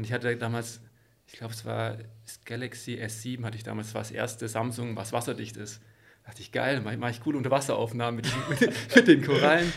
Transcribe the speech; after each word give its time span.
Und 0.00 0.04
ich 0.06 0.14
hatte 0.14 0.34
damals, 0.34 0.80
ich 1.26 1.34
glaube, 1.34 1.52
es 1.52 1.66
war 1.66 1.98
das 2.24 2.42
Galaxy 2.46 2.94
S7, 2.94 3.44
hatte 3.44 3.58
ich 3.58 3.64
damals, 3.64 3.88
das 3.88 3.94
war 3.94 4.00
das 4.00 4.10
erste 4.10 4.48
Samsung, 4.48 4.96
was 4.96 5.12
wasserdicht 5.12 5.58
ist. 5.58 5.82
Da 6.22 6.30
dachte 6.30 6.40
ich, 6.40 6.52
geil, 6.52 6.80
mache 6.80 6.96
mach 6.96 7.10
ich 7.10 7.20
coole 7.20 7.36
Unterwasseraufnahmen 7.36 8.16
mit, 8.16 8.48
mit, 8.60 8.96
mit 8.96 9.06
den 9.06 9.22
Korallen. 9.22 9.70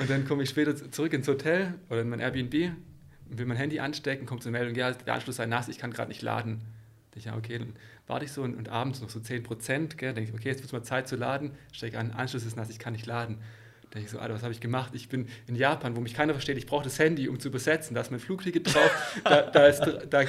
Und 0.00 0.10
dann 0.10 0.26
komme 0.26 0.42
ich 0.42 0.50
später 0.50 0.74
zurück 0.90 1.12
ins 1.12 1.28
Hotel 1.28 1.74
oder 1.88 2.00
in 2.00 2.08
mein 2.08 2.18
Airbnb, 2.18 2.72
will 3.26 3.46
mein 3.46 3.56
Handy 3.56 3.78
anstecken, 3.78 4.26
kommt 4.26 4.42
zur 4.42 4.50
Meldung, 4.50 4.74
ja, 4.74 4.90
der 4.90 5.14
Anschluss 5.14 5.36
sei 5.36 5.46
nass, 5.46 5.68
ich 5.68 5.78
kann 5.78 5.92
gerade 5.92 6.08
nicht 6.08 6.22
laden. 6.22 6.60
Ich, 7.14 7.26
ja, 7.26 7.36
okay, 7.36 7.58
dann 7.58 7.74
warte 8.08 8.24
ich 8.24 8.32
so 8.32 8.42
und, 8.42 8.56
und 8.56 8.70
abends 8.70 9.00
noch 9.00 9.08
so 9.08 9.20
10 9.20 9.44
Prozent, 9.44 10.00
denke 10.00 10.20
ich, 10.20 10.32
okay, 10.32 10.48
jetzt 10.48 10.58
wird 10.58 10.66
es 10.66 10.72
mal 10.72 10.82
Zeit 10.82 11.06
zu 11.06 11.14
laden, 11.14 11.52
stecke 11.70 11.96
an, 11.96 12.10
Anschluss 12.10 12.44
ist 12.44 12.56
nass, 12.56 12.70
ich 12.70 12.80
kann 12.80 12.92
nicht 12.92 13.06
laden. 13.06 13.38
Da 13.90 14.00
ich 14.00 14.10
so, 14.10 14.18
Alter, 14.18 14.34
was 14.34 14.42
habe 14.42 14.52
ich 14.52 14.60
gemacht? 14.60 14.94
Ich 14.94 15.08
bin 15.08 15.28
in 15.46 15.56
Japan, 15.56 15.96
wo 15.96 16.00
mich 16.00 16.12
keiner 16.12 16.34
versteht, 16.34 16.58
ich 16.58 16.66
brauche 16.66 16.84
das 16.84 16.98
Handy, 16.98 17.26
um 17.26 17.40
zu 17.40 17.48
übersetzen. 17.48 17.94
Da 17.94 18.02
ist 18.02 18.10
mein 18.10 18.20
Flugticket 18.20 18.74
drauf, 18.74 19.20
da, 19.24 19.40
da, 19.42 19.66
ist, 19.66 19.80
da, 19.80 20.24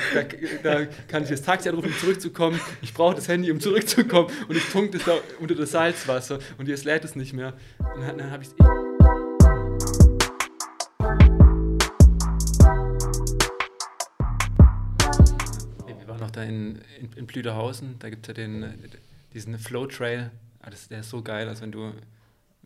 da, 0.64 0.86
kann 1.10 1.24
ich 1.24 1.30
das 1.30 1.42
Taxi 1.42 1.68
anrufen, 1.68 1.88
um 1.88 1.98
zurückzukommen. 1.98 2.58
Ich 2.82 2.94
brauche 2.94 3.16
das 3.16 3.28
Handy, 3.28 3.52
um 3.52 3.60
zurückzukommen. 3.60 4.30
Und 4.48 4.56
ich 4.56 4.64
tunke 4.70 4.98
das 4.98 5.04
da 5.04 5.18
unter 5.42 5.56
das 5.56 5.72
Salzwasser 5.72 6.40
und 6.58 6.70
jetzt 6.70 6.86
lädt 6.86 7.04
es 7.04 7.18
nicht 7.18 7.34
mehr. 7.34 7.54
Und 7.80 8.02
dann, 8.02 8.18
dann 8.18 8.32
habe 8.32 8.44
ich 8.44 8.50
es 8.50 8.56
Wir 15.86 16.08
waren 16.08 16.20
noch 16.22 16.32
da 16.32 16.44
in, 16.44 16.82
in, 17.02 17.12
in 17.14 17.28
Blüderhausen, 17.28 17.96
da 18.00 18.10
gibt 18.10 18.26
es 18.26 18.28
ja 18.30 18.34
den, 18.36 18.74
diesen 19.34 19.60
Flow 19.60 19.86
Trail. 19.86 20.32
Ah, 20.62 20.70
das, 20.70 20.88
der 20.88 21.02
ist 21.02 21.10
so 21.10 21.22
geil, 21.22 21.50
als 21.50 21.62
wenn 21.62 21.74
du 21.74 21.92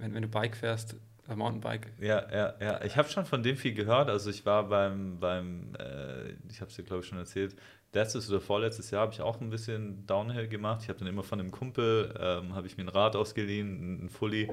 wenn, 0.03 0.13
wenn 0.13 0.21
du 0.21 0.27
Bike 0.27 0.55
fährst, 0.55 0.97
äh, 1.29 1.35
Mountainbike. 1.35 1.93
Ja, 1.99 2.23
ja, 2.31 2.53
ja. 2.59 2.83
Ich 2.83 2.97
habe 2.97 3.09
schon 3.09 3.25
von 3.25 3.41
dem 3.41 3.55
viel 3.55 3.73
gehört. 3.73 4.09
Also 4.09 4.29
ich 4.29 4.45
war 4.45 4.67
beim, 4.67 5.19
beim 5.19 5.73
äh, 5.79 6.31
ich 6.49 6.59
habe 6.59 6.69
es 6.69 6.75
dir 6.75 6.83
glaube 6.83 7.01
ich 7.01 7.07
schon 7.07 7.17
erzählt, 7.17 7.55
letztes 7.93 8.29
oder 8.29 8.41
vorletztes 8.41 8.91
Jahr 8.91 9.03
habe 9.03 9.13
ich 9.13 9.21
auch 9.21 9.39
ein 9.39 9.49
bisschen 9.49 10.05
Downhill 10.05 10.47
gemacht. 10.47 10.81
Ich 10.83 10.89
habe 10.89 10.99
dann 10.99 11.07
immer 11.07 11.23
von 11.23 11.39
einem 11.39 11.51
Kumpel, 11.51 12.13
ähm, 12.19 12.53
habe 12.53 12.67
ich 12.67 12.77
mir 12.77 12.83
ein 12.83 12.89
Rad 12.89 13.15
ausgeliehen, 13.15 14.05
ein 14.05 14.09
Fully 14.09 14.51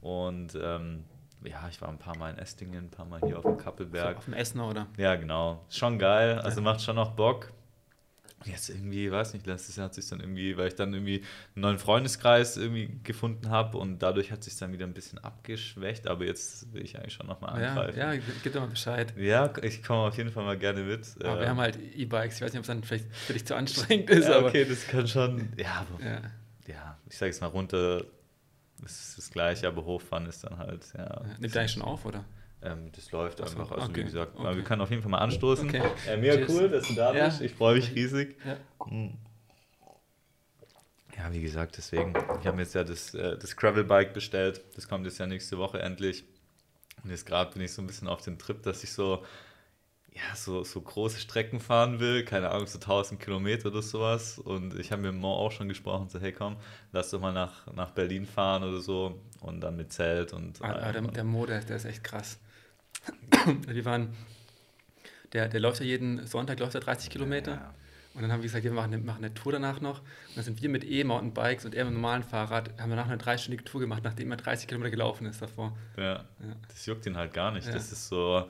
und 0.00 0.58
ähm, 0.60 1.04
ja, 1.42 1.66
ich 1.70 1.80
war 1.80 1.88
ein 1.88 1.98
paar 1.98 2.18
Mal 2.18 2.32
in 2.32 2.38
Estingen, 2.38 2.84
ein 2.84 2.90
paar 2.90 3.06
Mal 3.06 3.20
hier 3.24 3.38
auf 3.38 3.44
dem 3.44 3.56
Kappelberg. 3.56 4.12
So 4.12 4.18
auf 4.18 4.24
dem 4.26 4.34
Essener, 4.34 4.68
oder? 4.68 4.86
Ja, 4.98 5.16
genau. 5.16 5.64
Schon 5.70 5.98
geil, 5.98 6.38
also 6.40 6.60
macht 6.60 6.82
schon 6.82 6.96
noch 6.96 7.12
Bock 7.12 7.50
jetzt 8.44 8.70
irgendwie, 8.70 9.10
weiß 9.10 9.34
nicht, 9.34 9.46
letztes 9.46 9.76
Jahr 9.76 9.86
hat 9.86 9.94
sich 9.94 10.08
dann 10.08 10.20
irgendwie, 10.20 10.56
weil 10.56 10.68
ich 10.68 10.74
dann 10.74 10.94
irgendwie 10.94 11.22
einen 11.54 11.62
neuen 11.62 11.78
Freundeskreis 11.78 12.56
irgendwie 12.56 12.98
gefunden 13.02 13.50
habe 13.50 13.76
und 13.78 13.98
dadurch 13.98 14.32
hat 14.32 14.42
sich 14.42 14.56
dann 14.56 14.72
wieder 14.72 14.86
ein 14.86 14.94
bisschen 14.94 15.18
abgeschwächt, 15.18 16.06
aber 16.06 16.24
jetzt 16.24 16.72
will 16.72 16.82
ich 16.82 16.96
eigentlich 16.96 17.14
schon 17.14 17.26
nochmal 17.26 17.62
angreifen. 17.62 17.98
Ja, 17.98 18.12
ja, 18.12 18.20
gib 18.42 18.52
doch 18.52 18.60
mal 18.60 18.68
Bescheid. 18.68 19.12
Ja, 19.16 19.52
ich 19.62 19.82
komme 19.82 20.00
auf 20.00 20.16
jeden 20.16 20.30
Fall 20.30 20.44
mal 20.44 20.58
gerne 20.58 20.82
mit. 20.82 21.06
Aber 21.22 21.40
wir 21.40 21.48
haben 21.48 21.60
halt 21.60 21.78
E-Bikes, 21.94 22.36
ich 22.36 22.42
weiß 22.42 22.52
nicht, 22.52 22.58
ob 22.58 22.64
es 22.64 22.68
dann 22.68 22.82
vielleicht 22.82 23.14
für 23.14 23.32
dich 23.34 23.44
zu 23.44 23.54
anstrengend 23.54 24.08
ist. 24.10 24.28
Ja, 24.28 24.44
okay, 24.44 24.64
das 24.64 24.86
kann 24.86 25.06
schon, 25.06 25.52
ja, 25.56 25.86
aber, 25.86 26.04
ja. 26.04 26.20
ja 26.66 26.98
ich 27.08 27.18
sage 27.18 27.30
es 27.30 27.40
mal 27.40 27.48
runter, 27.48 28.04
ist 28.84 29.18
das 29.18 29.30
gleiche, 29.30 29.68
aber 29.68 29.84
hochfahren 29.84 30.26
ist 30.26 30.44
dann 30.44 30.56
halt, 30.56 30.86
ja. 30.96 31.04
ja 31.04 31.22
nimmt 31.38 31.56
eigentlich 31.56 31.72
schon 31.72 31.82
auf, 31.82 32.06
oder? 32.06 32.24
Ähm, 32.62 32.90
das 32.92 33.10
läuft 33.10 33.40
Achso, 33.40 33.58
einfach. 33.58 33.76
Also 33.76 33.88
okay. 33.88 34.00
wie 34.00 34.04
gesagt, 34.04 34.36
okay. 34.36 34.56
wir 34.56 34.64
können 34.64 34.82
auf 34.82 34.90
jeden 34.90 35.02
Fall 35.02 35.10
mal 35.10 35.18
anstoßen. 35.18 35.68
Okay. 35.68 35.82
Äh, 36.06 36.16
mega 36.18 36.46
cool, 36.48 36.68
dass 36.68 36.86
du 36.88 36.94
da 36.94 37.12
bist. 37.12 37.40
Ja. 37.40 37.46
Ich 37.46 37.54
freue 37.54 37.76
mich 37.76 37.94
riesig. 37.94 38.36
Ja. 38.44 38.56
Hm. 38.86 39.14
ja. 41.16 41.32
wie 41.32 41.40
gesagt, 41.40 41.76
deswegen. 41.78 42.12
Ich 42.40 42.46
habe 42.46 42.56
mir 42.56 42.62
jetzt 42.62 42.74
ja 42.74 42.84
das, 42.84 43.14
äh, 43.14 43.38
das 43.38 43.56
Gravel-Bike 43.56 44.12
bestellt. 44.12 44.60
Das 44.76 44.88
kommt 44.88 45.06
jetzt 45.06 45.18
ja 45.18 45.26
nächste 45.26 45.56
Woche 45.56 45.80
endlich. 45.80 46.24
Und 47.02 47.10
jetzt 47.10 47.24
gerade 47.24 47.52
bin 47.52 47.62
ich 47.62 47.72
so 47.72 47.80
ein 47.80 47.86
bisschen 47.86 48.08
auf 48.08 48.20
dem 48.20 48.38
Trip, 48.38 48.62
dass 48.62 48.84
ich 48.84 48.92
so, 48.92 49.24
ja, 50.12 50.36
so, 50.36 50.62
so 50.62 50.82
große 50.82 51.18
Strecken 51.18 51.60
fahren 51.60 51.98
will. 51.98 52.26
Keine 52.26 52.50
Ahnung, 52.50 52.66
so 52.66 52.78
1000 52.78 53.18
Kilometer 53.18 53.70
oder 53.70 53.80
sowas. 53.80 54.38
Und 54.38 54.78
ich 54.78 54.92
habe 54.92 55.00
mit 55.00 55.14
Mo 55.14 55.32
auch 55.32 55.50
schon 55.50 55.68
gesprochen, 55.68 56.10
so, 56.10 56.20
hey 56.20 56.32
komm, 56.32 56.56
lass 56.92 57.08
doch 57.08 57.20
mal 57.20 57.32
nach, 57.32 57.72
nach 57.72 57.92
Berlin 57.92 58.26
fahren 58.26 58.64
oder 58.64 58.80
so. 58.80 59.18
Und 59.40 59.62
dann 59.62 59.76
mit 59.76 59.94
Zelt 59.94 60.34
und. 60.34 60.60
Ah, 60.60 60.72
ah 60.72 60.92
der, 60.92 61.00
der 61.00 61.24
Mo, 61.24 61.46
der, 61.46 61.60
der 61.60 61.76
ist 61.76 61.86
echt 61.86 62.04
krass. 62.04 62.38
Wir 63.66 63.84
waren, 63.84 64.14
der, 65.32 65.48
der 65.48 65.60
läuft 65.60 65.80
ja 65.80 65.86
jeden 65.86 66.26
Sonntag, 66.26 66.58
läuft 66.58 66.74
er 66.74 66.80
30 66.80 67.10
Kilometer. 67.10 67.52
Ja. 67.52 67.74
Und 68.12 68.22
dann 68.22 68.32
haben 68.32 68.40
wir 68.40 68.48
gesagt, 68.48 68.64
wir 68.64 68.72
machen 68.72 68.92
eine, 68.92 69.02
machen 69.02 69.24
eine 69.24 69.32
Tour 69.34 69.52
danach 69.52 69.80
noch. 69.80 70.00
Und 70.00 70.36
dann 70.36 70.44
sind 70.44 70.60
wir 70.60 70.68
mit 70.68 70.84
E-Mountainbikes 70.84 71.64
und 71.64 71.74
er 71.74 71.84
mit 71.84 71.92
dem 71.92 72.00
normalen 72.00 72.24
Fahrrad, 72.24 72.70
haben 72.80 72.90
wir 72.90 72.96
nach 72.96 73.06
einer 73.06 73.18
dreistündigen 73.18 73.64
Tour 73.64 73.80
gemacht, 73.80 74.02
nachdem 74.02 74.32
er 74.32 74.36
30 74.36 74.66
Kilometer 74.66 74.90
gelaufen 74.90 75.26
ist 75.26 75.40
davor. 75.40 75.76
Ja, 75.96 76.14
ja. 76.14 76.24
das 76.68 76.86
juckt 76.86 77.06
ihn 77.06 77.16
halt 77.16 77.32
gar 77.32 77.52
nicht. 77.52 77.68
Ja. 77.68 77.72
Das 77.72 77.92
ist 77.92 78.08
so, 78.08 78.48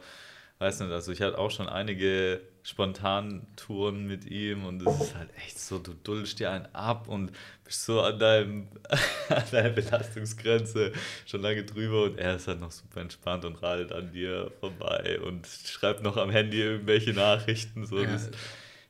weiß 0.59 0.81
nicht, 0.81 0.91
also 0.91 1.12
ich 1.12 1.21
hatte 1.21 1.38
auch 1.38 1.50
schon 1.50 1.69
einige 1.69 2.41
spontanen 2.62 3.47
Touren 3.56 4.06
mit 4.06 4.26
ihm 4.26 4.66
und 4.66 4.87
es 4.87 5.00
ist 5.00 5.15
halt 5.15 5.31
echt 5.37 5.59
so, 5.59 5.78
du 5.78 5.94
duldest 5.94 6.38
dir 6.38 6.50
einen 6.50 6.66
ab 6.75 7.09
und 7.09 7.32
bist 7.65 7.84
so 7.84 8.03
an, 8.03 8.19
deinem, 8.19 8.69
an 9.28 9.44
deiner 9.50 9.71
Belastungsgrenze 9.71 10.93
schon 11.26 11.41
lange 11.41 11.65
drüber 11.65 12.04
und 12.04 12.19
er 12.19 12.37
ist 12.37 12.49
halt 12.49 12.60
noch 12.60 12.70
super 12.70 13.00
entspannt 13.00 13.44
und 13.44 13.62
radelt 13.62 13.93
an 13.93 14.12
dir 14.12 14.53
vorbei 14.60 15.20
und 15.20 15.47
schreibt 15.47 16.03
noch 16.03 16.16
am 16.16 16.31
Handy 16.31 16.60
irgendwelche 16.60 17.12
Nachrichten. 17.12 17.87
So. 17.87 17.99
Ja. 17.99 18.12
Das, 18.12 18.31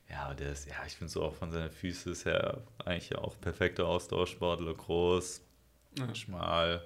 ja, 0.09 0.33
der 0.33 0.51
ist, 0.51 0.67
ja, 0.67 0.75
ich 0.85 0.95
finde 0.95 1.11
so 1.11 1.23
auch 1.23 1.33
von 1.33 1.51
seiner 1.51 1.69
Füße 1.69 2.13
her 2.25 2.61
eigentlich 2.83 3.15
auch 3.15 3.39
perfekter 3.39 3.87
Ausdauersportler, 3.87 4.73
groß, 4.73 5.41
ja. 5.97 6.13
schmal 6.13 6.85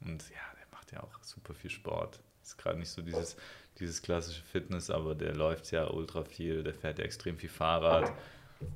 und 0.00 0.22
ja, 0.30 0.58
der 0.58 0.66
macht 0.72 0.90
ja 0.90 1.02
auch 1.02 1.22
super 1.22 1.54
viel 1.54 1.70
Sport. 1.70 2.20
Ist 2.42 2.58
gerade 2.58 2.78
nicht 2.78 2.90
so 2.90 3.02
dieses 3.02 3.36
dieses 3.78 4.02
klassische 4.02 4.42
Fitness, 4.42 4.90
aber 4.90 5.14
der 5.14 5.34
läuft 5.34 5.70
ja 5.70 5.88
ultra 5.88 6.24
viel, 6.24 6.62
der 6.62 6.74
fährt 6.74 6.98
ja 6.98 7.04
extrem 7.04 7.38
viel 7.38 7.48
Fahrrad. 7.48 8.12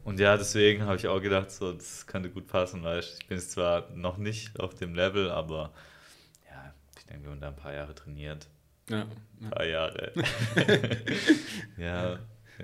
Und 0.04 0.20
ja, 0.20 0.36
deswegen 0.36 0.84
habe 0.84 0.96
ich 0.96 1.08
auch 1.08 1.20
gedacht, 1.20 1.50
so, 1.50 1.72
das 1.72 2.06
könnte 2.06 2.28
gut 2.30 2.46
passen, 2.46 2.82
weil 2.82 3.00
ich 3.00 3.26
bin 3.26 3.38
zwar 3.38 3.88
noch 3.90 4.18
nicht 4.18 4.60
auf 4.60 4.74
dem 4.74 4.94
Level, 4.94 5.30
aber 5.30 5.72
ja, 6.50 6.74
ich 6.98 7.06
denke, 7.06 7.24
wir 7.24 7.30
haben 7.30 7.40
da 7.40 7.48
ein 7.48 7.56
paar 7.56 7.72
Jahre 7.72 7.94
trainiert. 7.94 8.46
Ja. 8.90 9.06
Ein 9.40 9.50
paar 9.50 9.64
Jahre. 9.66 10.12
ja. 11.78 12.18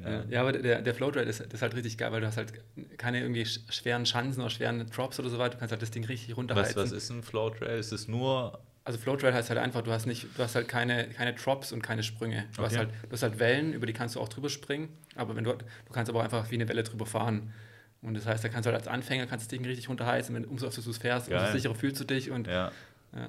Ja. 0.04 0.24
ja, 0.28 0.40
aber 0.40 0.52
der, 0.52 0.82
der 0.82 0.94
Floatride 0.94 1.28
ist, 1.28 1.40
ist 1.40 1.62
halt 1.62 1.74
richtig 1.74 1.96
geil, 1.96 2.12
weil 2.12 2.20
du 2.20 2.26
hast 2.26 2.36
halt 2.36 2.52
keine 2.98 3.20
irgendwie 3.20 3.46
schweren 3.46 4.04
Schanzen 4.04 4.42
oder 4.42 4.50
schweren 4.50 4.86
Drops 4.90 5.18
oder 5.18 5.30
so 5.30 5.38
weiter. 5.38 5.54
Du 5.54 5.58
kannst 5.58 5.72
halt 5.72 5.82
das 5.82 5.90
Ding 5.90 6.04
richtig 6.04 6.36
runterhalten. 6.36 6.76
Was, 6.76 6.90
was 6.90 6.92
ist 6.92 7.10
ein 7.10 7.22
Floatrail? 7.22 7.78
Ist 7.78 7.92
es 7.92 8.08
nur 8.08 8.60
also 8.86 9.00
Floatrail 9.00 9.34
heißt 9.34 9.50
halt 9.50 9.58
einfach, 9.58 9.82
du 9.82 9.90
hast 9.90 10.06
nicht, 10.06 10.28
du 10.36 10.42
hast 10.42 10.54
halt 10.54 10.68
keine, 10.68 11.08
keine 11.08 11.34
Drops 11.34 11.72
und 11.72 11.82
keine 11.82 12.04
Sprünge. 12.04 12.44
Du, 12.54 12.62
okay. 12.62 12.70
hast 12.70 12.78
halt, 12.78 12.90
du 13.02 13.10
hast 13.10 13.22
halt 13.24 13.40
Wellen, 13.40 13.72
über 13.72 13.84
die 13.84 13.92
kannst 13.92 14.14
du 14.14 14.20
auch 14.20 14.28
drüber 14.28 14.48
springen, 14.48 14.96
aber 15.16 15.34
wenn 15.34 15.42
du, 15.42 15.52
du 15.52 15.92
kannst 15.92 16.08
aber 16.08 16.20
auch 16.20 16.24
einfach 16.24 16.48
wie 16.52 16.54
eine 16.54 16.68
Welle 16.68 16.84
drüber 16.84 17.04
fahren. 17.04 17.52
Und 18.00 18.14
das 18.14 18.26
heißt, 18.26 18.44
da 18.44 18.48
kannst 18.48 18.66
du 18.66 18.70
halt 18.70 18.80
als 18.80 18.86
Anfänger 18.86 19.26
kannst 19.26 19.46
das 19.46 19.48
Ding 19.48 19.66
richtig 19.66 19.88
runterheizen, 19.88 20.36
wenn 20.36 20.44
umso 20.44 20.68
öfter 20.68 20.82
du 20.82 20.90
es 20.90 20.98
fährst, 20.98 21.28
umso 21.28 21.46
sicherer 21.50 21.74
fühlst 21.74 22.00
du 22.00 22.04
dich 22.04 22.30
und 22.30 22.46
ja. 22.46 22.70
ja. 23.12 23.28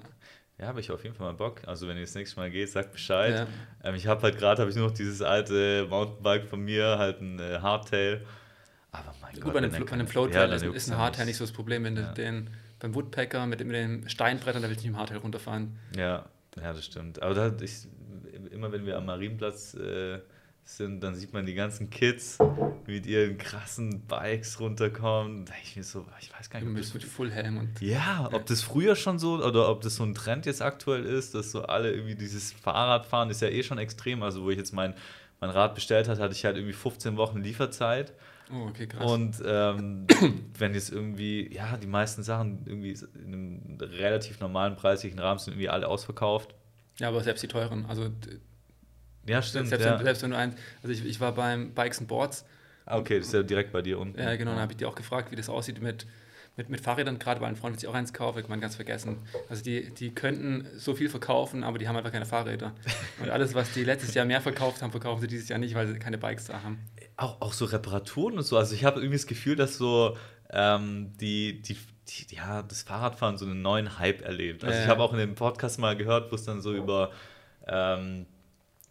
Ja, 0.59 0.67
habe 0.67 0.79
ich 0.79 0.91
auf 0.91 1.03
jeden 1.03 1.15
Fall 1.15 1.27
mal 1.27 1.37
Bock. 1.37 1.61
Also 1.67 1.87
wenn 1.87 1.97
ihr 1.97 2.03
das 2.03 2.15
nächste 2.15 2.39
Mal 2.39 2.49
geht, 2.49 2.69
sagt 2.69 2.91
Bescheid. 2.91 3.47
Ja. 3.83 3.89
Ähm, 3.89 3.95
ich 3.95 4.07
habe 4.07 4.21
halt 4.23 4.37
gerade, 4.37 4.61
habe 4.61 4.69
ich 4.69 4.75
nur 4.75 4.87
noch 4.87 4.93
dieses 4.93 5.21
alte 5.21 5.85
Mountainbike 5.87 6.47
von 6.47 6.61
mir, 6.61 6.97
halt 6.97 7.21
ein 7.21 7.39
äh, 7.39 7.59
Hardtail. 7.61 8.25
Aber 8.91 9.13
mein 9.21 9.33
Gut, 9.33 9.43
Gott. 9.43 9.53
Bei 9.53 9.59
einem, 9.59 9.85
bei 9.85 9.91
einem 9.91 10.07
Floatrail 10.07 10.49
ja, 10.49 10.55
ist, 10.55 10.63
ist 10.63 10.91
ein 10.91 10.97
Hardtail 10.97 11.25
nicht 11.25 11.37
so 11.37 11.43
das 11.43 11.51
Problem, 11.51 11.83
wenn 11.83 11.95
ja. 11.95 12.07
du 12.07 12.13
den 12.15 12.49
beim 12.79 12.95
Woodpecker 12.95 13.45
mit, 13.45 13.59
mit 13.65 13.75
den 13.75 14.09
Steinbrettern, 14.09 14.61
da 14.61 14.67
will 14.67 14.75
ich 14.75 14.83
nicht 14.83 14.91
im 14.91 14.97
Hardtail 14.97 15.17
runterfahren. 15.17 15.77
Ja, 15.95 16.25
ja, 16.55 16.73
das 16.73 16.85
stimmt. 16.85 17.21
Aber 17.21 17.33
da, 17.33 17.53
ich, 17.61 17.87
immer 18.51 18.71
wenn 18.71 18.85
wir 18.85 18.97
am 18.97 19.05
Marienplatz 19.05 19.73
äh, 19.75 20.19
sind, 20.63 21.01
dann 21.01 21.15
sieht 21.15 21.33
man 21.33 21.45
die 21.45 21.53
ganzen 21.53 21.89
Kids 21.89 22.37
mit 22.85 23.05
ihren 23.05 23.37
krassen 23.37 24.01
Bikes 24.05 24.59
runterkommen. 24.59 25.45
Da 25.45 25.53
ich 25.63 25.75
mir 25.75 25.83
so, 25.83 26.05
ich 26.19 26.33
weiß 26.33 26.49
gar 26.49 26.59
nicht, 26.59 26.69
ob 26.69 26.77
das 26.77 26.93
mit 26.93 27.03
Fullhelm 27.03 27.57
und 27.57 27.81
ja, 27.81 28.29
ob 28.31 28.45
das 28.45 28.61
früher 28.61 28.95
schon 28.95 29.17
so 29.17 29.35
oder 29.43 29.69
ob 29.69 29.81
das 29.81 29.95
so 29.95 30.03
ein 30.03 30.13
Trend 30.13 30.45
jetzt 30.45 30.61
aktuell 30.61 31.05
ist, 31.05 31.35
dass 31.35 31.51
so 31.51 31.63
alle 31.63 31.91
irgendwie 31.91 32.15
dieses 32.15 32.51
Fahrradfahren 32.51 33.29
ist 33.29 33.41
ja 33.41 33.47
eh 33.47 33.63
schon 33.63 33.77
extrem. 33.77 34.23
Also 34.23 34.43
wo 34.43 34.49
ich 34.49 34.57
jetzt 34.57 34.73
mein 34.73 34.93
mein 35.39 35.49
Rad 35.49 35.75
bestellt 35.75 36.07
hat, 36.07 36.19
hatte 36.19 36.33
ich 36.33 36.45
halt 36.45 36.57
irgendwie 36.57 36.73
15 36.73 37.17
Wochen 37.17 37.41
Lieferzeit. 37.41 38.13
Oh, 38.51 38.67
okay, 38.69 38.87
krass. 38.87 39.11
Und 39.11 39.41
ähm, 39.45 40.07
wenn 40.57 40.73
jetzt 40.73 40.91
irgendwie, 40.91 41.53
ja, 41.53 41.77
die 41.77 41.87
meisten 41.87 42.23
Sachen 42.23 42.65
irgendwie 42.65 42.97
in 43.15 43.33
einem 43.33 43.77
relativ 43.81 44.39
normalen 44.39 44.75
preislichen 44.75 45.19
Rahmen 45.19 45.39
sind 45.39 45.53
irgendwie 45.53 45.69
alle 45.69 45.87
ausverkauft. 45.87 46.55
Ja, 46.99 47.09
aber 47.09 47.21
selbst 47.21 47.43
die 47.43 47.47
teuren, 47.47 47.85
also 47.87 48.09
ja, 49.27 49.41
stimmt. 49.41 49.67
Selbst, 49.67 49.85
ja. 49.85 49.97
Wenn, 49.97 50.05
selbst 50.05 50.23
wenn 50.23 50.31
du 50.31 50.37
eins, 50.37 50.55
also 50.81 50.93
ich, 50.93 51.05
ich 51.05 51.19
war 51.19 51.33
beim 51.33 51.73
Bikes 51.73 51.99
and 51.99 52.07
Boards. 52.07 52.45
Ah, 52.85 52.97
okay, 52.97 53.17
das 53.17 53.27
ist 53.27 53.33
ja 53.33 53.43
direkt 53.43 53.73
bei 53.73 53.81
dir 53.81 53.99
unten. 53.99 54.19
Ja, 54.19 54.35
genau, 54.37 54.51
dann 54.51 54.61
habe 54.61 54.71
ich 54.71 54.77
dir 54.77 54.87
auch 54.87 54.95
gefragt, 54.95 55.31
wie 55.31 55.35
das 55.35 55.49
aussieht 55.49 55.81
mit, 55.81 56.07
mit, 56.55 56.69
mit 56.69 56.79
Fahrrädern, 56.79 57.19
gerade 57.19 57.41
weil 57.41 57.49
ein 57.49 57.57
Freund 57.57 57.77
sich 57.77 57.89
auch 57.89 57.93
eins 57.93 58.13
kauft, 58.13 58.39
kann 58.39 58.49
man 58.49 58.61
ganz 58.61 58.77
vergessen. 58.77 59.17
Also 59.49 59.61
die, 59.61 59.93
die 59.93 60.15
könnten 60.15 60.65
so 60.77 60.95
viel 60.95 61.09
verkaufen, 61.09 61.65
aber 61.65 61.77
die 61.77 61.89
haben 61.89 61.97
einfach 61.97 62.13
keine 62.13 62.25
Fahrräder. 62.25 62.73
Und 63.21 63.29
alles, 63.29 63.53
was 63.53 63.73
die 63.73 63.83
letztes 63.83 64.13
Jahr 64.13 64.25
mehr 64.25 64.39
verkauft 64.39 64.81
haben, 64.81 64.91
verkaufen 64.91 65.19
sie 65.19 65.27
dieses 65.27 65.49
Jahr 65.49 65.59
nicht, 65.59 65.75
weil 65.75 65.87
sie 65.87 65.99
keine 65.99 66.17
Bikes 66.17 66.45
da 66.45 66.63
haben 66.63 66.79
auch, 67.17 67.41
auch 67.41 67.53
so 67.53 67.65
Reparaturen 67.65 68.37
und 68.37 68.43
so. 68.43 68.57
Also 68.57 68.75
ich 68.75 68.85
habe 68.85 68.99
irgendwie 68.99 69.17
das 69.17 69.27
Gefühl, 69.27 69.55
dass 69.55 69.77
so 69.77 70.15
ähm, 70.51 71.11
die, 71.19 71.61
die, 71.61 71.77
die, 72.07 72.35
ja, 72.35 72.61
das 72.63 72.83
Fahrradfahren 72.83 73.37
so 73.37 73.45
einen 73.45 73.61
neuen 73.61 73.99
Hype 73.99 74.21
erlebt. 74.21 74.63
Also 74.63 74.79
ich 74.79 74.87
habe 74.87 75.01
auch 75.01 75.11
in 75.11 75.19
dem 75.19 75.35
Podcast 75.35 75.79
mal 75.79 75.97
gehört, 75.97 76.31
wo 76.31 76.35
es 76.35 76.45
dann 76.45 76.61
so 76.61 76.73
über, 76.73 77.11
ähm, 77.67 78.27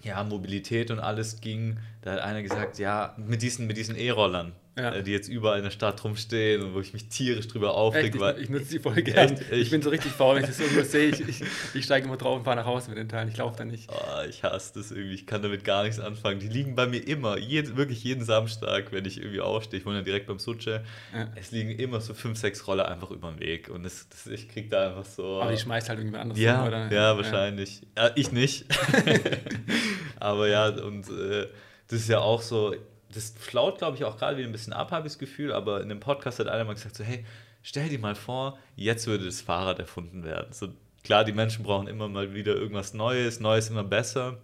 ja, 0.03 0.23
Mobilität 0.23 0.91
und 0.91 1.01
alles 1.01 1.41
ging, 1.41 1.79
da 2.03 2.13
hat 2.13 2.21
einer 2.21 2.43
gesagt, 2.43 2.79
ja, 2.79 3.15
mit 3.17 3.43
diesen 3.43 3.67
mit 3.67 3.77
diesen 3.77 3.97
E-Rollern, 3.97 4.53
Ja. 4.79 4.93
äh, 4.95 5.03
die 5.03 5.11
jetzt 5.11 5.29
überall 5.29 5.57
in 5.57 5.65
der 5.65 5.71
Stadt 5.71 6.05
rumstehen 6.05 6.63
und 6.63 6.75
wo 6.75 6.81
ich 6.81 6.93
mich 6.93 7.09
tierisch 7.09 7.49
drüber 7.49 7.73
aufreg, 7.75 8.15
ich, 8.15 8.21
weil 8.21 8.39
ich 8.39 8.51
nutze 8.51 8.73
die 8.73 8.79
voll 8.79 9.01
gern. 9.03 9.33
Echt? 9.33 9.43
Ich, 9.51 9.59
Ich- 9.63 9.71
bin 9.71 9.81
so 9.81 9.89
richtig 9.89 10.13
faul, 10.13 10.37
wenn 10.37 10.43
ich 10.43 10.51
das 10.51 10.61
irgendwo 10.61 10.83
sehe. 10.83 11.09
Ich, 11.09 11.27
ich, 11.27 11.43
ich 11.75 11.85
steige 11.85 12.07
immer 12.07 12.19
drauf 12.19 12.37
und 12.37 12.45
fahre 12.45 12.57
nach 12.57 12.67
Hause 12.67 12.91
mit 12.91 12.99
den 12.99 13.09
Teilen. 13.09 13.29
Ich 13.31 13.39
laufe 13.39 13.57
da 13.57 13.65
nicht. 13.65 13.89
Oh, 13.91 14.23
ich 14.29 14.43
hasse 14.43 14.75
das 14.75 14.91
irgendwie. 14.91 15.15
Ich 15.15 15.27
kann 15.27 15.41
damit 15.41 15.65
gar 15.65 15.83
nichts 15.85 15.99
anfangen. 15.99 16.41
Die 16.41 16.49
liegen 16.49 16.75
bei 16.75 16.87
mir 16.87 16.99
immer. 17.09 17.39
Jeden, 17.39 17.77
wirklich 17.79 18.05
jeden 18.05 18.23
Samstag, 18.23 18.93
wenn 18.93 19.07
ich 19.07 19.17
irgendwie 19.19 19.41
aufstehe. 19.41 19.81
Ich 19.81 19.87
wohne 19.87 19.97
ja 19.97 20.03
direkt 20.03 20.27
beim 20.27 20.39
Suche. 20.39 20.85
Ja. 21.15 21.29
Es 21.37 21.53
liegen 21.53 21.71
immer 21.71 22.03
so 22.03 22.13
fünf, 22.13 22.39
sechs 22.39 22.67
Roller 22.67 22.87
einfach 22.89 23.11
über 23.11 23.31
den 23.31 23.41
Weg. 23.41 23.71
Und 23.71 23.83
das, 23.83 24.07
das, 24.11 24.27
ich 24.27 24.47
krieg 24.49 24.69
da 24.69 24.89
einfach 24.89 25.07
so. 25.07 25.41
Aber 25.41 25.53
die 25.53 25.59
schmeißt 25.59 25.89
halt 25.89 26.01
irgendwie 26.01 26.19
anders 26.19 26.39
ja, 26.39 26.59
hin, 26.59 26.69
oder? 26.69 26.93
ja, 26.93 27.17
wahrscheinlich. 27.17 27.81
Ja, 27.97 28.11
ich 28.15 28.31
nicht. 28.31 28.67
Aber 30.21 30.49
ja, 30.49 30.69
und 30.69 31.09
äh, 31.09 31.47
das 31.89 32.01
ist 32.01 32.09
ja 32.09 32.19
auch 32.19 32.43
so. 32.43 32.75
Das 33.17 33.31
flaut, 33.31 33.79
glaube 33.79 33.97
ich, 33.97 34.05
auch 34.05 34.17
gerade 34.17 34.37
wieder 34.37 34.49
ein 34.49 34.53
bisschen 34.53 34.73
ab, 34.73 34.91
habe 34.93 35.07
ich 35.07 35.15
das 35.15 35.19
Gefühl. 35.19 35.53
Aber 35.53 35.81
in 35.81 35.89
dem 35.89 36.01
Podcast 36.01 36.39
hat 36.39 36.49
einer 36.49 36.65
mal 36.65 36.75
gesagt: 36.75 36.97
so, 36.97 37.05
hey, 37.05 37.25
stell 37.63 37.89
dir 37.89 37.99
mal 37.99 38.15
vor, 38.15 38.59
jetzt 38.77 39.07
würde 39.07 39.25
das 39.25 39.41
Fahrrad 39.41 39.79
erfunden 39.79 40.25
werden. 40.25 40.53
So, 40.53 40.69
klar, 41.03 41.25
die 41.25 41.33
Menschen 41.33 41.65
brauchen 41.65 41.89
immer 41.89 42.09
mal 42.09 42.35
wieder 42.35 42.55
irgendwas 42.55 42.95
Neues, 42.95 43.41
Neues 43.41 43.71
immer 43.71 43.85
besser. 43.85 44.39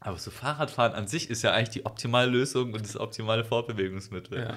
Aber 0.00 0.18
so 0.18 0.30
Fahrradfahren 0.30 0.92
an 0.92 1.08
sich 1.08 1.30
ist 1.30 1.42
ja 1.42 1.52
eigentlich 1.52 1.70
die 1.70 1.86
optimale 1.86 2.30
Lösung 2.30 2.74
und 2.74 2.82
das 2.82 2.98
optimale 2.98 3.42
Fortbewegungsmittel. 3.42 4.38
Ja. 4.38 4.54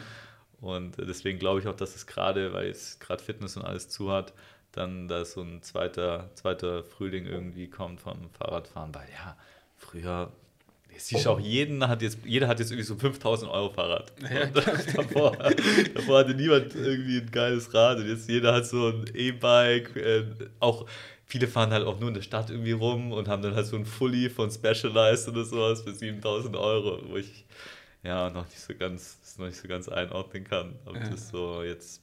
Und 0.60 1.00
äh, 1.00 1.06
deswegen 1.06 1.40
glaube 1.40 1.62
ich 1.62 1.68
auch, 1.68 1.76
dass 1.76 1.96
es 1.96 2.06
gerade, 2.06 2.54
weil 2.54 2.68
jetzt 2.68 3.00
gerade 3.00 3.24
Fitness 3.24 3.56
und 3.56 3.64
alles 3.64 3.90
zu 3.90 4.12
hat, 4.12 4.34
dann 4.72 5.08
da 5.08 5.24
so 5.26 5.42
ein 5.42 5.62
zweiter, 5.62 6.30
zweiter 6.36 6.84
Frühling 6.84 7.26
irgendwie 7.26 7.70
kommt 7.70 8.02
vom 8.02 8.30
Fahrradfahren. 8.32 8.94
Weil 8.94 9.08
ja, 9.14 9.38
früher, 9.76 10.32
siehst 11.04 11.28
auch, 11.28 11.40
jeden 11.40 11.88
hat 11.88 12.02
jetzt, 12.02 12.20
jeder 12.26 12.48
hat 12.48 12.60
jetzt 12.60 12.72
irgendwie 12.72 12.88
so 12.88 12.94
ein 12.94 13.00
5000 13.00 13.52
Euro 13.52 13.70
Fahrrad. 13.70 14.12
Ja, 14.22 14.46
davor, 14.96 15.38
davor 15.94 16.20
hatte 16.20 16.34
niemand 16.34 16.76
irgendwie 16.76 17.18
ein 17.18 17.32
geiles 17.32 17.74
Rad 17.74 17.98
und 18.00 18.08
jetzt 18.08 18.30
jeder 18.30 18.54
hat 18.54 18.66
so 18.66 18.88
ein 18.90 19.06
E-Bike. 19.14 19.96
Äh, 19.96 20.24
auch 20.60 20.86
viele 21.26 21.48
fahren 21.48 21.72
halt 21.72 21.86
auch 21.86 22.00
nur 22.00 22.10
in 22.10 22.16
der 22.16 22.22
Stadt 22.22 22.50
irgendwie 22.50 22.72
rum 22.72 23.12
und 23.12 23.28
haben 23.28 23.42
dann 23.42 23.54
halt 23.56 23.66
so 23.68 23.76
ein 23.76 23.86
Fully 23.86 24.30
von 24.30 24.50
Specialized 24.50 25.28
oder 25.28 25.44
sowas 25.44 25.82
für 25.82 25.94
7000 25.94 26.56
Euro, 26.56 27.02
wo 27.10 27.18
ich 27.18 27.46
ja 28.04 28.30
noch 28.30 28.46
nicht 28.46 28.60
so 28.60 28.74
ganz, 28.74 29.18
noch 29.38 29.48
nicht 29.48 29.58
so 29.60 29.68
ganz 29.68 29.90
einordnen 29.90 30.44
kann. 30.44 30.76
Ob 30.86 30.96
Ja. 30.96 31.10
das 31.10 31.30
so 31.30 31.64
jetzt. 31.64 32.02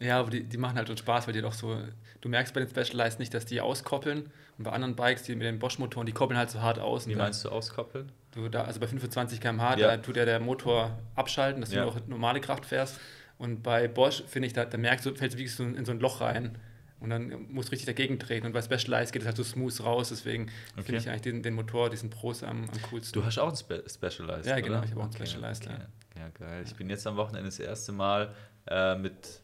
Ja, 0.00 0.20
aber 0.20 0.30
die, 0.30 0.44
die 0.44 0.58
machen 0.58 0.76
halt 0.76 0.88
schon 0.88 0.96
Spaß, 0.96 1.26
weil 1.26 1.34
die 1.34 1.40
doch 1.40 1.52
so, 1.52 1.76
du 2.20 2.28
merkst 2.28 2.54
bei 2.54 2.60
den 2.60 2.68
Specialized 2.68 3.18
nicht, 3.18 3.34
dass 3.34 3.46
die 3.46 3.60
auskoppeln 3.60 4.30
und 4.58 4.64
bei 4.64 4.72
anderen 4.72 4.96
Bikes, 4.96 5.22
die 5.22 5.34
mit 5.36 5.46
den 5.46 5.58
Bosch-Motoren, 5.58 6.04
die 6.06 6.12
koppeln 6.12 6.36
halt 6.38 6.50
so 6.50 6.60
hart 6.60 6.78
aus. 6.80 7.06
Wie 7.06 7.14
meinst 7.14 7.44
du 7.44 7.48
auskoppeln? 7.50 8.10
Du 8.32 8.48
da, 8.48 8.64
also 8.64 8.80
bei 8.80 8.86
25 8.88 9.40
km/h, 9.40 9.78
Ja. 9.78 9.86
da 9.88 9.96
tut 9.98 10.16
ja 10.16 10.24
der 10.24 10.40
Motor 10.40 10.98
abschalten, 11.14 11.60
dass 11.60 11.72
Ja. 11.72 11.84
du 11.84 11.90
noch 11.92 12.06
normale 12.08 12.40
Kraft 12.40 12.66
fährst. 12.66 13.00
Und 13.38 13.62
bei 13.62 13.86
Bosch, 13.88 14.24
finde 14.26 14.48
ich, 14.48 14.52
da, 14.52 14.64
da 14.64 14.76
merkst 14.76 15.06
du, 15.06 15.14
fällst 15.14 15.34
du 15.34 15.38
wirklich 15.38 15.54
so 15.54 15.62
in 15.62 15.84
so 15.84 15.92
ein 15.92 16.00
Loch 16.00 16.20
rein. 16.20 16.58
Und 17.00 17.10
dann 17.10 17.46
musst 17.52 17.68
du 17.68 17.70
richtig 17.70 17.86
dagegen 17.86 18.18
treten. 18.18 18.46
Und 18.46 18.52
bei 18.52 18.60
Specialized 18.60 19.12
geht 19.12 19.22
es 19.22 19.26
halt 19.26 19.36
so 19.36 19.44
smooth 19.44 19.80
raus. 19.84 20.08
Deswegen 20.08 20.50
Okay. 20.72 20.82
finde 20.82 21.00
ich 21.00 21.08
eigentlich 21.08 21.22
den, 21.22 21.42
den 21.44 21.54
Motor, 21.54 21.88
diesen 21.90 22.10
Pros 22.10 22.42
am, 22.42 22.64
am 22.68 22.82
coolsten. 22.90 23.20
Du 23.20 23.24
hast 23.24 23.38
auch 23.38 23.48
ein 23.50 23.54
Spe 23.56 23.84
Specialized. 23.88 24.46
Ja, 24.46 24.58
genau, 24.58 24.78
oder? 24.78 24.84
ich 24.84 24.90
habe 24.90 25.02
auch 25.02 25.06
ein 25.06 25.12
Specialized, 25.12 25.66
ja. 25.66 25.78
Ja, 26.18 26.28
geil. 26.34 26.64
Ich 26.66 26.74
bin 26.74 26.90
jetzt 26.90 27.06
am 27.06 27.16
Wochenende 27.16 27.46
das 27.48 27.60
erste 27.60 27.92
Mal 27.92 28.34
äh, 28.66 28.96
mit, 28.96 29.40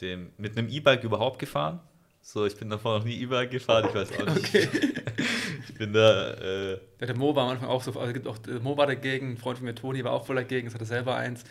dem, 0.00 0.32
mit 0.38 0.56
einem 0.56 0.68
E-Bike 0.70 1.04
überhaupt 1.04 1.38
gefahren. 1.38 1.80
So, 2.28 2.44
ich 2.44 2.56
bin 2.56 2.68
davor 2.68 2.98
noch 2.98 3.04
nie 3.04 3.20
E-Bike 3.20 3.52
gefahren, 3.52 3.86
ich 3.88 3.94
weiß 3.94 4.10
auch 4.18 4.34
nicht. 4.34 4.52
ich 5.68 5.74
bin 5.78 5.92
da. 5.92 6.32
Äh, 6.32 6.72
Ja, 6.98 7.06
der 7.06 7.16
Mo 7.16 7.36
war 7.36 7.44
am 7.44 7.50
Anfang 7.50 7.68
auch 7.68 7.80
so, 7.80 7.92
also 7.92 8.08
es 8.08 8.14
gibt 8.14 8.26
auch, 8.26 8.36
der 8.38 8.58
Mo 8.58 8.76
war 8.76 8.88
dagegen, 8.88 9.30
ein 9.30 9.36
Freund 9.36 9.58
von 9.58 9.64
mir, 9.64 9.76
Toni, 9.76 10.02
war 10.02 10.10
auch 10.10 10.26
voll 10.26 10.34
dagegen, 10.34 10.66
es 10.66 10.74
hatte 10.74 10.86
selber 10.86 11.14
eins. 11.14 11.44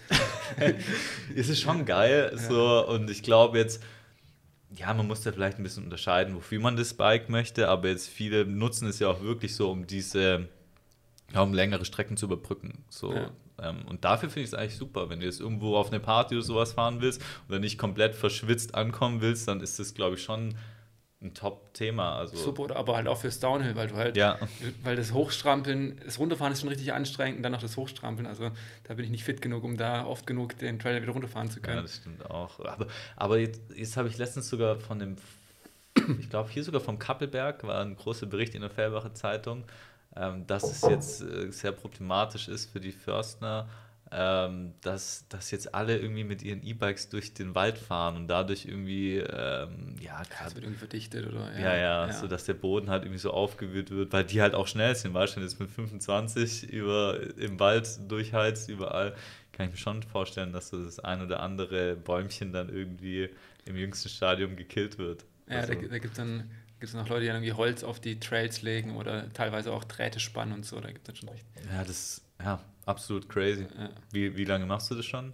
es 1.33 1.47
ist 1.47 1.61
schon 1.61 1.85
geil. 1.85 2.29
So, 2.35 2.85
und 2.89 3.09
ich 3.09 3.23
glaube 3.23 3.57
jetzt, 3.57 3.81
ja, 4.75 4.93
man 4.93 5.07
muss 5.07 5.21
da 5.21 5.31
vielleicht 5.31 5.59
ein 5.59 5.63
bisschen 5.63 5.85
unterscheiden, 5.85 6.35
wofür 6.35 6.59
man 6.59 6.75
das 6.75 6.93
Bike 6.93 7.29
möchte, 7.29 7.69
aber 7.69 7.87
jetzt 7.87 8.09
viele 8.09 8.45
nutzen 8.45 8.89
es 8.89 8.99
ja 8.99 9.07
auch 9.07 9.21
wirklich 9.21 9.55
so, 9.55 9.71
um 9.71 9.87
diese, 9.87 10.49
ja, 11.33 11.41
um 11.41 11.53
längere 11.53 11.85
Strecken 11.85 12.17
zu 12.17 12.25
überbrücken. 12.25 12.83
So. 12.89 13.13
Ja. 13.13 13.31
Ähm, 13.61 13.83
und 13.87 14.03
dafür 14.05 14.29
finde 14.29 14.41
ich 14.41 14.49
es 14.49 14.53
eigentlich 14.53 14.77
super, 14.77 15.09
wenn 15.09 15.19
du 15.19 15.25
jetzt 15.25 15.39
irgendwo 15.39 15.75
auf 15.77 15.87
eine 15.87 15.99
Party 15.99 16.35
oder 16.35 16.43
sowas 16.43 16.73
fahren 16.73 17.01
willst 17.01 17.21
oder 17.47 17.59
nicht 17.59 17.77
komplett 17.77 18.15
verschwitzt 18.15 18.75
ankommen 18.75 19.21
willst, 19.21 19.47
dann 19.47 19.61
ist 19.61 19.79
das, 19.79 19.93
glaube 19.93 20.15
ich, 20.15 20.23
schon 20.23 20.55
ein 21.21 21.33
Top-Thema. 21.33 22.17
Also, 22.17 22.37
Super, 22.37 22.75
aber 22.75 22.95
halt 22.95 23.07
auch 23.07 23.17
fürs 23.17 23.39
Downhill, 23.39 23.75
weil 23.75 23.87
du 23.87 23.95
halt, 23.95 24.17
Ja, 24.17 24.37
weil 24.83 24.95
das 24.95 25.13
Hochstrampeln, 25.13 25.99
das 26.03 26.19
Runterfahren 26.19 26.53
ist 26.53 26.61
schon 26.61 26.69
richtig 26.69 26.93
anstrengend 26.93 27.37
und 27.37 27.43
dann 27.43 27.51
noch 27.51 27.61
das 27.61 27.77
Hochstrampeln. 27.77 28.27
Also 28.27 28.51
da 28.83 28.93
bin 28.93 29.05
ich 29.05 29.11
nicht 29.11 29.23
fit 29.23 29.41
genug, 29.41 29.63
um 29.63 29.77
da 29.77 30.05
oft 30.05 30.27
genug 30.27 30.57
den 30.57 30.79
Trail 30.79 31.01
wieder 31.01 31.11
runterfahren 31.11 31.49
zu 31.49 31.59
ja, 31.59 31.65
können. 31.65 31.81
das 31.81 31.97
stimmt 31.97 32.29
auch. 32.29 32.59
Aber, 32.59 32.87
aber 33.15 33.39
jetzt, 33.39 33.61
jetzt 33.75 33.97
habe 33.97 34.07
ich 34.07 34.17
letztens 34.17 34.49
sogar 34.49 34.77
von 34.77 34.99
dem, 34.99 35.15
ich 36.19 36.29
glaube 36.29 36.49
hier 36.49 36.63
sogar 36.63 36.81
vom 36.81 36.99
Kappelberg, 36.99 37.63
war 37.63 37.81
ein 37.81 37.95
großer 37.95 38.25
Bericht 38.25 38.53
in 38.53 38.61
der 38.61 38.69
Fellbacher 38.69 39.13
Zeitung, 39.13 39.63
ähm, 40.15 40.47
dass 40.47 40.63
es 40.63 40.81
jetzt 40.81 41.21
äh, 41.21 41.51
sehr 41.51 41.71
problematisch 41.71 42.47
ist 42.47 42.71
für 42.71 42.79
die 42.79 42.91
Förstner, 42.91 43.67
ähm, 44.11 44.73
dass, 44.81 45.27
dass 45.29 45.51
jetzt 45.51 45.73
alle 45.73 45.97
irgendwie 45.97 46.23
mit 46.23 46.41
ihren 46.43 46.63
E-Bikes 46.63 47.09
durch 47.09 47.33
den 47.33 47.55
Wald 47.55 47.77
fahren 47.77 48.15
und 48.15 48.27
dadurch 48.27 48.65
irgendwie, 48.65 49.17
ähm, 49.17 49.95
ja, 49.99 50.21
gerade 50.29 50.55
wird 50.55 50.63
irgendwie 50.63 50.77
verdichtet 50.79 51.27
oder 51.27 51.59
Ja, 51.59 51.75
ja, 51.75 52.11
so 52.13 52.27
dass 52.27 52.45
der 52.45 52.53
Boden 52.53 52.89
halt 52.89 53.03
irgendwie 53.03 53.19
so 53.19 53.31
aufgewühlt 53.31 53.89
wird, 53.91 54.13
weil 54.13 54.23
die 54.23 54.41
halt 54.41 54.53
auch 54.53 54.67
schnell 54.67 54.95
sind, 54.95 55.13
wenn 55.13 55.25
du 55.25 55.41
jetzt 55.41 55.59
mit 55.59 55.69
25 55.71 56.71
über, 56.71 57.17
im 57.37 57.59
Wald 57.59 57.99
durchheizt, 58.09 58.69
überall, 58.69 59.15
kann 59.51 59.67
ich 59.67 59.71
mir 59.71 59.77
schon 59.77 60.03
vorstellen, 60.03 60.53
dass 60.53 60.69
so 60.69 60.83
das 60.83 60.99
ein 60.99 61.21
oder 61.21 61.39
andere 61.39 61.95
Bäumchen 61.95 62.53
dann 62.53 62.69
irgendwie 62.69 63.29
im 63.65 63.75
jüngsten 63.75 64.09
Stadium 64.09 64.55
gekillt 64.55 64.97
wird. 64.97 65.25
Ja, 65.49 65.57
Also, 65.57 65.73
da, 65.73 65.81
da 65.87 65.97
gibt 65.97 66.13
es 66.13 66.17
dann 66.17 66.49
gibt's 66.85 66.93
noch 66.93 67.09
Leute, 67.09 67.21
die 67.21 67.27
irgendwie 67.27 67.53
Holz 67.53 67.83
auf 67.83 67.99
die 67.99 68.19
Trails 68.19 68.61
legen 68.61 68.95
oder 68.95 69.31
teilweise 69.33 69.73
auch 69.73 69.83
Drähte 69.83 70.19
spannen 70.19 70.53
und 70.53 70.65
so. 70.65 70.79
Da 70.79 70.91
gibt 70.91 71.09
es 71.09 71.17
schon 71.17 71.29
recht. 71.29 71.45
ja, 71.71 71.79
das 71.79 71.89
ist 71.89 72.21
ja, 72.39 72.59
absolut 72.85 73.27
crazy. 73.27 73.67
Ja. 73.77 73.89
Wie, 74.11 74.37
wie 74.37 74.45
lange 74.45 74.65
machst 74.65 74.91
du 74.91 74.95
das 74.95 75.05
schon? 75.05 75.33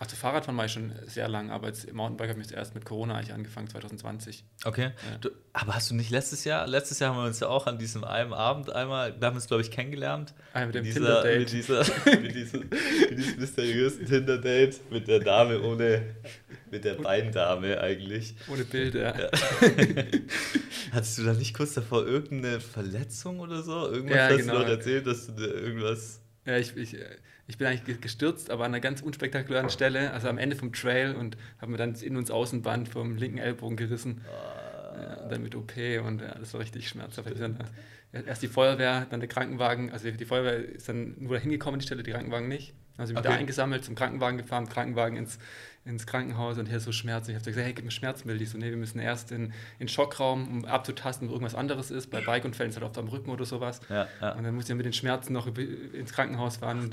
Ach, 0.00 0.06
zu 0.06 0.14
Fahrradfahren 0.14 0.54
mache 0.54 0.66
ich 0.66 0.72
schon 0.72 0.92
sehr 1.06 1.28
lang, 1.28 1.50
aber 1.50 1.66
jetzt 1.66 1.84
im 1.84 1.96
Mountainbike 1.96 2.30
habe 2.30 2.40
ich 2.40 2.52
erst 2.52 2.74
mit 2.74 2.84
Corona 2.84 3.16
eigentlich 3.16 3.32
angefangen, 3.32 3.68
2020. 3.68 4.44
Okay. 4.64 4.92
Ja. 5.10 5.18
Du, 5.20 5.30
aber 5.52 5.74
hast 5.74 5.90
du 5.90 5.96
nicht 5.96 6.10
letztes 6.10 6.44
Jahr, 6.44 6.68
letztes 6.68 7.00
Jahr 7.00 7.10
haben 7.10 7.20
wir 7.20 7.26
uns 7.26 7.40
ja 7.40 7.48
auch 7.48 7.66
an 7.66 7.78
diesem 7.78 8.04
einen 8.04 8.32
Abend 8.32 8.70
einmal, 8.70 9.12
da 9.12 9.26
haben 9.26 9.34
wir 9.34 9.38
uns, 9.38 9.48
glaube 9.48 9.62
ich, 9.62 9.72
kennengelernt. 9.72 10.34
Ah, 10.52 10.66
mit 10.66 10.76
dem 10.76 10.84
dieser, 10.84 11.22
Tinder-Date. 11.22 11.38
mit, 11.40 11.52
dieser, 11.52 11.78
mit, 12.20 12.34
diesem, 12.34 12.60
mit 12.60 13.18
diesem 13.18 13.40
mysteriösen 13.40 14.06
Tinder-Date 14.06 14.90
mit 14.90 15.08
der 15.08 15.18
Dame 15.18 15.60
ohne, 15.62 16.14
mit 16.70 16.84
der 16.84 16.94
Beindame 16.94 17.80
eigentlich. 17.80 18.36
Ohne 18.48 18.64
Bilder. 18.64 19.18
Ja. 19.18 19.30
Hattest 20.92 21.18
du 21.18 21.24
da 21.24 21.32
nicht 21.32 21.54
kurz 21.54 21.74
davor 21.74 22.06
irgendeine 22.06 22.60
Verletzung 22.60 23.40
oder 23.40 23.62
so? 23.62 23.88
Irgendwas 23.90 24.16
Ja, 24.16 24.28
hast 24.28 24.36
genau. 24.38 24.52
du 24.54 24.58
noch 24.60 24.68
erzählt, 24.68 25.06
dass 25.08 25.26
du 25.26 25.32
dir 25.32 25.48
irgendwas. 25.48 26.20
Ja, 26.46 26.56
ich, 26.56 26.76
ich, 26.76 26.94
äh, 26.94 27.04
ich 27.48 27.58
bin 27.58 27.66
eigentlich 27.66 27.84
ge- 27.84 27.96
gestürzt, 28.00 28.50
aber 28.50 28.64
an 28.64 28.70
einer 28.72 28.80
ganz 28.80 29.00
unspektakulären 29.02 29.68
Stelle, 29.70 30.12
also 30.12 30.28
am 30.28 30.38
Ende 30.38 30.54
vom 30.54 30.72
Trail 30.72 31.16
und 31.16 31.36
habe 31.60 31.72
mir 31.72 31.78
dann 31.78 31.92
das 31.94 32.02
In- 32.02 32.16
und 32.16 32.30
Außenband 32.30 32.88
vom 32.88 33.16
linken 33.16 33.38
Ellbogen 33.38 33.76
gerissen. 33.76 34.20
Ja, 35.00 35.14
und 35.24 35.32
dann 35.32 35.42
mit 35.42 35.54
OP 35.56 35.72
und 36.04 36.20
ja, 36.20 36.34
das 36.38 36.52
war 36.54 36.60
richtig 36.60 36.88
schmerzhaft. 36.88 37.30
Ich 37.30 37.38
dann, 37.38 37.58
äh, 38.12 38.22
erst 38.26 38.42
die 38.42 38.48
Feuerwehr, 38.48 39.06
dann 39.10 39.20
der 39.20 39.28
Krankenwagen. 39.28 39.90
Also 39.92 40.10
die 40.10 40.24
Feuerwehr 40.24 40.56
ist 40.64 40.88
dann 40.88 41.14
nur 41.18 41.34
dahin 41.36 41.50
gekommen, 41.50 41.78
die 41.78 41.86
Stelle, 41.86 42.02
die 42.02 42.10
Krankenwagen 42.10 42.48
nicht. 42.48 42.74
Dann 42.96 43.02
haben 43.04 43.06
sie 43.06 43.14
mich 43.14 43.22
da 43.22 43.28
Okay. 43.30 43.38
eingesammelt, 43.38 43.84
zum 43.84 43.94
Krankenwagen 43.94 44.38
gefahren, 44.38 44.68
Krankenwagen 44.68 45.16
ins, 45.16 45.38
ins 45.84 46.04
Krankenhaus 46.06 46.58
und 46.58 46.66
hier 46.66 46.80
so 46.80 46.90
Schmerzen. 46.90 47.30
Ich 47.30 47.36
habe 47.36 47.44
gesagt, 47.44 47.64
hey, 47.64 47.72
gib 47.72 47.84
mir 47.84 47.92
Schmerzmittel. 47.92 48.38
Die 48.38 48.46
so, 48.46 48.58
nee, 48.58 48.70
wir 48.70 48.76
müssen 48.76 48.98
erst 48.98 49.30
in, 49.30 49.52
den 49.78 49.86
Schockraum, 49.88 50.48
um 50.48 50.64
abzutasten, 50.64 51.28
ob 51.28 51.34
irgendwas 51.34 51.54
anderes 51.54 51.90
ist. 51.92 52.10
Bei 52.10 52.20
Bikeunfällen 52.20 52.70
ist 52.70 52.76
halt 52.76 52.84
oft 52.84 52.98
am 52.98 53.06
Rücken 53.08 53.30
oder 53.30 53.44
sowas. 53.44 53.80
Ja, 53.88 54.08
ja. 54.20 54.32
Und 54.32 54.42
dann 54.42 54.54
musste 54.54 54.72
ich 54.72 54.76
mit 54.76 54.84
den 54.86 54.92
Schmerzen 54.92 55.32
noch 55.32 55.46
ins 55.56 56.12
Krankenhaus 56.12 56.56
fahren. 56.56 56.90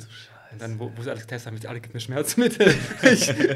Und 0.55 0.61
dann, 0.61 0.79
wo, 0.79 0.91
wo 0.95 1.01
sie 1.01 1.09
alles 1.09 1.23
getestet 1.23 1.51
haben, 1.51 1.57
ich 1.57 1.67
alle, 1.69 1.79
gib 1.81 1.93
mir 1.93 1.99
Schmerzmittel. 1.99 2.73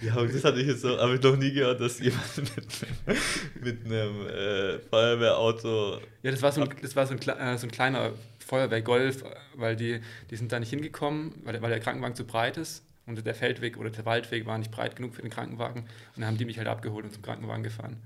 Ja, 0.00 0.14
und 0.16 0.32
das 0.34 0.44
hatte 0.44 0.60
ich 0.60 0.66
jetzt 0.68 0.82
so, 0.82 0.98
habe 0.98 1.16
ich 1.16 1.22
noch 1.22 1.36
nie 1.36 1.52
gehört, 1.52 1.80
dass 1.80 1.98
jemand 1.98 2.36
mit, 2.36 3.64
mit 3.64 3.84
einem 3.86 4.26
äh, 4.28 4.78
Feuerwehrauto. 4.78 6.00
ja, 6.22 6.30
das 6.30 6.40
war 6.42 6.52
so 6.52 6.62
ein, 6.62 6.70
das 6.80 6.94
war 6.96 7.06
so 7.06 7.14
ein, 7.14 7.18
äh, 7.20 7.58
so 7.58 7.66
ein 7.66 7.70
kleiner 7.70 8.12
Feuerwehrgolf, 8.38 9.24
weil 9.56 9.76
die, 9.76 10.00
die 10.30 10.36
sind 10.36 10.52
da 10.52 10.60
nicht 10.60 10.70
hingekommen, 10.70 11.34
weil, 11.44 11.52
der- 11.54 11.62
weil 11.62 11.70
der 11.70 11.80
Krankenwagen 11.80 12.14
zu 12.16 12.24
breit 12.24 12.56
ist. 12.56 12.84
Und 13.06 13.24
der 13.24 13.34
Feldweg 13.34 13.78
oder 13.78 13.88
der 13.90 14.04
Waldweg 14.04 14.44
war 14.46 14.58
nicht 14.58 14.70
breit 14.70 14.94
genug 14.96 15.14
für 15.14 15.22
den 15.22 15.30
Krankenwagen. 15.30 15.82
Und 15.82 15.88
dann 16.16 16.26
haben 16.26 16.36
die 16.38 16.44
mich 16.44 16.58
halt 16.58 16.68
abgeholt 16.68 17.04
und 17.06 17.12
zum 17.12 17.22
Krankenwagen 17.22 17.62
gefahren. 17.62 17.96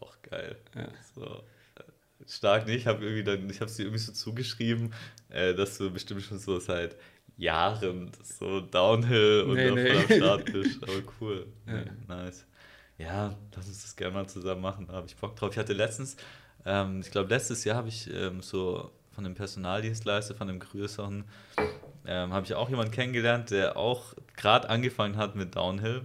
Auch 0.00 0.16
geil. 0.22 0.56
Ja. 0.74 0.88
So. 1.14 1.24
äh, 1.26 1.82
Stark 2.26 2.66
nicht, 2.66 2.76
ich 2.78 2.86
habe 2.86 3.04
irgendwie 3.04 3.22
dann, 3.24 3.50
ich 3.50 3.60
habe 3.60 3.70
sie 3.70 3.82
irgendwie 3.82 3.98
so 4.00 4.12
zugeschrieben, 4.12 4.94
äh, 5.30 5.54
dass 5.54 5.78
du 5.78 5.90
bestimmt 5.90 6.22
schon 6.22 6.38
so 6.38 6.58
seit 6.58 6.96
Jahren 7.36 8.10
so 8.22 8.60
Downhill 8.60 9.44
und 9.48 9.54
Nee, 9.54 9.70
auf 9.70 9.76
nee. 9.76 9.90
am 9.90 10.04
Start 10.04 10.44
bist. 10.52 10.82
Aber 10.82 10.92
cool. 11.20 11.46
Ja. 11.66 11.84
Nice. 12.08 12.46
Ja, 12.98 13.34
lass 13.56 13.66
uns 13.66 13.82
das 13.82 13.96
gerne 13.96 14.12
mal 14.14 14.28
zusammen 14.28 14.60
machen. 14.60 14.86
Da 14.86 14.94
habe 14.94 15.06
ich 15.06 15.16
Bock 15.16 15.34
drauf. 15.36 15.50
Ich 15.52 15.58
hatte 15.58 15.72
letztens, 15.72 16.16
ähm, 16.66 17.00
ich 17.00 17.10
glaube 17.10 17.30
letztes 17.30 17.64
Jahr 17.64 17.76
habe 17.76 17.88
ich 17.88 18.12
ähm, 18.12 18.42
so 18.42 18.90
von 19.12 19.24
dem 19.24 19.34
Personaldienstleister, 19.34 20.34
von 20.34 20.48
dem 20.48 20.58
größeren, 20.60 21.24
ähm, 22.06 22.32
habe 22.32 22.44
ich 22.44 22.54
auch 22.54 22.68
jemanden 22.68 22.92
kennengelernt, 22.92 23.50
der 23.50 23.76
auch 23.76 24.14
gerade 24.36 24.68
angefangen 24.68 25.16
hat 25.16 25.34
mit 25.34 25.56
Downhill. 25.56 26.02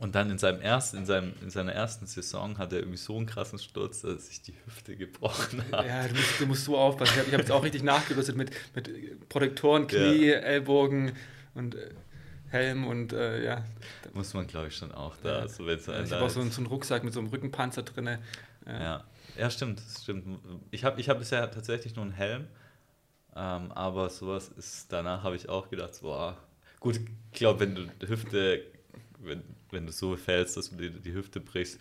Und 0.00 0.14
dann 0.14 0.30
in, 0.30 0.38
seinem 0.38 0.62
ersten, 0.62 0.96
in, 0.96 1.04
seinem, 1.04 1.34
in 1.42 1.50
seiner 1.50 1.74
ersten 1.74 2.06
Saison 2.06 2.56
hat 2.56 2.72
er 2.72 2.78
irgendwie 2.78 2.96
so 2.96 3.18
einen 3.18 3.26
krassen 3.26 3.58
Sturz, 3.58 4.00
dass 4.00 4.28
sich 4.28 4.40
die 4.40 4.54
Hüfte 4.64 4.96
gebrochen 4.96 5.62
hat. 5.70 5.86
Ja, 5.86 6.08
du 6.08 6.14
musst, 6.14 6.40
du 6.40 6.46
musst 6.46 6.64
so 6.64 6.78
aufpassen. 6.78 7.12
Ich 7.16 7.18
habe 7.18 7.32
hab 7.32 7.40
jetzt 7.40 7.50
auch 7.50 7.62
richtig 7.62 7.82
nachgerüstet 7.82 8.34
mit, 8.34 8.50
mit 8.74 9.28
Protektoren, 9.28 9.86
Knie, 9.86 10.30
ja. 10.30 10.36
Ellbogen 10.36 11.12
und 11.54 11.74
äh, 11.74 11.90
Helm 12.48 12.86
und 12.86 13.12
äh, 13.12 13.44
ja. 13.44 13.62
Muss 14.14 14.32
man, 14.32 14.46
glaube 14.46 14.68
ich, 14.68 14.76
schon 14.76 14.90
auch 14.90 15.16
da. 15.22 15.28
Ja. 15.28 15.38
Also, 15.40 15.68
ich 15.68 15.86
habe 15.86 16.22
auch 16.22 16.30
so 16.30 16.40
einen, 16.40 16.50
so 16.50 16.62
einen, 16.62 16.66
Rucksack 16.68 17.04
mit 17.04 17.12
so 17.12 17.20
einem 17.20 17.28
Rückenpanzer 17.28 17.82
drin. 17.82 18.06
Ja. 18.06 18.18
ja. 18.66 19.04
ja, 19.36 19.50
stimmt, 19.50 19.82
stimmt. 20.00 20.40
Ich 20.70 20.82
habe 20.82 20.98
ich 20.98 21.10
hab 21.10 21.18
bisher 21.18 21.50
tatsächlich 21.50 21.94
nur 21.94 22.06
einen 22.06 22.14
Helm, 22.14 22.46
ähm, 23.36 23.70
aber 23.72 24.08
sowas 24.08 24.48
ist, 24.56 24.90
danach 24.90 25.24
habe 25.24 25.36
ich 25.36 25.50
auch 25.50 25.68
gedacht, 25.68 25.98
boah, 26.00 26.38
gut, 26.80 26.96
ich 26.96 27.38
glaube, 27.38 27.60
wenn 27.60 27.74
du 27.74 28.08
Hüfte 28.08 28.64
wenn, 29.22 29.42
wenn 29.70 29.86
du 29.86 29.92
so 29.92 30.16
fällst, 30.16 30.56
dass 30.56 30.70
du 30.70 30.76
die, 30.76 30.90
die 30.90 31.12
Hüfte 31.12 31.40
brichst, 31.40 31.80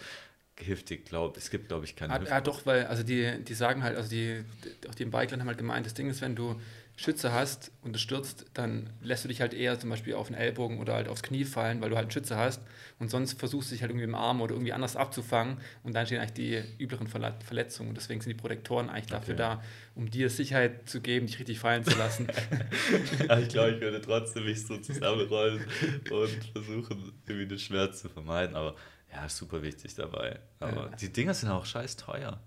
hilft 0.57 0.89
dir, 0.89 0.97
glaube 0.97 1.37
es 1.37 1.49
gibt, 1.49 1.69
glaube 1.69 1.85
ich, 1.85 1.95
keine 1.95 2.13
ah. 2.13 2.23
Ja, 2.23 2.41
doch, 2.41 2.65
weil, 2.65 2.85
also 2.85 3.03
die, 3.03 3.43
die 3.43 3.53
sagen 3.53 3.83
halt, 3.83 3.97
also 3.97 4.09
die, 4.09 4.43
auch 4.89 4.95
die 4.95 5.03
im 5.03 5.11
Bikeland 5.11 5.41
haben 5.41 5.47
halt 5.47 5.57
gemeint, 5.57 5.85
das 5.85 5.93
Ding 5.93 6.09
ist, 6.09 6.21
wenn 6.21 6.35
du 6.35 6.59
Schütze 6.99 7.31
hast 7.31 7.71
und 7.81 7.95
du 7.95 7.99
stürzt, 7.99 8.47
dann 8.53 8.89
lässt 8.99 9.23
du 9.23 9.29
dich 9.29 9.39
halt 9.39 9.53
eher 9.53 9.79
zum 9.79 9.89
Beispiel 9.89 10.15
auf 10.15 10.27
den 10.27 10.35
Ellbogen 10.35 10.79
oder 10.79 10.95
halt 10.95 11.07
aufs 11.07 11.23
Knie 11.23 11.45
fallen, 11.45 11.79
weil 11.79 11.89
du 11.89 11.95
halt 11.95 12.07
einen 12.07 12.11
Schütze 12.11 12.35
hast 12.35 12.61
und 12.99 13.09
sonst 13.09 13.39
versuchst 13.39 13.71
du 13.71 13.75
dich 13.75 13.81
halt 13.81 13.91
irgendwie 13.91 14.03
im 14.03 14.15
Arm 14.15 14.41
oder 14.41 14.51
irgendwie 14.51 14.73
anders 14.73 14.97
abzufangen 14.97 15.59
und 15.83 15.95
dann 15.95 16.05
stehen 16.05 16.19
eigentlich 16.19 16.33
die 16.33 16.61
üblichen 16.83 17.07
Verletzungen 17.07 17.87
und 17.87 17.95
deswegen 17.95 18.19
sind 18.19 18.31
die 18.31 18.35
Protektoren 18.35 18.89
eigentlich 18.89 19.05
dafür 19.05 19.35
okay. 19.35 19.43
da, 19.43 19.63
um 19.95 20.11
dir 20.11 20.29
Sicherheit 20.29 20.89
zu 20.89 20.99
geben, 20.99 21.27
dich 21.27 21.39
richtig 21.39 21.57
fallen 21.57 21.85
zu 21.85 21.97
lassen. 21.97 22.27
ich 23.39 23.47
glaube, 23.47 23.71
ich 23.71 23.79
würde 23.79 24.01
trotzdem 24.01 24.43
mich 24.43 24.67
so 24.67 24.77
zusammenrollen 24.77 25.65
und 26.11 26.51
versuchen, 26.51 27.13
irgendwie 27.25 27.47
den 27.47 27.59
Schmerz 27.59 28.01
zu 28.01 28.09
vermeiden, 28.09 28.57
aber 28.57 28.75
ja, 29.13 29.29
super 29.29 29.61
wichtig 29.61 29.95
dabei. 29.95 30.37
Aber 30.59 30.89
ja. 30.89 30.95
die 30.97 31.13
Dinger 31.13 31.33
sind 31.33 31.47
auch 31.49 31.65
scheiß 31.65 31.95
teuer. 31.95 32.41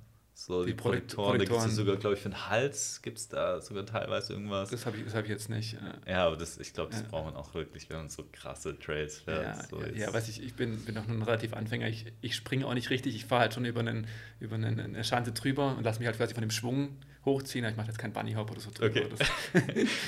So 0.47 0.65
die, 0.65 0.73
die 0.73 0.77
Projektoren, 0.77 1.39
da 1.39 1.45
gibt 1.45 1.57
es 1.57 1.77
sogar, 1.77 1.97
glaube 1.97 2.17
ich, 2.17 2.23
für 2.23 2.29
den 2.29 2.49
Hals 2.49 3.01
gibt 3.01 3.19
es 3.19 3.29
da 3.29 3.61
sogar 3.61 3.87
teilweise 3.87 4.33
irgendwas. 4.33 4.71
Das 4.71 4.87
habe 4.87 4.97
ich, 4.97 5.15
hab 5.15 5.23
ich 5.23 5.31
jetzt 5.31 5.49
nicht. 5.49 5.77
Ja, 6.05 6.27
aber 6.27 6.37
das, 6.37 6.59
ich 6.59 6.73
glaube, 6.73 6.91
das 6.91 7.03
ja. 7.03 7.07
braucht 7.09 7.27
man 7.27 7.37
auch 7.37 7.55
wirklich, 7.55 7.89
wenn 7.89 7.99
man 7.99 8.09
so 8.09 8.25
krasse 8.33 8.77
Trails 8.77 9.21
fährt. 9.21 9.45
Ja, 9.45 9.65
so 9.69 9.81
ja, 9.81 10.07
ja 10.07 10.13
weiß 10.13 10.29
ich, 10.29 10.43
ich 10.43 10.55
bin, 10.55 10.85
bin 10.85 10.99
auch 10.99 11.07
nur 11.07 11.17
ein 11.17 11.23
relativ 11.23 11.55
Anfänger. 11.55 11.87
Ich, 11.87 12.07
ich 12.23 12.35
springe 12.35 12.67
auch 12.67 12.75
nicht 12.75 12.91
richtig. 12.91 13.15
Ich 13.15 13.27
fahre 13.27 13.43
halt 13.43 13.55
schon 13.55 13.65
über, 13.65 13.81
einen, 13.81 14.09
über 14.41 14.57
eine, 14.57 14.67
eine 14.67 15.05
Schanze 15.05 15.31
drüber 15.31 15.77
und 15.77 15.85
lasse 15.85 16.01
mich 16.01 16.09
halt 16.09 16.17
quasi 16.17 16.35
von 16.35 16.43
dem 16.43 16.51
Schwung 16.51 16.97
hochziehen. 17.25 17.65
Ich 17.65 17.77
mache 17.77 17.87
jetzt 17.87 17.99
keinen 17.99 18.13
Bunny 18.13 18.33
Hop 18.33 18.51
oder 18.51 18.61
so 18.61 18.71
drüber. 18.73 19.01
Okay. 19.01 19.07
Das, 19.13 19.29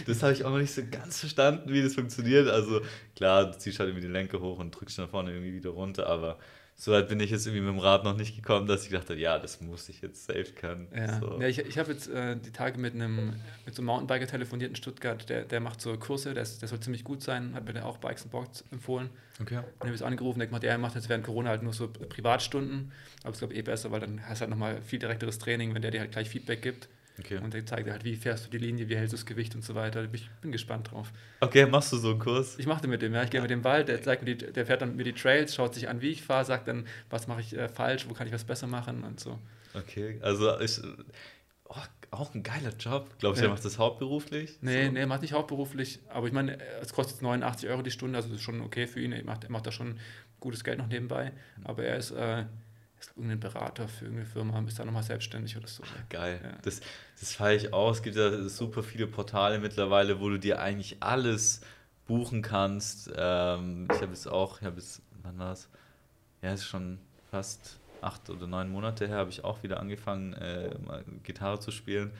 das 0.07 0.23
habe 0.25 0.33
ich 0.33 0.45
auch 0.45 0.51
noch 0.51 0.59
nicht 0.59 0.75
so 0.75 0.83
ganz 0.91 1.21
verstanden, 1.21 1.73
wie 1.73 1.81
das 1.81 1.95
funktioniert. 1.95 2.49
Also 2.49 2.81
klar, 3.15 3.53
du 3.53 3.57
ziehst 3.57 3.79
halt 3.79 3.91
irgendwie 3.91 4.09
die 4.09 4.13
Lenke 4.13 4.41
hoch 4.41 4.59
und 4.59 4.73
drückst 4.73 4.99
nach 4.99 5.11
vorne 5.11 5.31
irgendwie 5.31 5.55
wieder 5.55 5.71
runter, 5.71 6.09
aber 6.09 6.41
so 6.77 6.93
weit 6.93 7.09
bin 7.09 7.21
ich 7.21 7.31
jetzt 7.31 7.47
irgendwie 7.47 7.65
mit 7.65 7.75
dem 7.75 7.79
Rad 7.79 8.03
noch 8.03 8.17
nicht 8.17 8.35
gekommen, 8.35 8.67
dass 8.67 8.85
ich 8.85 8.91
dachte, 8.91 9.15
ja, 9.15 9.39
das 9.39 9.61
muss 9.61 9.89
ich 9.89 10.01
jetzt 10.01 10.27
safe 10.27 10.53
können. 10.55 10.89
Ja, 10.95 11.21
so. 11.21 11.41
ja 11.41 11.47
ich, 11.47 11.61
ich 11.61 11.79
habe 11.79 11.93
jetzt 11.93 12.09
äh, 12.09 12.37
die 12.37 12.51
Tage 12.51 12.79
mit 12.79 12.95
einem 12.95 13.35
mit 13.65 13.75
so 13.75 13.81
einem 13.81 13.87
Mountainbiker 13.87 14.27
telefoniert 14.27 14.71
in 14.71 14.77
Stuttgart, 14.77 15.29
der, 15.29 15.45
der 15.45 15.61
macht 15.61 15.81
so 15.81 15.97
Kurse, 15.97 16.35
der, 16.35 16.43
ist, 16.43 16.63
der 16.63 16.69
soll 16.69 16.81
ziemlich 16.81 17.05
gut 17.05 17.23
sein, 17.23 17.55
hat 17.55 17.65
mir 17.65 17.75
der 17.75 17.87
auch 17.87 17.99
Bikes 17.99 18.25
and 18.25 18.33
Box 18.33 18.65
empfohlen. 18.73 19.11
Okay. 19.41 19.59
Und 19.79 19.87
habe 19.87 19.95
ich 19.95 20.05
angerufen, 20.05 20.41
der 20.41 20.51
macht, 20.51 20.65
er 20.65 20.79
macht 20.79 20.97
jetzt 20.97 21.09
während 21.09 21.25
Corona 21.25 21.51
halt 21.51 21.63
nur 21.63 21.73
so 21.73 21.89
Privatstunden, 21.89 22.91
aber 23.23 23.33
ich 23.33 23.39
glaube 23.39 23.55
eh 23.55 23.63
besser, 23.63 23.93
weil 23.93 24.01
dann 24.01 24.29
hast 24.29 24.39
du 24.39 24.43
halt 24.43 24.51
nochmal 24.51 24.83
viel 24.83 24.99
direkteres 24.99 25.39
Training, 25.39 25.75
wenn 25.75 25.83
der 25.83 25.93
dir 25.93 26.01
halt 26.01 26.13
gleich 26.13 26.29
Feedback 26.29 26.61
gibt. 26.61 26.89
Okay. 27.19 27.39
Und 27.39 27.55
der 27.55 27.65
zeigt 27.65 27.89
halt, 27.89 28.05
wie 28.05 28.17
fährst 28.17 28.47
du 28.47 28.51
die 28.51 28.59
Linie, 28.59 28.89
wie 28.89 28.97
hältst 28.97 29.13
du 29.13 29.17
das 29.17 29.27
Gewicht 29.27 29.55
und 29.55 29.63
so 29.63 29.75
weiter. 29.75 30.05
Ich 30.13 30.29
bin 30.41 30.51
gespannt 30.51 30.91
drauf. 30.91 31.13
Okay, 31.41 31.65
machst 31.67 31.93
du 31.93 31.97
so 31.97 32.11
einen 32.11 32.19
Kurs? 32.19 32.59
Ich 32.59 32.67
mache 32.67 32.87
mit 32.89 33.03
dem, 33.03 33.15
ja. 33.15 33.23
Ich 33.23 33.31
gehe 33.31 33.41
mit 33.41 33.51
dem 33.51 33.63
Wald, 33.63 33.89
der, 33.89 34.03
zeigt 34.03 34.25
mir 34.25 34.35
die, 34.35 34.53
der 34.53 34.67
fährt 34.67 34.83
dann 34.83 34.91
mit 34.91 34.99
mir 34.99 35.05
die 35.05 35.13
Trails, 35.13 35.55
schaut 35.55 35.75
sich 35.75 35.89
an, 35.89 36.01
wie 36.01 36.11
ich 36.11 36.23
fahre, 36.23 36.45
sagt 36.45 36.67
dann, 36.67 36.87
was 37.11 37.29
mache 37.29 37.41
ich 37.41 37.57
äh, 37.57 37.69
falsch, 37.69 38.09
wo 38.09 38.15
kann 38.15 38.27
ich 38.27 38.33
was 38.33 38.45
besser 38.45 38.67
machen 38.67 39.05
und 39.05 39.21
so. 39.21 39.39
Okay, 39.75 40.19
also 40.23 40.59
ich, 40.59 40.81
oh, 41.69 41.77
auch 42.11 42.35
ein 42.35 42.43
geiler 42.43 42.73
Job. 42.79 43.09
Glaubst 43.21 43.41
du, 43.41 43.45
ja. 43.45 43.51
er 43.51 43.55
macht 43.55 43.65
das 43.65 43.79
hauptberuflich? 43.79 44.59
Nee, 44.61 44.87
so. 44.87 44.93
nee, 44.93 45.01
er 45.01 45.07
macht 45.07 45.23
nicht 45.23 45.35
hauptberuflich. 45.35 46.01
Aber 46.09 46.27
ich 46.27 46.33
meine, 46.33 46.59
es 46.81 46.93
kostet 46.93 47.23
89 47.23 47.69
Euro 47.69 47.83
die 47.83 47.93
Stunde, 47.93 48.17
also 48.17 48.29
das 48.29 48.39
ist 48.39 48.45
schon 48.45 48.61
okay 48.61 48.89
für 48.89 49.01
ihn. 49.01 49.13
Er 49.13 49.25
macht, 49.25 49.45
er 49.45 49.51
macht 49.51 49.67
da 49.67 49.73
schon 49.73 50.01
gutes 50.41 50.65
Geld 50.65 50.79
noch 50.79 50.89
nebenbei. 50.89 51.31
Aber 51.63 51.85
er 51.85 51.97
ist... 51.97 52.11
Äh, 52.11 52.45
irgendein 53.17 53.41
Berater 53.41 53.89
für 53.89 54.05
irgendeine 54.05 54.29
Firma, 54.29 54.61
bist 54.61 54.79
da 54.79 54.85
nochmal 54.85 55.03
selbstständig 55.03 55.57
oder 55.57 55.69
so. 55.69 55.83
Ach, 55.87 56.09
geil. 56.09 56.41
Ja. 56.43 56.59
Das, 56.63 56.81
das 57.21 57.35
feiere 57.35 57.57
ich 57.57 57.73
auch. 57.73 57.91
Es 57.91 58.03
gibt 58.03 58.17
ja 58.17 58.49
super 58.49 58.83
viele 58.83 59.07
Portale 59.07 59.59
mittlerweile, 59.59 60.21
wo 60.21 60.29
du 60.29 60.39
dir 60.39 60.61
eigentlich 60.61 60.97
alles 61.01 61.61
buchen 62.07 62.43
kannst. 62.43 63.11
Ähm, 63.17 63.89
ich 63.93 64.01
habe 64.01 64.13
es 64.13 64.27
auch, 64.27 64.61
ich 64.61 64.67
habe 64.67 64.79
es, 64.79 65.03
wann 65.23 65.39
war 65.39 65.53
es? 65.53 65.69
Ja, 66.43 66.53
es 66.53 66.61
ist 66.61 66.67
schon 66.67 66.99
fast 67.31 67.79
acht 68.01 68.29
oder 68.29 68.47
neun 68.47 68.71
Monate 68.71 69.09
her, 69.09 69.17
habe 69.17 69.31
ich 69.31 69.45
auch 69.45 69.63
wieder 69.63 69.81
angefangen, 69.81 70.35
äh, 70.35 70.71
Gitarre 71.23 71.59
zu 71.59 71.71
spielen. 71.71 72.13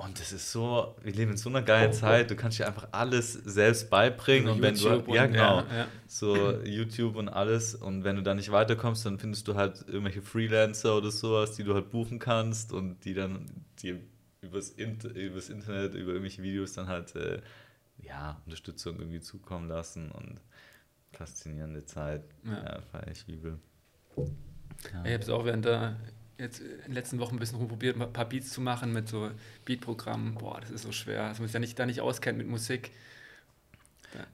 Und 0.00 0.18
es 0.18 0.32
ist 0.32 0.50
so, 0.50 0.94
wir 1.02 1.12
leben 1.12 1.32
in 1.32 1.36
so 1.36 1.50
einer 1.50 1.60
geilen 1.60 1.92
Zeit, 1.92 2.30
du 2.30 2.34
kannst 2.34 2.58
dir 2.58 2.66
einfach 2.66 2.88
alles 2.90 3.34
selbst 3.34 3.90
beibringen 3.90 4.48
und 4.48 4.62
wenn 4.62 4.74
YouTube 4.74 5.04
du, 5.04 5.14
ja 5.14 5.26
genau, 5.26 5.58
ja, 5.58 5.76
ja. 5.76 5.88
so 6.06 6.58
YouTube 6.62 7.16
und 7.16 7.28
alles 7.28 7.74
und 7.74 8.02
wenn 8.02 8.16
du 8.16 8.22
da 8.22 8.32
nicht 8.32 8.50
weiterkommst, 8.50 9.04
dann 9.04 9.18
findest 9.18 9.46
du 9.46 9.56
halt 9.56 9.84
irgendwelche 9.86 10.22
Freelancer 10.22 10.96
oder 10.96 11.10
sowas, 11.10 11.54
die 11.54 11.64
du 11.64 11.74
halt 11.74 11.90
buchen 11.90 12.18
kannst 12.18 12.72
und 12.72 13.04
die 13.04 13.12
dann 13.12 13.44
dir 13.82 14.00
übers, 14.40 14.70
Inter 14.70 15.10
übers 15.10 15.50
Internet, 15.50 15.92
über 15.92 16.12
irgendwelche 16.12 16.42
Videos 16.42 16.72
dann 16.72 16.88
halt, 16.88 17.14
äh, 17.14 17.42
ja, 17.98 18.40
Unterstützung 18.46 18.98
irgendwie 19.00 19.20
zukommen 19.20 19.68
lassen 19.68 20.10
und 20.12 20.40
faszinierende 21.12 21.84
Zeit, 21.84 22.22
ja, 22.44 22.52
ja 22.54 22.80
feier 22.90 23.08
ich 23.12 23.28
übel. 23.28 23.58
Ja. 24.16 24.24
Ich 25.04 25.12
habe 25.12 25.22
es 25.22 25.28
auch 25.28 25.44
während 25.44 25.66
der 25.66 25.98
jetzt 26.40 26.60
in 26.60 26.82
den 26.86 26.92
letzten 26.92 27.18
Wochen 27.18 27.36
ein 27.36 27.38
bisschen 27.38 27.58
rumprobiert, 27.58 28.00
ein 28.00 28.12
paar 28.12 28.28
Beats 28.28 28.50
zu 28.50 28.60
machen 28.60 28.92
mit 28.92 29.08
so 29.08 29.30
Beatprogrammen. 29.64 30.34
Boah, 30.34 30.60
das 30.60 30.70
ist 30.70 30.82
so 30.82 30.92
schwer. 30.92 31.24
Also, 31.24 31.42
man 31.42 31.48
sich 31.48 31.54
ja 31.54 31.60
nicht, 31.60 31.78
da 31.78 31.86
nicht 31.86 32.00
auskennt 32.00 32.38
mit 32.38 32.48
Musik. 32.48 32.90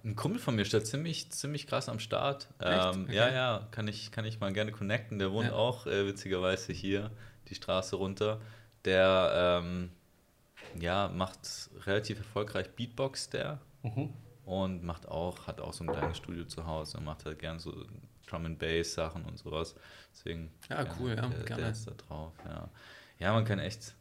Ein 0.04 0.16
Kumpel 0.16 0.40
von 0.40 0.56
mir 0.56 0.64
steht 0.64 0.86
ziemlich, 0.86 1.30
ziemlich 1.30 1.66
krass 1.66 1.88
am 1.88 1.98
Start. 1.98 2.48
Ähm, 2.60 3.02
okay. 3.04 3.14
Ja, 3.14 3.30
ja, 3.30 3.68
kann 3.72 3.88
ich, 3.88 4.10
kann 4.10 4.24
ich 4.24 4.40
mal 4.40 4.52
gerne 4.52 4.72
connecten. 4.72 5.18
Der 5.18 5.32
wohnt 5.32 5.48
ja. 5.48 5.54
auch 5.54 5.86
äh, 5.86 6.06
witzigerweise 6.06 6.72
hier 6.72 7.10
die 7.48 7.54
Straße 7.54 7.96
runter. 7.96 8.40
Der 8.84 9.60
ähm, 9.62 9.90
ja, 10.80 11.08
macht 11.08 11.70
relativ 11.84 12.18
erfolgreich 12.18 12.70
Beatbox, 12.70 13.30
der. 13.30 13.60
Mhm. 13.82 14.12
Und 14.44 14.84
macht 14.84 15.08
auch, 15.08 15.46
hat 15.46 15.60
auch 15.60 15.72
so 15.72 15.84
ein 15.84 15.88
kleines 15.88 16.16
Studio 16.18 16.44
zu 16.44 16.66
Hause 16.66 16.98
und 16.98 17.04
macht 17.04 17.24
halt 17.24 17.38
gern 17.38 17.58
so 17.58 17.84
Drum 18.26 18.46
and 18.46 18.58
Bass 18.58 18.94
Sachen 18.94 19.24
und 19.24 19.38
sowas. 19.38 19.74
Deswegen. 20.12 20.50
Ja, 20.68 20.84
cool, 20.98 21.10
ja. 21.10 21.26
Der, 21.26 21.44
gerne. 21.44 21.62
der 21.62 21.70
ist 21.72 21.86
da 21.86 21.92
drauf, 21.92 22.32
ja. 22.44 22.68
Ja, 23.18 23.32
man 23.32 23.44
kann 23.44 23.58
echt, 23.58 23.94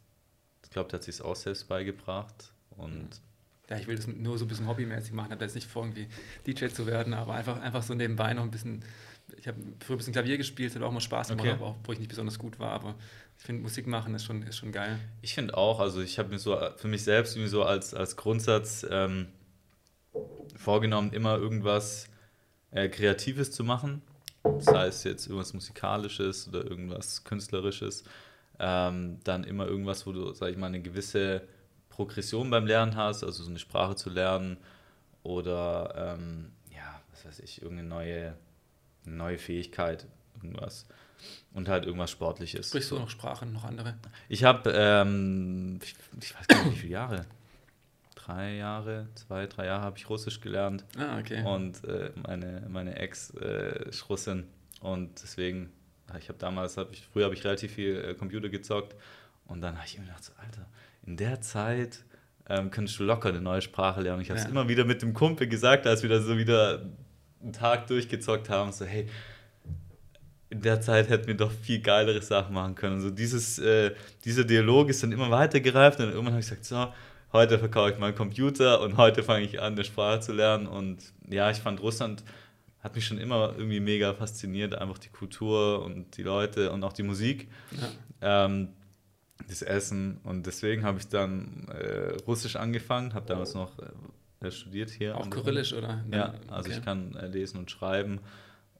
ich 0.62 0.70
glaube, 0.70 0.90
der 0.90 0.98
hat 0.98 1.04
sich 1.04 1.22
auch 1.22 1.36
selbst 1.36 1.68
beigebracht 1.68 2.52
und. 2.70 3.20
Ja, 3.68 3.76
ich 3.76 3.88
will 3.88 3.96
das 3.96 4.06
nur 4.06 4.38
so 4.38 4.44
ein 4.44 4.48
bisschen 4.48 4.68
hobbymäßig 4.68 5.12
machen. 5.12 5.26
Ich 5.26 5.32
habe 5.32 5.44
jetzt 5.44 5.54
nicht 5.54 5.66
vor, 5.66 5.84
irgendwie 5.84 6.06
DJ 6.46 6.68
zu 6.68 6.86
werden, 6.86 7.14
aber 7.14 7.34
einfach, 7.34 7.60
einfach 7.60 7.82
so 7.82 7.94
nebenbei 7.94 8.32
noch 8.32 8.44
ein 8.44 8.50
bisschen. 8.50 8.84
Ich 9.38 9.48
habe 9.48 9.58
früher 9.80 9.96
ein 9.96 9.98
bisschen 9.98 10.12
Klavier 10.12 10.36
gespielt, 10.36 10.72
hat 10.76 10.82
auch 10.82 10.92
mal 10.92 11.00
Spaß 11.00 11.30
gemacht, 11.30 11.48
okay. 11.48 11.60
auch, 11.60 11.74
wo 11.82 11.92
ich 11.92 11.98
nicht 11.98 12.08
besonders 12.08 12.38
gut 12.38 12.60
war, 12.60 12.70
aber 12.70 12.94
ich 13.36 13.44
finde, 13.44 13.62
Musik 13.62 13.88
machen 13.88 14.14
ist 14.14 14.24
schon, 14.24 14.42
ist 14.42 14.56
schon 14.56 14.70
geil. 14.70 15.00
Ich 15.20 15.34
finde 15.34 15.56
auch, 15.56 15.80
also 15.80 16.00
ich 16.00 16.20
habe 16.20 16.28
mir 16.28 16.38
so 16.38 16.56
für 16.76 16.86
mich 16.86 17.02
selbst 17.02 17.34
irgendwie 17.34 17.50
so 17.50 17.64
als, 17.64 17.92
als 17.92 18.14
Grundsatz 18.14 18.86
ähm, 18.88 19.26
vorgenommen, 20.54 21.12
immer 21.12 21.36
irgendwas 21.36 22.08
äh, 22.70 22.88
Kreatives 22.88 23.50
zu 23.50 23.64
machen 23.64 24.00
sei 24.58 24.86
es 24.86 25.04
jetzt 25.04 25.26
irgendwas 25.26 25.52
Musikalisches 25.54 26.48
oder 26.48 26.64
irgendwas 26.64 27.24
Künstlerisches, 27.24 28.04
ähm, 28.58 29.18
dann 29.24 29.44
immer 29.44 29.66
irgendwas, 29.66 30.06
wo 30.06 30.12
du, 30.12 30.32
sag 30.32 30.50
ich 30.50 30.56
mal, 30.56 30.66
eine 30.66 30.80
gewisse 30.80 31.42
Progression 31.88 32.50
beim 32.50 32.66
Lernen 32.66 32.96
hast, 32.96 33.24
also 33.24 33.42
so 33.42 33.50
eine 33.50 33.58
Sprache 33.58 33.96
zu 33.96 34.10
lernen 34.10 34.58
oder, 35.22 36.16
ähm, 36.18 36.52
ja, 36.70 37.00
was 37.10 37.24
weiß 37.24 37.40
ich, 37.40 37.62
irgendeine 37.62 37.88
neue, 37.88 38.36
neue 39.04 39.38
Fähigkeit, 39.38 40.06
irgendwas. 40.36 40.86
Und 41.54 41.68
halt 41.68 41.86
irgendwas 41.86 42.10
Sportliches. 42.10 42.68
Sprichst 42.68 42.90
du 42.90 42.98
noch 42.98 43.08
Sprachen, 43.08 43.52
noch 43.52 43.64
andere? 43.64 43.94
Ich 44.28 44.44
habe, 44.44 44.70
ähm, 44.74 45.78
ich, 45.82 45.96
ich 46.20 46.38
weiß 46.38 46.46
gar 46.46 46.64
nicht, 46.64 46.74
wie 46.74 46.80
viele 46.80 46.92
Jahre 46.92 47.26
drei 48.26 48.56
Jahre, 48.56 49.08
zwei, 49.14 49.46
drei 49.46 49.66
Jahre 49.66 49.82
habe 49.82 49.98
ich 49.98 50.08
Russisch 50.08 50.40
gelernt. 50.40 50.84
Ah, 50.98 51.18
okay. 51.18 51.42
Und 51.44 51.84
äh, 51.84 52.10
meine, 52.26 52.66
meine 52.68 52.96
Ex 52.96 53.30
äh, 53.40 53.88
ist 53.88 54.08
Russin. 54.08 54.44
Und 54.80 55.22
deswegen, 55.22 55.70
ich 56.18 56.28
habe 56.28 56.38
damals, 56.38 56.76
hab 56.76 56.92
ich, 56.92 57.06
früher 57.06 57.24
habe 57.24 57.34
ich 57.34 57.44
relativ 57.44 57.72
viel 57.72 57.96
äh, 57.96 58.14
Computer 58.14 58.48
gezockt. 58.48 58.94
Und 59.46 59.60
dann 59.60 59.76
habe 59.76 59.86
ich 59.86 59.98
mir 59.98 60.04
gedacht, 60.04 60.24
so, 60.24 60.32
Alter, 60.38 60.66
in 61.06 61.16
der 61.16 61.40
Zeit 61.40 62.04
ähm, 62.48 62.70
könntest 62.70 62.98
du 62.98 63.04
locker 63.04 63.28
eine 63.28 63.40
neue 63.40 63.62
Sprache 63.62 64.00
lernen. 64.00 64.22
Ich 64.22 64.30
habe 64.30 64.38
es 64.38 64.44
ja. 64.44 64.50
immer 64.50 64.68
wieder 64.68 64.84
mit 64.84 65.02
dem 65.02 65.14
Kumpel 65.14 65.46
gesagt, 65.46 65.86
als 65.86 66.02
wir 66.02 66.10
da 66.10 66.20
so 66.20 66.36
wieder 66.36 66.82
einen 67.42 67.52
Tag 67.52 67.86
durchgezockt 67.86 68.50
haben, 68.50 68.72
so, 68.72 68.84
hey, 68.84 69.08
in 70.48 70.62
der 70.62 70.80
Zeit 70.80 71.08
hätten 71.08 71.26
wir 71.26 71.36
doch 71.36 71.50
viel 71.50 71.80
geilere 71.80 72.22
Sachen 72.22 72.54
machen 72.54 72.74
können. 72.74 73.00
So 73.00 73.10
dieses, 73.10 73.58
äh, 73.58 73.94
dieser 74.24 74.44
Dialog 74.44 74.88
ist 74.88 75.02
dann 75.02 75.12
immer 75.12 75.30
weiter 75.30 75.60
gereift 75.60 75.98
und 76.00 76.06
irgendwann 76.06 76.34
habe 76.34 76.40
ich 76.40 76.48
gesagt, 76.48 76.64
so, 76.64 76.92
heute 77.36 77.58
verkaufe 77.58 77.92
ich 77.92 77.98
meinen 77.98 78.14
Computer 78.14 78.80
und 78.80 78.96
heute 78.96 79.22
fange 79.22 79.44
ich 79.44 79.60
an, 79.60 79.74
eine 79.74 79.84
Sprache 79.84 80.20
zu 80.20 80.32
lernen. 80.32 80.66
Und 80.66 81.12
ja, 81.28 81.50
ich 81.50 81.58
fand 81.58 81.80
Russland 81.80 82.24
hat 82.80 82.94
mich 82.94 83.06
schon 83.06 83.18
immer 83.18 83.52
irgendwie 83.56 83.80
mega 83.80 84.14
fasziniert, 84.14 84.76
einfach 84.76 84.98
die 84.98 85.08
Kultur 85.08 85.84
und 85.84 86.16
die 86.16 86.22
Leute 86.22 86.70
und 86.70 86.84
auch 86.84 86.92
die 86.92 87.02
Musik, 87.02 87.48
ja. 88.20 88.54
ähm, 88.54 88.68
das 89.48 89.62
Essen. 89.62 90.20
Und 90.22 90.46
deswegen 90.46 90.84
habe 90.84 90.98
ich 90.98 91.08
dann 91.08 91.66
äh, 91.68 92.16
Russisch 92.26 92.56
angefangen, 92.56 93.12
habe 93.12 93.26
damals 93.26 93.54
noch 93.54 93.72
äh, 94.40 94.50
studiert 94.50 94.90
hier. 94.90 95.16
Auch 95.16 95.28
Kyrillisch, 95.28 95.72
oder? 95.72 96.04
Ja, 96.12 96.34
also 96.48 96.68
okay. 96.68 96.78
ich 96.78 96.84
kann 96.84 97.14
äh, 97.16 97.26
lesen 97.26 97.58
und 97.58 97.70
schreiben. 97.70 98.20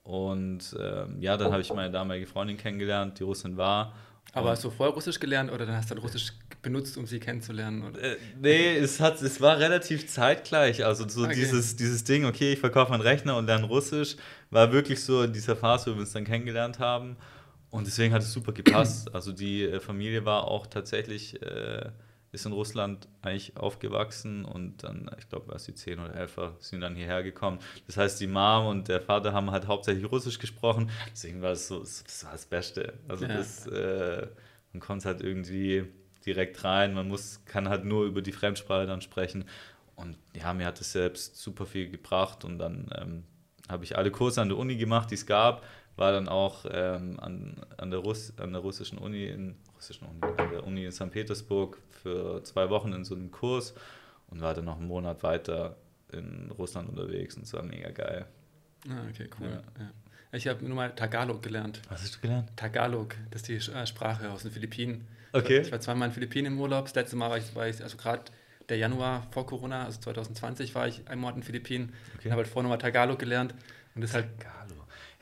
Und 0.04 0.76
ähm, 0.80 1.20
ja, 1.20 1.36
dann 1.36 1.50
habe 1.50 1.62
ich 1.62 1.72
meine 1.74 1.90
damalige 1.90 2.26
Freundin 2.26 2.56
kennengelernt, 2.56 3.18
die 3.18 3.24
Russin 3.24 3.56
war. 3.56 3.92
Aber 4.32 4.50
hast 4.50 4.64
du 4.64 4.70
vorher 4.70 4.94
Russisch 4.94 5.18
gelernt 5.18 5.50
oder 5.50 5.64
dann 5.64 5.76
hast 5.76 5.90
du 5.90 5.94
dann 5.94 6.02
Russisch 6.02 6.32
benutzt, 6.60 6.98
um 6.98 7.06
sie 7.06 7.18
kennenzulernen? 7.18 7.84
Oder? 7.84 8.02
Äh, 8.02 8.16
nee, 8.40 8.76
es, 8.76 9.00
hat, 9.00 9.22
es 9.22 9.40
war 9.40 9.58
relativ 9.58 10.06
zeitgleich. 10.08 10.84
Also 10.84 11.08
so 11.08 11.24
okay. 11.24 11.34
dieses, 11.34 11.76
dieses 11.76 12.04
Ding, 12.04 12.26
okay, 12.26 12.52
ich 12.52 12.58
verkaufe 12.58 12.92
einen 12.92 13.02
Rechner 13.02 13.36
und 13.36 13.46
lerne 13.46 13.66
Russisch, 13.66 14.16
war 14.50 14.72
wirklich 14.72 15.02
so 15.02 15.22
in 15.22 15.32
dieser 15.32 15.56
Phase, 15.56 15.90
wo 15.90 15.94
wir 15.94 16.00
uns 16.00 16.12
dann 16.12 16.24
kennengelernt 16.24 16.78
haben. 16.78 17.16
Und 17.70 17.86
deswegen 17.86 18.12
hat 18.12 18.22
es 18.22 18.32
super 18.32 18.52
gepasst. 18.52 19.10
Also 19.14 19.32
die 19.32 19.64
äh, 19.64 19.80
Familie 19.80 20.24
war 20.24 20.44
auch 20.44 20.66
tatsächlich 20.66 21.40
äh, 21.42 21.90
ist 22.36 22.46
in 22.46 22.52
Russland 22.52 23.08
eigentlich 23.22 23.56
aufgewachsen 23.56 24.44
und 24.44 24.84
dann, 24.84 25.10
ich 25.18 25.28
glaube, 25.28 25.52
als 25.52 25.64
sie 25.64 25.74
10 25.74 25.98
oder 25.98 26.14
11 26.14 26.36
war, 26.36 26.56
sind 26.60 26.80
dann 26.82 26.94
hierher 26.94 27.22
gekommen. 27.22 27.58
Das 27.86 27.96
heißt, 27.96 28.20
die 28.20 28.26
Mom 28.26 28.66
und 28.66 28.88
der 28.88 29.00
Vater 29.00 29.32
haben 29.32 29.50
halt 29.50 29.66
hauptsächlich 29.66 30.10
Russisch 30.10 30.38
gesprochen, 30.38 30.90
deswegen 31.10 31.42
war 31.42 31.52
es 31.52 31.68
so, 31.68 31.80
das 31.80 32.24
war 32.24 32.32
das 32.32 32.46
Beste. 32.46 32.94
Also 33.08 33.24
ja. 33.26 33.36
das, 33.36 33.66
äh, 33.66 34.28
man 34.72 34.80
konnte 34.80 35.06
halt 35.06 35.22
irgendwie 35.22 35.86
direkt 36.24 36.62
rein, 36.62 36.94
man 36.94 37.08
muss, 37.08 37.44
kann 37.44 37.68
halt 37.68 37.84
nur 37.84 38.04
über 38.04 38.22
die 38.22 38.32
Fremdsprache 38.32 38.86
dann 38.86 39.00
sprechen 39.00 39.44
und 39.96 40.16
ja, 40.34 40.52
mir 40.52 40.66
hat 40.66 40.80
es 40.80 40.92
selbst 40.92 41.36
super 41.36 41.66
viel 41.66 41.88
gebracht 41.88 42.44
und 42.44 42.58
dann 42.58 42.90
ähm, 42.94 43.24
habe 43.68 43.84
ich 43.84 43.96
alle 43.96 44.10
Kurse 44.10 44.42
an 44.42 44.50
der 44.50 44.58
Uni 44.58 44.76
gemacht, 44.76 45.10
die 45.10 45.14
es 45.14 45.26
gab, 45.26 45.64
war 45.96 46.12
dann 46.12 46.28
auch 46.28 46.66
ähm, 46.70 47.18
an, 47.18 47.56
an, 47.78 47.90
der 47.90 48.00
Russ, 48.00 48.34
an 48.38 48.52
der 48.52 48.60
russischen 48.60 48.98
Uni 48.98 49.24
in 49.24 49.56
russischen 49.86 50.06
Uni, 50.08 50.20
an 50.36 50.50
der 50.50 50.64
Uni 50.64 50.84
in 50.84 50.92
St. 50.92 51.10
Petersburg 51.10 51.78
für 51.90 52.42
zwei 52.44 52.68
Wochen 52.70 52.92
in 52.92 53.04
so 53.04 53.14
einem 53.14 53.30
Kurs 53.30 53.74
und 54.28 54.40
war 54.40 54.54
dann 54.54 54.64
noch 54.64 54.78
einen 54.78 54.88
Monat 54.88 55.22
weiter 55.22 55.76
in 56.12 56.50
Russland 56.58 56.88
unterwegs 56.88 57.36
und 57.36 57.44
es 57.44 57.52
war 57.52 57.62
mega 57.62 57.90
geil. 57.90 58.26
Ah, 58.88 59.02
okay, 59.10 59.28
cool. 59.40 59.48
Ja. 59.48 59.82
Ja. 59.82 59.90
Ich 60.32 60.46
habe 60.48 60.64
nur 60.64 60.74
mal 60.76 60.94
Tagalog 60.94 61.42
gelernt. 61.42 61.80
Was 61.88 62.02
hast 62.02 62.16
du 62.16 62.20
gelernt? 62.20 62.50
Tagalog, 62.56 63.14
das 63.30 63.42
ist 63.42 63.48
die 63.48 63.72
äh, 63.72 63.86
Sprache 63.86 64.30
aus 64.30 64.42
den 64.42 64.50
Philippinen. 64.50 65.06
Okay. 65.32 65.60
Ich 65.60 65.72
war 65.72 65.80
zweimal 65.80 66.06
in 66.06 66.10
den 66.10 66.14
Philippinen 66.14 66.54
im 66.54 66.60
Urlaub. 66.60 66.86
Das 66.86 66.94
letzte 66.94 67.16
Mal 67.16 67.30
war 67.30 67.38
ich, 67.38 67.54
war 67.54 67.68
ich 67.68 67.82
also 67.82 67.96
gerade 67.96 68.24
der 68.68 68.78
Januar 68.78 69.26
vor 69.30 69.46
Corona, 69.46 69.84
also 69.84 70.00
2020, 70.00 70.74
war 70.74 70.88
ich 70.88 71.08
einen 71.08 71.20
Monat 71.20 71.36
in 71.36 71.40
den 71.42 71.46
Philippinen 71.46 71.92
okay. 72.16 72.26
und 72.26 72.32
habe 72.32 72.42
halt 72.42 72.48
vorher 72.48 72.64
nochmal 72.64 72.78
Tagalog 72.78 73.18
gelernt. 73.18 73.54
Und 73.94 74.02
das 74.02 74.14
halt 74.14 74.26
Tagalog. 74.38 74.65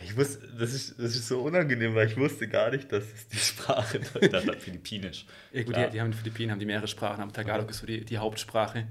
Ich 0.05 0.17
wusste, 0.17 0.47
das 0.59 0.75
ist, 0.75 0.99
das 0.99 1.17
ist 1.17 1.29
so 1.29 1.41
unangenehm, 1.41 1.95
weil 1.95 2.07
ich 2.07 2.17
wusste 2.17 2.47
gar 2.47 2.71
nicht, 2.71 2.93
dass 2.93 3.05
es 3.05 3.29
die 3.29 3.39
Sprache 3.39 4.01
da 4.31 4.45
hat, 4.45 4.63
Philippinisch. 4.63 5.25
Ja, 5.53 5.63
gut, 5.63 5.75
die, 5.77 5.91
die, 5.91 6.01
haben 6.01 6.07
in 6.07 6.13
den 6.13 6.19
Philippinen 6.19 6.51
haben 6.51 6.59
die 6.59 6.67
mehrere 6.67 6.89
Sprachen, 6.89 7.23
aber 7.23 7.33
Tagalog 7.33 7.63
okay. 7.63 7.71
ist 7.71 7.79
so 7.79 7.87
die, 7.87 8.05
die 8.05 8.19
Hauptsprache. 8.19 8.87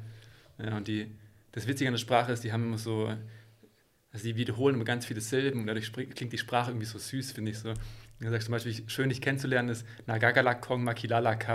Ja, 0.58 0.76
und 0.76 0.88
die, 0.88 1.12
das 1.52 1.68
Witzige 1.68 1.88
an 1.88 1.94
der 1.94 2.00
Sprache 2.00 2.32
ist, 2.32 2.44
die 2.44 2.52
haben 2.52 2.64
immer 2.64 2.80
so, 2.80 3.16
also 4.12 4.24
die 4.26 4.36
wiederholen 4.36 4.76
immer 4.76 4.86
ganz 4.86 5.06
viele 5.06 5.22
Silben 5.22 5.62
und 5.62 5.68
dadurch 5.68 5.94
klingt 5.94 6.34
die 6.34 6.38
Sprache 6.38 6.72
irgendwie 6.72 6.88
so 6.88 6.98
süß, 6.98 7.32
finde 7.32 7.52
ich 7.52 7.60
so. 7.60 7.74
Du 8.20 8.30
sagst 8.30 8.46
zum 8.46 8.54
Beispiel, 8.54 8.74
schön 8.88 9.10
dich 9.10 9.22
kennenzulernen 9.22 9.70
ist 9.70 9.86
Nagagalak 10.08 10.62
Kong 10.62 10.84
Makilalaka. 10.84 11.54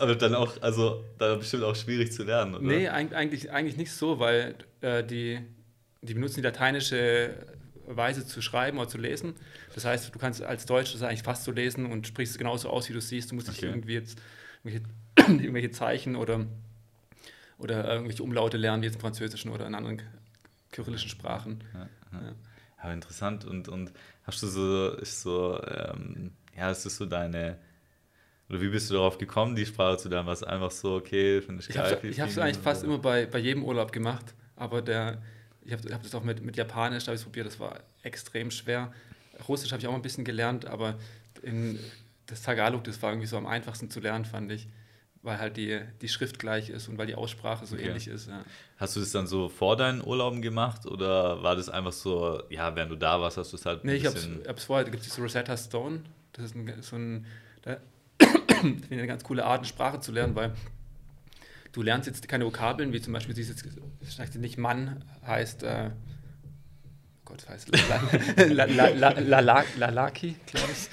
aber 0.00 0.14
dann 0.16 0.34
auch, 0.34 0.60
also 0.62 1.04
dann 1.18 1.38
bestimmt 1.38 1.62
auch 1.62 1.76
schwierig 1.76 2.12
zu 2.12 2.24
lernen, 2.24 2.56
oder? 2.56 2.64
Nee, 2.64 2.88
eigentlich, 2.88 3.52
eigentlich 3.52 3.76
nicht 3.76 3.92
so, 3.92 4.18
weil 4.18 4.56
äh, 4.80 5.04
die, 5.04 5.40
die 6.02 6.14
benutzen 6.14 6.36
die 6.36 6.42
lateinische 6.42 7.34
Weise 7.86 8.26
zu 8.26 8.42
schreiben 8.42 8.78
oder 8.78 8.88
zu 8.88 8.98
lesen. 8.98 9.34
Das 9.74 9.84
heißt, 9.84 10.14
du 10.14 10.18
kannst 10.18 10.42
als 10.42 10.66
Deutsch 10.66 10.92
das 10.92 11.02
eigentlich 11.02 11.22
fast 11.22 11.44
so 11.44 11.52
lesen 11.52 11.86
und 11.86 12.06
sprichst 12.06 12.32
es 12.32 12.38
genauso 12.38 12.70
aus, 12.70 12.88
wie 12.88 12.92
du 12.92 13.00
siehst. 13.00 13.30
Du 13.30 13.34
musst 13.34 13.48
nicht 13.48 13.62
irgendwie 13.62 13.94
jetzt 13.94 14.20
irgendwelche, 14.62 14.86
irgendwelche, 15.42 15.70
Zeichen 15.70 16.16
oder, 16.16 16.46
oder 17.56 17.88
irgendwelche 17.88 18.22
Umlaute 18.22 18.56
lernen, 18.56 18.82
wie 18.82 18.86
jetzt 18.86 18.96
im 18.96 19.00
Französischen 19.00 19.50
oder 19.50 19.66
in 19.66 19.74
anderen 19.74 20.02
kyrillischen 20.72 21.08
Sprachen. 21.08 21.64
Ja, 21.72 21.88
ja. 22.12 22.26
Ja. 22.26 22.34
Aber 22.78 22.92
interessant 22.92 23.44
und, 23.44 23.68
und 23.68 23.92
hast 24.22 24.42
du 24.42 24.46
so, 24.46 24.90
ist 24.92 25.22
so, 25.22 25.60
ähm, 25.64 26.32
ja, 26.56 26.70
ist 26.70 26.84
das 26.84 26.96
so 26.96 27.06
deine, 27.06 27.58
oder 28.48 28.60
wie 28.60 28.68
bist 28.68 28.90
du 28.90 28.94
darauf 28.94 29.18
gekommen, 29.18 29.56
die 29.56 29.66
Sprache 29.66 29.96
zu 29.96 30.08
lernen? 30.08 30.28
Was 30.28 30.42
einfach 30.42 30.70
so, 30.70 30.94
okay, 30.94 31.42
finde 31.42 31.62
ich 31.62 31.74
geil. 31.74 31.98
Ich 32.02 32.20
habe 32.20 32.30
es 32.30 32.38
eigentlich 32.38 32.58
fast 32.58 32.84
immer 32.84 32.98
bei, 32.98 33.26
bei 33.26 33.38
jedem 33.38 33.64
Urlaub 33.64 33.92
gemacht, 33.92 34.34
aber 34.54 34.80
der, 34.80 35.20
ich 35.68 35.74
habe 35.74 35.94
hab 35.94 36.02
das 36.02 36.14
auch 36.14 36.24
mit, 36.24 36.42
mit 36.42 36.56
Japanisch, 36.56 37.04
da 37.04 37.08
habe 37.08 37.16
ich 37.16 37.22
probiert, 37.22 37.46
das 37.46 37.60
war 37.60 37.80
extrem 38.02 38.50
schwer. 38.50 38.90
Russisch 39.46 39.70
habe 39.70 39.80
ich 39.80 39.86
auch 39.86 39.94
ein 39.94 40.02
bisschen 40.02 40.24
gelernt, 40.24 40.64
aber 40.64 40.98
in, 41.42 41.78
das 42.26 42.42
Tagalog, 42.42 42.84
das 42.84 43.00
war 43.02 43.10
irgendwie 43.10 43.26
so 43.26 43.36
am 43.36 43.46
einfachsten 43.46 43.90
zu 43.90 44.00
lernen, 44.00 44.24
fand 44.24 44.50
ich, 44.50 44.66
weil 45.22 45.38
halt 45.38 45.58
die, 45.58 45.80
die 46.00 46.08
Schrift 46.08 46.38
gleich 46.38 46.70
ist 46.70 46.88
und 46.88 46.96
weil 46.96 47.06
die 47.06 47.14
Aussprache 47.14 47.66
so 47.66 47.74
okay. 47.74 47.86
ähnlich 47.86 48.08
ist. 48.08 48.28
Ja. 48.28 48.44
Hast 48.78 48.96
du 48.96 49.00
das 49.00 49.12
dann 49.12 49.26
so 49.26 49.50
vor 49.50 49.76
deinen 49.76 50.02
Urlauben 50.02 50.40
gemacht 50.40 50.86
oder 50.86 51.42
war 51.42 51.54
das 51.54 51.68
einfach 51.68 51.92
so, 51.92 52.42
ja, 52.48 52.74
während 52.74 52.90
du 52.90 52.96
da 52.96 53.20
warst, 53.20 53.36
hast 53.36 53.52
du 53.52 53.56
es 53.56 53.66
halt 53.66 53.84
ein 53.84 53.88
Nee, 53.88 53.96
ich 53.96 54.06
habe 54.06 54.16
es 54.16 54.64
vorher, 54.64 54.86
da 54.86 54.90
gibt 54.90 55.06
es 55.06 55.18
Rosetta 55.18 55.54
Stone, 55.54 56.00
das 56.32 56.46
ist 56.46 56.54
ein, 56.54 56.74
so 56.80 56.96
ein, 56.96 57.26
da, 57.60 57.76
finde 58.60 58.84
ich 58.86 58.92
eine 58.92 59.06
ganz 59.06 59.22
coole 59.22 59.44
Art, 59.44 59.58
eine 59.58 59.66
Sprache 59.66 60.00
zu 60.00 60.12
lernen, 60.12 60.34
weil 60.34 60.54
du 61.78 61.84
lernst 61.84 62.08
jetzt 62.08 62.28
keine 62.28 62.44
Vokabeln, 62.44 62.92
wie 62.92 63.00
zum 63.00 63.12
Beispiel 63.12 63.36
dieses, 63.36 63.64
nicht 64.34 64.58
Mann 64.58 65.04
heißt, 65.24 65.62
äh, 65.62 65.90
Gott, 67.24 67.48
heißt 67.48 67.70
Lalaki, 69.76 70.34
glaube 70.46 70.68
ich. 70.72 70.88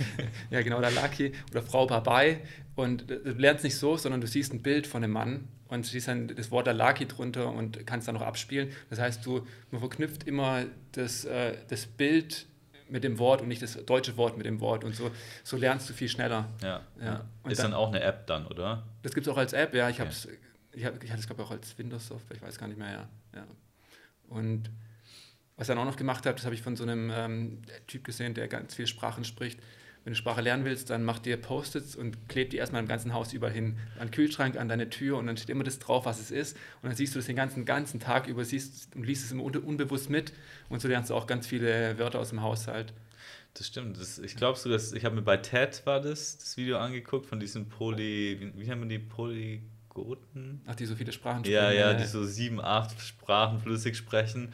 Ja, 0.52 0.62
genau, 0.62 0.80
Lalaki 0.80 1.34
oder 1.50 1.64
Frau 1.64 1.88
Babai. 1.88 2.42
Und 2.76 3.10
du 3.10 3.32
lernst 3.32 3.64
nicht 3.64 3.78
so, 3.78 3.98
sondern 3.98 4.22
du 4.22 4.28
siehst 4.28 4.54
ein 4.54 4.62
Bild 4.62 4.86
von 4.86 5.04
einem 5.04 5.14
Mann 5.14 5.48
und 5.70 5.88
siehst 5.88 6.08
dann 6.08 6.28
das 6.28 6.52
Wort 6.52 6.68
Lalaki 6.68 7.08
drunter 7.08 7.50
und 7.50 7.88
kannst 7.88 8.08
dann 8.08 8.14
noch 8.14 8.22
abspielen. 8.22 8.70
Das 8.92 9.00
heißt, 9.00 9.26
du, 9.26 9.48
man 9.72 9.80
verknüpft 9.80 10.26
immer 10.26 10.66
das, 10.92 11.26
äh, 11.26 11.58
das 11.68 11.88
Bild 11.88 12.46
mit 12.90 13.04
dem 13.04 13.18
Wort 13.18 13.42
und 13.42 13.48
nicht 13.48 13.64
das 13.64 13.84
deutsche 13.86 14.18
Wort 14.18 14.38
mit 14.38 14.46
dem 14.46 14.60
Wort. 14.60 14.84
Und 14.84 14.96
so, 14.96 15.10
so 15.44 15.58
lernst 15.58 15.90
du 15.90 15.94
viel 15.94 16.10
schneller. 16.10 16.50
Ja. 16.62 16.82
ja. 17.02 17.26
Ist 17.50 17.58
dann, 17.58 17.72
dann, 17.72 17.80
auch 17.80 17.88
eine 17.88 18.02
App 18.02 18.28
dann, 18.28 18.46
oder? 18.46 18.84
Das 19.02 19.16
gibt 19.16 19.26
es 19.26 19.34
auch 19.34 19.38
als 19.38 19.54
App, 19.54 19.74
ja. 19.74 19.90
Ich 19.90 19.96
okay. 19.96 20.02
habe 20.02 20.12
es 20.12 20.28
ich, 20.76 20.86
hatte 20.86 21.00
es, 21.04 21.28
glaube 21.28 21.42
ich, 21.42 21.48
auch 21.48 21.52
als 21.52 21.78
Windows-Software, 21.78 22.38
ich 22.38 22.42
weiß 22.42 22.58
gar 22.58 22.68
nicht 22.68 22.78
mehr, 22.78 22.92
ja. 22.92 23.10
ja. 23.36 23.48
Und 24.30 24.70
was 25.56 25.68
ich 25.68 25.74
dann 25.74 25.78
auch 25.78 25.90
noch 25.90 25.96
gemacht 25.96 26.26
habe, 26.26 26.36
das 26.36 26.46
habe 26.46 26.56
ich 26.56 26.62
von 26.62 26.76
so 26.76 26.84
einem 26.84 27.12
ähm, 27.14 27.62
Typ 27.88 28.04
gesehen, 28.04 28.34
der 28.34 28.48
ganz 28.48 28.76
viele 28.76 28.88
Sprachen 28.88 29.24
spricht. 29.24 29.60
Wenn 30.04 30.14
du 30.14 30.18
Sprache 30.18 30.42
lernen 30.42 30.66
willst, 30.66 30.92
dann 30.92 31.04
mach 31.04 31.18
dir 31.18 31.36
Post-its 31.38 31.96
und 31.96 32.30
kleb 32.30 32.52
die 32.52 32.58
erstmal 32.58 32.82
im 32.82 32.88
ganzen 32.88 33.14
Haus 33.14 33.34
überall 33.34 33.54
hin. 33.54 33.80
An 33.96 34.08
den 34.08 34.12
Kühlschrank, 34.12 34.56
an 34.56 34.70
deine 34.70 34.90
Tür 34.90 35.18
und 35.18 35.26
dann 35.26 35.36
steht 35.36 35.50
immer 35.50 35.64
das 35.64 35.80
drauf, 35.80 36.06
was 36.06 36.20
es 36.20 36.30
ist. 36.30 36.56
Und 36.84 36.90
dann 36.90 36.96
siehst 36.96 37.16
du 37.16 37.20
das 37.20 37.26
den 37.26 37.36
ganzen, 37.36 37.66
ganzen 37.66 38.00
Tag 38.00 38.28
über 38.28 38.46
siehst 38.46 38.96
und 38.96 39.04
liest 39.04 39.26
es 39.26 39.32
immer 39.32 39.44
unbewusst 39.44 40.12
mit. 40.12 40.32
Und 40.70 40.80
so 40.80 40.88
lernst 40.88 41.10
du 41.10 41.16
auch 41.16 41.26
ganz 41.26 41.48
viele 41.48 41.98
Wörter 41.98 42.20
aus 42.20 42.30
dem 42.30 42.44
Haushalt. 42.44 42.94
Das 43.56 43.66
stimmt. 43.66 44.00
Das, 44.00 44.20
ich 44.20 44.36
glaube 44.36 44.60
so, 44.60 44.76
ich 44.76 45.06
habe 45.06 45.16
mir 45.16 45.24
bei 45.24 45.38
TED 45.38 45.82
war 45.86 46.02
das, 46.02 46.38
das 46.38 46.56
Video 46.56 46.78
angeguckt 46.78 47.26
von 47.26 47.40
diesen 47.40 47.70
Poly, 47.70 48.38
wie, 48.40 48.62
wie 48.62 48.70
haben 48.70 48.82
wir 48.82 48.88
die 48.88 49.00
Poly 49.00 49.64
Goten. 49.96 50.62
Ach, 50.68 50.76
die 50.76 50.86
so 50.86 50.96
viele 50.96 51.12
Sprachen 51.12 51.44
sprechen. 51.44 51.56
Ja, 51.56 51.72
ja, 51.72 51.94
die 51.96 52.06
so 52.06 52.24
sieben, 52.24 52.62
acht 52.62 53.02
Sprachen 53.02 53.60
flüssig 53.60 53.98
sprechen. 53.98 54.54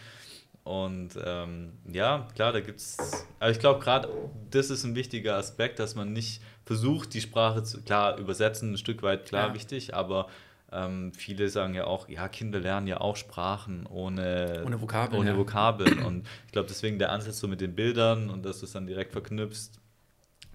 Und 0.64 1.10
ähm, 1.26 1.74
ja, 1.92 2.28
klar, 2.36 2.54
da 2.54 2.62
gibt 2.62 2.80
es. 2.80 2.98
Aber 3.40 3.52
ich 3.52 3.60
glaube, 3.60 3.84
gerade 3.84 4.08
das 4.52 4.70
ist 4.70 4.84
ein 4.84 4.96
wichtiger 4.96 5.36
Aspekt, 5.36 5.80
dass 5.80 5.96
man 5.96 6.14
nicht 6.14 6.42
versucht, 6.66 7.14
die 7.14 7.22
Sprache 7.22 7.64
zu. 7.64 7.82
Klar, 7.82 8.18
übersetzen 8.18 8.74
ein 8.74 8.78
Stück 8.78 9.02
weit, 9.02 9.26
klar, 9.26 9.50
ja. 9.50 9.54
wichtig, 9.56 9.96
aber 9.96 10.28
ähm, 10.72 11.12
viele 11.14 11.50
sagen 11.50 11.74
ja 11.74 11.86
auch, 11.86 12.08
ja, 12.08 12.30
Kinder 12.30 12.60
lernen 12.60 12.86
ja 12.86 13.02
auch 13.02 13.16
Sprachen 13.16 13.88
ohne, 13.88 14.64
ohne 14.66 14.80
Vokabeln. 14.80 15.20
Ohne 15.20 15.32
ja. 15.32 15.38
Vokabeln. 15.38 16.00
Und 16.06 16.28
ich 16.46 16.52
glaube, 16.52 16.70
deswegen 16.70 17.00
der 17.00 17.12
Ansatz 17.12 17.40
so 17.40 17.48
mit 17.48 17.60
den 17.60 17.74
Bildern 17.74 18.30
und 18.30 18.46
dass 18.46 18.60
du 18.60 18.66
es 18.66 18.72
dann 18.72 18.86
direkt 18.86 19.12
verknüpfst, 19.12 19.81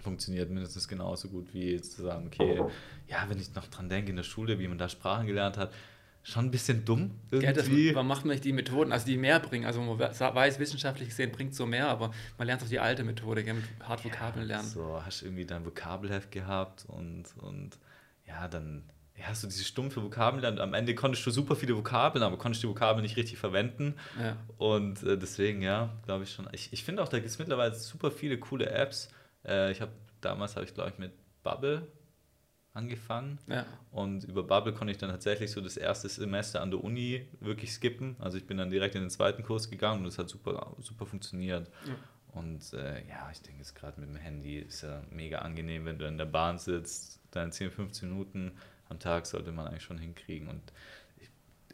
funktioniert 0.06 0.50
mindestens 0.50 0.86
genauso 0.86 1.26
gut 1.26 1.52
wie 1.52 1.80
zu 1.80 2.02
sagen, 2.02 2.28
okay, 2.28 2.62
ja, 3.08 3.26
wenn 3.28 3.40
ich 3.40 3.52
noch 3.56 3.66
dran 3.66 3.88
denke 3.88 4.10
in 4.10 4.16
der 4.16 4.22
Schule, 4.22 4.60
wie 4.60 4.68
man 4.68 4.78
da 4.78 4.88
Sprachen 4.88 5.26
gelernt 5.26 5.58
hat, 5.58 5.74
schon 6.22 6.44
ein 6.44 6.50
bisschen 6.52 6.84
dumm 6.84 7.10
irgendwie. 7.32 7.88
Ja, 7.88 7.94
man 7.94 8.06
macht 8.06 8.24
nicht 8.24 8.44
die 8.44 8.52
Methoden, 8.52 8.92
also 8.92 9.04
die 9.04 9.16
mehr 9.16 9.40
bringen. 9.40 9.66
Also 9.66 9.80
man 9.80 9.98
weiß, 9.98 10.60
wissenschaftlich 10.60 11.08
gesehen 11.08 11.32
bringt 11.32 11.56
so 11.56 11.66
mehr, 11.66 11.88
aber 11.88 12.12
man 12.38 12.46
lernt 12.46 12.62
auch 12.62 12.68
die 12.68 12.78
alte 12.78 13.02
Methode, 13.02 13.42
mit 13.42 13.64
hart 13.82 14.04
Vokabeln 14.04 14.46
lernen. 14.46 14.68
So, 14.68 15.00
hast 15.04 15.22
du 15.22 15.26
irgendwie 15.26 15.44
dein 15.44 15.64
Vokabelheft 15.66 16.30
gehabt 16.30 16.84
und, 16.86 17.24
und 17.40 17.78
ja, 18.26 18.46
dann 18.46 18.84
ja, 19.18 19.34
so 19.34 19.48
diese 19.48 19.64
stumpfe 19.64 20.02
Vokabeln. 20.02 20.58
Am 20.58 20.74
Ende 20.74 20.94
konntest 20.94 21.26
du 21.26 21.30
super 21.30 21.56
viele 21.56 21.76
Vokabeln, 21.76 22.22
aber 22.22 22.36
konntest 22.36 22.62
die 22.62 22.68
Vokabeln 22.68 23.02
nicht 23.02 23.16
richtig 23.16 23.38
verwenden. 23.38 23.94
Ja. 24.20 24.36
Und 24.58 25.02
äh, 25.02 25.16
deswegen, 25.16 25.62
ja, 25.62 25.90
glaube 26.04 26.24
ich 26.24 26.32
schon. 26.32 26.48
Ich, 26.52 26.72
ich 26.72 26.84
finde 26.84 27.02
auch, 27.02 27.08
da 27.08 27.18
gibt 27.18 27.30
es 27.30 27.38
mittlerweile 27.38 27.74
super 27.74 28.10
viele 28.10 28.38
coole 28.38 28.68
Apps. 28.68 29.08
Äh, 29.46 29.72
ich 29.72 29.80
habe 29.80 29.92
damals, 30.20 30.56
habe 30.56 30.66
ich 30.66 30.74
glaube 30.74 30.90
ich 30.90 30.98
mit 30.98 31.12
Bubble 31.42 31.86
angefangen. 32.76 33.38
Ja. 33.46 33.64
Und 33.90 34.24
über 34.24 34.42
Bubble 34.42 34.74
konnte 34.74 34.92
ich 34.92 34.98
dann 34.98 35.10
tatsächlich 35.10 35.50
so 35.50 35.60
das 35.60 35.76
erste 35.76 36.08
Semester 36.08 36.60
an 36.60 36.70
der 36.70 36.84
Uni 36.84 37.26
wirklich 37.40 37.72
skippen. 37.72 38.16
Also 38.18 38.36
ich 38.36 38.46
bin 38.46 38.58
dann 38.58 38.70
direkt 38.70 38.94
in 38.94 39.00
den 39.00 39.10
zweiten 39.10 39.42
Kurs 39.42 39.70
gegangen 39.70 40.02
und 40.02 40.06
es 40.06 40.18
hat 40.18 40.28
super, 40.28 40.76
super 40.78 41.06
funktioniert. 41.06 41.70
Ja. 41.86 41.94
Und 42.38 42.74
äh, 42.74 43.06
ja, 43.08 43.30
ich 43.32 43.40
denke 43.40 43.60
jetzt 43.60 43.74
gerade 43.74 43.98
mit 43.98 44.10
dem 44.10 44.16
Handy 44.16 44.58
ist 44.58 44.82
ja 44.82 45.02
mega 45.10 45.38
angenehm, 45.38 45.86
wenn 45.86 45.98
du 45.98 46.06
in 46.06 46.18
der 46.18 46.26
Bahn 46.26 46.58
sitzt, 46.58 47.18
dann 47.30 47.50
10, 47.50 47.70
15 47.70 48.10
Minuten 48.10 48.52
am 48.90 48.98
Tag 48.98 49.24
sollte 49.24 49.52
man 49.52 49.66
eigentlich 49.66 49.82
schon 49.82 49.98
hinkriegen. 49.98 50.48
Und 50.48 50.62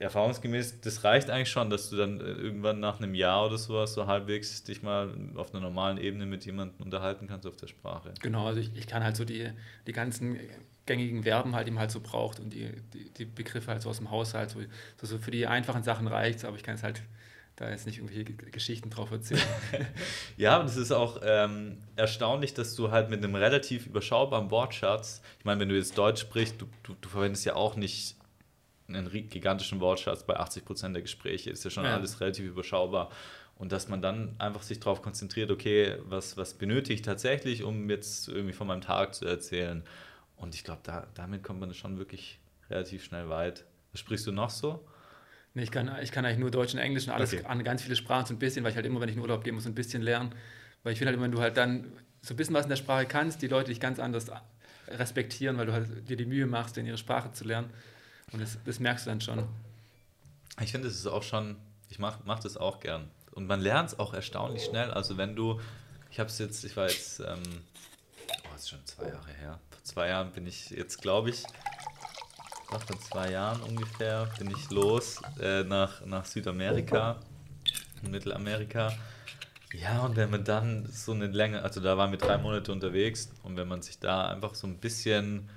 erfahrungsgemäß, 0.03 0.81
das 0.81 1.05
reicht 1.05 1.31
eigentlich 1.31 1.51
schon, 1.51 1.71
dass 1.71 1.91
du 1.91 1.97
dann 1.97 2.21
äh, 2.21 2.25
irgendwann 2.25 2.81
nach 2.81 2.99
einem 2.99 3.15
Jahr 3.15 3.47
oder 3.47 3.59
sowas 3.59 3.95
so 3.95 4.07
halbwegs 4.07 4.65
dich 4.65 4.83
mal 4.83 5.15
auf 5.37 5.55
einer 5.55 5.63
normalen 5.63 5.99
Ebene 5.99 6.27
mit 6.27 6.45
jemandem 6.45 6.85
unterhalten 6.85 7.29
kannst 7.29 7.47
auf 7.47 7.57
der 7.57 7.69
Sprache. 7.69 8.13
Genau, 8.21 8.47
also 8.47 8.61
ich, 8.61 8.75
ich 8.75 8.87
kann 8.87 9.05
halt 9.05 9.17
so 9.17 9.25
die, 9.25 9.51
die 9.87 9.93
ganzen 9.93 10.39
gängigen 10.87 11.23
Verben 11.23 11.55
halt, 11.55 11.69
man 11.69 11.79
halt 11.79 11.91
so 11.91 12.01
braucht 12.01 12.41
und 12.41 12.51
die, 12.53 12.71
die, 12.93 13.11
die 13.11 13.25
Begriffe 13.25 13.71
halt 13.71 13.83
so 13.83 13.91
aus 13.91 13.99
dem 13.99 14.11
Haushalt. 14.11 14.51
So, 14.51 14.61
so 15.01 15.19
für 15.19 15.31
die 15.31 15.47
einfachen 15.47 15.83
Sachen 15.83 16.07
reicht 16.07 16.39
es, 16.39 16.45
aber 16.45 16.57
ich 16.57 16.63
kann 16.63 16.75
es 16.75 16.83
halt 16.83 17.03
da 17.57 17.71
jetzt 17.71 17.87
nicht 17.87 17.99
irgendwelche 17.99 18.25
Geschichten 18.25 18.91
drauf 18.91 19.11
erzählen. 19.11 19.43
ja, 20.37 20.59
und 20.59 20.67
es 20.67 20.77
ist 20.77 20.91
auch 20.91 21.21
ähm, 21.23 21.79
erstaunlich, 21.97 22.55
dass 22.55 22.75
du 22.75 22.91
halt 22.91 23.11
mit 23.11 23.23
einem 23.23 23.35
relativ 23.35 23.87
überschaubaren 23.87 24.51
Wortschatz, 24.51 25.23
ich 25.39 25.45
meine, 25.45 25.61
wenn 25.61 25.69
du 25.69 25.77
jetzt 25.77 25.97
Deutsch 25.97 26.23
sprichst, 26.23 26.61
du, 26.61 26.67
du, 26.83 26.95
du 27.01 27.09
verwendest 27.09 27.45
ja 27.45 27.55
auch 27.55 27.77
nicht 27.77 28.17
einen 28.89 29.11
gigantischen 29.29 29.81
Wortschatz 29.81 30.25
bei 30.25 30.37
80 30.37 30.65
Prozent 30.65 30.95
der 30.95 31.03
Gespräche, 31.03 31.51
ist 31.51 31.65
ja 31.65 31.71
schon 31.71 31.85
ja. 31.85 31.95
alles 31.95 32.21
relativ 32.21 32.47
überschaubar. 32.47 33.11
Und 33.57 33.71
dass 33.73 33.89
man 33.89 34.03
dann 34.03 34.35
einfach 34.39 34.63
sich 34.63 34.81
darauf 34.81 35.03
konzentriert, 35.03 35.51
okay, 35.51 35.97
was, 36.05 36.37
was 36.37 36.55
benötige 36.55 36.95
ich 36.95 37.03
tatsächlich, 37.03 37.63
um 37.63 37.89
jetzt 37.91 38.29
irgendwie 38.29 38.53
von 38.53 38.67
meinem 38.67 38.81
Tag 38.81 39.15
zu 39.15 39.27
erzählen. 39.27 39.85
Und 40.37 40.55
ich 40.55 40.65
glaube, 40.65 40.81
da, 40.83 41.07
damit 41.15 41.43
kommt 41.43 41.61
man 41.61 41.73
schon 41.75 41.99
wirklich 41.99 42.41
relativ 42.71 43.05
schnell 43.05 43.29
weit. 43.29 43.65
Was 43.93 44.01
sprichst 44.01 44.27
du 44.27 44.33
noch 44.33 44.51
so? 44.51 44.85
Nee, 45.55 45.65
ich 45.65 45.71
kann, 45.71 45.91
ich 46.03 46.13
kann 46.13 46.25
eigentlich 46.25 46.39
nur 46.39 46.51
Deutsch 46.51 46.73
und 46.73 46.81
Englisch 46.81 47.07
und 47.07 47.13
alles 47.13 47.35
okay. 47.35 47.45
an 47.45 47.63
ganz 47.63 47.83
viele 47.83 47.95
Sprachen 47.95 48.27
so 48.27 48.35
ein 48.35 48.39
bisschen, 48.39 48.65
weil 48.65 48.71
ich 48.71 48.77
halt 48.77 48.87
immer, 48.87 49.01
wenn 49.01 49.09
ich 49.09 49.17
in 49.17 49.21
Urlaub 49.21 49.45
gehe, 49.45 49.53
muss 49.53 49.67
ein 49.67 49.75
bisschen 49.75 50.03
lernen. 50.03 50.35
Weil 50.83 50.95
ich 50.95 50.99
finde 50.99 51.11
halt 51.11 51.17
immer, 51.17 51.25
wenn 51.25 51.33
du 51.33 51.41
halt 51.41 51.57
dann 51.57 51.93
so 52.23 52.35
ein 52.35 52.37
bisschen 52.37 52.55
was 52.55 52.65
in 52.65 52.71
der 52.71 52.77
Sprache 52.77 53.07
kannst, 53.07 53.43
die 53.43 53.49
Leute 53.49 53.69
dich 53.69 53.81
ganz 53.81 53.99
anders 53.99 54.31
respektieren, 54.89 55.59
weil 55.59 55.67
du 55.67 55.73
halt 55.73 56.09
dir 56.09 56.17
die 56.17 56.25
Mühe 56.25 56.47
machst, 56.47 56.79
in 56.79 56.87
ihre 56.87 56.99
Sprache 56.99 57.33
zu 57.33 57.45
lernen. 57.45 57.71
Und 58.33 58.41
das, 58.41 58.59
das 58.65 58.81
merkst 58.81 59.07
du 59.07 59.11
dann 59.11 59.21
schon. 59.21 59.45
Ich 60.61 60.73
finde, 60.73 60.89
das 60.89 60.97
ist 60.97 61.07
auch 61.07 61.23
schon, 61.23 61.57
ich 61.89 61.99
mache 61.99 62.21
mach 62.25 62.41
das 62.41 62.57
auch 62.57 62.81
gern. 62.81 63.11
Und 63.33 63.47
man 63.47 63.61
lernt 63.61 63.91
es 63.91 63.99
auch 63.99 64.15
erstaunlich 64.15 64.65
schnell. 64.65 64.91
Also 64.91 65.17
wenn 65.17 65.35
du, 65.37 65.61
ich 66.11 66.21
habe 66.21 66.29
es 66.29 66.39
jetzt, 66.39 66.65
ich 66.65 66.77
war 66.77 66.89
jetzt, 66.89 67.21
ähm, 67.21 67.43
oh, 68.29 68.55
ist 68.55 68.69
schon 68.69 68.85
zwei 68.85 69.09
Jahre 69.09 69.33
her 69.33 69.59
zwei 69.83 70.09
Jahren 70.09 70.31
bin 70.33 70.47
ich 70.47 70.71
jetzt, 70.71 71.01
glaube 71.03 71.31
ich, 71.31 71.43
nach 72.71 72.85
zwei 72.87 73.31
Jahren 73.31 73.61
ungefähr, 73.63 74.29
bin 74.39 74.51
ich 74.51 74.71
los 74.71 75.21
äh, 75.41 75.63
nach, 75.65 76.05
nach 76.07 76.25
Südamerika, 76.25 77.21
Mittelamerika. 78.03 78.93
Ja, 79.75 80.01
und 80.01 80.17
wenn 80.17 80.31
man 80.31 80.45
dann 80.45 80.87
so 80.87 81.13
eine 81.13 81.27
Länge, 81.27 81.63
also 81.63 81.81
da 81.81 81.97
waren 81.97 82.11
wir 82.11 82.19
drei 82.19 82.39
Monate 82.39 82.73
unterwegs 82.73 83.31
und 83.43 83.57
wenn 83.57 83.69
man 83.69 83.83
sich 83.83 83.99
da 83.99 84.29
einfach 84.29 84.55
so 84.55 84.67
ein 84.67 84.79
bisschen, 84.79 85.49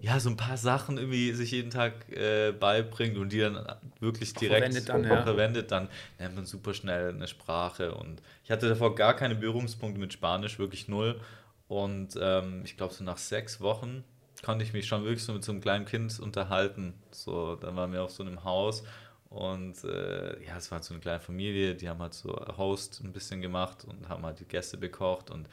ja, 0.00 0.20
so 0.20 0.30
ein 0.30 0.36
paar 0.36 0.56
Sachen 0.56 0.98
irgendwie 0.98 1.32
sich 1.32 1.50
jeden 1.50 1.70
Tag 1.70 2.08
äh, 2.10 2.52
beibringt 2.52 3.16
und 3.16 3.32
die 3.32 3.40
dann 3.40 3.64
wirklich 4.00 4.34
direkt 4.34 4.64
verwendet 4.64 4.88
dann, 4.88 5.04
ja. 5.04 5.22
verwendet, 5.22 5.70
dann 5.70 5.88
lernt 6.18 6.36
man 6.36 6.46
super 6.46 6.74
schnell 6.74 7.10
eine 7.10 7.28
Sprache. 7.28 7.94
Und 7.94 8.22
ich 8.44 8.50
hatte 8.50 8.68
davor 8.68 8.94
gar 8.94 9.14
keine 9.14 9.34
Berührungspunkte 9.34 10.00
mit 10.00 10.12
Spanisch, 10.12 10.58
wirklich 10.58 10.88
null. 10.88 11.20
Und 11.68 12.18
ähm, 12.20 12.62
ich 12.64 12.76
glaube, 12.76 12.94
so 12.94 13.04
nach 13.04 13.18
sechs 13.18 13.60
Wochen 13.60 14.04
konnte 14.42 14.64
ich 14.64 14.72
mich 14.72 14.86
schon 14.86 15.04
wirklich 15.04 15.24
so 15.24 15.32
mit 15.32 15.44
so 15.44 15.52
einem 15.52 15.60
kleinen 15.60 15.84
Kind 15.84 16.18
unterhalten. 16.20 16.94
So, 17.10 17.56
dann 17.56 17.76
waren 17.76 17.92
wir 17.92 18.02
auf 18.02 18.10
so 18.10 18.22
einem 18.22 18.44
Haus 18.44 18.84
und 19.28 19.82
äh, 19.84 20.42
ja, 20.44 20.56
es 20.56 20.70
war 20.70 20.76
halt 20.76 20.84
so 20.84 20.94
eine 20.94 21.00
kleine 21.00 21.20
Familie, 21.20 21.74
die 21.74 21.88
haben 21.88 22.00
halt 22.00 22.14
so 22.14 22.34
Host 22.56 23.00
ein 23.02 23.12
bisschen 23.12 23.40
gemacht 23.40 23.84
und 23.84 24.08
haben 24.08 24.24
halt 24.24 24.40
die 24.40 24.44
Gäste 24.44 24.76
bekocht 24.76 25.30
und 25.30 25.48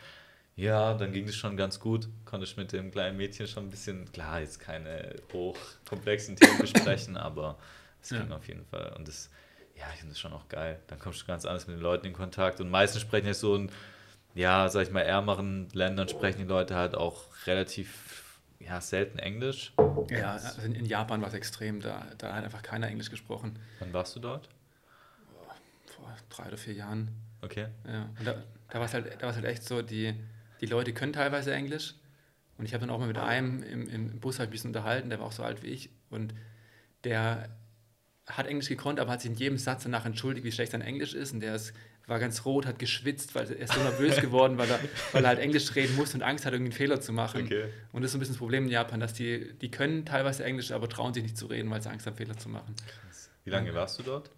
ja, 0.56 0.94
dann 0.94 1.12
ging 1.12 1.28
es 1.28 1.36
schon 1.36 1.58
ganz 1.58 1.80
gut. 1.80 2.08
Konnte 2.26 2.46
ich 2.46 2.58
mit 2.58 2.72
dem 2.72 2.92
kleinen 2.92 3.18
Mädchen 3.18 3.48
schon 3.48 3.66
ein 3.66 3.70
bisschen, 3.70 4.12
klar, 4.12 4.40
jetzt 4.40 4.60
keine 4.60 5.16
hochkomplexen 5.32 6.36
Themen 6.36 6.58
besprechen, 6.62 7.18
aber 7.18 7.58
es 8.02 8.12
ja. 8.12 8.20
ging 8.20 8.32
auf 8.32 8.48
jeden 8.48 8.66
Fall. 8.66 8.94
Und 8.98 9.08
das, 9.08 9.30
ja, 9.76 9.86
ich 9.94 10.00
finde 10.00 10.14
das 10.14 10.20
schon 10.20 10.34
auch 10.34 10.48
geil. 10.50 10.80
Dann 10.88 11.00
kommst 11.00 11.22
du 11.22 11.26
ganz 11.26 11.46
anders 11.46 11.68
mit 11.68 11.78
den 11.78 11.84
Leuten 11.84 12.06
in 12.06 12.14
Kontakt 12.14 12.62
und 12.62 12.70
meistens 12.70 13.02
sprechen 13.02 13.28
ja 13.28 13.34
so 13.34 13.56
ein 13.56 13.72
ja, 14.36 14.68
sag 14.70 14.88
ich 14.88 14.92
mal, 14.92 15.02
ärmeren 15.02 15.70
Ländern 15.74 16.08
sprechen 16.08 16.40
die 16.40 16.48
Leute 16.48 16.76
halt 16.76 16.96
auch 16.96 17.26
relativ 17.46 18.40
ja, 18.60 18.82
selten 18.82 19.20
Englisch. 19.20 19.74
Ja, 20.10 20.34
also 20.34 20.62
in 20.62 20.86
Japan 20.86 21.22
war 21.22 21.28
es 21.28 21.34
extrem, 21.34 21.82
da, 21.82 22.06
da 22.18 22.34
hat 22.34 22.44
einfach 22.44 22.64
keiner 22.64 22.88
Englisch 22.88 23.10
gesprochen. 23.10 23.60
Wann 23.80 23.94
warst 23.94 24.16
du 24.16 24.20
dort? 24.20 24.50
Vor 25.86 26.16
drei 26.30 26.48
oder 26.48 26.58
vier 26.58 26.74
Jahren. 26.74 27.10
Okay. 27.42 27.68
Ja, 27.86 28.10
und 28.18 28.26
da, 28.26 28.36
da 28.70 28.80
war 28.80 28.86
es 28.86 28.94
halt, 28.94 29.22
halt 29.22 29.46
echt 29.46 29.64
so, 29.64 29.82
die, 29.82 30.16
die 30.64 30.70
Leute 30.72 30.94
können 30.94 31.14
teilweise 31.14 31.54
Englisch. 31.54 31.96
Und 32.58 32.66
ich 32.66 32.74
habe 32.74 32.82
dann 32.82 32.90
auch 32.90 33.00
mal 33.00 33.08
mit 33.08 33.18
einem 33.18 33.64
im, 33.64 33.90
im 33.90 34.20
Bus 34.20 34.40
halt 34.40 34.50
ein 34.50 34.52
bisschen 34.52 34.70
unterhalten, 34.70 35.10
der 35.10 35.20
war 35.20 35.28
auch 35.28 35.32
so 35.32 35.44
alt 35.44 35.62
wie 35.64 35.68
ich. 35.68 35.90
Und 36.10 36.34
der 37.04 37.50
hat 38.28 38.48
Englisch 38.48 38.70
gekonnt, 38.70 39.00
aber 39.00 39.12
hat 39.12 39.22
sich 39.22 39.32
in 39.32 39.38
jedem 39.38 39.58
Satz 39.58 39.84
danach 39.84 40.06
entschuldigt, 40.06 40.46
wie 40.46 40.52
schlecht 40.52 40.72
sein 40.72 40.82
Englisch 40.82 41.14
ist. 41.14 41.34
Und 41.34 41.42
der 41.42 41.56
ist 41.56 41.74
war 42.08 42.20
ganz 42.20 42.44
rot, 42.46 42.66
hat 42.66 42.80
geschwitzt, 42.80 43.34
weil 43.34 43.50
er 43.50 43.60
ist 43.60 43.74
so 43.74 43.82
nervös 43.82 44.18
geworden, 44.22 44.58
weil 44.58 44.70
er, 44.70 44.80
weil 45.14 45.24
er 45.24 45.30
halt 45.30 45.40
Englisch 45.40 45.74
reden 45.76 45.96
muss 45.96 46.14
und 46.14 46.22
Angst 46.22 46.46
hat, 46.46 46.54
irgendwie 46.54 46.72
einen 46.72 46.78
Fehler 46.78 47.00
zu 47.00 47.14
machen. 47.14 47.46
Okay. 47.46 47.66
Und 47.92 48.02
das 48.02 48.10
ist 48.10 48.12
so 48.14 48.18
ein 48.18 48.20
bisschen 48.20 48.36
das 48.36 48.40
Problem 48.40 48.66
in 48.66 48.72
Japan, 48.72 49.00
dass 49.00 49.14
die, 49.14 49.54
die 49.60 49.72
können 49.72 50.06
teilweise 50.06 50.44
Englisch, 50.44 50.72
aber 50.72 50.90
trauen 50.90 51.14
sich 51.14 51.24
nicht 51.24 51.38
zu 51.38 51.46
reden, 51.46 51.70
weil 51.70 51.82
sie 51.82 51.90
Angst 51.90 52.06
haben, 52.06 52.16
Fehler 52.16 52.38
zu 52.38 52.50
machen. 52.50 52.76
Krass. 52.76 53.30
Wie 53.46 53.50
lange 53.50 53.74
warst 53.74 54.00
du 54.00 54.04
dort? 54.04 54.32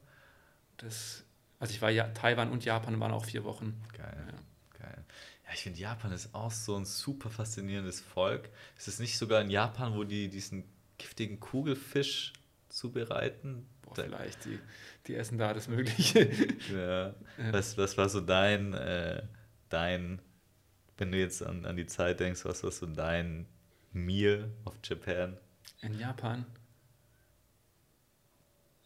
Das, 0.77 1.23
also 1.59 1.71
ich 1.73 1.81
war 1.81 1.89
ja, 1.89 2.07
Taiwan 2.09 2.51
und 2.51 2.65
Japan 2.65 2.99
waren 2.99 3.11
auch 3.11 3.25
vier 3.25 3.43
Wochen. 3.43 3.81
Geil. 3.97 4.15
Ja. 4.15 4.34
Ich 5.55 5.63
finde, 5.63 5.79
Japan 5.79 6.11
ist 6.11 6.35
auch 6.35 6.51
so 6.51 6.75
ein 6.75 6.83
super 6.83 7.29
faszinierendes 7.29 8.01
Volk. 8.01 8.49
Ist 8.77 8.89
es 8.89 8.99
nicht 8.99 9.17
sogar 9.17 9.39
in 9.39 9.49
Japan, 9.49 9.95
wo 9.95 10.03
die 10.03 10.27
diesen 10.27 10.65
giftigen 10.97 11.39
Kugelfisch 11.39 12.33
zubereiten? 12.67 13.65
Boah, 13.81 13.95
vielleicht, 13.95 14.43
die, 14.43 14.59
die 15.07 15.15
essen 15.15 15.37
da 15.37 15.47
alles 15.47 15.69
Mögliche. 15.69 16.29
ja. 16.73 17.15
Was, 17.51 17.77
was 17.77 17.97
war 17.97 18.09
so 18.09 18.19
dein, 18.19 18.73
äh, 18.73 19.23
dein, 19.69 20.21
wenn 20.97 21.13
du 21.13 21.19
jetzt 21.19 21.41
an, 21.41 21.65
an 21.65 21.77
die 21.77 21.85
Zeit 21.85 22.19
denkst, 22.19 22.43
was 22.43 22.61
war 22.61 22.71
so 22.71 22.85
dein 22.85 23.45
Meal 23.93 24.51
of 24.65 24.77
Japan? 24.83 25.37
In 25.81 25.97
Japan? 25.97 26.45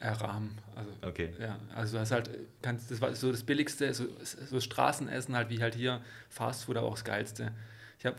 Rahmen. 0.02 0.58
Also, 0.76 0.92
okay. 1.02 1.32
Ja, 1.40 1.60
also 1.76 1.94
du 1.94 2.00
hast 2.00 2.12
halt, 2.12 2.30
kannst, 2.62 2.90
das 2.90 3.02
war 3.02 3.14
so 3.16 3.32
das 3.32 3.44
Billigste, 3.44 3.94
so, 3.94 4.06
so 4.24 4.60
Straßenessen 4.60 5.36
halt 5.36 5.50
wie 5.50 5.62
halt 5.62 5.76
hier, 5.76 6.02
Fastfood, 6.30 6.78
aber 6.78 6.88
auch 6.88 6.96
das 6.96 7.04
Geilste. 7.04 7.52
Ich 8.00 8.06
habe 8.06 8.18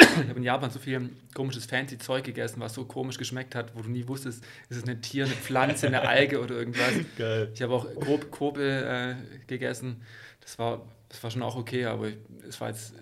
ich 0.00 0.28
habe 0.28 0.38
in 0.38 0.42
Japan 0.42 0.70
so 0.70 0.78
viel 0.78 1.10
komisches 1.34 1.66
fancy 1.66 1.98
Zeug 1.98 2.24
gegessen, 2.24 2.60
was 2.60 2.74
so 2.74 2.84
komisch 2.84 3.18
geschmeckt 3.18 3.54
hat, 3.54 3.74
wo 3.76 3.82
du 3.82 3.90
nie 3.90 4.06
wusstest, 4.08 4.42
ist 4.68 4.76
es 4.78 4.88
ein 4.88 5.02
Tier, 5.02 5.26
eine 5.26 5.34
Pflanze, 5.34 5.86
eine 5.88 6.02
Alge 6.08 6.40
oder 6.40 6.54
irgendwas. 6.54 6.92
Geil. 7.18 7.50
Ich 7.54 7.62
habe 7.62 7.74
auch 7.74 7.86
Kobe, 7.94 8.26
Kobe 8.26 8.62
äh, 8.62 9.14
gegessen. 9.46 10.02
Das 10.40 10.58
war, 10.58 10.86
das 11.08 11.22
war 11.22 11.30
schon 11.30 11.42
auch 11.42 11.56
okay, 11.56 11.84
aber 11.84 12.08
es 12.48 12.60
war 12.60 12.68
jetzt, 12.68 12.94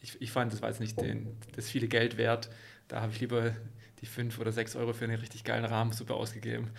ich, 0.00 0.20
ich 0.20 0.30
fand, 0.30 0.52
das 0.52 0.60
war 0.62 0.68
jetzt 0.68 0.80
nicht 0.80 1.00
den, 1.00 1.36
das 1.56 1.68
viele 1.68 1.88
Geld 1.88 2.18
wert. 2.18 2.50
Da 2.88 3.00
habe 3.00 3.12
ich 3.12 3.20
lieber 3.20 3.52
die 4.00 4.06
5 4.06 4.38
oder 4.38 4.52
6 4.52 4.76
Euro 4.76 4.92
für 4.92 5.04
eine 5.04 5.22
richtig 5.22 5.44
geilen 5.44 5.64
Rahmensuppe 5.64 6.14
ausgegeben. 6.14 6.70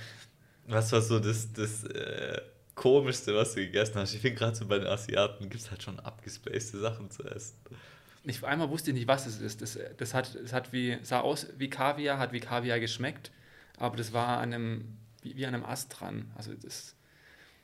Was 0.68 0.92
war 0.92 1.02
so 1.02 1.20
das, 1.20 1.52
das 1.52 1.84
äh, 1.84 2.42
Komischste, 2.76 3.36
was 3.36 3.54
du 3.54 3.62
gegessen 3.62 3.96
hast? 3.96 4.14
Ich 4.14 4.22
finde 4.22 4.38
gerade 4.38 4.56
so 4.56 4.66
bei 4.66 4.80
den 4.80 4.88
Asiaten 4.88 5.50
gibt 5.50 5.62
es 5.62 5.70
halt 5.70 5.84
schon 5.84 6.00
abgespacede 6.00 6.80
Sachen 6.80 7.12
zu 7.12 7.24
essen 7.24 7.58
nicht, 8.24 8.44
einmal 8.44 8.70
wusste 8.70 8.92
ich 8.92 8.96
nicht, 8.96 9.08
was 9.08 9.26
es 9.26 9.42
ist. 9.42 9.62
Das, 9.62 9.78
das, 9.98 10.14
hat, 10.14 10.36
das 10.42 10.54
hat 10.54 10.72
wie, 10.72 10.98
sah 11.04 11.22
aus 11.22 11.48
wie 11.58 11.70
Kaviar, 11.70 12.20
hat 12.20 12.32
wie 12.32 12.40
Kaviar 12.40 12.80
geschmeckt, 12.80 13.32
aber 13.78 13.98
das 13.98 14.14
war 14.14 14.40
an 14.40 14.54
einem, 14.54 14.98
wie, 15.22 15.36
wie 15.36 15.46
an 15.46 15.54
einem 15.54 15.66
Ast 15.66 16.00
dran. 16.00 16.32
Also 16.36 16.54
das, 16.54 16.96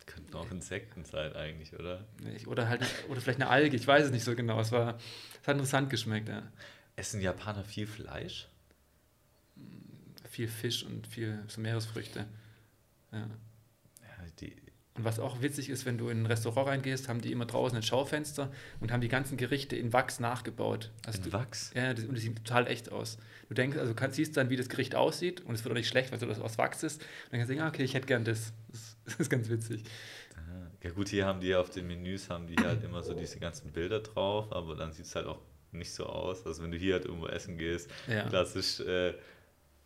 könnten 0.05 0.35
auch 0.35 0.49
Insekten 0.49 1.05
sein 1.05 1.33
eigentlich, 1.33 1.77
oder? 1.77 2.03
Oder 2.47 2.67
halt 2.67 2.81
oder 3.09 3.21
vielleicht 3.21 3.39
eine 3.39 3.49
Alge, 3.49 3.75
ich 3.75 3.85
weiß 3.85 4.05
es 4.05 4.11
nicht 4.11 4.23
so 4.23 4.35
genau. 4.35 4.59
Es 4.59 4.71
war 4.71 4.97
es 5.39 5.47
hat 5.47 5.55
interessant 5.55 5.89
geschmeckt, 5.91 6.27
ja. 6.27 6.41
Essen 6.95 7.21
Japaner 7.21 7.63
viel 7.63 7.85
Fleisch? 7.85 8.47
Viel 10.27 10.47
Fisch 10.47 10.83
und 10.83 11.05
viel 11.05 11.43
so 11.47 11.61
Meeresfrüchte. 11.61 12.25
Ja. 13.11 13.27
die, 14.39 14.55
Und 14.95 15.03
was 15.03 15.19
auch 15.19 15.41
witzig 15.41 15.69
ist, 15.69 15.85
wenn 15.85 15.97
du 15.97 16.09
in 16.09 16.23
ein 16.23 16.25
Restaurant 16.25 16.67
reingehst, 16.67 17.07
haben 17.07 17.21
die 17.21 17.31
immer 17.31 17.45
draußen 17.45 17.77
ein 17.77 17.83
Schaufenster 17.83 18.51
und 18.79 18.91
haben 18.91 19.01
die 19.01 19.07
ganzen 19.07 19.37
Gerichte 19.37 19.75
in 19.75 19.93
Wachs 19.93 20.19
nachgebaut. 20.19 20.91
Also 21.05 21.19
in 21.19 21.25
du, 21.25 21.33
Wachs? 21.33 21.71
Ja, 21.75 21.93
das, 21.93 22.05
und 22.05 22.13
das 22.13 22.21
sieht 22.21 22.35
total 22.37 22.67
echt 22.67 22.91
aus. 22.91 23.17
Du 23.47 23.53
denkst, 23.53 23.77
also 23.77 23.93
kannst, 23.93 24.17
siehst 24.17 24.37
dann, 24.37 24.49
wie 24.49 24.57
das 24.57 24.69
Gericht 24.69 24.95
aussieht 24.95 25.41
und 25.41 25.55
es 25.55 25.63
wird 25.63 25.71
auch 25.71 25.77
nicht 25.77 25.87
schlecht, 25.87 26.11
weil 26.11 26.19
das 26.19 26.39
aus 26.39 26.57
Wachs 26.57 26.83
ist. 26.83 27.01
Und 27.01 27.07
dann 27.31 27.39
kannst 27.39 27.49
du 27.49 27.53
denken, 27.53 27.65
ah, 27.65 27.69
okay, 27.69 27.83
ich 27.83 27.93
hätte 27.93 28.07
gern 28.07 28.23
das. 28.23 28.53
Das, 28.71 28.97
das 29.05 29.19
ist 29.19 29.29
ganz 29.29 29.49
witzig. 29.49 29.83
Ja 30.83 30.91
gut, 30.91 31.09
hier 31.09 31.25
haben 31.25 31.41
die 31.41 31.55
auf 31.55 31.69
den 31.69 31.87
Menüs 31.87 32.29
haben 32.29 32.47
die 32.47 32.55
halt 32.55 32.83
immer 32.83 33.03
so 33.03 33.13
diese 33.13 33.39
ganzen 33.39 33.71
Bilder 33.71 33.99
drauf, 33.99 34.51
aber 34.53 34.75
dann 34.75 34.93
sieht 34.93 35.05
es 35.05 35.15
halt 35.15 35.25
auch 35.25 35.41
nicht 35.71 35.93
so 35.93 36.05
aus. 36.05 36.45
Also 36.45 36.63
wenn 36.63 36.71
du 36.71 36.77
hier 36.77 36.93
halt 36.93 37.05
irgendwo 37.05 37.27
essen 37.27 37.57
gehst, 37.57 37.89
ja. 38.07 38.27
klassisch 38.29 38.79
äh, 38.79 39.13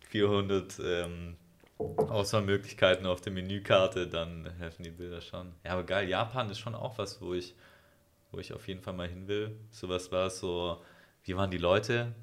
400 0.08 0.80
ähm, 0.84 1.36
Auswahlmöglichkeiten 1.78 3.06
auf 3.06 3.20
der 3.20 3.32
Menükarte, 3.32 4.06
dann 4.06 4.48
helfen 4.58 4.84
die 4.84 4.90
Bilder 4.90 5.20
schon. 5.20 5.52
Ja, 5.64 5.72
aber 5.72 5.84
geil, 5.84 6.08
Japan 6.08 6.48
ist 6.50 6.58
schon 6.58 6.74
auch 6.74 6.98
was, 6.98 7.20
wo 7.20 7.34
ich, 7.34 7.54
wo 8.30 8.38
ich 8.38 8.52
auf 8.52 8.68
jeden 8.68 8.80
Fall 8.80 8.94
mal 8.94 9.08
hin 9.08 9.26
will. 9.26 9.56
Sowas 9.70 10.12
war 10.12 10.30
so, 10.30 10.82
wie 11.24 11.36
waren 11.36 11.50
die 11.50 11.58
Leute? 11.58 12.14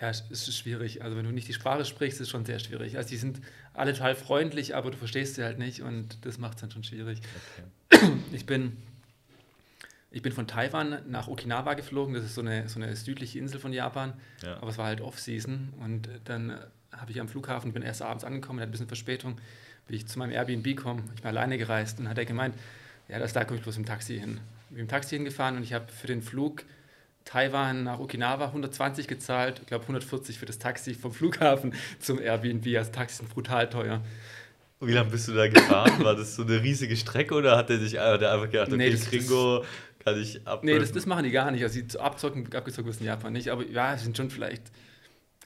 Ja, 0.00 0.08
es 0.08 0.22
ist 0.30 0.56
schwierig. 0.56 1.02
Also 1.02 1.16
wenn 1.16 1.24
du 1.24 1.30
nicht 1.30 1.46
die 1.46 1.52
Sprache 1.52 1.84
sprichst, 1.84 2.20
ist 2.20 2.26
es 2.26 2.30
schon 2.30 2.46
sehr 2.46 2.58
schwierig. 2.58 2.96
Also 2.96 3.10
die 3.10 3.16
sind 3.16 3.40
alle 3.74 3.92
total 3.92 4.14
freundlich, 4.14 4.74
aber 4.74 4.90
du 4.90 4.96
verstehst 4.96 5.34
sie 5.34 5.44
halt 5.44 5.58
nicht 5.58 5.82
und 5.82 6.24
das 6.24 6.38
macht 6.38 6.54
es 6.54 6.62
dann 6.62 6.70
schon 6.70 6.84
schwierig. 6.84 7.20
Okay. 7.90 8.08
Ich 8.32 8.46
bin, 8.46 8.78
ich 10.10 10.22
bin 10.22 10.32
von 10.32 10.46
Taiwan 10.46 11.02
nach 11.10 11.28
Okinawa 11.28 11.74
geflogen, 11.74 12.14
das 12.14 12.24
ist 12.24 12.34
so 12.34 12.40
eine, 12.40 12.68
so 12.68 12.80
eine 12.80 12.96
südliche 12.96 13.38
Insel 13.38 13.60
von 13.60 13.72
Japan, 13.72 14.14
ja. 14.42 14.56
aber 14.56 14.68
es 14.68 14.78
war 14.78 14.86
halt 14.86 15.02
Off-Season 15.02 15.74
und 15.80 16.08
dann 16.24 16.58
habe 17.00 17.10
ich 17.10 17.20
am 17.20 17.28
Flughafen, 17.28 17.72
bin 17.72 17.82
erst 17.82 18.02
abends 18.02 18.24
angekommen, 18.24 18.60
hatte 18.60 18.68
ein 18.68 18.72
bisschen 18.72 18.88
Verspätung, 18.88 19.38
wie 19.88 19.96
ich 19.96 20.06
zu 20.06 20.18
meinem 20.18 20.32
Airbnb 20.32 20.76
komme. 20.76 21.02
Ich 21.14 21.22
bin 21.22 21.28
alleine 21.28 21.58
gereist 21.58 21.98
und 21.98 22.08
hat 22.08 22.18
er 22.18 22.24
gemeint, 22.24 22.54
ja, 23.08 23.18
das 23.18 23.32
da 23.32 23.44
komme 23.44 23.58
ich 23.58 23.62
bloß 23.62 23.76
im 23.76 23.86
Taxi 23.86 24.18
hin. 24.18 24.40
Ich 24.68 24.74
bin 24.74 24.80
im 24.80 24.88
Taxi 24.88 25.16
hingefahren 25.16 25.56
und 25.56 25.62
ich 25.62 25.72
habe 25.72 25.88
für 25.88 26.06
den 26.06 26.22
Flug 26.22 26.64
Taiwan 27.24 27.84
nach 27.84 27.98
Okinawa 27.98 28.46
120 28.46 29.06
gezahlt, 29.06 29.60
ich 29.60 29.66
glaube 29.66 29.82
140 29.82 30.38
für 30.38 30.46
das 30.46 30.58
Taxi 30.58 30.94
vom 30.94 31.12
Flughafen 31.12 31.74
zum 31.98 32.20
Airbnb. 32.20 32.66
Also 32.76 32.92
Taxis 32.92 33.18
sind 33.18 33.30
brutal 33.30 33.68
teuer. 33.68 34.00
Wie 34.80 34.92
lange 34.92 35.10
bist 35.10 35.28
du 35.28 35.34
da 35.34 35.46
gefahren? 35.46 36.02
War 36.02 36.16
das 36.16 36.36
so 36.36 36.42
eine 36.42 36.62
riesige 36.62 36.96
Strecke 36.96 37.34
oder 37.34 37.56
hat 37.56 37.68
er 37.68 37.78
sich 37.78 37.98
hat 37.98 38.22
er 38.22 38.32
einfach 38.32 38.50
gedacht, 38.50 38.68
okay, 38.68 38.76
nee, 38.78 38.90
das, 38.90 39.10
Gringo 39.10 39.62
kann 39.98 40.18
ich 40.18 40.46
ab? 40.46 40.64
Nee, 40.64 40.78
das, 40.78 40.90
das, 40.92 41.04
machen 41.04 41.24
die 41.24 41.30
gar 41.30 41.50
nicht. 41.50 41.62
Also 41.62 41.80
die 41.80 41.98
abzocken, 41.98 42.50
abgezockt 42.54 42.88
wirst 42.88 43.00
in 43.00 43.06
Japan 43.06 43.34
nicht. 43.34 43.50
Aber 43.50 43.66
ja, 43.66 43.94
es 43.94 44.04
sind 44.04 44.16
schon 44.16 44.30
vielleicht, 44.30 44.62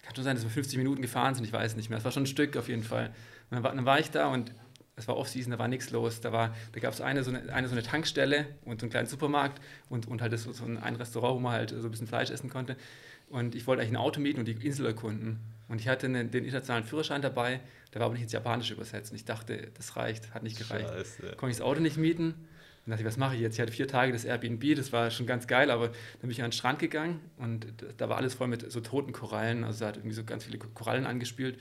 kann 0.04 0.14
schon 0.14 0.24
sein, 0.24 0.36
dass 0.36 0.44
wir 0.44 0.50
50 0.50 0.78
Minuten 0.78 1.02
gefahren 1.02 1.34
sind, 1.34 1.44
ich 1.44 1.52
weiß 1.52 1.76
nicht 1.76 1.90
mehr. 1.90 1.98
Es 1.98 2.04
war 2.04 2.12
schon 2.12 2.24
ein 2.24 2.26
Stück 2.26 2.56
auf 2.56 2.68
jeden 2.68 2.82
Fall. 2.82 3.06
Und 3.50 3.56
dann 3.56 3.62
war, 3.62 3.74
dann 3.74 3.84
war 3.84 3.98
ich 3.98 4.10
da 4.10 4.28
und 4.28 4.52
es 4.96 5.08
war 5.08 5.16
Off-Season, 5.16 5.50
da 5.50 5.58
war 5.58 5.68
nichts 5.68 5.90
los. 5.90 6.20
Da, 6.20 6.30
da 6.30 6.80
gab 6.80 6.92
es 6.92 7.00
eine 7.00 7.24
so 7.24 7.30
eine, 7.30 7.52
eine 7.52 7.68
so 7.68 7.74
eine 7.74 7.82
Tankstelle 7.82 8.46
und 8.64 8.80
so 8.80 8.84
einen 8.84 8.90
kleinen 8.90 9.06
Supermarkt 9.06 9.60
und, 9.88 10.06
und 10.06 10.22
halt 10.22 10.38
so, 10.38 10.52
so 10.52 10.64
ein, 10.64 10.78
ein 10.78 10.96
Restaurant, 10.96 11.34
wo 11.34 11.40
man 11.40 11.52
halt 11.52 11.70
so 11.70 11.76
ein 11.76 11.90
bisschen 11.90 12.06
Fleisch 12.06 12.30
essen 12.30 12.50
konnte. 12.50 12.76
Und 13.28 13.54
ich 13.54 13.66
wollte 13.66 13.82
eigentlich 13.82 13.94
ein 13.94 14.00
Auto 14.00 14.20
mieten 14.20 14.38
und 14.38 14.46
die 14.46 14.52
Insel 14.52 14.86
erkunden. 14.86 15.40
Und 15.68 15.80
ich 15.80 15.88
hatte 15.88 16.06
einen, 16.06 16.30
den 16.30 16.44
internationalen 16.44 16.84
Führerschein 16.84 17.22
dabei, 17.22 17.60
der 17.92 18.00
war 18.00 18.06
aber 18.06 18.14
nicht 18.14 18.22
ins 18.22 18.32
Japanische 18.32 18.74
übersetzt. 18.74 19.10
Und 19.10 19.16
ich 19.16 19.24
dachte, 19.24 19.70
das 19.74 19.96
reicht, 19.96 20.34
hat 20.34 20.42
nicht 20.42 20.58
gereicht. 20.58 20.88
Scheiße. 20.88 21.22
Konnte 21.36 21.50
ich 21.50 21.56
das 21.58 21.62
Auto 21.62 21.80
nicht 21.80 21.96
mieten. 21.96 22.34
Dann 22.84 22.90
dachte 22.92 23.02
ich, 23.02 23.06
was 23.06 23.16
mache 23.16 23.34
ich 23.34 23.40
jetzt? 23.40 23.54
Ich 23.54 23.60
hatte 23.60 23.72
vier 23.72 23.88
Tage 23.88 24.12
das 24.12 24.24
Airbnb, 24.24 24.76
das 24.76 24.92
war 24.92 25.10
schon 25.10 25.26
ganz 25.26 25.46
geil, 25.46 25.70
aber 25.70 25.88
dann 25.88 26.20
bin 26.20 26.30
ich 26.30 26.42
an 26.42 26.48
den 26.48 26.52
Strand 26.52 26.78
gegangen 26.78 27.20
und 27.38 27.66
da 27.96 28.08
war 28.08 28.18
alles 28.18 28.34
voll 28.34 28.48
mit 28.48 28.70
so 28.70 28.80
toten 28.80 29.12
Korallen. 29.12 29.64
Also 29.64 29.80
da 29.80 29.88
hat 29.88 29.96
irgendwie 29.96 30.14
so 30.14 30.24
ganz 30.24 30.44
viele 30.44 30.58
Korallen 30.58 31.06
angespielt. 31.06 31.58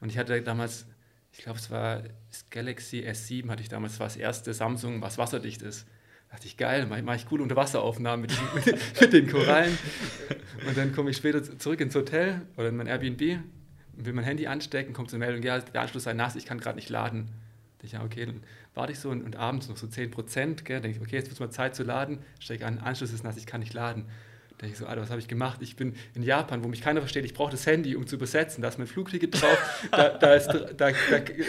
Und 0.00 0.10
ich 0.10 0.18
hatte 0.18 0.40
damals 0.42 0.86
ich 1.32 1.38
glaube, 1.38 1.58
es 1.58 1.70
war 1.70 2.02
das 2.28 2.48
Galaxy 2.50 3.00
S7, 3.00 3.48
hatte 3.48 3.62
ich 3.62 3.68
damals, 3.68 3.98
war 3.98 4.06
das 4.06 4.16
erste 4.16 4.52
Samsung, 4.52 5.00
was 5.00 5.18
wasserdicht 5.18 5.62
ist. 5.62 5.86
Da 6.28 6.36
dachte 6.36 6.46
ich, 6.46 6.56
geil, 6.56 6.86
mache 6.86 7.02
mach 7.02 7.14
ich 7.14 7.26
coole 7.26 7.42
Unterwasseraufnahmen 7.42 8.20
mit, 8.20 8.32
mit, 8.54 9.00
mit, 9.00 9.12
den 9.12 9.28
Korallen. 9.28 9.76
Und 10.66 10.76
dann 10.76 10.92
komme 10.92 11.10
ich 11.10 11.16
später 11.16 11.42
zurück 11.58 11.80
ins 11.80 11.94
Hotel 11.94 12.42
oder 12.56 12.68
in 12.68 12.76
mein 12.76 12.86
Airbnb, 12.86 13.20
will 13.20 14.12
mein 14.12 14.24
Handy 14.24 14.46
anstecken, 14.46 14.92
kommt 14.92 15.10
zur 15.10 15.18
Meldung, 15.18 15.42
ja, 15.42 15.58
der 15.58 15.80
Anschluss 15.80 16.04
sei 16.04 16.12
nass, 16.12 16.36
ich 16.36 16.46
kann 16.46 16.58
gerade 16.58 16.76
nicht 16.76 16.90
laden. 16.90 17.30
Da 17.78 17.86
ich, 17.86 17.92
ja, 17.92 18.04
okay, 18.04 18.26
dann 18.26 18.42
warte 18.74 18.92
ich 18.92 18.98
so 18.98 19.10
und, 19.10 19.22
und 19.22 19.36
abends 19.36 19.68
noch 19.68 19.76
so 19.76 19.86
10 19.86 20.10
Prozent, 20.10 20.68
denke 20.68 20.88
ich, 20.88 21.00
okay, 21.00 21.16
jetzt 21.16 21.26
wird 21.26 21.34
es 21.34 21.40
mal 21.40 21.50
Zeit 21.50 21.74
zu 21.74 21.82
laden, 21.82 22.18
stecke 22.38 22.66
an, 22.66 22.78
Anschluss 22.78 23.12
ist 23.12 23.24
nass, 23.24 23.36
ich 23.36 23.46
kann 23.46 23.60
nicht 23.60 23.74
laden. 23.74 24.06
Da 24.62 24.68
ich 24.68 24.78
so, 24.78 24.86
Alter, 24.86 25.02
was 25.02 25.10
habe 25.10 25.20
ich 25.20 25.26
gemacht? 25.26 25.58
Ich 25.60 25.74
bin 25.74 25.94
in 26.14 26.22
Japan, 26.22 26.62
wo 26.62 26.68
mich 26.68 26.82
keiner 26.82 27.00
versteht. 27.00 27.24
Ich 27.24 27.34
brauche 27.34 27.50
das 27.50 27.66
Handy, 27.66 27.96
um 27.96 28.06
zu 28.06 28.14
übersetzen. 28.14 28.62
Da 28.62 28.68
ist 28.68 28.78
mein 28.78 28.86
Flugticket 28.86 29.42
drauf. 29.42 29.58
Da, 29.90 30.10
da, 30.10 30.34
ist, 30.34 30.46
da, 30.76 30.90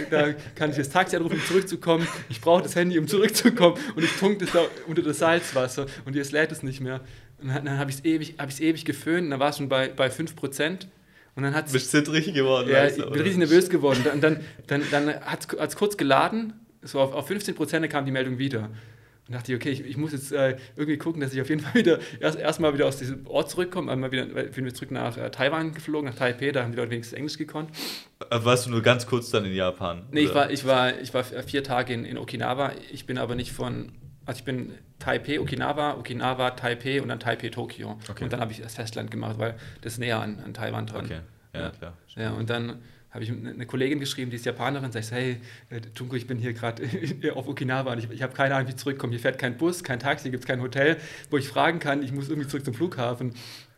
da, 0.10 0.34
kann 0.56 0.72
ich 0.72 0.78
das 0.78 0.90
Taxi 0.90 1.16
anrufen, 1.16 1.36
um 1.36 1.46
zurückzukommen. 1.46 2.08
Ich 2.30 2.42
brauche 2.42 2.64
das 2.64 2.76
Handy, 2.76 2.98
um 2.98 3.08
zurückzukommen. 3.08 3.78
Und 3.96 4.04
ich 4.04 4.12
tunke 4.14 4.44
das 4.44 4.52
da 4.52 4.66
unter 4.88 5.04
das 5.04 5.20
Salzwasser. 5.20 5.86
Und 6.06 6.16
jetzt 6.16 6.32
lädt 6.32 6.52
es 6.52 6.64
nicht 6.64 6.82
mehr. 6.82 7.02
Und 7.40 7.50
dann, 7.50 7.66
dann 7.66 7.78
habe 7.78 7.92
ich 7.92 7.98
es 7.98 8.06
ewig, 8.06 8.36
hab 8.40 8.60
ewig 8.60 8.84
geföhnt. 8.84 9.26
Und 9.26 9.30
dann 9.30 9.40
war 9.40 9.52
es 9.52 9.58
schon 9.58 9.70
bei, 9.70 9.90
bei 9.90 10.08
5%. 10.08 10.88
Und 11.36 11.44
dann 11.44 11.54
hat 11.54 11.72
Bist 11.72 11.92
zittrig 11.92 12.34
geworden? 12.34 12.68
Ja, 12.70 12.88
ich 12.88 12.96
bin 12.96 13.14
richtig 13.14 13.38
nervös 13.38 13.70
geworden. 13.70 14.00
Und 14.00 14.24
dann, 14.24 14.40
dann, 14.66 14.82
dann, 14.90 15.08
dann 15.08 15.22
hat 15.22 15.54
es 15.56 15.76
kurz 15.76 15.98
geladen. 15.98 16.54
So 16.84 17.00
auf, 17.00 17.14
auf 17.14 17.28
15 17.28 17.56
Prozent 17.56 17.90
kam 17.90 18.06
die 18.06 18.12
Meldung 18.12 18.38
wieder. 18.38 18.70
Und 19.28 19.36
dachte 19.36 19.54
ich, 19.54 19.56
okay, 19.56 19.70
ich, 19.70 19.86
ich 19.86 19.96
muss 19.96 20.12
jetzt 20.12 20.34
äh, 20.34 20.58
irgendwie 20.76 20.98
gucken, 20.98 21.22
dass 21.22 21.34
ich 21.34 21.40
auf 21.40 21.48
jeden 21.48 21.62
Fall 21.62 21.76
wieder 21.76 22.00
erst 22.20 22.38
erstmal 22.38 22.74
wieder 22.74 22.88
aus 22.88 22.98
diesem 22.98 23.26
Ort 23.26 23.50
zurückkomme. 23.50 23.90
Einmal 23.90 24.12
wieder 24.12 24.26
bin 24.26 24.66
wir 24.66 24.74
zurück 24.74 24.92
nach 24.92 25.16
äh, 25.18 25.30
Taiwan 25.32 25.74
geflogen, 25.74 26.10
nach 26.10 26.18
Taipei, 26.18 26.52
da 26.52 26.64
haben 26.64 26.72
die 26.72 26.78
Leute 26.78 26.92
wenigstens 26.92 27.18
Englisch 27.18 27.38
gekonnt. 27.38 27.70
Äh, 28.30 28.44
warst 28.44 28.66
du 28.66 28.72
nur 28.72 28.82
ganz 28.82 29.08
kurz 29.08 29.30
dann 29.30 29.46
in 29.46 29.54
Japan? 29.54 30.04
Nee, 30.12 30.22
ich 30.22 30.36
war, 30.36 30.52
ich, 30.52 30.66
war, 30.66 31.00
ich 31.00 31.14
war 31.14 31.24
vier 31.24 31.64
Tage 31.64 31.94
in, 31.94 32.04
in 32.04 32.18
Okinawa. 32.18 32.74
Ich 32.92 33.06
bin 33.06 33.18
aber 33.18 33.36
nicht 33.36 33.54
von, 33.54 33.94
also 34.26 34.40
ich 34.40 34.44
bin 34.44 34.74
Taipei, 35.00 35.40
Okinawa, 35.40 35.94
Okinawa, 35.94 36.52
Taipei 36.52 37.02
und 37.02 37.08
dann 37.08 37.22
Taipei, 37.22 37.48
Tokio. 37.48 37.98
Okay. 38.10 38.26
Und 38.26 38.34
dann 38.34 38.42
habe 38.42 38.52
ich 38.52 38.62
das 38.62 38.76
Festland 38.76 39.10
gemacht, 39.10 39.40
weil 39.40 39.56
das 39.82 39.98
näher 40.00 40.20
an, 40.20 40.40
an 40.44 40.54
Taiwan 40.54 40.86
dran. 40.86 41.06
Okay, 41.06 41.20
ja, 41.54 41.70
klar. 41.70 41.94
Ja, 42.18 42.32
und 42.32 42.50
dann 42.50 42.82
habe 43.14 43.24
ich 43.24 43.32
eine 43.32 43.66
Kollegin 43.68 44.00
geschrieben, 44.00 44.32
die 44.32 44.38
ist 44.38 44.46
Japanerin, 44.46 44.92
sag 44.92 45.04
ich 45.04 45.12
hey, 45.12 45.38
äh, 45.70 45.82
Tunko, 45.94 46.16
ich 46.16 46.26
bin 46.26 46.40
hier 46.40 46.54
gerade 46.54 46.84
auf 47.36 47.48
Okinawa 47.48 47.94
und 47.94 48.00
ich, 48.00 48.10
ich 48.10 48.24
habe 48.24 48.34
keine 48.34 48.56
Ahnung, 48.56 48.68
wie 48.68 48.72
ich 48.72 48.78
zurückkomme. 48.78 49.12
Hier 49.12 49.20
fährt 49.20 49.38
kein 49.38 49.56
Bus, 49.56 49.84
kein 49.84 50.00
Taxi, 50.00 50.32
gibt 50.32 50.44
es 50.44 50.48
kein 50.48 50.62
Hotel, 50.62 50.98
wo 51.30 51.38
ich 51.38 51.48
fragen 51.48 51.78
kann, 51.78 52.02
ich 52.02 52.12
muss 52.12 52.30
irgendwie 52.30 52.48
zurück 52.48 52.66
zum 52.66 52.74
Flughafen. 52.74 53.34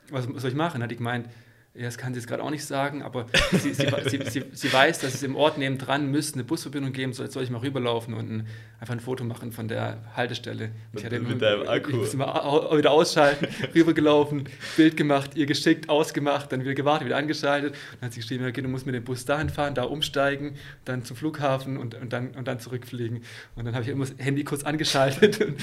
Was, 0.09 0.33
was 0.33 0.41
soll 0.41 0.51
ich 0.51 0.57
machen? 0.57 0.81
Hat 0.81 0.89
die 0.89 0.95
gemeint, 0.95 1.27
ja, 1.77 1.83
das 1.83 1.97
kann 1.97 2.13
sie 2.13 2.21
jetzt 2.21 2.27
gerade 2.27 2.41
auch 2.41 2.51
nicht 2.51 2.63
sagen, 2.63 3.03
aber 3.03 3.25
sie, 3.51 3.73
sie, 3.73 3.85
sie, 4.29 4.43
sie, 4.53 4.73
weiß, 4.73 4.99
dass 4.99 5.13
es 5.13 5.23
im 5.23 5.35
Ort 5.35 5.57
nebendran 5.57 6.09
müsste 6.09 6.35
eine 6.35 6.45
Busverbindung 6.45 6.93
geben 6.93 7.11
soll. 7.11 7.25
Jetzt 7.25 7.33
soll 7.33 7.43
ich 7.43 7.49
mal 7.49 7.57
rüberlaufen 7.57 8.13
und 8.13 8.31
ein, 8.31 8.47
einfach 8.79 8.93
ein 8.93 9.01
Foto 9.01 9.25
machen 9.25 9.51
von 9.51 9.67
der 9.67 9.97
Haltestelle. 10.15 10.69
Mit, 10.93 11.01
ich 11.01 11.05
hatte 11.05 11.19
mit 11.19 11.41
deinem 11.41 11.67
Akku. 11.67 12.03
Ich 12.03 12.13
mal 12.13 12.77
wieder 12.77 12.91
ausschalten, 12.91 13.47
rübergelaufen, 13.75 14.47
Bild 14.77 14.95
gemacht, 14.95 15.31
ihr 15.35 15.45
geschickt, 15.47 15.89
ausgemacht, 15.89 16.49
dann 16.53 16.61
wieder 16.61 16.75
gewartet, 16.75 17.07
wieder 17.07 17.17
angeschaltet. 17.17 17.75
Dann 17.99 18.07
hat 18.07 18.13
sie 18.13 18.21
geschrieben, 18.21 18.45
okay, 18.47 18.61
du 18.61 18.69
musst 18.69 18.85
mit 18.85 18.95
dem 18.95 19.03
Bus 19.03 19.25
dahin 19.25 19.49
fahren, 19.49 19.75
da 19.75 19.83
umsteigen, 19.83 20.55
dann 20.85 21.03
zum 21.03 21.17
Flughafen 21.17 21.75
und, 21.75 21.95
und, 21.95 22.13
dann, 22.13 22.29
und 22.31 22.47
dann 22.47 22.61
zurückfliegen. 22.61 23.21
Und 23.55 23.65
dann 23.65 23.73
habe 23.73 23.83
ich 23.83 23.89
immer 23.89 24.05
das 24.05 24.15
Handy 24.17 24.45
kurz 24.45 24.63
angeschaltet 24.63 25.41
und, 25.45 25.57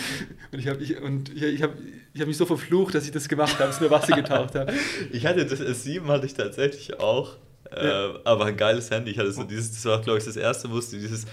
und 0.52 0.58
ich 0.58 0.68
habe 0.68 0.82
ich, 0.82 0.90
ich, 0.90 1.42
ich 1.42 1.62
hab, 1.62 1.72
ich 2.12 2.20
hab 2.20 2.28
mich 2.28 2.36
so 2.36 2.44
verflucht, 2.44 2.94
dass 2.94 3.06
ich 3.06 3.12
das 3.12 3.28
gemacht 3.28 3.54
habe, 3.54 3.68
dass 3.68 3.80
nur 3.80 3.90
Wasser 3.90 4.14
getaucht 4.14 4.54
habe. 4.56 4.74
Ich 5.10 5.24
hatte 5.24 5.46
das 5.46 5.58
S7 5.58 6.01
7 6.02 6.08
hatte 6.10 6.26
ich 6.26 6.34
tatsächlich 6.34 6.98
auch. 6.98 7.36
Ja. 7.70 8.10
Äh, 8.10 8.18
aber 8.24 8.46
ein 8.46 8.56
geiles 8.56 8.90
Handy. 8.90 9.12
Ich 9.12 9.18
hatte 9.18 9.32
so 9.32 9.44
dieses, 9.44 9.72
das 9.72 9.84
war, 9.86 10.00
glaube 10.00 10.18
ich, 10.18 10.24
das 10.24 10.36
erste, 10.36 10.70
wo 10.70 10.78
es 10.78 10.90
dieses 10.90 11.26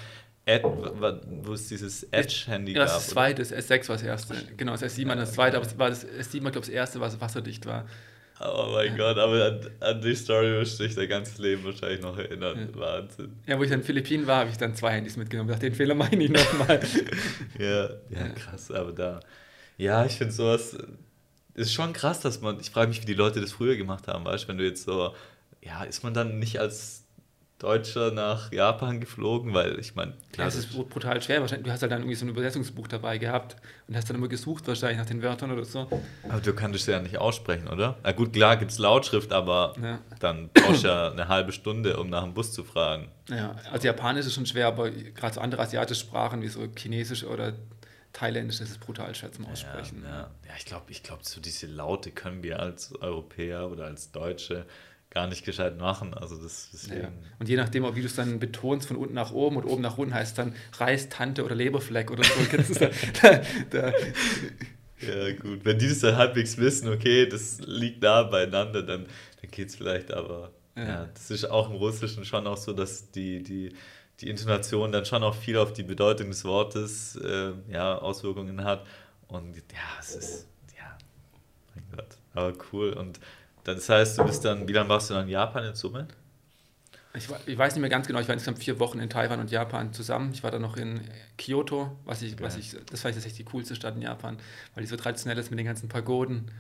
Ad, 0.48 0.64
wo 1.44 1.54
es 1.54 1.68
dieses 1.68 2.04
Edge-Handy 2.04 2.74
ja, 2.74 2.86
gab. 2.86 2.96
Das 2.96 3.08
zweite, 3.08 3.42
das 3.42 3.54
S6 3.54 3.90
war 3.90 3.96
das 3.98 4.04
erste. 4.04 4.36
Genau, 4.58 4.72
das 4.72 4.84
S7 4.84 5.08
war 5.08 5.16
das 5.16 5.34
zweite, 5.34 5.58
aber 5.58 5.66
es 5.66 5.78
war 5.78 5.90
das 5.90 6.08
S7 6.08 6.44
war, 6.44 6.52
glaube 6.52 6.66
ich, 6.66 6.68
das 6.68 6.70
erste, 6.70 7.02
was 7.02 7.20
wasserdicht 7.20 7.66
war. 7.66 7.86
Oh 8.42 8.72
mein 8.74 8.96
Gott, 8.96 9.18
aber 9.18 9.46
an, 9.46 9.70
an, 9.82 10.02
die 10.02 10.16
Story 10.16 10.48
müsste 10.48 10.86
ich 10.86 10.96
dein 10.96 11.10
ganzes 11.10 11.40
Leben 11.40 11.66
wahrscheinlich 11.66 12.02
noch 12.02 12.18
erinnern. 12.18 12.70
Ja. 12.74 12.80
Wahnsinn. 12.80 13.34
Ja, 13.46 13.60
wo 13.60 13.64
ich 13.64 13.72
in 13.72 13.80
den 13.80 13.86
Philippinen 13.86 14.28
war, 14.28 14.38
habe 14.38 14.50
ich 14.50 14.58
dann 14.58 14.74
zwei 14.76 14.92
Handys 14.92 15.18
mitgenommen. 15.18 15.50
Dachte, 15.50 15.70
den 15.70 15.76
Fehler 15.76 15.94
meine 15.94 16.24
ich 16.24 16.30
nochmal. 16.30 16.80
ja, 17.60 17.90
ja, 18.10 18.30
krass, 18.36 18.72
aber 18.72 18.94
da. 18.94 19.20
Ja, 19.78 20.06
ich 20.06 20.14
finde 20.14 20.34
sowas 20.34 20.78
ist 21.60 21.74
schon 21.74 21.94
krass, 21.94 22.22
dass 22.22 22.42
man, 22.42 22.60
ich 22.60 22.72
frage 22.72 22.88
mich, 22.88 23.02
wie 23.02 23.06
die 23.06 23.14
Leute 23.14 23.42
das 23.42 23.52
früher 23.52 23.76
gemacht 23.76 24.08
haben, 24.08 24.26
weißt 24.26 24.46
du, 24.46 24.48
wenn 24.48 24.58
du 24.58 24.66
jetzt 24.66 24.84
so, 24.84 25.14
ja, 25.62 25.84
ist 25.84 26.04
man 26.04 26.14
dann 26.14 26.40
nicht 26.40 26.60
als 26.60 27.04
Deutscher 27.60 28.12
nach 28.12 28.54
Japan 28.54 29.02
geflogen, 29.02 29.54
weil 29.54 29.78
ich 29.80 29.94
meine, 29.94 30.14
ja, 30.38 30.48
es 30.48 30.56
ist 30.56 30.72
brutal 30.72 31.22
schwer. 31.22 31.42
Wahrscheinlich, 31.42 31.66
du 31.66 31.72
hast 31.74 31.82
halt 31.82 31.92
dann 31.92 32.00
irgendwie 32.00 32.16
so 32.16 32.26
ein 32.26 32.30
Übersetzungsbuch 32.30 32.88
dabei 32.88 33.18
gehabt 33.18 33.58
und 33.86 33.98
hast 33.98 34.10
dann 34.10 34.16
immer 34.16 34.30
gesucht, 34.30 34.66
wahrscheinlich 34.66 34.98
nach 34.98 35.06
den 35.06 35.22
Wörtern 35.22 35.52
oder 35.52 35.66
so. 35.66 35.90
Aber 36.30 36.40
du 36.40 36.54
kannst 36.54 36.80
es 36.80 36.86
ja 36.86 37.02
nicht 37.02 37.18
aussprechen, 37.18 37.68
oder? 37.68 37.98
Na 38.02 38.14
gut, 38.14 38.32
klar 38.32 38.56
gibt 38.56 38.72
es 38.72 38.78
Lautschrift, 38.78 39.34
aber 39.34 39.74
ja. 39.84 40.00
dann 40.22 40.50
brauchst 40.54 40.86
du 40.86 40.88
ja 40.88 41.12
eine 41.12 41.28
halbe 41.28 41.52
Stunde, 41.52 41.98
um 41.98 42.10
nach 42.10 42.24
dem 42.24 42.34
Bus 42.34 42.54
zu 42.54 42.64
fragen. 42.64 43.10
Ja, 43.28 43.54
also 43.70 43.86
Japanisch 43.86 44.26
ist 44.26 44.36
schon 44.36 44.46
schwer, 44.46 44.68
aber 44.68 44.90
gerade 44.90 45.34
so 45.34 45.42
andere 45.42 45.62
asiatische 45.62 46.00
Sprachen 46.00 46.42
wie 46.42 46.48
so 46.48 46.66
Chinesisch 46.78 47.26
oder 47.26 47.52
Thailändisch 48.14 48.60
ist 48.60 48.80
brutal 48.80 49.14
schwer 49.14 49.32
zum 49.32 49.46
Aussprechen. 49.46 50.04
Ja, 50.04 50.10
ja. 50.10 50.32
ja 50.48 50.54
ich 50.58 50.66
glaube, 50.66 50.86
ich 50.90 51.04
glaub, 51.04 51.24
so 51.24 51.40
diese 51.40 51.68
Laute 51.68 52.12
können 52.12 52.44
wir 52.44 52.60
als 52.60 52.94
Europäer 53.02 53.70
oder 53.70 53.86
als 53.86 54.12
Deutsche 54.12 54.66
gar 55.10 55.28
nicht 55.28 55.44
gescheit 55.44 55.78
machen. 55.78 56.14
Also 56.14 56.42
das 56.42 56.70
deswegen. 56.72 57.02
Ja. 57.02 57.12
Und 57.40 57.50
je 57.50 57.56
nachdem, 57.56 57.84
wie 57.96 58.02
du 58.02 58.08
es 58.08 58.16
dann 58.16 58.40
betonst, 58.40 58.88
von 58.88 58.98
unten 58.98 59.14
nach 59.14 59.32
oben 59.32 59.58
und 59.58 59.66
oben 59.66 59.82
nach 59.82 59.98
unten, 59.98 60.14
heißt 60.14 60.32
es 60.32 60.36
dann 60.36 60.56
Reistante 60.78 61.44
oder 61.44 61.56
Leberfleck 61.56 62.12
oder 62.12 62.24
so. 62.24 62.74
da, 62.80 62.90
da, 63.22 63.42
da. 63.70 63.94
Ja, 65.02 65.32
gut. 65.34 65.64
Wenn 65.64 65.80
die 65.80 65.88
das 65.88 66.00
dann 66.00 66.18
halbwegs 66.18 66.58
wissen, 66.58 66.90
okay, 66.90 67.28
das 67.28 67.60
liegt 67.66 68.02
nah 68.02 68.24
beieinander, 68.24 68.84
dann, 68.84 69.06
dann 69.42 69.52
geht 69.52 69.70
es 69.70 69.76
vielleicht, 69.76 70.12
aber 70.12 70.52
ja. 70.76 70.84
ja. 70.84 71.10
das 71.14 71.32
ist 71.32 71.46
auch 71.46 71.70
im 71.70 71.78
Russischen 71.78 72.26
schon 72.26 72.46
auch 72.48 72.58
so, 72.58 72.74
dass 72.74 73.12
die, 73.12 73.42
die, 73.42 73.74
die 74.22 74.30
Intonation 74.30 74.92
dann 74.92 75.06
schon 75.06 75.24
auch 75.24 75.36
viel 75.36 75.58
auf 75.58 75.74
die 75.74 75.84
Bedeutung 75.84 76.30
des 76.30 76.44
Wortes 76.44 77.16
äh, 77.16 77.54
ja, 77.70 77.98
Auswirkungen 77.98 78.64
hat. 78.64 78.86
Und 79.28 79.56
ja, 79.56 80.00
es 80.00 80.16
ist, 80.16 80.48
ja, 80.78 80.98
mein 81.76 81.86
Gott, 81.96 82.18
aber 82.34 82.54
cool. 82.74 82.94
Und 82.94 83.20
das 83.64 83.88
heißt, 83.88 84.18
du 84.18 84.26
bist 84.26 84.44
dann, 84.44 84.68
wie 84.68 84.74
lange 84.74 84.90
warst 84.90 85.10
du 85.10 85.14
dann 85.14 85.24
in 85.24 85.30
Japan 85.30 85.64
in 85.66 85.76
Summe? 85.76 86.08
Ich, 87.14 87.28
ich, 87.48 87.58
weiß 87.58 87.74
nicht 87.74 87.82
mehr 87.82 87.90
ganz 87.90 88.06
genau, 88.08 88.20
ich 88.20 88.28
war 88.28 88.34
insgesamt 88.34 88.60
vier 88.60 88.80
Wochen 88.80 89.00
in 89.00 89.10
Taiwan 89.10 89.40
und 89.40 89.50
Japan 89.50 89.94
zusammen. 89.94 90.32
Ich 90.34 90.44
war 90.44 90.52
dann 90.52 90.62
noch 90.62 90.78
in 90.78 91.02
Kyoto, 91.38 91.98
was 92.06 92.22
ich, 92.22 92.40
was 92.40 92.56
ich, 92.56 92.76
das 92.90 93.04
war 93.04 93.12
tatsächlich 93.12 93.46
die 93.46 93.46
coolste 93.46 93.76
Stadt 93.76 93.96
in 93.96 94.04
Japan, 94.04 94.38
weil 94.76 94.84
die 94.84 94.88
so 94.88 94.96
traditionell 94.96 95.38
ist 95.38 95.50
mit 95.50 95.58
den 95.58 95.66
ganzen 95.66 95.90
Pagoden. 95.90 96.52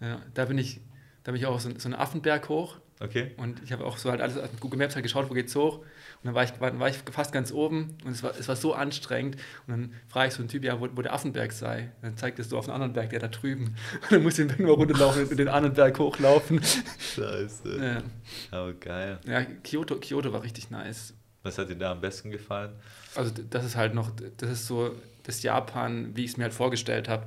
Ja, 0.00 0.20
da 0.34 0.44
bin 0.44 0.58
ich, 0.58 0.80
da 1.22 1.32
bin 1.32 1.40
ich 1.40 1.46
auch 1.46 1.58
so, 1.58 1.70
so 1.78 1.88
einen 1.88 1.94
Affenberg 1.94 2.48
hoch. 2.50 2.76
Okay. 3.00 3.32
Und 3.36 3.62
ich 3.64 3.72
habe 3.72 3.84
auch 3.84 3.98
so 3.98 4.10
halt 4.10 4.20
alles 4.20 4.38
auf 4.38 4.48
Google 4.60 4.78
Maps 4.78 4.94
halt 4.94 5.02
geschaut, 5.02 5.28
wo 5.28 5.34
geht's 5.34 5.54
hoch. 5.56 5.78
Und 5.78 5.86
dann 6.24 6.34
war 6.34 6.44
ich, 6.44 6.58
war, 6.60 6.78
war 6.78 6.88
ich 6.88 6.96
fast 6.96 7.32
ganz 7.32 7.52
oben 7.52 7.98
und 8.04 8.12
es 8.12 8.22
war, 8.22 8.32
es 8.38 8.46
war 8.48 8.56
so 8.56 8.72
anstrengend. 8.72 9.36
Und 9.66 9.70
dann 9.72 9.92
frage 10.08 10.28
ich 10.28 10.34
so 10.34 10.40
einen 10.40 10.48
Typ, 10.48 10.64
ja, 10.64 10.80
wo, 10.80 10.88
wo 10.94 11.02
der 11.02 11.12
Affenberg 11.12 11.52
sei. 11.52 11.90
Und 12.00 12.02
dann 12.02 12.16
zeigt 12.16 12.38
es 12.38 12.48
so 12.48 12.56
auf 12.56 12.66
einen 12.66 12.74
anderen 12.74 12.92
Berg, 12.92 13.10
der 13.10 13.18
da 13.18 13.28
drüben. 13.28 13.74
Und 14.02 14.12
dann 14.12 14.22
muss 14.22 14.38
ich 14.38 14.46
den 14.46 14.64
mal 14.64 14.72
runterlaufen 14.72 15.26
und 15.28 15.36
den 15.36 15.48
anderen 15.48 15.74
Berg 15.74 15.98
hochlaufen. 15.98 16.60
Scheiße. 16.62 17.84
Ja. 17.84 18.02
Aber 18.50 18.72
geil. 18.74 19.18
Ja, 19.26 19.44
Kyoto, 19.44 19.96
Kyoto 19.96 20.32
war 20.32 20.42
richtig 20.42 20.70
nice. 20.70 21.14
Was 21.42 21.58
hat 21.58 21.68
dir 21.68 21.76
da 21.76 21.92
am 21.92 22.00
besten 22.00 22.30
gefallen? 22.30 22.72
Also 23.14 23.32
das 23.50 23.64
ist 23.64 23.76
halt 23.76 23.94
noch, 23.94 24.10
das 24.38 24.50
ist 24.50 24.66
so 24.66 24.94
das 25.24 25.42
Japan, 25.42 26.16
wie 26.16 26.24
ich 26.24 26.32
es 26.32 26.36
mir 26.36 26.44
halt 26.44 26.54
vorgestellt 26.54 27.08
habe. 27.08 27.26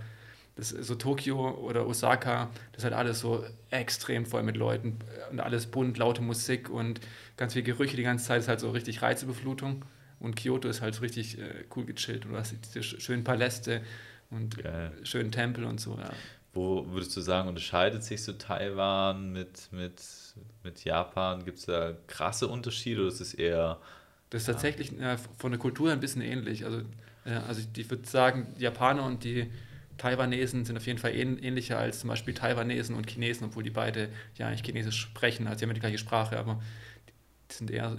Das, 0.58 0.70
so 0.70 0.96
Tokio 0.96 1.52
oder 1.52 1.88
Osaka, 1.88 2.50
das 2.72 2.80
ist 2.80 2.84
halt 2.84 2.96
alles 2.96 3.20
so 3.20 3.46
extrem 3.70 4.26
voll 4.26 4.44
mit 4.44 4.58
Leuten 4.58 4.98
und 5.32 5.40
alles 5.40 5.68
bunt, 5.68 5.98
laute 5.98 6.22
Musik 6.22 6.70
und 6.70 7.00
ganz 7.38 7.54
viele 7.54 7.64
Gerüche 7.64 7.96
die 7.96 8.04
ganze 8.04 8.26
Zeit, 8.26 8.42
ist 8.42 8.48
halt 8.48 8.60
so 8.60 8.72
richtig 8.72 9.02
Reizebeflutung. 9.02 9.86
Und 10.20 10.36
Kyoto 10.36 10.68
ist 10.68 10.82
halt 10.82 10.96
so 10.96 11.02
richtig 11.02 11.38
äh, 11.38 11.66
cool 11.76 11.86
gechillt 11.86 12.26
und 12.26 12.32
du 12.32 12.38
hast 12.38 12.56
diese 12.66 12.82
schönen 12.82 13.24
Paläste 13.24 13.82
und 14.32 14.58
Geil. 14.58 14.92
schönen 15.04 15.32
Tempel 15.32 15.64
und 15.64 15.80
so, 15.80 15.96
ja. 15.96 16.10
Wo 16.54 16.88
würdest 16.90 17.16
du 17.16 17.22
sagen, 17.22 17.48
unterscheidet 17.48 18.04
sich 18.04 18.24
so 18.24 18.34
Taiwan 18.34 19.32
mit, 19.32 19.72
mit, 19.72 20.02
mit 20.64 20.84
Japan? 20.84 21.46
Gibt 21.46 21.60
es 21.60 21.66
da 21.66 21.94
krasse 22.08 22.48
Unterschiede 22.48 23.02
oder 23.02 23.10
ist 23.10 23.22
es 23.22 23.36
eher. 23.36 23.80
Das 24.32 24.42
ist 24.42 24.48
tatsächlich 24.48 24.92
ja, 24.92 25.18
von 25.38 25.52
der 25.52 25.60
Kultur 25.60 25.92
ein 25.92 26.00
bisschen 26.00 26.24
ähnlich. 26.24 26.66
Also, 26.66 26.82
ja, 27.26 27.44
also 27.44 27.62
ich 27.76 27.90
würde 27.90 28.08
sagen, 28.08 28.48
Japaner 28.58 29.04
und 29.04 29.24
die 29.24 29.52
Taiwanesen 29.98 30.66
sind 30.66 30.78
auf 30.78 30.86
jeden 30.86 31.00
Fall 31.00 31.16
ähnlicher 31.16 31.78
als 31.78 32.00
zum 32.00 32.10
Beispiel 32.10 32.34
Taiwanesen 32.34 32.96
und 32.96 33.10
Chinesen, 33.10 33.48
obwohl 33.48 33.64
die 33.64 33.70
beide 33.70 34.10
ja 34.36 34.48
eigentlich 34.48 34.64
Chinesisch 34.64 35.00
sprechen. 35.00 35.48
Also 35.48 35.60
sie 35.60 35.66
haben 35.66 35.74
die 35.74 35.80
gleiche 35.80 35.98
Sprache, 35.98 36.38
aber 36.38 36.62
die 37.50 37.54
sind 37.56 37.72
eher, 37.72 37.98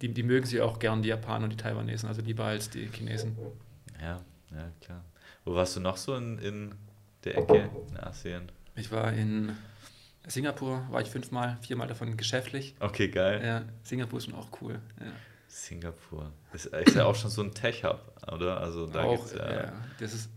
die, 0.00 0.12
die 0.12 0.22
mögen 0.22 0.46
sie 0.46 0.60
auch 0.60 0.78
gern, 0.78 1.02
die 1.02 1.10
Japaner 1.10 1.44
und 1.44 1.50
die 1.50 1.56
Taiwanesen, 1.56 2.08
also 2.08 2.22
lieber 2.22 2.44
als 2.44 2.70
die 2.70 2.86
Chinesen. 2.86 3.36
Ja, 4.00 4.20
ja, 4.50 4.72
klar. 4.80 5.04
Wo 5.44 5.54
warst 5.54 5.76
du 5.76 5.80
noch 5.80 5.96
so 5.96 6.14
in, 6.16 6.38
in 6.38 6.74
der 7.24 7.38
Ecke 7.38 7.70
in 7.88 7.96
Asien? 7.98 8.50
Ich 8.74 8.90
war 8.90 9.12
in 9.12 9.52
Singapur, 10.26 10.86
war 10.90 11.02
ich 11.02 11.08
fünfmal, 11.08 11.58
viermal 11.62 11.88
davon 11.88 12.16
geschäftlich. 12.16 12.74
Okay, 12.80 13.08
geil. 13.08 13.42
Ja, 13.44 13.64
Singapur 13.82 14.18
ist 14.18 14.26
schon 14.26 14.34
auch 14.34 14.48
cool. 14.60 14.80
Ja. 15.00 15.12
Singapur. 15.48 16.32
Ist, 16.52 16.66
ist 16.66 16.96
ja 16.96 17.04
auch 17.04 17.14
schon 17.14 17.30
so 17.30 17.42
ein 17.42 17.52
Tech-Hub, 17.52 18.00
oder? 18.32 18.60
Also 18.60 18.86
da 18.86 19.02
auch, 19.02 19.30
ja, 19.34 19.52
ja, 19.64 19.72
das 19.98 20.14
ist, 20.14 20.30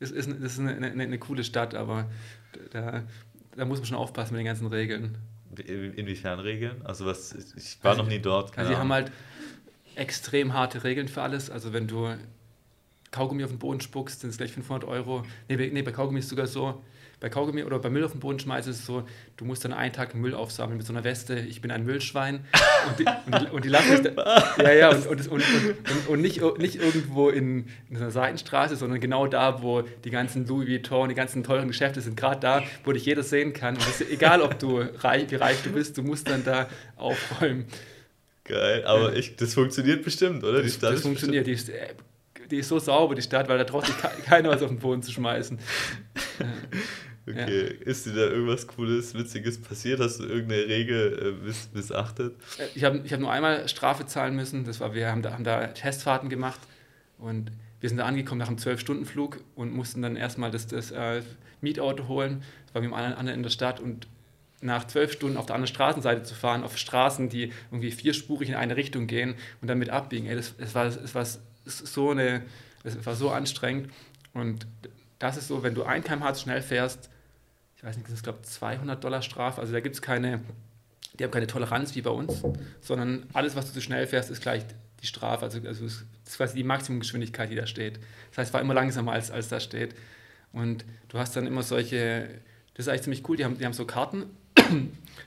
ist, 0.00 0.12
ist, 0.12 0.28
ist 0.28 0.58
eine, 0.58 0.74
eine, 0.74 1.02
eine 1.02 1.18
coole 1.18 1.44
Stadt, 1.44 1.74
aber 1.74 2.10
da, 2.70 3.04
da 3.54 3.64
muss 3.64 3.78
man 3.78 3.86
schon 3.86 3.96
aufpassen 3.96 4.34
mit 4.34 4.40
den 4.40 4.46
ganzen 4.46 4.66
Regeln. 4.66 5.18
Inwiefern 5.56 6.40
Regeln? 6.40 6.82
Also 6.84 7.06
was, 7.06 7.32
ich 7.56 7.78
war 7.82 7.92
also, 7.92 8.02
noch 8.02 8.08
nie 8.08 8.20
dort. 8.20 8.56
Also 8.56 8.72
sie 8.72 8.78
haben 8.78 8.92
halt 8.92 9.12
extrem 9.96 10.54
harte 10.54 10.84
Regeln 10.84 11.08
für 11.08 11.22
alles. 11.22 11.50
Also 11.50 11.72
wenn 11.72 11.86
du 11.86 12.08
Kaugummi 13.10 13.44
auf 13.44 13.50
den 13.50 13.58
Boden 13.58 13.80
spuckst, 13.80 14.20
sind 14.20 14.30
es 14.30 14.36
gleich 14.36 14.52
500 14.52 14.88
Euro. 14.88 15.24
Nee, 15.48 15.56
nee, 15.56 15.82
bei 15.82 15.92
Kaugummi 15.92 16.20
ist 16.20 16.26
es 16.26 16.30
sogar 16.30 16.46
so, 16.46 16.82
bei 17.20 17.28
Kaugummi 17.28 17.64
oder 17.64 17.78
bei 17.78 17.90
Müll 17.90 18.02
auf 18.02 18.12
den 18.12 18.20
Boden 18.20 18.38
schmeißen, 18.38 18.72
ist 18.72 18.80
es 18.80 18.86
so, 18.86 19.04
du 19.36 19.44
musst 19.44 19.64
dann 19.64 19.74
einen 19.74 19.92
Tag 19.92 20.14
Müll 20.14 20.34
aufsammeln 20.34 20.78
mit 20.78 20.86
so 20.86 20.92
einer 20.92 21.04
Weste, 21.04 21.38
ich 21.38 21.60
bin 21.60 21.70
ein 21.70 21.84
Müllschwein. 21.84 22.46
Und 22.88 22.98
die, 22.98 23.04
und 23.26 23.40
die, 23.40 23.54
und 23.54 23.64
die 23.66 23.68
lassen 23.68 23.90
mich 23.90 24.00
da, 24.00 24.54
Ja, 24.58 24.72
ja, 24.72 24.88
und, 24.90 25.06
und, 25.06 25.28
und, 25.28 25.42
und, 26.08 26.20
nicht, 26.20 26.40
nicht 26.58 26.76
irgendwo 26.76 27.28
in, 27.28 27.66
in 27.90 27.96
so 27.96 28.02
einer 28.02 28.10
Seitenstraße, 28.10 28.74
sondern 28.76 29.00
genau 29.00 29.26
da, 29.26 29.62
wo 29.62 29.82
die 29.82 30.10
ganzen 30.10 30.46
Louis 30.46 30.68
Vuitton, 30.68 31.10
die 31.10 31.14
ganzen 31.14 31.44
teuren 31.44 31.68
Geschäfte 31.68 32.00
sind, 32.00 32.16
gerade 32.16 32.40
da, 32.40 32.62
wo 32.84 32.92
dich 32.92 33.04
jeder 33.04 33.22
sehen 33.22 33.52
kann. 33.52 33.76
Und 33.76 33.86
ist, 33.86 34.10
egal, 34.10 34.40
ob 34.40 34.58
du 34.58 34.78
reich, 34.78 35.30
wie 35.30 35.36
reich 35.36 35.62
du 35.62 35.70
bist, 35.70 35.98
du 35.98 36.02
musst 36.02 36.28
dann 36.28 36.42
da 36.42 36.68
aufräumen. 36.96 37.66
Geil, 38.44 38.84
aber 38.86 39.14
ich, 39.14 39.36
das 39.36 39.52
funktioniert 39.54 40.02
bestimmt, 40.02 40.42
oder? 40.42 40.62
Die 40.62 40.70
Stadt 40.70 40.94
das 40.94 41.02
funktioniert, 41.02 41.46
die 41.46 41.52
ist, 41.52 41.68
äh, 41.68 41.94
die 42.50 42.58
ist 42.58 42.68
so 42.68 42.78
sauber, 42.78 43.14
die 43.14 43.22
Stadt, 43.22 43.48
weil 43.48 43.58
da 43.58 43.64
traut 43.64 43.86
sich 43.86 43.94
keiner 44.24 44.48
was 44.48 44.62
auf 44.62 44.70
den 44.70 44.78
Boden 44.78 45.02
zu 45.02 45.12
schmeißen. 45.12 45.58
Okay, 47.30 47.76
ja. 47.78 47.86
ist 47.86 48.06
dir 48.06 48.12
da 48.12 48.22
irgendwas 48.22 48.66
Cooles, 48.66 49.14
Witziges 49.14 49.60
passiert? 49.60 50.00
Hast 50.00 50.20
du 50.20 50.24
irgendeine 50.24 50.66
Regel 50.66 51.36
äh, 51.40 51.46
miss 51.46 51.68
missachtet? 51.72 52.34
Äh, 52.58 52.66
ich 52.74 52.84
habe 52.84 53.00
ich 53.04 53.12
hab 53.12 53.20
nur 53.20 53.32
einmal 53.32 53.68
Strafe 53.68 54.06
zahlen 54.06 54.36
müssen. 54.36 54.64
Das 54.64 54.80
war, 54.80 54.94
wir 54.94 55.08
haben 55.08 55.22
da, 55.22 55.32
haben 55.32 55.44
da 55.44 55.66
Testfahrten 55.68 56.28
gemacht 56.28 56.60
und 57.18 57.50
wir 57.80 57.88
sind 57.88 57.98
da 57.98 58.04
angekommen 58.04 58.38
nach 58.38 58.48
einem 58.48 58.58
12-Stunden-Flug 58.58 59.40
und 59.54 59.72
mussten 59.72 60.02
dann 60.02 60.16
erstmal 60.16 60.50
das, 60.50 60.66
das 60.66 60.90
äh, 60.90 61.22
Mietauto 61.60 62.08
holen. 62.08 62.42
Das 62.66 62.74
war 62.74 62.82
mit 62.82 62.90
dem 62.90 62.94
anderen 62.94 63.28
in 63.28 63.42
der 63.42 63.50
Stadt 63.50 63.80
und 63.80 64.06
nach 64.60 64.86
zwölf 64.86 65.12
Stunden 65.12 65.36
auf 65.36 65.46
der 65.46 65.54
anderen 65.54 65.72
Straßenseite 65.72 66.22
zu 66.22 66.34
fahren, 66.34 66.62
auf 66.64 66.76
Straßen, 66.76 67.28
die 67.28 67.52
irgendwie 67.70 67.90
vierspurig 67.90 68.50
in 68.50 68.54
eine 68.54 68.76
Richtung 68.76 69.06
gehen 69.06 69.34
und 69.60 69.68
dann 69.68 69.78
mit 69.78 69.90
abbiegen. 69.90 70.26
Ey, 70.26 70.36
das, 70.36 70.54
das, 70.56 70.74
war, 70.74 70.84
das 70.84 71.14
war 71.14 71.26
so 71.64 72.10
eine, 72.10 72.42
das 72.82 73.04
war 73.04 73.14
so 73.14 73.30
anstrengend. 73.30 73.90
Und 74.34 74.66
das 75.18 75.36
ist 75.36 75.48
so, 75.48 75.62
wenn 75.62 75.74
du 75.74 75.84
ein 75.84 76.04
km/h 76.04 76.34
zu 76.34 76.42
schnell 76.42 76.62
fährst, 76.62 77.09
ich 77.80 77.84
weiß 77.84 77.96
nicht, 77.96 78.08
das 78.08 78.16
ist 78.16 78.24
glaube 78.24 78.42
200 78.42 79.02
Dollar 79.02 79.22
Strafe. 79.22 79.58
Also 79.58 79.72
da 79.72 79.80
gibt 79.80 79.94
es 79.94 80.02
keine, 80.02 80.40
die 81.18 81.24
haben 81.24 81.30
keine 81.30 81.46
Toleranz 81.46 81.94
wie 81.94 82.02
bei 82.02 82.10
uns, 82.10 82.42
sondern 82.82 83.26
alles, 83.32 83.56
was 83.56 83.68
du 83.68 83.72
zu 83.72 83.80
schnell 83.80 84.06
fährst, 84.06 84.30
ist 84.30 84.42
gleich 84.42 84.64
die 85.00 85.06
Strafe. 85.06 85.46
Also, 85.46 85.60
also 85.66 85.84
das 85.84 86.04
ist 86.26 86.36
quasi 86.36 86.56
die 86.56 86.62
Maximumgeschwindigkeit, 86.62 87.48
die 87.50 87.54
da 87.54 87.66
steht. 87.66 87.98
Das 88.28 88.38
heißt, 88.38 88.50
es 88.50 88.52
war 88.52 88.60
immer 88.60 88.74
langsamer 88.74 89.12
als, 89.12 89.30
als 89.30 89.48
da 89.48 89.60
steht. 89.60 89.94
Und 90.52 90.84
du 91.08 91.18
hast 91.18 91.34
dann 91.36 91.46
immer 91.46 91.62
solche, 91.62 92.28
das 92.74 92.84
ist 92.84 92.88
eigentlich 92.88 93.02
ziemlich 93.02 93.28
cool, 93.30 93.38
die 93.38 93.46
haben, 93.46 93.56
die 93.56 93.64
haben 93.64 93.72
so 93.72 93.86
Karten, 93.86 94.26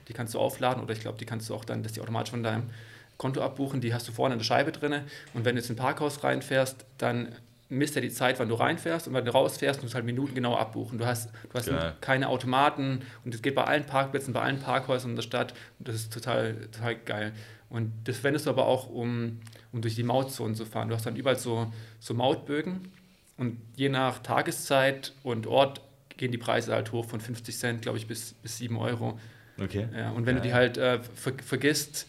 die 0.07 0.13
kannst 0.13 0.35
du 0.35 0.39
aufladen 0.39 0.83
oder 0.83 0.93
ich 0.93 0.99
glaube, 0.99 1.17
die 1.17 1.25
kannst 1.25 1.49
du 1.49 1.55
auch 1.55 1.65
dann, 1.65 1.81
dass 1.81 1.93
die 1.93 2.01
automatisch 2.01 2.29
von 2.29 2.43
deinem 2.43 2.69
Konto 3.17 3.41
abbuchen, 3.41 3.81
die 3.81 3.95
hast 3.95 4.07
du 4.07 4.11
vorne 4.11 4.35
in 4.35 4.39
der 4.39 4.45
Scheibe 4.45 4.71
drin. 4.71 5.01
Und 5.33 5.43
wenn 5.43 5.55
du 5.55 5.61
jetzt 5.61 5.71
in 5.71 5.75
ein 5.75 5.79
Parkhaus 5.79 6.23
reinfährst, 6.23 6.85
dann 6.99 7.33
misst 7.73 7.95
er 7.95 8.01
die 8.01 8.09
Zeit, 8.09 8.39
wann 8.39 8.49
du 8.49 8.55
reinfährst 8.55 9.07
und 9.07 9.13
wenn 9.13 9.25
du 9.25 9.31
rausfährst, 9.31 9.81
musst 9.81 9.93
du 9.93 9.95
halt 9.95 10.05
Minuten 10.05 10.35
genau 10.35 10.55
abbuchen. 10.55 10.97
Du 10.97 11.05
hast, 11.05 11.31
du 11.51 11.53
hast 11.53 11.69
keine 12.01 12.29
Automaten 12.29 13.01
und 13.25 13.33
das 13.33 13.41
geht 13.41 13.55
bei 13.55 13.63
allen 13.63 13.85
Parkplätzen, 13.85 14.33
bei 14.33 14.41
allen 14.41 14.59
Parkhäusern 14.59 15.11
in 15.11 15.15
der 15.15 15.23
Stadt 15.23 15.53
das 15.79 15.95
ist 15.95 16.13
total, 16.13 16.55
total 16.71 16.95
geil. 16.95 17.33
Und 17.69 17.91
das 18.03 18.17
verwendest 18.17 18.45
du 18.45 18.51
aber 18.51 18.67
auch, 18.67 18.89
um, 18.89 19.39
um 19.71 19.81
durch 19.81 19.95
die 19.95 20.03
Mautzonen 20.03 20.55
zu 20.55 20.65
fahren. 20.65 20.89
Du 20.89 20.95
hast 20.95 21.05
dann 21.05 21.15
überall 21.15 21.39
so, 21.39 21.71
so 21.99 22.13
Mautbögen 22.13 22.91
und 23.37 23.59
je 23.75 23.89
nach 23.89 24.19
Tageszeit 24.19 25.13
und 25.23 25.47
Ort 25.47 25.81
gehen 26.17 26.31
die 26.31 26.37
Preise 26.37 26.73
halt 26.73 26.91
hoch 26.91 27.05
von 27.05 27.19
50 27.19 27.57
Cent, 27.57 27.81
glaube 27.81 27.97
ich, 27.97 28.07
bis, 28.07 28.33
bis 28.33 28.59
7 28.59 28.77
Euro. 28.77 29.19
Okay. 29.59 29.87
Ja, 29.95 30.11
und 30.11 30.25
wenn 30.25 30.35
ja. 30.35 30.41
du 30.41 30.47
die 30.47 30.53
halt 30.53 30.77
äh, 30.77 30.99
ver 31.15 31.33
vergisst, 31.43 32.07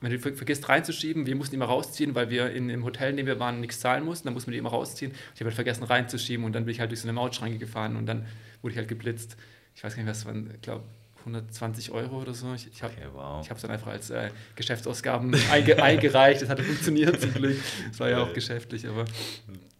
wenn 0.00 0.12
du 0.12 0.18
vergisst 0.18 0.68
reinzuschieben, 0.68 1.26
wir 1.26 1.36
mussten 1.36 1.54
immer 1.54 1.64
rausziehen, 1.66 2.14
weil 2.14 2.30
wir 2.30 2.50
in, 2.50 2.68
im 2.68 2.84
Hotel, 2.84 3.10
in 3.10 3.16
dem 3.16 3.26
wir 3.26 3.40
waren, 3.40 3.60
nichts 3.60 3.80
zahlen 3.80 4.04
mussten, 4.04 4.26
dann 4.26 4.34
mussten 4.34 4.50
wir 4.50 4.52
die 4.52 4.58
immer 4.58 4.70
rausziehen. 4.70 5.12
Ich 5.34 5.40
habe 5.40 5.46
halt 5.46 5.54
vergessen 5.54 5.84
reinzuschieben 5.84 6.44
und 6.44 6.52
dann 6.52 6.64
bin 6.64 6.72
ich 6.72 6.80
halt 6.80 6.90
durch 6.90 7.00
so 7.00 7.08
eine 7.08 7.14
Mautschranke 7.14 7.58
gefahren 7.58 7.96
und 7.96 8.06
dann 8.06 8.26
wurde 8.62 8.72
ich 8.72 8.78
halt 8.78 8.88
geblitzt. 8.88 9.36
Ich 9.74 9.82
weiß 9.82 9.96
gar 9.96 10.02
nicht, 10.02 10.10
was 10.10 10.26
waren, 10.26 10.50
ich 10.54 10.60
glaube 10.60 10.84
120 11.20 11.90
Euro 11.90 12.22
oder 12.22 12.34
so. 12.34 12.52
Ich, 12.54 12.68
ich 12.68 12.82
habe 12.82 12.94
okay, 12.94 13.08
wow. 13.12 13.50
es 13.50 13.62
dann 13.62 13.70
einfach 13.70 13.88
als 13.88 14.10
äh, 14.10 14.30
Geschäftsausgaben 14.54 15.34
einge 15.50 15.82
eingereicht. 15.82 16.42
Das 16.42 16.48
hat 16.48 16.60
funktioniert 16.60 17.20
zum 17.20 17.34
Glück. 17.34 17.58
Das 17.88 17.98
war 17.98 18.10
ja 18.10 18.22
auch 18.22 18.32
geschäftlich, 18.32 18.86
aber 18.86 19.04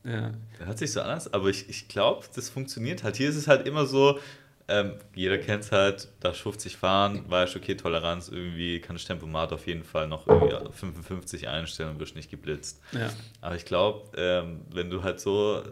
ja. 0.05 0.33
Das 0.59 0.67
hört 0.67 0.79
sich 0.79 0.93
so 0.93 1.01
anders, 1.01 1.33
aber 1.33 1.49
ich, 1.49 1.69
ich 1.69 1.89
glaube, 1.89 2.27
das 2.35 2.49
funktioniert 2.49 3.05
halt. 3.05 3.17
Hier 3.17 3.29
ist 3.29 3.37
es 3.37 3.49
halt 3.49 3.67
immer 3.67 3.87
so, 3.87 4.19
ähm, 4.69 4.95
jeder 5.15 5.39
kennt 5.39 5.64
es 5.64 5.73
halt, 5.73 6.09
da 6.21 6.33
50 6.33 6.77
fahren, 6.77 7.25
weißt 7.29 7.57
okay, 7.57 7.77
Toleranz, 7.77 8.29
irgendwie 8.29 8.81
kann 8.81 8.97
das 8.97 9.05
Tempomat 9.05 9.53
auf 9.53 9.67
jeden 9.67 9.85
Fall 9.85 10.09
noch 10.09 10.27
irgendwie 10.27 10.57
55 10.73 11.49
einstellen 11.49 11.91
und 11.91 12.01
wirst 12.01 12.17
nicht 12.17 12.31
geblitzt. 12.31 12.81
Ja. 12.93 13.11
Aber 13.41 13.55
ich 13.55 13.64
glaube, 13.64 14.11
ähm, 14.17 14.62
wenn 14.73 14.91
du 14.91 15.03
halt 15.03 15.21
so 15.21 15.62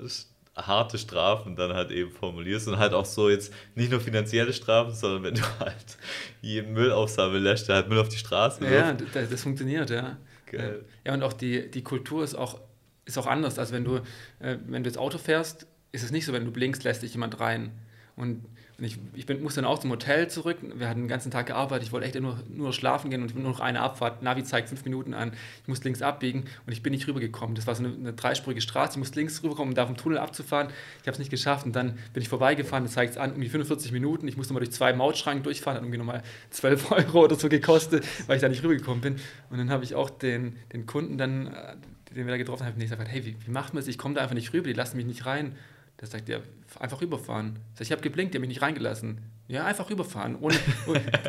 harte 0.56 0.98
Strafen 0.98 1.56
dann 1.56 1.74
halt 1.74 1.90
eben 1.90 2.12
formulierst 2.12 2.68
und 2.68 2.78
halt 2.78 2.92
auch 2.92 3.04
so 3.04 3.28
jetzt 3.28 3.52
nicht 3.74 3.90
nur 3.90 4.00
finanzielle 4.00 4.52
Strafen, 4.52 4.94
sondern 4.94 5.24
wenn 5.24 5.34
du 5.34 5.42
halt 5.58 5.98
jeden 6.40 6.72
Müll 6.72 6.92
aufsammeln 6.92 7.42
lässt, 7.42 7.68
der 7.68 7.76
halt 7.76 7.88
Müll 7.88 7.98
auf 7.98 8.08
die 8.08 8.18
Straße. 8.18 8.64
Ja, 8.64 8.92
das, 8.92 9.28
das 9.28 9.42
funktioniert, 9.42 9.90
ja. 9.90 10.18
Geil. 10.46 10.84
Ja, 11.04 11.14
und 11.14 11.22
auch 11.22 11.32
die, 11.32 11.68
die 11.70 11.82
Kultur 11.82 12.22
ist 12.22 12.36
auch, 12.36 12.60
ist 13.04 13.18
auch 13.18 13.26
anders. 13.26 13.58
Also 13.58 13.74
wenn 13.74 13.84
du, 13.84 13.96
äh, 14.38 14.58
wenn 14.66 14.84
du 14.84 14.88
jetzt 14.88 14.98
Auto 14.98 15.18
fährst, 15.18 15.66
ist 15.90 16.04
es 16.04 16.12
nicht 16.12 16.24
so, 16.26 16.32
wenn 16.32 16.44
du 16.44 16.52
blinkst, 16.52 16.84
lässt 16.84 17.02
dich 17.02 17.12
jemand 17.12 17.40
rein. 17.40 17.72
Und 18.16 18.44
und 18.76 18.84
ich, 18.84 18.98
ich 19.14 19.24
bin, 19.24 19.40
musste 19.40 19.60
dann 19.60 19.70
auch 19.70 19.78
zum 19.78 19.90
Hotel 19.90 20.28
zurück. 20.28 20.56
Wir 20.60 20.88
hatten 20.88 21.02
den 21.02 21.08
ganzen 21.08 21.30
Tag 21.30 21.46
gearbeitet. 21.46 21.86
Ich 21.86 21.92
wollte 21.92 22.06
echt 22.06 22.20
nur, 22.20 22.40
nur 22.48 22.72
schlafen 22.72 23.08
gehen 23.08 23.22
und 23.22 23.32
nur 23.34 23.44
noch 23.44 23.60
eine 23.60 23.80
Abfahrt. 23.80 24.22
Navi 24.22 24.42
zeigt 24.42 24.68
fünf 24.68 24.84
Minuten 24.84 25.14
an. 25.14 25.32
Ich 25.62 25.68
musste 25.68 25.84
links 25.84 26.02
abbiegen 26.02 26.46
und 26.66 26.72
ich 26.72 26.82
bin 26.82 26.92
nicht 26.92 27.06
rübergekommen. 27.06 27.54
Das 27.54 27.68
war 27.68 27.76
so 27.76 27.84
eine, 27.84 27.94
eine 27.94 28.12
dreispurige 28.14 28.60
Straße. 28.60 28.94
Ich 28.94 28.98
musste 28.98 29.20
links 29.20 29.44
rüberkommen, 29.44 29.70
um 29.70 29.74
da 29.76 29.86
vom 29.86 29.96
Tunnel 29.96 30.18
abzufahren. 30.18 30.68
Ich 31.02 31.06
habe 31.06 31.12
es 31.12 31.20
nicht 31.20 31.30
geschafft. 31.30 31.66
Und 31.66 31.76
dann 31.76 31.98
bin 32.12 32.22
ich 32.22 32.28
vorbeigefahren. 32.28 32.82
Das 32.84 32.94
zeigt 32.94 33.12
es 33.12 33.16
an, 33.16 33.34
um 33.34 33.40
die 33.40 33.48
45 33.48 33.92
Minuten. 33.92 34.26
Ich 34.26 34.36
musste 34.36 34.52
mal 34.52 34.60
durch 34.60 34.72
zwei 34.72 34.92
Mautschranken 34.92 35.44
durchfahren. 35.44 35.76
Hat 35.76 35.82
irgendwie 35.82 35.98
nochmal 35.98 36.22
12 36.50 36.90
Euro 36.90 37.24
oder 37.24 37.36
so 37.36 37.48
gekostet, 37.48 38.04
weil 38.26 38.36
ich 38.36 38.42
da 38.42 38.48
nicht 38.48 38.64
rübergekommen 38.64 39.00
bin. 39.00 39.16
Und 39.50 39.58
dann 39.58 39.70
habe 39.70 39.84
ich 39.84 39.94
auch 39.94 40.10
den, 40.10 40.56
den 40.72 40.86
Kunden 40.86 41.16
dann, 41.16 41.46
äh, 41.46 41.76
den 42.16 42.26
wir 42.26 42.32
da 42.32 42.38
getroffen 42.38 42.66
haben, 42.66 42.76
gesagt, 42.76 43.06
hey, 43.06 43.24
wie, 43.24 43.36
wie 43.46 43.50
macht 43.52 43.72
man 43.72 43.82
das? 43.82 43.88
Ich 43.88 43.98
komme 43.98 44.16
da 44.16 44.22
einfach 44.22 44.34
nicht 44.34 44.52
rüber. 44.52 44.66
Die 44.66 44.72
lassen 44.72 44.96
mich 44.96 45.06
nicht 45.06 45.26
rein. 45.26 45.54
Da 45.96 46.06
sagt 46.06 46.28
er, 46.28 46.42
einfach 46.80 47.00
rüberfahren. 47.00 47.58
Ich 47.78 47.92
habe 47.92 48.02
geblinkt, 48.02 48.34
die 48.34 48.38
haben 48.38 48.42
mich 48.42 48.48
nicht 48.48 48.62
reingelassen. 48.62 49.20
Ja, 49.46 49.66
einfach 49.66 49.90
rüberfahren. 49.90 50.36
Und, 50.36 50.58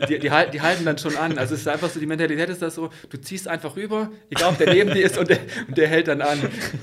die, 0.10 0.20
die, 0.20 0.30
die, 0.30 0.32
halten 0.62 0.86
dann 0.86 0.98
schon 0.98 1.18
an. 1.18 1.38
Also 1.38 1.54
es 1.54 1.62
ist 1.62 1.68
einfach 1.68 1.90
so, 1.90 2.00
die 2.00 2.06
Mentalität 2.06 2.48
ist 2.50 2.62
das 2.62 2.76
so, 2.76 2.90
du 3.10 3.18
ziehst 3.18 3.48
einfach 3.48 3.76
rüber, 3.76 4.10
egal 4.30 4.52
ob 4.52 4.58
der 4.58 4.74
neben 4.74 4.92
dir 4.92 5.06
ist 5.06 5.18
und 5.18 5.30
der, 5.30 5.40
und 5.68 5.78
der 5.78 5.88
hält 5.90 6.08
dann 6.08 6.22
an 6.22 6.40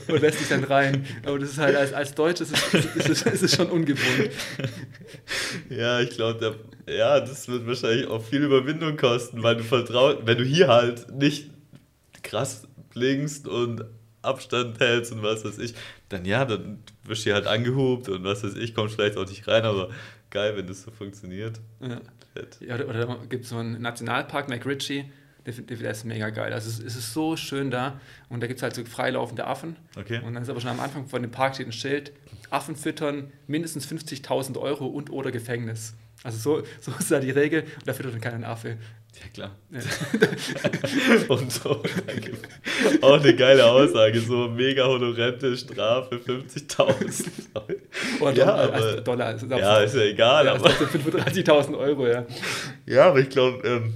und 0.08 0.20
lässt 0.20 0.40
dich 0.40 0.48
dann 0.48 0.64
rein. 0.64 1.06
Aber 1.24 1.38
das 1.38 1.50
ist 1.50 1.58
halt 1.58 1.74
als, 1.74 1.94
als 1.94 2.14
Deutsch 2.14 2.42
ist 2.42 2.52
es, 2.54 2.84
ist, 3.08 3.26
es, 3.26 3.42
ist 3.42 3.56
schon 3.56 3.70
ungewohnt. 3.70 4.30
Ja, 5.70 6.00
ich 6.00 6.10
glaube, 6.10 6.60
ja, 6.86 7.18
das 7.18 7.48
wird 7.48 7.66
wahrscheinlich 7.66 8.06
auch 8.06 8.22
viel 8.22 8.42
Überwindung 8.42 8.98
kosten, 8.98 9.42
weil 9.42 9.56
du 9.56 9.64
vertraust, 9.64 10.18
wenn 10.24 10.36
du 10.36 10.44
hier 10.44 10.68
halt 10.68 11.10
nicht 11.14 11.50
krass 12.22 12.68
blinkst 12.90 13.48
und 13.48 13.84
Abstand 14.22 14.80
hältst 14.80 15.12
und 15.12 15.22
was 15.22 15.44
weiß 15.44 15.58
ich, 15.58 15.74
dann 16.08 16.24
ja, 16.24 16.44
dann 16.44 16.82
wirst 17.04 17.22
du 17.22 17.24
hier 17.24 17.34
halt 17.34 17.46
angehubt 17.46 18.08
und 18.08 18.24
was 18.24 18.44
weiß 18.44 18.54
ich, 18.54 18.74
kommst 18.74 18.94
vielleicht 18.94 19.16
auch 19.16 19.28
nicht 19.28 19.46
rein, 19.48 19.64
aber 19.64 19.90
geil, 20.30 20.56
wenn 20.56 20.66
das 20.66 20.82
so 20.82 20.90
funktioniert. 20.90 21.60
Ja, 21.80 22.00
ja 22.60 22.74
oder, 22.74 22.88
oder 22.88 23.18
gibt 23.28 23.44
es 23.44 23.50
so 23.50 23.56
einen 23.56 23.80
Nationalpark, 23.80 24.48
McRitchie, 24.48 25.10
der, 25.46 25.54
der 25.54 25.90
ist 25.90 26.04
mega 26.04 26.30
geil. 26.30 26.52
Also 26.52 26.68
es, 26.68 26.78
es 26.78 26.96
ist 26.96 27.12
so 27.12 27.36
schön 27.36 27.70
da 27.70 28.00
und 28.28 28.42
da 28.42 28.46
gibt 28.46 28.58
es 28.58 28.62
halt 28.62 28.74
so 28.74 28.84
freilaufende 28.84 29.46
Affen. 29.46 29.76
Okay. 29.96 30.20
Und 30.24 30.34
dann 30.34 30.42
ist 30.42 30.48
aber 30.48 30.60
schon 30.60 30.70
am 30.70 30.80
Anfang 30.80 31.06
von 31.06 31.22
dem 31.22 31.30
Park 31.30 31.54
steht 31.54 31.66
ein 31.66 31.72
Schild, 31.72 32.12
Affen 32.50 32.76
füttern, 32.76 33.32
mindestens 33.46 33.86
50.000 33.86 34.58
Euro 34.58 34.86
und 34.86 35.10
oder 35.10 35.32
Gefängnis. 35.32 35.94
Also 36.22 36.38
so, 36.38 36.66
so 36.80 36.92
ist 36.98 37.10
da 37.10 37.18
die 37.18 37.30
Regel 37.30 37.62
und 37.62 37.86
da 37.86 37.92
füttert 37.92 38.14
dann 38.14 38.20
keinen 38.20 38.44
Affe. 38.44 38.78
Ja, 39.20 39.28
klar. 39.32 39.56
Ja. 39.70 39.80
und 41.28 41.52
so, 41.52 41.82
auch 43.02 43.20
eine 43.20 43.36
geile 43.36 43.66
Aussage, 43.66 44.20
so 44.20 44.48
mega 44.48 44.86
honorente 44.86 45.56
Strafe, 45.56 46.16
50.000. 46.16 47.28
Oh, 48.20 48.30
ja, 48.30 48.32
Dollar, 48.32 48.58
aber, 48.58 49.00
Dollar 49.02 49.26
also 49.26 49.46
ja, 49.46 49.80
ist 49.80 49.94
ja 49.94 50.02
egal. 50.02 50.46
Ja, 50.46 50.54
aber 50.54 50.70
35.000 50.70 51.78
Euro, 51.78 52.06
ja. 52.06 52.24
Ja, 52.86 53.08
aber 53.08 53.20
ich 53.20 53.28
glaube, 53.28 53.66
ähm, 53.68 53.94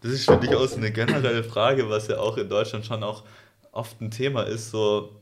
das 0.00 0.12
ist, 0.12 0.24
finde 0.24 0.46
ich, 0.46 0.54
auch 0.54 0.66
so 0.66 0.76
eine 0.76 0.90
generelle 0.90 1.44
Frage, 1.44 1.88
was 1.90 2.08
ja 2.08 2.18
auch 2.18 2.38
in 2.38 2.48
Deutschland 2.48 2.86
schon 2.86 3.02
auch 3.02 3.24
oft 3.72 4.00
ein 4.00 4.10
Thema 4.10 4.44
ist, 4.44 4.70
so, 4.70 5.20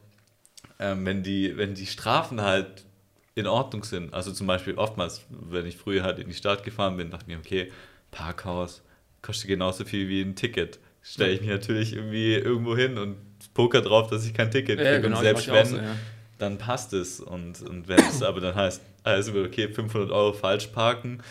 ähm, 0.79 1.05
wenn, 1.05 1.25
die, 1.25 1.57
wenn 1.57 1.75
die 1.75 1.87
Strafen 1.87 2.41
halt 2.41 2.85
in 3.35 3.49
Ordnung 3.49 3.83
sind. 3.83 4.15
Also 4.15 4.33
zum 4.33 4.47
Beispiel 4.47 4.77
oftmals, 4.77 5.23
wenn 5.29 5.67
ich 5.67 5.77
früher 5.77 6.05
halt 6.05 6.21
in 6.21 6.29
die 6.29 6.35
Stadt 6.35 6.63
gefahren 6.63 6.97
bin, 6.97 7.11
dachte 7.11 7.25
ich 7.27 7.35
mir, 7.35 7.39
okay, 7.39 7.73
Parkhaus, 8.13 8.84
kostet 9.25 9.49
genauso 9.49 9.85
viel 9.85 10.09
wie 10.09 10.21
ein 10.21 10.37
Ticket. 10.37 10.79
Stelle 11.03 11.33
ich 11.33 11.41
mich 11.41 11.51
natürlich 11.51 11.95
irgendwie 11.95 12.35
irgendwo 12.35 12.77
hin 12.77 12.99
und 12.99 13.17
poker 13.55 13.83
drauf, 13.83 14.09
dass 14.09 14.25
ich 14.27 14.35
kein 14.35 14.51
Ticket 14.51 14.79
kriege. 14.79 14.91
Ja, 14.91 14.99
genau, 14.99 15.19
und 15.19 15.23
selbst 15.23 15.51
wenn, 15.51 15.67
so, 15.67 15.77
ja. 15.77 15.97
dann 16.39 16.59
passt 16.59 16.93
es. 16.93 17.21
Und, 17.21 17.63
und 17.63 17.89
wenn 17.89 17.99
es 18.01 18.23
aber 18.23 18.41
dann 18.41 18.55
heißt, 18.55 18.81
also 19.03 19.43
okay, 19.43 19.69
500 19.69 20.11
Euro 20.11 20.33
falsch 20.33 20.69
parken, 20.69 21.23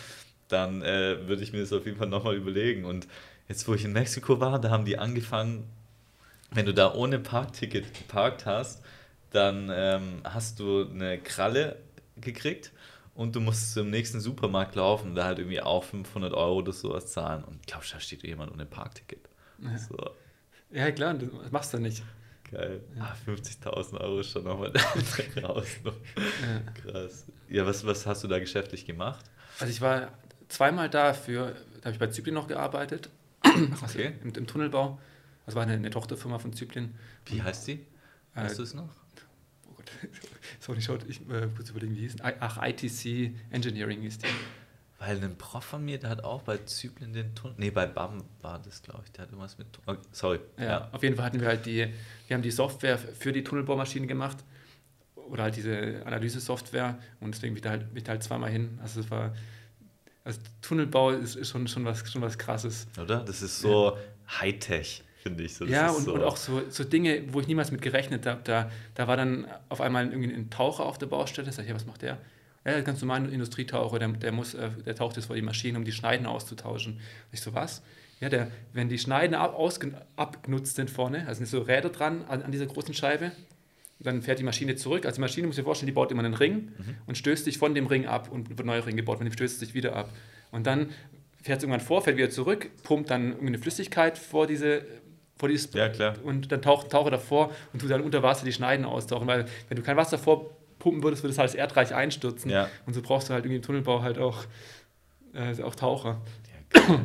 dann 0.48 0.82
äh, 0.82 1.26
würde 1.26 1.42
ich 1.42 1.52
mir 1.52 1.60
das 1.60 1.72
auf 1.72 1.86
jeden 1.86 1.96
Fall 1.96 2.08
nochmal 2.08 2.36
überlegen. 2.36 2.84
Und 2.84 3.08
jetzt, 3.48 3.66
wo 3.66 3.74
ich 3.74 3.84
in 3.84 3.92
Mexiko 3.92 4.40
war, 4.40 4.60
da 4.60 4.70
haben 4.70 4.84
die 4.84 4.98
angefangen, 4.98 5.64
wenn 6.52 6.66
du 6.66 6.74
da 6.74 6.94
ohne 6.94 7.18
Parkticket 7.18 7.94
geparkt 7.94 8.46
hast, 8.46 8.82
dann 9.30 9.70
ähm, 9.74 10.20
hast 10.22 10.60
du 10.60 10.88
eine 10.88 11.18
Kralle 11.18 11.76
gekriegt 12.16 12.70
und 13.14 13.36
du 13.36 13.40
musst 13.40 13.72
zum 13.72 13.90
nächsten 13.90 14.20
Supermarkt 14.20 14.74
laufen 14.74 15.10
und 15.10 15.14
da 15.14 15.24
halt 15.24 15.38
irgendwie 15.38 15.60
auch 15.60 15.84
500 15.84 16.34
Euro 16.34 16.56
oder 16.56 16.72
sowas 16.72 17.06
zahlen. 17.12 17.44
Und 17.44 17.60
ich 17.60 17.66
glaube, 17.66 17.84
da 17.90 18.00
steht 18.00 18.22
jemand 18.24 18.52
ohne 18.52 18.66
Parkticket. 18.66 19.28
Ja, 19.58 19.78
so. 19.78 19.96
ja 20.70 20.90
klar, 20.90 21.14
das 21.14 21.52
machst 21.52 21.72
du 21.72 21.78
nicht. 21.78 22.02
Geil. 22.50 22.82
Ja. 22.96 23.04
Ah, 23.04 23.16
50.000 23.26 24.00
Euro 24.00 24.20
ist 24.20 24.30
schon 24.30 24.44
nochmal 24.44 24.70
der 24.70 24.82
andere 24.92 25.48
Hausnummer. 25.48 25.96
Ja. 26.16 26.72
Krass. 26.92 27.26
Ja, 27.48 27.66
was, 27.66 27.86
was 27.86 28.06
hast 28.06 28.22
du 28.24 28.28
da 28.28 28.38
geschäftlich 28.38 28.84
gemacht? 28.84 29.24
Also 29.58 29.72
ich 29.72 29.80
war 29.80 30.12
zweimal 30.48 30.90
da 30.90 31.14
für, 31.14 31.54
da 31.80 31.86
habe 31.86 31.92
ich 31.92 31.98
bei 31.98 32.08
Zyplin 32.08 32.34
noch 32.34 32.48
gearbeitet. 32.48 33.10
Also 33.42 33.84
okay. 33.84 34.14
Im, 34.22 34.32
Im, 34.32 34.46
Tunnelbau. 34.46 34.98
Das 35.46 35.54
war 35.54 35.62
eine, 35.62 35.74
eine, 35.74 35.90
Tochterfirma 35.90 36.38
von 36.38 36.52
Zyplin. 36.52 36.94
Wie 37.26 37.42
heißt 37.42 37.68
die? 37.68 37.86
Weißt 38.34 38.54
äh, 38.54 38.56
du 38.56 38.62
es 38.62 38.74
noch? 38.74 38.88
Sorry, 40.60 40.80
schaut, 40.80 41.04
ich 41.08 41.20
äh, 41.28 41.46
muss 41.46 41.70
überlegen, 41.70 41.96
wie 41.96 42.00
hieß 42.00 42.16
Ach, 42.22 42.62
ITC 42.62 43.34
Engineering 43.50 44.02
ist 44.02 44.22
die. 44.22 44.28
Weil 44.98 45.22
ein 45.22 45.36
Prof 45.36 45.64
von 45.64 45.84
mir, 45.84 45.98
der 45.98 46.10
hat 46.10 46.24
auch 46.24 46.42
bei 46.42 46.58
Zypern 46.58 47.12
den 47.12 47.34
Tunnel. 47.34 47.56
Nee, 47.58 47.70
bei 47.70 47.86
BAM 47.86 48.24
war 48.40 48.58
das, 48.60 48.82
glaube 48.82 49.02
ich. 49.04 49.12
Der 49.12 49.22
hat 49.22 49.30
irgendwas 49.30 49.58
mit. 49.58 49.66
Oh, 49.86 49.96
sorry. 50.12 50.38
Ja, 50.56 50.64
ja, 50.64 50.88
auf 50.92 51.02
jeden 51.02 51.16
Fall 51.16 51.26
hatten 51.26 51.40
wir 51.40 51.48
halt 51.48 51.66
die. 51.66 51.92
Wir 52.26 52.34
haben 52.34 52.42
die 52.42 52.50
Software 52.50 52.96
für 52.96 53.32
die 53.32 53.44
Tunnelbohrmaschine 53.44 54.06
gemacht. 54.06 54.38
Oder 55.14 55.44
halt 55.44 55.56
diese 55.56 56.02
Analyse-Software. 56.06 56.98
Und 57.20 57.34
deswegen 57.34 57.54
bin 57.54 57.58
ich 57.58 57.62
da 57.62 57.70
halt, 57.70 57.88
bin 57.88 57.96
ich 57.98 58.04
da 58.04 58.12
halt 58.12 58.22
zweimal 58.22 58.50
hin. 58.50 58.78
Also, 58.80 59.00
es 59.00 59.10
war. 59.10 59.34
Also, 60.22 60.40
Tunnelbau 60.62 61.10
ist, 61.10 61.34
ist 61.34 61.50
schon, 61.50 61.68
schon, 61.68 61.84
was, 61.84 62.10
schon 62.10 62.22
was 62.22 62.38
Krasses. 62.38 62.86
Oder? 62.98 63.20
Das 63.20 63.42
ist 63.42 63.60
so 63.60 63.96
ja. 63.96 64.40
Hightech 64.40 65.02
finde 65.24 65.42
ich. 65.42 65.54
So, 65.54 65.64
ja, 65.64 65.90
und, 65.90 66.04
so. 66.04 66.14
und 66.14 66.22
auch 66.22 66.36
so, 66.36 66.62
so 66.68 66.84
Dinge, 66.84 67.22
wo 67.32 67.40
ich 67.40 67.48
niemals 67.48 67.72
mit 67.72 67.80
gerechnet 67.80 68.26
habe. 68.26 68.42
Da, 68.44 68.70
da 68.94 69.08
war 69.08 69.16
dann 69.16 69.46
auf 69.70 69.80
einmal 69.80 70.06
irgendwie 70.06 70.32
ein 70.32 70.50
Taucher 70.50 70.84
auf 70.84 70.98
der 70.98 71.06
Baustelle. 71.06 71.50
Sag 71.50 71.62
ich, 71.62 71.70
ja, 71.70 71.74
was 71.74 71.86
macht 71.86 72.02
der? 72.02 72.18
Ja, 72.66 72.78
ganz 72.82 73.00
normal 73.00 73.32
Industrietaucher, 73.32 73.98
der, 73.98 74.08
der, 74.08 74.32
muss, 74.32 74.54
äh, 74.54 74.68
der 74.84 74.94
taucht 74.94 75.16
jetzt 75.16 75.26
vor 75.26 75.36
die 75.36 75.42
Maschine, 75.42 75.78
um 75.78 75.84
die 75.84 75.92
Schneiden 75.92 76.26
auszutauschen. 76.26 77.00
Ich 77.32 77.40
so, 77.40 77.54
was? 77.54 77.82
Ja, 78.20 78.28
der, 78.28 78.50
wenn 78.72 78.88
die 78.88 78.98
Schneiden 78.98 79.34
ab, 79.34 79.58
abgenutzt 80.16 80.76
sind 80.76 80.90
vorne, 80.90 81.26
also 81.26 81.38
sind 81.38 81.46
so 81.46 81.60
Räder 81.60 81.88
dran 81.88 82.24
an, 82.28 82.42
an, 82.42 82.52
dieser 82.52 82.66
großen 82.66 82.94
Scheibe, 82.94 83.32
dann 83.98 84.22
fährt 84.22 84.38
die 84.38 84.44
Maschine 84.44 84.76
zurück. 84.76 85.06
Also 85.06 85.16
die 85.16 85.20
Maschine, 85.22 85.46
muss 85.46 85.56
ich 85.56 85.62
dir 85.62 85.64
vorstellen, 85.64 85.88
die 85.88 85.92
baut 85.92 86.12
immer 86.12 86.24
einen 86.24 86.34
Ring 86.34 86.72
mhm. 86.76 86.96
und 87.06 87.18
stößt 87.18 87.44
sich 87.44 87.58
von 87.58 87.74
dem 87.74 87.86
Ring 87.86 88.06
ab 88.06 88.30
und 88.30 88.50
wird 88.50 88.60
ein 88.60 88.66
neuer 88.66 88.84
Ring 88.86 88.96
gebaut, 88.96 89.20
und 89.20 89.26
die 89.26 89.32
stößt 89.32 89.58
sich 89.58 89.74
wieder 89.74 89.96
ab. 89.96 90.10
Und 90.50 90.66
dann 90.66 90.90
fährt 91.42 91.58
es 91.58 91.64
irgendwann 91.64 91.84
vor, 91.84 92.00
fährt 92.00 92.16
wieder 92.16 92.30
zurück, 92.30 92.70
pumpt 92.82 93.10
dann 93.10 93.32
irgendeine 93.32 93.58
Flüssigkeit 93.58 94.16
vor 94.16 94.46
diese 94.46 94.86
vor 95.44 95.48
dieses 95.48 95.74
ja, 95.74 95.90
klar. 95.90 96.14
und 96.24 96.50
dann 96.50 96.62
taucht 96.62 96.90
Taucher 96.90 97.10
davor 97.10 97.52
und 97.72 97.80
tut 97.80 97.90
dann 97.90 98.00
unter 98.00 98.22
Wasser 98.22 98.46
die 98.46 98.52
Schneiden 98.52 98.86
austauchen, 98.86 99.26
weil 99.26 99.44
wenn 99.68 99.76
du 99.76 99.82
kein 99.82 99.96
Wasser 99.96 100.16
vorpumpen 100.16 101.02
würdest, 101.02 101.22
würde 101.22 101.32
es 101.32 101.38
halt 101.38 101.50
das 101.50 101.54
Erdreich 101.54 101.94
einstürzen. 101.94 102.50
Ja. 102.50 102.70
Und 102.86 102.94
so 102.94 103.02
brauchst 103.02 103.28
du 103.28 103.34
halt 103.34 103.44
irgendwie 103.44 103.56
im 103.56 103.62
Tunnelbau 103.62 104.00
halt 104.00 104.18
auch, 104.18 104.44
äh, 105.34 105.62
auch 105.62 105.74
Taucher. 105.74 106.22
Ja, 106.74 107.00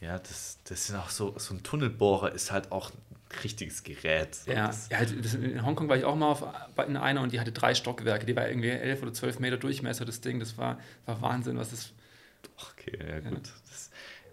ja 0.00 0.18
das, 0.18 0.58
das 0.68 0.88
sind 0.88 0.96
auch 0.96 1.10
so, 1.10 1.34
so 1.38 1.54
ein 1.54 1.62
Tunnelbohrer 1.62 2.32
ist 2.32 2.50
halt 2.50 2.72
auch 2.72 2.90
ein 2.90 2.98
richtiges 3.44 3.84
Gerät. 3.84 4.36
Ja, 4.46 4.72
ja 4.90 5.04
das, 5.22 5.34
in 5.34 5.64
Hongkong 5.64 5.88
war 5.88 5.96
ich 5.96 6.04
auch 6.04 6.16
mal 6.16 6.32
auf, 6.32 6.44
in 6.88 6.96
einer 6.96 7.20
und 7.20 7.32
die 7.32 7.38
hatte 7.38 7.52
drei 7.52 7.76
Stockwerke, 7.76 8.26
die 8.26 8.34
war 8.34 8.48
irgendwie 8.48 8.70
elf 8.70 9.00
oder 9.00 9.12
zwölf 9.12 9.38
Meter 9.38 9.58
Durchmesser, 9.58 10.04
das 10.04 10.20
Ding, 10.20 10.40
das 10.40 10.58
war, 10.58 10.80
war 11.04 11.22
Wahnsinn, 11.22 11.56
was 11.56 11.70
das. 11.70 11.92
Okay, 12.72 12.98
ja, 12.98 13.20
gut. 13.20 13.46
Ja. 13.46 13.52
Das, 13.68 13.90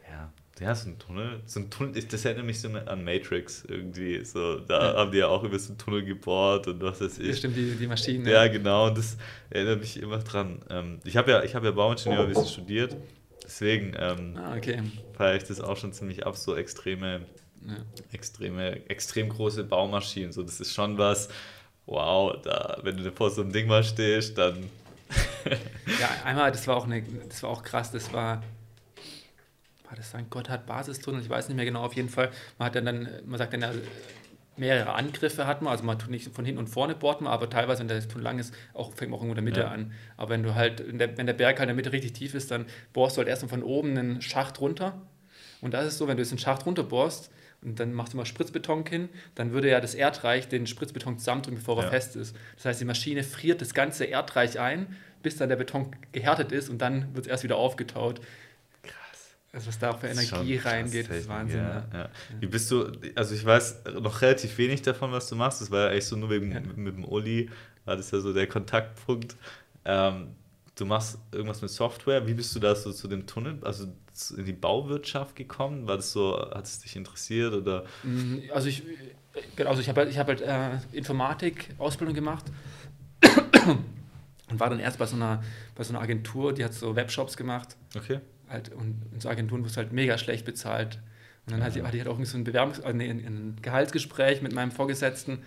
ja, 0.10 0.32
ja, 0.60 0.76
so 0.76 0.90
ein 0.90 1.00
Tunnel. 1.00 1.42
So 1.46 1.60
ein 1.60 1.70
Tunnel, 1.70 2.04
das 2.04 2.26
erinnert 2.26 2.46
mich 2.46 2.62
so 2.62 2.70
an 2.70 3.04
Matrix 3.04 3.64
irgendwie. 3.68 4.24
So, 4.24 4.60
da 4.60 4.92
ja. 4.92 4.98
haben 4.98 5.12
die 5.12 5.18
ja 5.18 5.28
auch 5.28 5.44
über 5.44 5.58
so 5.58 5.70
einen 5.70 5.78
Tunnel 5.80 6.06
gebohrt 6.06 6.68
und 6.68 6.82
was 6.82 7.02
weiß 7.02 7.20
ich. 7.20 7.28
Ja, 7.28 7.34
stimmt, 7.34 7.58
die, 7.58 7.76
die 7.76 7.88
Maschinen. 7.88 8.26
Ja, 8.28 8.48
genau. 8.48 8.88
Und 8.88 8.98
das 8.98 9.18
erinnert 9.50 9.80
mich 9.80 10.00
immer 10.00 10.20
dran. 10.20 10.60
Ähm, 10.70 11.00
ich 11.04 11.18
habe 11.18 11.32
ja, 11.32 11.42
hab 11.42 11.64
ja 11.64 11.72
Bauingenieurwesen 11.72 12.48
studiert. 12.48 12.96
Deswegen 13.44 13.96
ähm, 13.98 14.38
ah, 14.38 14.56
okay. 14.56 14.82
feiere 15.14 15.36
ich 15.36 15.44
das 15.44 15.60
auch 15.60 15.76
schon 15.76 15.92
ziemlich 15.92 16.26
ab, 16.26 16.38
so 16.38 16.56
extreme, 16.56 17.22
ja. 17.68 17.76
extreme, 18.12 18.90
extrem 18.90 19.30
große 19.30 19.64
Baumaschinen. 19.64 20.32
So, 20.32 20.44
das 20.44 20.62
ist 20.62 20.74
schon 20.74 20.98
was, 20.98 21.30
wow, 21.86 22.40
da, 22.42 22.80
wenn 22.84 22.98
du 22.98 23.12
vor 23.12 23.32
so 23.32 23.42
einem 23.42 23.52
Ding 23.52 23.68
mal 23.68 23.84
stehst, 23.84 24.38
dann. 24.38 24.70
ja, 26.00 26.10
einmal, 26.24 26.52
das 26.52 26.68
war 26.68 26.78
auch 26.78 26.86
eine, 26.86 27.04
das 27.28 27.44
war 27.44 27.50
auch 27.50 27.64
krass, 27.64 27.92
das 27.92 28.14
war 28.14 28.42
war 29.94 29.98
das 29.98 30.10
sein 30.10 30.28
Gotthard 30.32 30.66
Basistunnel, 30.66 31.22
ich 31.22 31.30
weiß 31.30 31.50
nicht 31.50 31.56
mehr 31.56 31.66
genau, 31.66 31.84
auf 31.84 31.94
jeden 31.94 32.10
Fall. 32.10 32.32
Man 32.58 32.66
hat 32.66 32.76
dann, 32.76 32.86
dann 32.86 33.10
man 33.28 33.38
sagt 33.38 33.54
dann, 33.54 33.64
mehrere 34.58 34.94
Angriffe 34.94 35.46
hat 35.46 35.62
man, 35.62 35.72
also 35.72 35.84
man 35.84 36.00
tut 36.00 36.10
nicht 36.10 36.34
von 36.34 36.46
hinten 36.46 36.58
und 36.58 36.68
vorne 36.68 36.96
bohrt 36.96 37.22
man, 37.22 37.32
aber 37.32 37.48
teilweise, 37.48 37.82
wenn 37.82 37.88
der 37.88 38.08
Tunnel 38.08 38.24
lang 38.24 38.40
ist, 38.40 38.56
auch, 38.74 38.92
fängt 38.94 39.12
man 39.12 39.20
auch 39.20 39.24
irgendwo 39.24 39.40
in 39.40 39.46
der 39.46 39.54
Mitte 39.54 39.60
ja. 39.62 39.68
an. 39.68 39.92
Aber 40.18 40.32
wenn 40.32 40.42
du 40.42 40.56
halt, 40.56 40.84
der, 41.00 41.16
wenn 41.16 41.28
der 41.28 41.34
Berg 41.34 41.60
halt 41.60 41.70
in 41.70 41.76
der 41.76 41.76
Mitte 41.76 41.92
richtig 41.92 42.14
tief 42.14 42.34
ist, 42.34 42.50
dann 42.50 42.66
bohrst 42.92 43.18
du 43.18 43.20
halt 43.20 43.28
erstmal 43.28 43.50
von 43.50 43.62
oben 43.62 43.96
einen 43.96 44.22
Schacht 44.24 44.60
runter. 44.60 45.00
Und 45.62 45.76
das 45.76 45.86
ist 45.86 46.00
so, 46.00 46.08
wenn 46.08 46.18
du 46.18 46.24
jetzt 46.24 46.32
einen 46.32 46.40
Schacht 46.40 46.66
runterbohrst 46.66 47.30
und 47.62 47.80
dann 47.80 47.94
machst 47.94 48.14
du 48.14 48.18
mal 48.18 48.26
Spritzbeton 48.26 48.88
hin, 48.88 49.10
dann 49.36 49.52
würde 49.52 49.70
ja 49.70 49.80
das 49.80 49.94
Erdreich 49.94 50.48
den 50.48 50.66
Spritzbeton 50.66 51.20
zusammendrücken, 51.20 51.60
bevor 51.60 51.78
ja. 51.78 51.84
er 51.84 51.90
fest 51.92 52.16
ist. 52.16 52.36
Das 52.56 52.66
heißt, 52.66 52.82
die 52.82 52.86
Maschine 52.86 53.24
friert 53.24 53.62
das 53.62 53.76
ganze 53.76 54.06
Erdreich 54.06 54.60
ein, 54.60 54.96
bis 55.22 55.38
dann 55.38 55.50
der 55.50 55.56
Beton 55.56 55.96
gehärtet 56.12 56.52
ist 56.52 56.70
und 56.70 56.80
dann 56.80 57.16
wird 57.16 57.26
es 57.26 57.30
erst 57.30 57.44
wieder 57.44 57.58
aufgetaut. 57.58 58.20
Also 59.54 59.68
was 59.68 59.78
da 59.78 59.92
auch 59.92 60.00
für 60.00 60.08
Energie 60.08 60.58
reingeht, 60.58 61.08
ist 61.10 61.28
Wahnsinn. 61.28 61.60
Ja, 61.60 61.86
ja. 61.94 62.10
Wie 62.40 62.48
bist 62.48 62.72
du, 62.72 62.92
also 63.14 63.36
ich 63.36 63.46
weiß 63.46 63.84
noch 64.02 64.22
relativ 64.24 64.58
wenig 64.58 64.82
davon, 64.82 65.12
was 65.12 65.30
du 65.30 65.36
machst. 65.36 65.62
Das 65.62 65.70
war 65.70 65.82
ja 65.82 65.88
eigentlich 65.90 66.08
so 66.08 66.16
nur 66.16 66.32
wegen, 66.32 66.52
ja. 66.52 66.60
mit, 66.60 66.98
dem 66.98 67.06
Uli, 67.06 67.52
war 67.86 67.96
das 67.96 68.10
ja 68.10 68.20
so 68.20 68.34
der 68.34 68.48
Kontaktpunkt. 68.48 69.36
Ähm, 69.86 70.30
du 70.76 70.86
machst 70.88 71.20
irgendwas 71.32 71.62
mit 71.62 71.70
Software. 71.70 72.26
Wie 72.26 72.34
bist 72.34 72.56
du 72.56 72.60
da 72.60 72.74
so 72.74 72.92
zu 72.92 73.08
dem 73.08 73.28
Tunnel, 73.28 73.60
also 73.62 73.86
in 74.36 74.46
die 74.46 74.54
Bauwirtschaft 74.54 75.36
gekommen? 75.36 75.86
War 75.86 75.98
das 75.98 76.12
so, 76.12 76.36
hat 76.36 76.66
es 76.66 76.80
dich 76.80 76.96
interessiert 76.96 77.54
oder? 77.54 77.86
Mm, 78.02 78.40
also 78.52 78.70
ich, 78.70 78.82
genau, 79.56 79.70
also 79.70 79.82
ich 79.82 79.90
habe 79.90 80.02
halt, 80.02 80.10
ich 80.10 80.18
hab 80.18 80.30
halt 80.30 80.42
äh, 80.42 80.80
Informatik-Ausbildung 80.94 82.16
gemacht 82.16 82.46
und 84.50 84.60
war 84.60 84.72
dann 84.72 84.80
erst 84.80 84.98
bei 84.98 85.06
so, 85.06 85.16
einer, 85.16 85.44
bei 85.76 85.84
so 85.84 85.94
einer 85.94 86.02
Agentur, 86.02 86.54
die 86.54 86.66
hat 86.66 86.74
so 86.74 86.96
Webshops 86.96 87.38
gemacht. 87.38 87.78
Okay 87.96 88.20
halt, 88.54 88.70
und 88.70 89.02
in 89.12 89.20
so 89.20 89.30
Agenturen 89.30 89.64
du 89.64 89.70
halt 89.76 89.92
mega 89.92 90.18
schlecht 90.18 90.46
bezahlt. 90.46 91.00
Und 91.46 91.52
dann 91.52 91.60
ja. 91.60 91.66
hatte, 91.66 91.84
hatte 91.84 91.98
ich 91.98 92.06
halt 92.06 92.16
auch 92.16 92.24
so 92.24 92.38
ein 92.38 92.46
Bewerbungs-, 92.46 92.82
also 92.82 92.96
nee, 92.96 93.10
ein 93.10 93.58
Gehaltsgespräch 93.62 94.42
mit 94.42 94.54
meinem 94.54 94.72
Vorgesetzten. 94.72 95.34
Und 95.34 95.44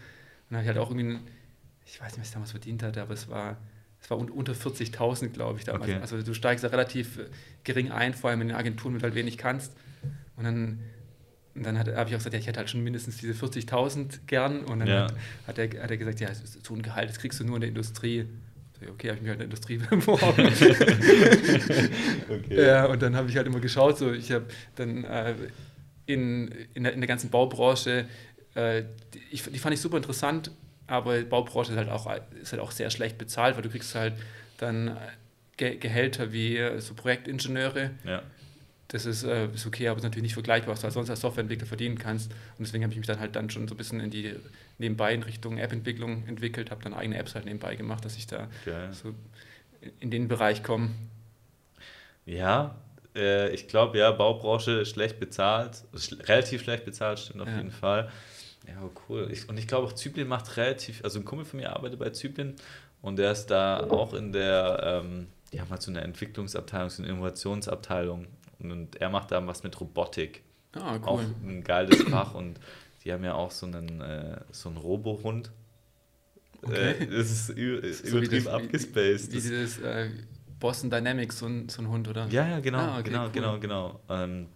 dann 0.50 0.58
hatte 0.58 0.70
ich 0.70 0.76
halt 0.76 0.78
auch 0.78 0.90
irgendwie, 0.90 1.18
ich 1.86 2.00
weiß 2.00 2.12
nicht, 2.12 2.20
was 2.20 2.28
ich 2.28 2.32
damals 2.34 2.50
verdient 2.50 2.82
hatte, 2.82 3.00
aber 3.00 3.14
es 3.14 3.28
war, 3.28 3.56
es 4.00 4.10
war 4.10 4.18
unter 4.18 4.52
40.000, 4.52 5.28
glaube 5.28 5.58
ich, 5.58 5.64
damals. 5.64 5.84
Okay. 5.84 6.00
Also 6.00 6.22
du 6.22 6.34
steigst 6.34 6.64
da 6.64 6.68
relativ 6.68 7.18
äh, 7.18 7.24
gering 7.64 7.90
ein, 7.90 8.14
vor 8.14 8.30
allem 8.30 8.42
in 8.42 8.48
den 8.48 8.56
Agenturen, 8.56 8.94
wenn 8.94 9.00
du 9.00 9.04
halt 9.04 9.14
wenig 9.14 9.38
kannst. 9.38 9.72
Und 10.36 10.44
dann, 10.44 10.80
und 11.54 11.64
dann 11.64 11.78
habe 11.78 11.90
ich 11.90 12.14
auch 12.14 12.18
gesagt, 12.18 12.34
ja, 12.34 12.38
ich 12.38 12.46
hätte 12.46 12.58
halt 12.58 12.68
schon 12.68 12.82
mindestens 12.82 13.16
diese 13.16 13.32
40.000 13.32 14.26
gern. 14.26 14.64
Und 14.64 14.80
dann 14.80 14.88
ja. 14.88 15.04
hat, 15.04 15.14
hat, 15.46 15.58
er, 15.58 15.82
hat 15.82 15.90
er 15.90 15.96
gesagt, 15.96 16.20
ja, 16.20 16.28
so 16.34 16.74
ein 16.74 16.82
Gehalt, 16.82 17.08
das 17.08 17.18
kriegst 17.18 17.40
du 17.40 17.44
nur 17.44 17.56
in 17.56 17.62
der 17.62 17.70
Industrie 17.70 18.26
okay, 18.90 19.08
habe 19.08 19.16
ich 19.16 19.22
mich 19.22 19.30
halt 19.30 19.40
in 19.40 19.50
der 19.50 19.56
Industrie 19.56 19.76
beworben. 19.90 20.46
okay. 22.28 22.66
Ja, 22.66 22.86
und 22.86 23.02
dann 23.02 23.16
habe 23.16 23.28
ich 23.28 23.36
halt 23.36 23.46
immer 23.46 23.60
geschaut, 23.60 23.98
so 23.98 24.12
ich 24.12 24.32
habe 24.32 24.46
dann 24.76 25.04
äh, 25.04 25.34
in, 26.06 26.48
in, 26.74 26.84
der, 26.84 26.92
in 26.92 27.00
der 27.00 27.08
ganzen 27.08 27.30
Baubranche, 27.30 28.06
äh, 28.54 28.84
die, 29.14 29.36
die 29.36 29.58
fand 29.58 29.74
ich 29.74 29.80
super 29.80 29.96
interessant, 29.96 30.50
aber 30.86 31.20
Baubranche 31.22 31.72
ist 31.72 31.78
halt 31.78 31.88
auch, 31.88 32.10
ist 32.40 32.52
halt 32.52 32.62
auch 32.62 32.70
sehr 32.70 32.90
schlecht 32.90 33.18
bezahlt, 33.18 33.56
weil 33.56 33.62
du 33.62 33.70
kriegst 33.70 33.94
halt 33.94 34.14
dann 34.58 34.96
Ge 35.56 35.76
Gehälter 35.76 36.32
wie 36.32 36.56
äh, 36.58 36.80
so 36.80 36.94
Projektingenieure. 36.94 37.90
Ja. 38.04 38.22
Das 38.88 39.06
ist, 39.06 39.24
äh, 39.24 39.46
ist 39.46 39.66
okay, 39.66 39.88
aber 39.88 39.96
ist 39.96 40.04
natürlich 40.04 40.22
nicht 40.22 40.34
vergleichbar, 40.34 40.74
was 40.74 40.82
du 40.82 40.90
sonst 40.90 41.10
als 41.10 41.20
Softwareentwickler 41.20 41.66
verdienen 41.66 41.98
kannst. 41.98 42.30
Und 42.30 42.66
deswegen 42.66 42.84
habe 42.84 42.92
ich 42.92 42.98
mich 42.98 43.06
dann 43.06 43.18
halt 43.18 43.34
dann 43.34 43.50
schon 43.50 43.66
so 43.66 43.74
ein 43.74 43.76
bisschen 43.78 44.00
in 44.00 44.10
die 44.10 44.34
nebenbei 44.78 45.14
in 45.14 45.22
Richtung 45.22 45.58
App-Entwicklung 45.58 46.26
entwickelt, 46.26 46.70
habe 46.70 46.82
dann 46.82 46.94
eigene 46.94 47.18
Apps 47.18 47.34
halt 47.34 47.44
nebenbei 47.44 47.76
gemacht, 47.76 48.04
dass 48.04 48.16
ich 48.16 48.26
da 48.26 48.48
Geil. 48.64 48.92
so 48.92 49.14
in 50.00 50.10
den 50.10 50.28
Bereich 50.28 50.62
komme. 50.62 50.90
Ja, 52.24 52.76
äh, 53.14 53.50
ich 53.54 53.68
glaube, 53.68 53.98
ja, 53.98 54.10
Baubranche 54.10 54.84
schlecht 54.84 55.18
bezahlt, 55.20 55.84
relativ 56.24 56.62
schlecht 56.62 56.84
bezahlt, 56.84 57.18
stimmt 57.18 57.42
auf 57.42 57.48
ja. 57.48 57.56
jeden 57.56 57.70
Fall. 57.70 58.10
Ja, 58.66 58.90
cool. 59.08 59.28
Ich, 59.30 59.48
und 59.48 59.58
ich 59.58 59.68
glaube 59.68 59.86
auch 59.86 59.92
Zyplin 59.92 60.26
macht 60.26 60.56
relativ, 60.56 61.02
also 61.04 61.18
ein 61.18 61.24
Kumpel 61.24 61.44
von 61.44 61.60
mir 61.60 61.74
arbeitet 61.74 61.98
bei 61.98 62.10
Zyplin 62.10 62.56
und 63.00 63.16
der 63.16 63.32
ist 63.32 63.46
da 63.46 63.78
auch 63.90 64.12
in 64.12 64.32
der, 64.32 65.02
ähm, 65.04 65.28
die 65.52 65.60
haben 65.60 65.70
halt 65.70 65.82
so 65.82 65.90
eine 65.90 66.00
Entwicklungsabteilung, 66.00 66.90
so 66.90 67.02
eine 67.02 67.12
Innovationsabteilung 67.12 68.26
und 68.58 68.96
er 68.96 69.08
macht 69.08 69.30
da 69.30 69.46
was 69.46 69.62
mit 69.62 69.80
Robotik. 69.80 70.42
Ah, 70.72 70.96
cool. 70.96 71.02
Auch 71.04 71.20
ein 71.20 71.62
geiles 71.62 72.02
Fach 72.02 72.34
und 72.34 72.58
die 73.06 73.12
haben 73.12 73.22
ja 73.22 73.34
auch 73.34 73.52
so 73.52 73.66
einen, 73.66 74.00
äh, 74.00 74.40
so 74.50 74.68
einen 74.68 74.78
Robohund. 74.78 75.52
Okay. 76.62 76.90
Äh, 76.90 77.06
das 77.06 77.30
ist 77.30 77.46
so 77.46 77.52
übertrieben 78.18 78.48
abgespaced. 78.48 79.30
Wie, 79.30 79.36
wie 79.36 79.40
dieses 79.40 79.78
äh, 79.78 80.10
Boston 80.58 80.90
Dynamics, 80.90 81.38
so 81.38 81.46
ein, 81.46 81.68
so 81.68 81.82
ein 81.82 81.88
Hund, 81.88 82.08
oder? 82.08 82.26
Ja, 82.26 82.48
ja, 82.48 82.58
genau, 82.58 82.78
ah, 82.78 82.98
okay, 82.98 83.10
genau, 83.10 83.24
cool. 83.26 83.30
genau, 83.30 83.58
genau. 83.60 84.00
Ähm, 84.08 84.48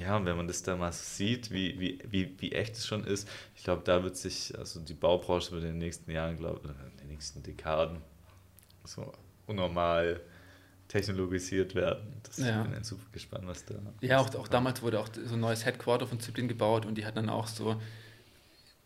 ja, 0.00 0.16
und 0.16 0.26
wenn 0.26 0.36
man 0.36 0.48
das 0.48 0.64
da 0.64 0.74
mal 0.74 0.90
sieht, 0.90 1.52
wie, 1.52 1.78
wie, 1.78 1.98
wie, 2.08 2.34
wie 2.40 2.52
echt 2.52 2.74
es 2.74 2.86
schon 2.86 3.04
ist, 3.04 3.28
ich 3.54 3.62
glaube, 3.62 3.82
da 3.84 4.02
wird 4.02 4.16
sich, 4.16 4.58
also 4.58 4.80
die 4.80 4.94
Baubranche 4.94 5.52
wird 5.52 5.62
in 5.62 5.70
den 5.70 5.78
nächsten 5.78 6.10
Jahren, 6.10 6.36
glaube 6.36 6.60
ich, 6.64 6.70
in 6.70 6.96
den 6.96 7.08
nächsten 7.08 7.42
Dekaden 7.44 7.98
so 8.84 9.12
unnormal 9.46 10.20
technologisiert 10.92 11.74
werden. 11.74 12.20
Das 12.22 12.36
ja. 12.38 12.62
bin 12.62 12.74
ich 12.78 12.86
super 12.86 13.06
gespannt, 13.12 13.46
was 13.46 13.64
da. 13.64 13.74
Ja, 14.02 14.18
auch, 14.18 14.34
auch 14.34 14.46
damals 14.46 14.82
wurde 14.82 15.00
auch 15.00 15.08
so 15.24 15.34
ein 15.34 15.40
neues 15.40 15.64
Headquarter 15.64 16.06
von 16.06 16.20
Zyplin 16.20 16.48
gebaut 16.48 16.84
und 16.84 16.96
die 16.96 17.06
hatten 17.06 17.16
dann 17.16 17.30
auch 17.30 17.46
so, 17.46 17.80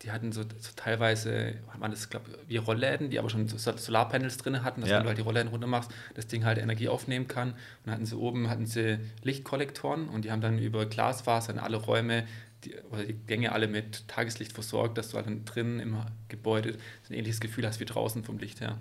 die 0.03 0.11
hatten 0.11 0.31
so, 0.31 0.43
so 0.43 0.71
teilweise, 0.75 1.55
waren 1.79 1.91
das, 1.91 2.09
glaube 2.09 2.25
wie 2.47 2.57
Rollläden, 2.57 3.09
die 3.09 3.17
aber 3.17 3.29
schon 3.29 3.47
so 3.47 3.57
Solarpanels 3.57 4.37
drin 4.37 4.63
hatten, 4.63 4.81
dass 4.81 4.91
ja. 4.91 4.97
wenn 4.97 5.03
du 5.03 5.07
halt 5.09 5.17
die 5.17 5.23
Rollläden 5.23 5.49
runter 5.49 5.67
machst, 5.67 5.91
das 6.13 6.27
Ding 6.27 6.45
halt 6.45 6.59
Energie 6.59 6.87
aufnehmen 6.87 7.27
kann. 7.27 7.49
Und 7.51 7.57
dann 7.85 7.95
hatten 7.95 8.05
sie 8.05 8.15
oben 8.15 8.49
hatten 8.49 8.67
sie 8.67 8.99
Lichtkollektoren 9.23 10.07
und 10.07 10.25
die 10.25 10.31
haben 10.31 10.41
dann 10.41 10.59
über 10.59 10.85
Glasfaser 10.85 11.53
in 11.53 11.59
alle 11.59 11.77
Räume 11.77 12.25
die, 12.63 12.75
oder 12.91 13.05
die 13.05 13.13
Gänge 13.13 13.51
alle 13.51 13.67
mit 13.67 14.07
Tageslicht 14.07 14.53
versorgt, 14.53 14.97
dass 14.97 15.09
du 15.09 15.17
halt 15.17 15.25
dann 15.25 15.45
drinnen 15.45 15.79
im 15.79 15.97
Gebäude 16.27 16.73
so 17.03 17.13
ein 17.13 17.17
ähnliches 17.17 17.39
Gefühl 17.39 17.65
hast 17.65 17.79
wie 17.79 17.85
draußen 17.85 18.23
vom 18.23 18.37
Licht 18.37 18.61
her. 18.61 18.77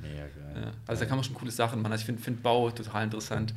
Ja, 0.55 0.73
also 0.87 1.01
da 1.01 1.07
kann 1.07 1.17
man 1.17 1.25
schon 1.25 1.35
coole 1.35 1.51
Sachen 1.51 1.81
machen. 1.81 1.93
Also 1.93 2.03
ich 2.03 2.07
finde 2.07 2.23
find 2.23 2.43
Bau 2.43 2.71
total 2.71 3.05
interessant. 3.05 3.55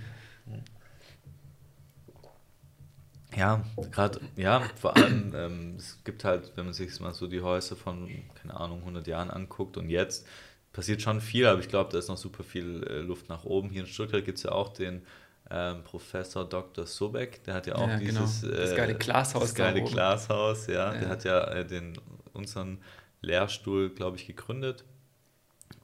Ja, 3.36 3.63
gerade, 3.91 4.19
ja, 4.36 4.61
vor 4.75 4.97
allem, 4.97 5.34
ähm, 5.36 5.75
es 5.77 6.03
gibt 6.03 6.23
halt, 6.23 6.51
wenn 6.55 6.65
man 6.65 6.73
sich 6.73 6.99
mal 6.99 7.13
so 7.13 7.27
die 7.27 7.41
Häuser 7.41 7.75
von, 7.75 8.09
keine 8.41 8.55
Ahnung, 8.55 8.80
100 8.80 9.05
Jahren 9.07 9.30
anguckt 9.30 9.77
und 9.77 9.89
jetzt 9.89 10.25
passiert 10.73 11.01
schon 11.01 11.21
viel, 11.21 11.45
aber 11.45 11.59
ich 11.59 11.69
glaube, 11.69 11.91
da 11.91 11.99
ist 11.99 12.07
noch 12.07 12.17
super 12.17 12.43
viel 12.43 12.84
äh, 12.84 12.99
Luft 12.99 13.30
nach 13.30 13.43
oben. 13.43 13.69
Hier 13.69 13.82
in 13.82 13.88
Stuttgart 13.88 14.25
gibt 14.25 14.38
es 14.38 14.43
ja 14.43 14.51
auch 14.51 14.69
den 14.69 15.03
ähm, 15.51 15.84
Professor 15.84 16.47
Dr. 16.47 16.86
Sobeck, 16.86 17.43
der 17.43 17.55
hat 17.55 17.67
ja 17.67 17.75
auch 17.75 17.88
ja, 17.88 17.97
genau. 17.97 18.21
dieses 18.21 18.41
genau. 18.41 18.55
das 18.55 18.75
geile 18.75 18.95
Glashaus. 18.95 19.41
Das 19.41 19.55
geile 19.55 19.84
Glashaus, 19.84 20.67
ja. 20.67 20.93
ja. 20.93 20.99
Der 20.99 21.09
hat 21.09 21.23
ja 21.23 21.43
äh, 21.45 21.65
den, 21.65 21.99
unseren 22.34 22.80
Lehrstuhl, 23.21 23.89
glaube 23.89 24.17
ich, 24.17 24.27
gegründet. 24.27 24.86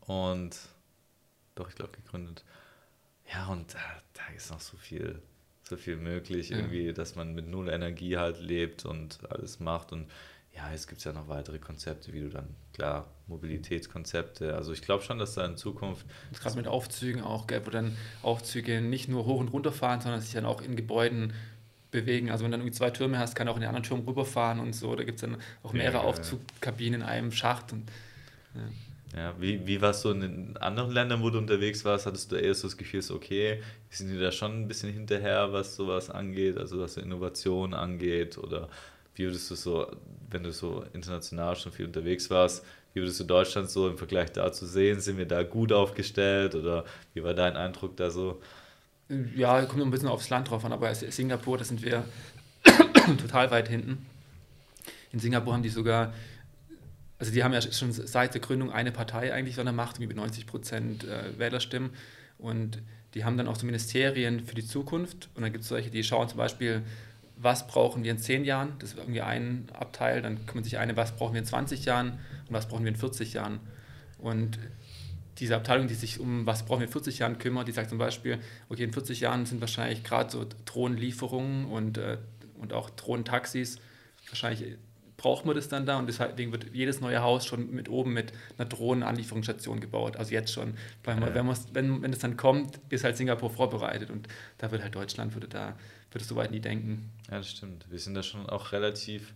Und 0.01 0.55
doch, 1.55 1.69
ich 1.69 1.75
glaube, 1.75 1.93
gegründet. 1.93 2.43
Ja, 3.31 3.47
und 3.47 3.73
da, 3.73 3.79
da 4.13 4.33
ist 4.35 4.51
noch 4.51 4.59
so 4.59 4.77
viel, 4.77 5.21
so 5.67 5.77
viel 5.77 5.97
möglich, 5.97 6.49
ja. 6.49 6.57
irgendwie, 6.57 6.93
dass 6.93 7.15
man 7.15 7.33
mit 7.33 7.47
null 7.47 7.69
Energie 7.69 8.17
halt 8.17 8.39
lebt 8.39 8.85
und 8.85 9.19
alles 9.29 9.59
macht. 9.59 9.91
Und 9.91 10.07
ja, 10.55 10.71
es 10.73 10.87
gibt 10.87 11.03
ja 11.03 11.11
noch 11.11 11.27
weitere 11.27 11.59
Konzepte, 11.59 12.13
wie 12.13 12.21
du 12.21 12.29
dann, 12.29 12.47
klar, 12.73 13.07
Mobilitätskonzepte. 13.27 14.55
Also 14.55 14.71
ich 14.71 14.81
glaube 14.81 15.03
schon, 15.03 15.19
dass 15.19 15.33
da 15.33 15.45
in 15.45 15.57
Zukunft. 15.57 16.05
Gerade 16.33 16.55
mit 16.55 16.67
Aufzügen 16.67 17.21
auch, 17.21 17.47
gell, 17.47 17.65
wo 17.65 17.71
dann 17.71 17.97
Aufzüge 18.21 18.81
nicht 18.81 19.09
nur 19.09 19.25
hoch 19.25 19.39
und 19.39 19.49
runter 19.49 19.71
fahren, 19.71 20.01
sondern 20.01 20.21
sich 20.21 20.33
dann 20.33 20.45
auch 20.45 20.61
in 20.61 20.75
Gebäuden 20.75 21.33
bewegen. 21.91 22.29
Also 22.29 22.43
wenn 22.43 22.51
du 22.51 22.57
dann 22.57 22.61
irgendwie 22.61 22.77
zwei 22.77 22.91
Türme 22.91 23.19
hast, 23.19 23.35
kann 23.35 23.47
auch 23.47 23.55
in 23.55 23.61
den 23.61 23.69
anderen 23.69 23.83
Turm 23.83 24.01
rüberfahren 24.07 24.59
und 24.59 24.73
so. 24.73 24.95
Da 24.95 25.03
gibt 25.03 25.17
es 25.17 25.21
dann 25.21 25.41
auch 25.63 25.73
mehrere 25.73 25.97
ja, 25.97 26.03
Aufzugkabinen 26.03 27.01
in 27.01 27.07
einem 27.07 27.31
Schacht. 27.31 27.73
Und, 27.73 27.89
ja. 28.53 28.61
Ja 29.15 29.33
wie, 29.39 29.65
wie 29.65 29.81
war 29.81 29.91
es 29.91 30.01
so 30.01 30.11
in 30.11 30.21
den 30.21 30.57
anderen 30.57 30.91
Ländern, 30.91 31.21
wo 31.21 31.29
du 31.29 31.37
unterwegs 31.37 31.85
warst? 31.85 32.05
Hattest 32.05 32.31
du 32.31 32.35
eher 32.35 32.53
so 32.53 32.67
das 32.67 32.77
Gefühl, 32.77 33.01
okay, 33.11 33.61
sind 33.89 34.09
die 34.09 34.19
da 34.19 34.31
schon 34.31 34.61
ein 34.63 34.67
bisschen 34.67 34.91
hinterher, 34.91 35.53
was 35.53 35.75
sowas 35.75 36.09
angeht, 36.09 36.57
also 36.57 36.79
was 36.79 36.97
Innovation 36.97 37.73
angeht? 37.73 38.37
Oder 38.37 38.69
wie 39.15 39.23
würdest 39.23 39.49
du 39.49 39.55
so, 39.55 39.87
wenn 40.29 40.43
du 40.43 40.51
so 40.51 40.83
international 40.93 41.55
schon 41.55 41.71
viel 41.71 41.85
unterwegs 41.85 42.29
warst, 42.29 42.65
wie 42.93 43.01
würdest 43.01 43.19
du 43.19 43.25
Deutschland 43.25 43.69
so 43.69 43.89
im 43.89 43.97
Vergleich 43.97 44.31
dazu 44.31 44.65
sehen? 44.65 45.01
Sind 45.01 45.17
wir 45.17 45.27
da 45.27 45.43
gut 45.43 45.73
aufgestellt 45.73 46.55
oder 46.55 46.85
wie 47.13 47.23
war 47.23 47.33
dein 47.33 47.57
Eindruck 47.57 47.97
da 47.97 48.09
so? 48.09 48.41
Ja, 49.35 49.63
kommt 49.65 49.81
ein 49.81 49.91
bisschen 49.91 50.07
aufs 50.07 50.29
Land 50.29 50.49
drauf 50.49 50.63
an, 50.65 50.71
aber 50.71 50.95
Singapur, 50.95 51.57
da 51.57 51.63
sind 51.63 51.83
wir 51.83 52.05
total 53.21 53.51
weit 53.51 53.67
hinten. 53.67 54.05
In 55.11 55.19
Singapur 55.19 55.53
haben 55.53 55.61
die 55.61 55.69
sogar, 55.69 56.13
also 57.25 57.33
die 57.33 57.43
haben 57.43 57.53
ja 57.53 57.61
schon 57.61 57.91
seit 57.91 58.35
der 58.35 58.41
Gründung 58.41 58.71
eine 58.71 58.91
Partei 58.91 59.33
eigentlich 59.33 59.57
an 59.57 59.65
der 59.65 59.73
Macht, 59.73 59.99
mit 59.99 60.15
90 60.15 60.45
Prozent 60.45 61.03
äh, 61.05 61.39
Wählerstimmen. 61.39 61.89
Und 62.37 62.83
die 63.15 63.25
haben 63.25 63.35
dann 63.35 63.47
auch 63.47 63.55
so 63.55 63.65
Ministerien 63.65 64.45
für 64.45 64.53
die 64.53 64.65
Zukunft. 64.65 65.29
Und 65.33 65.41
dann 65.41 65.51
gibt 65.51 65.63
es 65.63 65.69
solche, 65.69 65.89
die 65.89 66.03
schauen 66.03 66.29
zum 66.29 66.37
Beispiel, 66.37 66.83
was 67.35 67.65
brauchen 67.65 68.03
wir 68.03 68.11
in 68.11 68.19
zehn 68.19 68.45
Jahren, 68.45 68.73
das 68.77 68.91
ist 68.91 68.99
irgendwie 68.99 69.21
ein 69.21 69.67
Abteil, 69.73 70.21
dann 70.21 70.45
kümmert 70.45 70.65
sich 70.65 70.77
eine, 70.77 70.95
was 70.95 71.15
brauchen 71.15 71.33
wir 71.33 71.39
in 71.39 71.47
20 71.47 71.83
Jahren 71.83 72.11
und 72.47 72.51
was 72.51 72.67
brauchen 72.67 72.83
wir 72.83 72.91
in 72.91 72.95
40 72.95 73.33
Jahren. 73.33 73.59
Und 74.19 74.59
diese 75.39 75.55
Abteilung, 75.55 75.87
die 75.87 75.95
sich 75.95 76.19
um 76.19 76.45
was 76.45 76.63
brauchen 76.63 76.81
wir 76.81 76.85
in 76.85 76.91
40 76.91 77.19
Jahren 77.19 77.39
kümmert, 77.39 77.67
die 77.67 77.71
sagt 77.71 77.89
zum 77.89 77.97
Beispiel, 77.97 78.37
okay, 78.69 78.83
in 78.83 78.93
40 78.93 79.19
Jahren 79.19 79.47
sind 79.47 79.61
wahrscheinlich 79.61 80.03
gerade 80.03 80.29
so 80.29 80.45
Drohnenlieferungen 80.65 81.65
und, 81.65 81.97
äh, 81.97 82.19
und 82.59 82.71
auch 82.71 82.91
Drohnentaxis, 82.91 83.79
wahrscheinlich 84.29 84.77
braucht 85.25 85.43
man 85.43 85.55
das 85.55 85.67
dann 85.69 85.87
da 85.87 85.97
und 85.97 86.05
deswegen 86.05 86.51
wird 86.51 86.67
jedes 86.71 87.01
neue 87.01 87.19
Haus 87.23 87.47
schon 87.47 87.71
mit 87.71 87.89
oben 87.89 88.13
mit 88.13 88.31
einer 88.59 88.69
Drohnenanlieferungsstation 88.69 89.79
gebaut. 89.79 90.17
Also 90.17 90.33
jetzt 90.33 90.53
schon. 90.53 90.75
Weil 91.03 91.15
man, 91.15 91.29
ja. 91.29 91.35
wenn, 91.35 91.57
wenn, 91.73 92.03
wenn 92.03 92.13
es 92.13 92.19
dann 92.19 92.37
kommt, 92.37 92.79
ist 92.89 93.03
halt 93.03 93.17
Singapur 93.17 93.49
vorbereitet 93.49 94.11
und 94.11 94.27
da 94.59 94.69
wird 94.69 94.83
halt 94.83 94.93
Deutschland 94.93 95.33
würde 95.33 95.47
da 95.47 95.75
würde 96.11 96.23
so 96.23 96.35
weit 96.35 96.51
nie 96.51 96.59
denken. 96.59 97.09
Ja, 97.31 97.37
das 97.37 97.49
stimmt. 97.49 97.87
Wir 97.89 97.97
sind 97.97 98.13
da 98.13 98.21
schon 98.21 98.47
auch 98.47 98.71
relativ, 98.71 99.33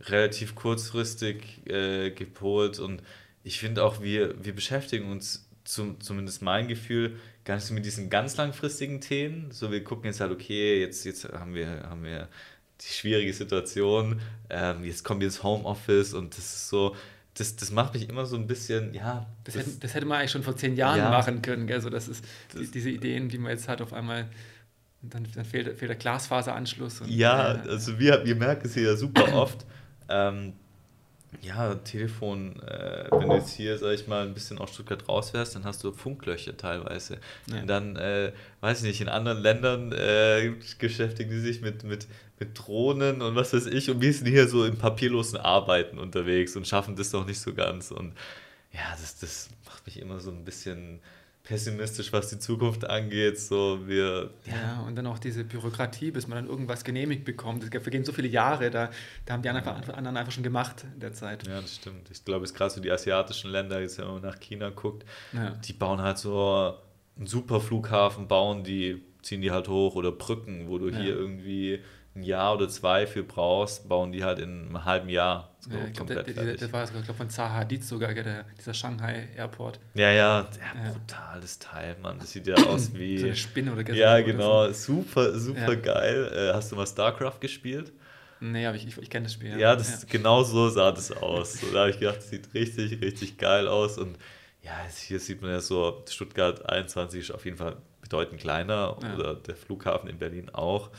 relativ 0.00 0.54
kurzfristig 0.54 1.66
äh, 1.66 2.12
gepolt 2.12 2.78
und 2.78 3.02
ich 3.44 3.58
finde 3.58 3.84
auch, 3.84 4.00
wir, 4.00 4.42
wir 4.42 4.54
beschäftigen 4.54 5.10
uns, 5.10 5.46
zum, 5.64 6.00
zumindest 6.00 6.40
mein 6.40 6.66
Gefühl, 6.66 7.18
gar 7.44 7.56
nicht 7.56 7.66
so 7.66 7.74
mit 7.74 7.84
diesen 7.84 8.08
ganz 8.08 8.38
langfristigen 8.38 9.02
Themen. 9.02 9.50
So, 9.50 9.70
wir 9.70 9.84
gucken 9.84 10.06
jetzt 10.06 10.20
halt, 10.20 10.32
okay, 10.32 10.80
jetzt, 10.80 11.04
jetzt 11.04 11.30
haben, 11.30 11.54
wir, 11.54 11.82
haben 11.82 12.04
wir 12.04 12.28
die 12.80 12.92
schwierige 12.92 13.32
Situation, 13.32 14.20
ähm, 14.48 14.84
jetzt 14.84 15.04
kommen 15.04 15.20
wir 15.20 15.26
ins 15.26 15.42
Homeoffice 15.42 16.14
und 16.14 16.36
das 16.36 16.44
ist 16.44 16.68
so, 16.68 16.96
das, 17.34 17.56
das 17.56 17.70
macht 17.70 17.94
mich 17.94 18.08
immer 18.08 18.26
so 18.26 18.36
ein 18.36 18.46
bisschen, 18.46 18.92
ja. 18.94 19.26
Das, 19.44 19.54
das, 19.54 19.66
hätte, 19.66 19.76
das 19.80 19.94
hätte 19.94 20.06
man 20.06 20.18
eigentlich 20.18 20.30
schon 20.30 20.42
vor 20.42 20.56
zehn 20.56 20.76
Jahren 20.76 20.98
ja, 20.98 21.10
machen 21.10 21.42
können, 21.42 21.66
gell? 21.66 21.80
So, 21.80 21.90
das 21.90 22.08
ist 22.08 22.24
das, 22.52 22.62
die, 22.62 22.70
diese 22.70 22.90
Ideen, 22.90 23.28
die 23.28 23.38
man 23.38 23.52
jetzt 23.52 23.68
hat, 23.68 23.80
auf 23.80 23.92
einmal. 23.92 24.28
Dann, 25.02 25.26
dann 25.34 25.46
fehlt, 25.46 25.78
fehlt 25.78 25.88
der 25.88 25.96
Glasfaseranschluss. 25.96 27.00
Und, 27.00 27.08
ja, 27.08 27.54
äh, 27.54 27.68
also 27.70 27.98
wir, 27.98 28.22
wir 28.22 28.36
merken 28.36 28.66
es 28.66 28.74
hier 28.74 28.82
ja 28.82 28.96
super 28.96 29.32
oft. 29.34 29.64
Ähm, 30.10 30.52
ja, 31.42 31.74
Telefon, 31.76 32.60
äh, 32.62 33.06
wenn 33.10 33.28
du 33.28 33.36
jetzt 33.36 33.54
hier, 33.54 33.78
sag 33.78 33.92
ich 33.94 34.06
mal, 34.06 34.26
ein 34.26 34.34
bisschen 34.34 34.58
aus 34.58 34.74
Stuttgart 34.74 35.08
rausfährst, 35.08 35.54
dann 35.54 35.64
hast 35.64 35.82
du 35.82 35.92
Funklöcher 35.92 36.56
teilweise. 36.56 37.18
Ja. 37.46 37.60
Und 37.60 37.66
dann, 37.66 37.96
äh, 37.96 38.32
weiß 38.60 38.80
ich 38.80 38.88
nicht, 38.88 39.00
in 39.00 39.08
anderen 39.08 39.38
Ländern 39.38 39.92
äh, 39.92 40.52
beschäftigen 40.78 41.30
die 41.30 41.40
sich 41.40 41.62
mit, 41.62 41.82
mit, 41.84 42.08
mit 42.38 42.58
Drohnen 42.58 43.22
und 43.22 43.36
was 43.36 43.52
weiß 43.54 43.66
ich 43.66 43.90
und 43.90 44.00
wir 44.00 44.12
sind 44.12 44.26
hier 44.26 44.48
so 44.48 44.64
im 44.64 44.76
papierlosen 44.76 45.38
Arbeiten 45.38 45.98
unterwegs 45.98 46.56
und 46.56 46.68
schaffen 46.68 46.96
das 46.96 47.12
noch 47.12 47.26
nicht 47.26 47.40
so 47.40 47.54
ganz. 47.54 47.90
Und 47.90 48.14
ja, 48.72 48.90
das, 49.00 49.18
das 49.18 49.48
macht 49.64 49.86
mich 49.86 49.98
immer 49.98 50.20
so 50.20 50.30
ein 50.30 50.44
bisschen 50.44 51.00
pessimistisch, 51.50 52.12
was 52.12 52.28
die 52.28 52.38
Zukunft 52.38 52.88
angeht. 52.88 53.36
So, 53.38 53.80
wir, 53.86 54.30
ja. 54.46 54.84
und 54.86 54.94
dann 54.94 55.08
auch 55.08 55.18
diese 55.18 55.42
Bürokratie, 55.42 56.12
bis 56.12 56.28
man 56.28 56.36
dann 56.36 56.46
irgendwas 56.46 56.84
genehmigt 56.84 57.24
bekommt. 57.24 57.64
Es 57.64 57.82
vergehen 57.82 58.04
so 58.04 58.12
viele 58.12 58.28
Jahre, 58.28 58.70
da, 58.70 58.88
da 59.26 59.34
haben 59.34 59.42
die 59.42 59.48
anderen 59.48 60.16
einfach 60.16 60.30
schon 60.30 60.44
gemacht 60.44 60.84
in 60.94 61.00
der 61.00 61.12
Zeit. 61.12 61.46
Ja, 61.48 61.60
das 61.60 61.74
stimmt. 61.74 62.08
Ich 62.08 62.24
glaube, 62.24 62.44
es 62.44 62.52
ist 62.52 62.56
gerade 62.56 62.70
so 62.70 62.80
die 62.80 62.90
asiatischen 62.90 63.50
Länder, 63.50 63.80
jetzt 63.80 63.98
wenn 63.98 64.06
man 64.06 64.22
nach 64.22 64.38
China 64.38 64.70
guckt, 64.70 65.04
ja. 65.32 65.50
die 65.50 65.72
bauen 65.72 66.00
halt 66.00 66.18
so 66.18 66.76
einen 67.16 67.26
super 67.26 67.60
Flughafen, 67.60 68.28
bauen 68.28 68.62
die, 68.62 69.02
ziehen 69.22 69.40
die 69.40 69.50
halt 69.50 69.66
hoch 69.66 69.96
oder 69.96 70.12
Brücken, 70.12 70.68
wo 70.68 70.78
du 70.78 70.90
ja. 70.90 70.98
hier 70.98 71.16
irgendwie 71.16 71.80
ein 72.14 72.22
Jahr 72.22 72.54
oder 72.54 72.68
zwei 72.68 73.06
für 73.06 73.22
brauchst, 73.22 73.88
bauen 73.88 74.10
die 74.12 74.24
halt 74.24 74.40
in 74.40 74.66
einem 74.66 74.84
halben 74.84 75.08
Jahr 75.08 75.50
so 75.60 75.70
ja, 75.70 75.76
komplett 75.96 76.24
glaub, 76.24 76.36
der, 76.36 76.44
der, 76.44 76.56
der 76.56 76.72
war, 76.72 76.84
ich 76.84 76.90
glaube, 76.90 77.14
von 77.14 77.28
Zaha 77.28 77.54
Hadid 77.54 77.84
sogar, 77.84 78.12
der, 78.14 78.44
dieser 78.58 78.74
Shanghai 78.74 79.28
Airport. 79.36 79.78
Ja, 79.94 80.10
ja, 80.10 80.40
ja, 80.40 80.90
brutales 80.90 81.58
Teil, 81.58 81.96
Mann. 82.02 82.18
Das 82.18 82.32
sieht 82.32 82.46
ja 82.46 82.54
aus 82.66 82.94
wie... 82.94 83.18
so 83.18 83.26
eine 83.26 83.36
Spinne 83.36 83.72
oder 83.72 83.88
Ja, 83.92 84.20
genau. 84.20 84.66
So. 84.68 85.02
Super, 85.02 85.38
super 85.38 85.74
ja. 85.74 85.80
geil. 85.80 86.32
Äh, 86.34 86.54
hast 86.54 86.72
du 86.72 86.76
mal 86.76 86.86
StarCraft 86.86 87.40
gespielt? 87.40 87.92
Nee, 88.40 88.66
aber 88.66 88.76
ich, 88.76 88.86
ich, 88.86 88.96
ich 88.96 89.10
kenne 89.10 89.24
das 89.24 89.34
Spiel. 89.34 89.50
Ja, 89.50 89.58
ja 89.58 89.76
das, 89.76 90.06
genau 90.06 90.42
so 90.42 90.70
sah 90.70 90.92
das 90.92 91.12
aus. 91.12 91.58
Da 91.72 91.80
habe 91.80 91.90
ich 91.90 91.98
gedacht, 91.98 92.16
das 92.16 92.30
sieht 92.30 92.52
richtig, 92.54 93.00
richtig 93.02 93.36
geil 93.36 93.68
aus. 93.68 93.98
Und 93.98 94.16
ja, 94.62 94.72
hier 95.06 95.20
sieht 95.20 95.42
man 95.42 95.50
ja 95.50 95.60
so, 95.60 96.02
Stuttgart 96.08 96.66
21 96.68 97.20
ist 97.20 97.30
auf 97.32 97.44
jeden 97.44 97.58
Fall 97.58 97.76
bedeutend 98.00 98.40
kleiner 98.40 98.96
oder 98.96 99.34
der 99.34 99.54
Flughafen 99.54 100.08
in 100.08 100.18
Berlin 100.18 100.48
auch. 100.50 100.90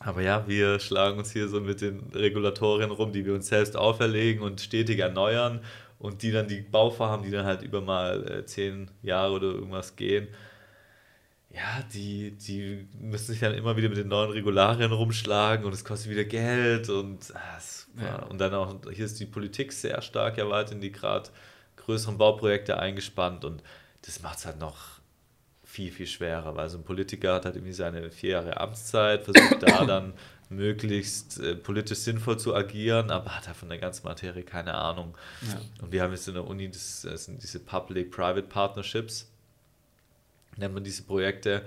Aber 0.00 0.22
ja, 0.22 0.46
wir 0.46 0.78
schlagen 0.78 1.18
uns 1.18 1.32
hier 1.32 1.48
so 1.48 1.60
mit 1.60 1.80
den 1.80 2.10
Regulatorien 2.14 2.90
rum, 2.90 3.12
die 3.12 3.24
wir 3.26 3.34
uns 3.34 3.48
selbst 3.48 3.76
auferlegen 3.76 4.42
und 4.42 4.60
stetig 4.60 5.00
erneuern 5.00 5.60
und 5.98 6.22
die 6.22 6.30
dann 6.30 6.46
die 6.46 6.60
Bauvorhaben, 6.60 7.24
die 7.24 7.32
dann 7.32 7.44
halt 7.44 7.62
über 7.62 7.80
mal 7.80 8.30
äh, 8.30 8.46
zehn 8.46 8.90
Jahre 9.02 9.32
oder 9.32 9.46
irgendwas 9.48 9.96
gehen, 9.96 10.28
ja, 11.50 11.82
die, 11.92 12.32
die 12.32 12.86
müssen 13.00 13.32
sich 13.32 13.40
dann 13.40 13.54
immer 13.54 13.76
wieder 13.76 13.88
mit 13.88 13.98
den 13.98 14.08
neuen 14.08 14.30
Regularien 14.30 14.92
rumschlagen 14.92 15.64
und 15.64 15.72
es 15.72 15.84
kostet 15.84 16.10
wieder 16.10 16.24
Geld 16.24 16.88
und, 16.90 17.34
ah, 17.34 17.58
ja. 18.02 18.22
und 18.26 18.38
dann 18.38 18.54
auch, 18.54 18.76
hier 18.92 19.04
ist 19.04 19.18
die 19.18 19.26
Politik 19.26 19.72
sehr 19.72 20.00
stark 20.02 20.36
ja 20.36 20.48
weiter 20.48 20.72
in 20.72 20.80
die 20.80 20.92
gerade 20.92 21.30
größeren 21.76 22.18
Bauprojekte 22.18 22.78
eingespannt 22.78 23.44
und 23.44 23.62
das 24.02 24.22
macht 24.22 24.38
es 24.38 24.46
halt 24.46 24.58
noch 24.58 24.97
viel, 25.78 25.92
viel 25.92 26.08
schwerer, 26.08 26.56
weil 26.56 26.68
so 26.68 26.76
ein 26.76 26.82
Politiker 26.82 27.34
hat 27.34 27.44
halt 27.44 27.54
irgendwie 27.54 27.72
seine 27.72 28.10
vier 28.10 28.30
Jahre 28.30 28.58
Amtszeit, 28.58 29.22
versucht 29.22 29.62
da 29.62 29.84
dann 29.86 30.12
möglichst 30.48 31.38
äh, 31.38 31.54
politisch 31.54 31.98
sinnvoll 31.98 32.36
zu 32.36 32.52
agieren, 32.52 33.12
aber 33.12 33.36
hat 33.36 33.46
da 33.46 33.54
von 33.54 33.68
der 33.68 33.78
ganzen 33.78 34.04
Materie 34.04 34.42
keine 34.42 34.74
Ahnung. 34.74 35.16
Ja. 35.42 35.60
Und 35.80 35.92
wir 35.92 36.02
haben 36.02 36.10
jetzt 36.10 36.26
in 36.26 36.34
der 36.34 36.48
Uni, 36.48 36.68
das, 36.68 37.02
das 37.02 37.26
sind 37.26 37.40
diese 37.40 37.60
Public-Private 37.60 38.48
Partnerships, 38.48 39.30
nennt 40.56 40.74
man 40.74 40.82
diese 40.82 41.04
Projekte, 41.04 41.62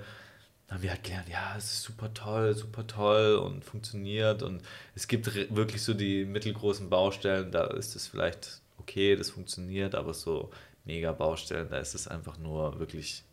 da 0.66 0.74
haben 0.74 0.82
wir 0.82 0.90
halt 0.90 1.04
gelernt, 1.04 1.30
ja, 1.30 1.54
es 1.56 1.64
ist 1.64 1.82
super 1.84 2.12
toll, 2.12 2.54
super 2.54 2.86
toll 2.86 3.36
und 3.36 3.64
funktioniert 3.64 4.42
und 4.42 4.60
es 4.94 5.08
gibt 5.08 5.34
wirklich 5.56 5.82
so 5.82 5.94
die 5.94 6.26
mittelgroßen 6.26 6.90
Baustellen, 6.90 7.50
da 7.50 7.64
ist 7.64 7.96
es 7.96 8.08
vielleicht 8.08 8.60
okay, 8.76 9.16
das 9.16 9.30
funktioniert, 9.30 9.94
aber 9.94 10.12
so 10.12 10.50
mega 10.84 11.12
Baustellen, 11.12 11.70
da 11.70 11.78
ist 11.78 11.94
es 11.94 12.08
einfach 12.08 12.36
nur 12.36 12.78
wirklich 12.78 13.24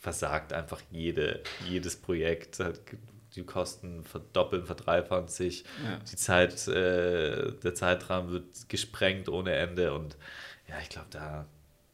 versagt 0.00 0.52
einfach 0.52 0.80
jede, 0.90 1.42
jedes 1.68 1.96
Projekt. 1.96 2.62
Die 3.34 3.44
Kosten 3.44 4.04
verdoppeln, 4.04 4.64
verdreifachen 4.64 5.28
sich. 5.28 5.64
Ja. 5.84 5.98
Die 6.10 6.16
Zeit, 6.16 6.66
äh, 6.68 7.52
der 7.52 7.74
Zeitrahmen 7.74 8.32
wird 8.32 8.68
gesprengt 8.68 9.28
ohne 9.28 9.52
Ende. 9.52 9.92
Und 9.92 10.16
ja, 10.68 10.76
ich 10.82 10.88
glaube, 10.88 11.08
da, 11.10 11.46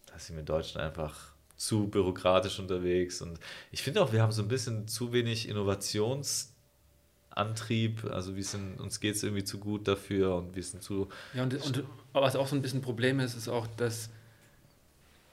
da 0.07 0.19
sind 0.19 0.37
wir 0.37 0.41
in 0.41 0.47
Deutschland 0.47 0.87
einfach 0.87 1.35
zu 1.57 1.89
bürokratisch 1.89 2.59
unterwegs. 2.59 3.23
Und 3.23 3.39
ich 3.73 3.83
finde 3.83 4.03
auch, 4.03 4.13
wir 4.13 4.23
haben 4.23 4.33
so 4.33 4.43
ein 4.43 4.49
bisschen 4.49 4.89
zu 4.89 5.13
wenig 5.13 5.49
Innovationsantrieb. 5.49 8.05
Also 8.11 8.37
wir 8.37 8.45
sind, 8.45 8.81
uns 8.81 9.01
geht 9.01 9.17
es 9.17 9.23
irgendwie 9.23 9.45
zu 9.45 9.59
gut 9.59 9.89
dafür 9.89 10.37
und 10.37 10.55
wir 10.55 10.63
sind 10.63 10.83
zu. 10.83 11.09
Ja, 11.35 11.43
und, 11.43 11.55
und 11.55 11.85
was 12.13 12.37
auch 12.37 12.47
so 12.47 12.57
ein 12.57 12.63
bisschen 12.63 12.81
ein 12.81 12.83
Problem 12.83 13.21
ist, 13.21 13.35
ist 13.35 13.49
auch, 13.49 13.67
dass 13.77 14.11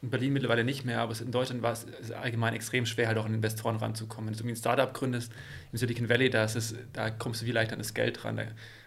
in 0.01 0.09
Berlin 0.09 0.33
mittlerweile 0.33 0.63
nicht 0.63 0.83
mehr, 0.83 1.01
aber 1.01 1.19
in 1.19 1.31
Deutschland 1.31 1.61
war 1.61 1.73
es 1.73 2.11
allgemein 2.11 2.53
extrem 2.53 2.85
schwer, 2.85 3.07
halt 3.07 3.17
auch 3.17 3.25
an 3.25 3.33
Investoren 3.35 3.75
ranzukommen. 3.75 4.27
Wenn 4.27 4.33
du 4.33 4.39
irgendwie 4.39 4.53
ein 4.53 4.57
Startup 4.57 4.91
gründest 4.93 5.31
im 5.71 5.77
Silicon 5.77 6.09
Valley, 6.09 6.29
da, 6.29 6.43
es, 6.43 6.75
da 6.93 7.11
kommst 7.11 7.41
du 7.41 7.45
viel 7.45 7.53
leichter 7.53 7.73
an 7.73 7.79
das 7.79 7.93
Geld 7.93 8.25
ran 8.25 8.41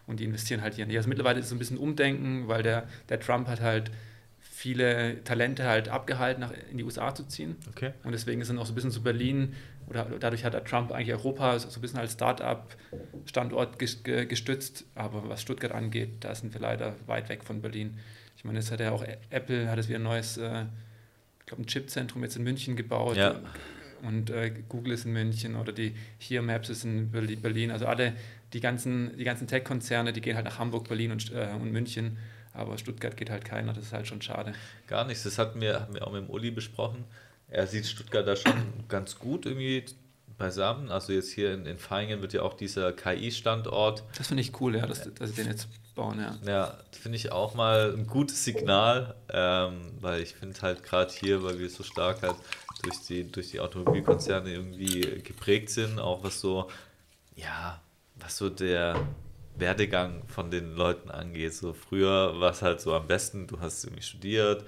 und 0.06 0.18
die 0.18 0.24
investieren 0.24 0.60
halt 0.60 0.74
hier. 0.74 0.86
Also 0.86 1.08
mittlerweile 1.08 1.38
ist 1.38 1.46
es 1.46 1.52
ein 1.52 1.58
bisschen 1.58 1.78
Umdenken, 1.78 2.48
weil 2.48 2.62
der, 2.62 2.88
der 3.08 3.20
Trump 3.20 3.46
hat 3.46 3.60
halt 3.60 3.92
viele 4.40 5.22
Talente 5.24 5.64
halt 5.64 5.88
abgehalten, 5.88 6.40
nach, 6.40 6.52
in 6.70 6.78
die 6.78 6.84
USA 6.84 7.14
zu 7.14 7.24
ziehen. 7.24 7.56
Okay. 7.68 7.92
Und 8.02 8.12
deswegen 8.12 8.40
ist 8.40 8.50
dann 8.50 8.58
auch 8.58 8.66
so 8.66 8.72
ein 8.72 8.74
bisschen 8.74 8.90
zu 8.90 9.02
Berlin, 9.02 9.54
oder 9.86 10.06
dadurch 10.18 10.44
hat 10.44 10.54
der 10.54 10.64
Trump 10.64 10.92
eigentlich 10.92 11.12
Europa 11.12 11.58
so 11.58 11.68
ein 11.68 11.80
bisschen 11.80 11.98
als 11.98 12.14
Start-up-Standort 12.14 13.78
gestützt. 13.78 14.86
Aber 14.94 15.28
was 15.28 15.42
Stuttgart 15.42 15.72
angeht, 15.72 16.10
da 16.20 16.34
sind 16.34 16.54
wir 16.54 16.60
leider 16.60 16.94
weit 17.06 17.28
weg 17.28 17.44
von 17.44 17.60
Berlin. 17.60 17.98
Ich 18.36 18.44
meine, 18.44 18.58
jetzt 18.58 18.70
hat 18.70 18.80
ja 18.80 18.92
auch 18.92 19.04
Apple, 19.30 19.70
hat 19.70 19.78
es 19.78 19.88
wieder 19.88 19.98
ein 19.98 20.04
neues 20.04 20.38
äh, 20.38 20.64
ich 21.44 21.46
glaube, 21.46 21.62
ein 21.62 21.66
Chipzentrum 21.66 22.22
jetzt 22.22 22.36
in 22.36 22.42
München 22.42 22.74
gebaut. 22.74 23.18
Ja. 23.18 23.38
Und 24.02 24.30
äh, 24.30 24.50
Google 24.66 24.94
ist 24.94 25.04
in 25.04 25.12
München 25.12 25.56
oder 25.56 25.72
die 25.72 25.94
Here 26.18 26.42
Maps 26.42 26.70
ist 26.70 26.84
in 26.84 27.10
Berlin. 27.10 27.70
Also 27.70 27.86
alle, 27.86 28.14
die 28.54 28.60
ganzen, 28.60 29.14
die 29.18 29.24
ganzen 29.24 29.46
Tech-Konzerne, 29.46 30.14
die 30.14 30.22
gehen 30.22 30.36
halt 30.36 30.46
nach 30.46 30.58
Hamburg, 30.58 30.88
Berlin 30.88 31.12
und, 31.12 31.30
äh, 31.32 31.50
und 31.60 31.70
München. 31.70 32.16
Aber 32.54 32.78
Stuttgart 32.78 33.14
geht 33.16 33.28
halt 33.28 33.44
keiner, 33.44 33.74
das 33.74 33.84
ist 33.84 33.92
halt 33.92 34.06
schon 34.06 34.22
schade. 34.22 34.54
Gar 34.86 35.06
nichts, 35.06 35.24
das 35.24 35.38
hatten 35.38 35.60
wir, 35.60 35.80
hatten 35.80 35.92
wir 35.92 36.06
auch 36.06 36.12
mit 36.12 36.22
dem 36.22 36.30
Uli 36.30 36.50
besprochen. 36.50 37.04
Er 37.48 37.66
sieht 37.66 37.84
Stuttgart 37.84 38.26
da 38.26 38.36
schon 38.36 38.54
ganz 38.88 39.18
gut 39.18 39.44
irgendwie 39.44 39.84
beisammen. 40.38 40.90
Also 40.90 41.12
jetzt 41.12 41.30
hier 41.30 41.52
in, 41.52 41.66
in 41.66 41.76
Feingen 41.76 42.22
wird 42.22 42.32
ja 42.32 42.40
auch 42.42 42.54
dieser 42.54 42.92
KI-Standort. 42.92 44.04
Das 44.16 44.28
finde 44.28 44.40
ich 44.40 44.58
cool, 44.60 44.76
ja, 44.76 44.86
dass, 44.86 45.12
dass 45.14 45.30
sie 45.30 45.42
den 45.42 45.50
jetzt 45.50 45.68
bauen, 45.94 46.18
ja. 46.20 46.36
Ja, 46.46 46.78
finde 46.92 47.16
ich 47.16 47.32
auch 47.32 47.54
mal 47.54 47.92
ein 47.94 48.06
gutes 48.06 48.44
Signal, 48.44 49.14
ähm, 49.32 49.92
weil 50.00 50.22
ich 50.22 50.34
finde 50.34 50.60
halt 50.62 50.82
gerade 50.82 51.12
hier, 51.12 51.42
weil 51.42 51.58
wir 51.58 51.68
so 51.70 51.82
stark 51.82 52.22
halt 52.22 52.36
durch 52.82 53.00
die, 53.08 53.30
durch 53.30 53.50
die 53.50 53.60
Automobilkonzerne 53.60 54.50
irgendwie 54.50 55.22
geprägt 55.22 55.70
sind, 55.70 55.98
auch 55.98 56.22
was 56.22 56.40
so, 56.40 56.68
ja, 57.36 57.80
was 58.16 58.36
so 58.36 58.50
der 58.50 58.96
Werdegang 59.56 60.22
von 60.26 60.50
den 60.50 60.74
Leuten 60.74 61.10
angeht. 61.10 61.54
So 61.54 61.72
früher 61.72 62.40
war 62.40 62.50
es 62.50 62.62
halt 62.62 62.80
so 62.80 62.94
am 62.94 63.06
besten, 63.06 63.46
du 63.46 63.60
hast 63.60 63.84
irgendwie 63.84 64.02
studiert 64.02 64.64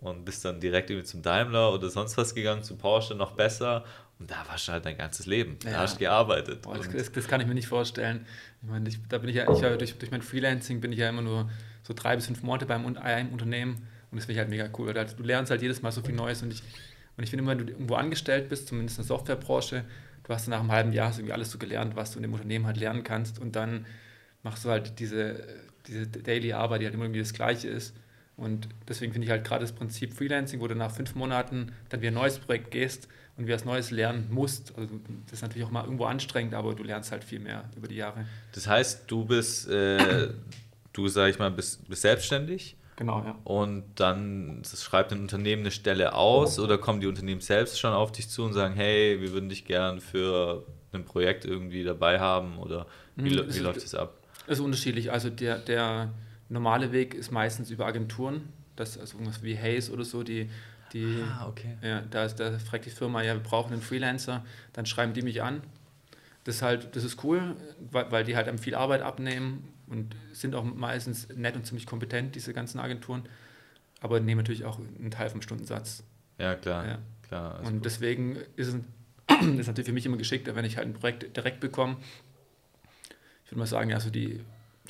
und 0.00 0.24
bist 0.24 0.44
dann 0.44 0.60
direkt 0.60 0.90
irgendwie 0.90 1.06
zum 1.06 1.22
Daimler 1.22 1.72
oder 1.72 1.90
sonst 1.90 2.16
was 2.16 2.34
gegangen, 2.34 2.62
zu 2.62 2.76
Porsche 2.76 3.14
noch 3.14 3.32
besser 3.32 3.84
und 4.18 4.30
da 4.30 4.44
warst 4.48 4.66
du 4.66 4.72
halt 4.72 4.84
dein 4.84 4.98
ganzes 4.98 5.26
Leben. 5.26 5.58
Da 5.62 5.78
hast 5.78 5.94
du 5.94 5.98
gearbeitet. 6.00 6.62
Boah, 6.62 6.76
das, 6.76 7.12
das, 7.12 7.28
kann 7.28 7.40
ich 7.40 7.46
mir 7.46 7.54
nicht 7.54 7.68
vorstellen. 7.68 8.26
Ich 8.62 8.68
meine, 8.68 8.88
ich, 8.88 8.98
da 9.08 9.18
bin 9.18 9.30
ich 9.30 9.36
ja, 9.36 9.50
ich 9.50 9.60
durch, 9.60 9.98
durch 9.98 10.10
mein 10.10 10.22
Freelancing 10.22 10.80
bin 10.80 10.92
ich 10.92 10.98
ja 10.98 11.08
immer 11.08 11.22
nur 11.22 11.50
so 11.82 11.94
drei 11.94 12.16
bis 12.16 12.26
fünf 12.26 12.42
Monate 12.42 12.66
beim 12.66 12.84
einem 12.96 13.30
Unternehmen 13.30 13.86
und 14.10 14.16
das 14.16 14.24
finde 14.24 14.32
ich 14.32 14.38
halt 14.38 14.50
mega 14.50 14.68
cool. 14.78 14.92
Weil 14.94 15.06
du 15.06 15.22
lernst 15.22 15.50
halt 15.50 15.62
jedes 15.62 15.82
Mal 15.82 15.92
so 15.92 16.02
viel 16.02 16.14
Neues 16.14 16.42
und 16.42 16.52
ich, 16.52 16.62
und 17.16 17.24
ich 17.24 17.30
finde 17.30 17.42
immer, 17.42 17.52
wenn 17.52 17.66
du 17.66 17.72
irgendwo 17.72 17.94
angestellt 17.94 18.48
bist, 18.48 18.68
zumindest 18.68 18.98
in 18.98 19.04
der 19.04 19.08
Softwarebranche, 19.08 19.84
du 20.24 20.34
hast 20.34 20.48
nach 20.48 20.60
einem 20.60 20.72
halben 20.72 20.92
Jahr 20.92 21.12
irgendwie 21.12 21.32
alles 21.32 21.50
so 21.50 21.58
gelernt, 21.58 21.96
was 21.96 22.12
du 22.12 22.18
in 22.18 22.22
dem 22.22 22.32
Unternehmen 22.32 22.66
halt 22.66 22.76
lernen 22.76 23.04
kannst 23.04 23.38
und 23.38 23.56
dann 23.56 23.86
machst 24.42 24.64
du 24.64 24.70
halt 24.70 24.98
diese, 24.98 25.46
diese 25.86 26.06
Daily 26.06 26.52
Arbeit, 26.52 26.80
die 26.80 26.86
halt 26.86 26.94
immer 26.94 27.04
irgendwie 27.04 27.20
das 27.20 27.32
Gleiche 27.32 27.68
ist. 27.68 27.94
Und 28.38 28.68
deswegen 28.88 29.12
finde 29.12 29.26
ich 29.26 29.30
halt 29.30 29.44
gerade 29.44 29.62
das 29.64 29.72
Prinzip 29.72 30.14
Freelancing, 30.14 30.60
wo 30.60 30.68
du 30.68 30.74
nach 30.74 30.90
fünf 30.92 31.14
Monaten 31.14 31.72
dann 31.90 32.00
wieder 32.00 32.12
ein 32.12 32.14
neues 32.14 32.38
Projekt 32.38 32.70
gehst 32.70 33.08
und 33.36 33.44
wieder 33.46 33.56
was 33.56 33.64
Neues 33.64 33.90
lernen 33.90 34.28
musst. 34.30 34.72
Also 34.78 34.88
das 35.26 35.34
ist 35.34 35.42
natürlich 35.42 35.66
auch 35.66 35.70
mal 35.72 35.84
irgendwo 35.84 36.04
anstrengend, 36.04 36.54
aber 36.54 36.74
du 36.74 36.84
lernst 36.84 37.10
halt 37.12 37.24
viel 37.24 37.40
mehr 37.40 37.64
über 37.76 37.88
die 37.88 37.96
Jahre. 37.96 38.24
Das 38.52 38.66
heißt, 38.66 39.02
du 39.10 39.24
bist, 39.24 39.68
äh, 39.68 40.28
du 40.92 41.08
sag 41.08 41.28
ich 41.30 41.38
mal, 41.38 41.50
bist, 41.50 41.86
bist 41.88 42.02
selbstständig 42.02 42.76
Genau, 42.96 43.22
ja. 43.24 43.36
und 43.44 43.84
dann 43.96 44.60
das 44.62 44.82
schreibt 44.82 45.12
ein 45.12 45.20
Unternehmen 45.20 45.62
eine 45.62 45.70
Stelle 45.70 46.14
aus 46.14 46.58
oder 46.58 46.78
kommen 46.78 47.00
die 47.00 47.06
Unternehmen 47.06 47.40
selbst 47.40 47.78
schon 47.78 47.92
auf 47.92 48.10
dich 48.10 48.28
zu 48.28 48.42
und 48.44 48.54
sagen, 48.54 48.74
hey, 48.74 49.20
wir 49.20 49.32
würden 49.32 49.48
dich 49.48 49.64
gern 49.64 50.00
für 50.00 50.64
ein 50.92 51.04
Projekt 51.04 51.44
irgendwie 51.44 51.84
dabei 51.84 52.18
haben 52.18 52.58
oder 52.58 52.86
wie, 53.14 53.34
es 53.36 53.46
wie 53.46 53.48
ist- 53.50 53.60
läuft 53.60 53.82
das 53.84 53.94
ab? 53.94 54.14
Das 54.48 54.58
ist 54.58 54.64
unterschiedlich. 54.64 55.12
Also 55.12 55.30
der, 55.30 55.58
der 55.58 56.10
normale 56.48 56.92
Weg 56.92 57.14
ist 57.14 57.30
meistens 57.30 57.70
über 57.70 57.86
Agenturen. 57.86 58.48
Das 58.76 58.90
ist 58.90 58.98
also 58.98 59.14
irgendwas 59.14 59.42
wie 59.42 59.56
Hayes 59.56 59.90
oder 59.90 60.04
so, 60.04 60.22
die, 60.22 60.48
die 60.92 61.22
okay. 61.46 61.76
Ja, 61.82 62.02
da, 62.02 62.24
ist, 62.24 62.36
da 62.36 62.58
fragt 62.58 62.86
die 62.86 62.90
Firma, 62.90 63.22
ja, 63.22 63.34
wir 63.34 63.42
brauchen 63.42 63.72
einen 63.72 63.82
Freelancer, 63.82 64.44
dann 64.72 64.86
schreiben 64.86 65.12
die 65.12 65.22
mich 65.22 65.42
an. 65.42 65.62
Das 66.44 66.56
ist 66.56 66.62
halt, 66.62 66.96
das 66.96 67.04
ist 67.04 67.22
cool, 67.24 67.56
weil, 67.90 68.10
weil 68.10 68.24
die 68.24 68.36
halt 68.36 68.48
einem 68.48 68.58
viel 68.58 68.74
Arbeit 68.74 69.02
abnehmen 69.02 69.68
und 69.88 70.14
sind 70.32 70.54
auch 70.54 70.64
meistens 70.64 71.28
nett 71.34 71.56
und 71.56 71.66
ziemlich 71.66 71.86
kompetent, 71.86 72.34
diese 72.34 72.54
ganzen 72.54 72.78
Agenturen, 72.78 73.24
aber 74.00 74.20
nehmen 74.20 74.38
natürlich 74.38 74.64
auch 74.64 74.78
einen 74.78 75.10
Teil 75.10 75.28
vom 75.28 75.42
Stundensatz. 75.42 76.04
Ja, 76.38 76.54
klar. 76.54 76.86
Ja. 76.86 76.98
klar 77.26 77.60
Und 77.64 77.84
deswegen 77.84 78.36
ist 78.56 78.68
es 78.68 78.76
ist 79.58 79.66
natürlich 79.66 79.86
für 79.86 79.92
mich 79.92 80.06
immer 80.06 80.16
geschickter, 80.16 80.54
wenn 80.54 80.64
ich 80.64 80.76
halt 80.76 80.88
ein 80.88 80.94
Projekt 80.94 81.36
direkt 81.36 81.60
bekomme. 81.60 81.96
Ich 83.44 83.50
würde 83.50 83.58
mal 83.58 83.66
sagen, 83.66 83.92
also 83.92 84.10
die, 84.10 84.40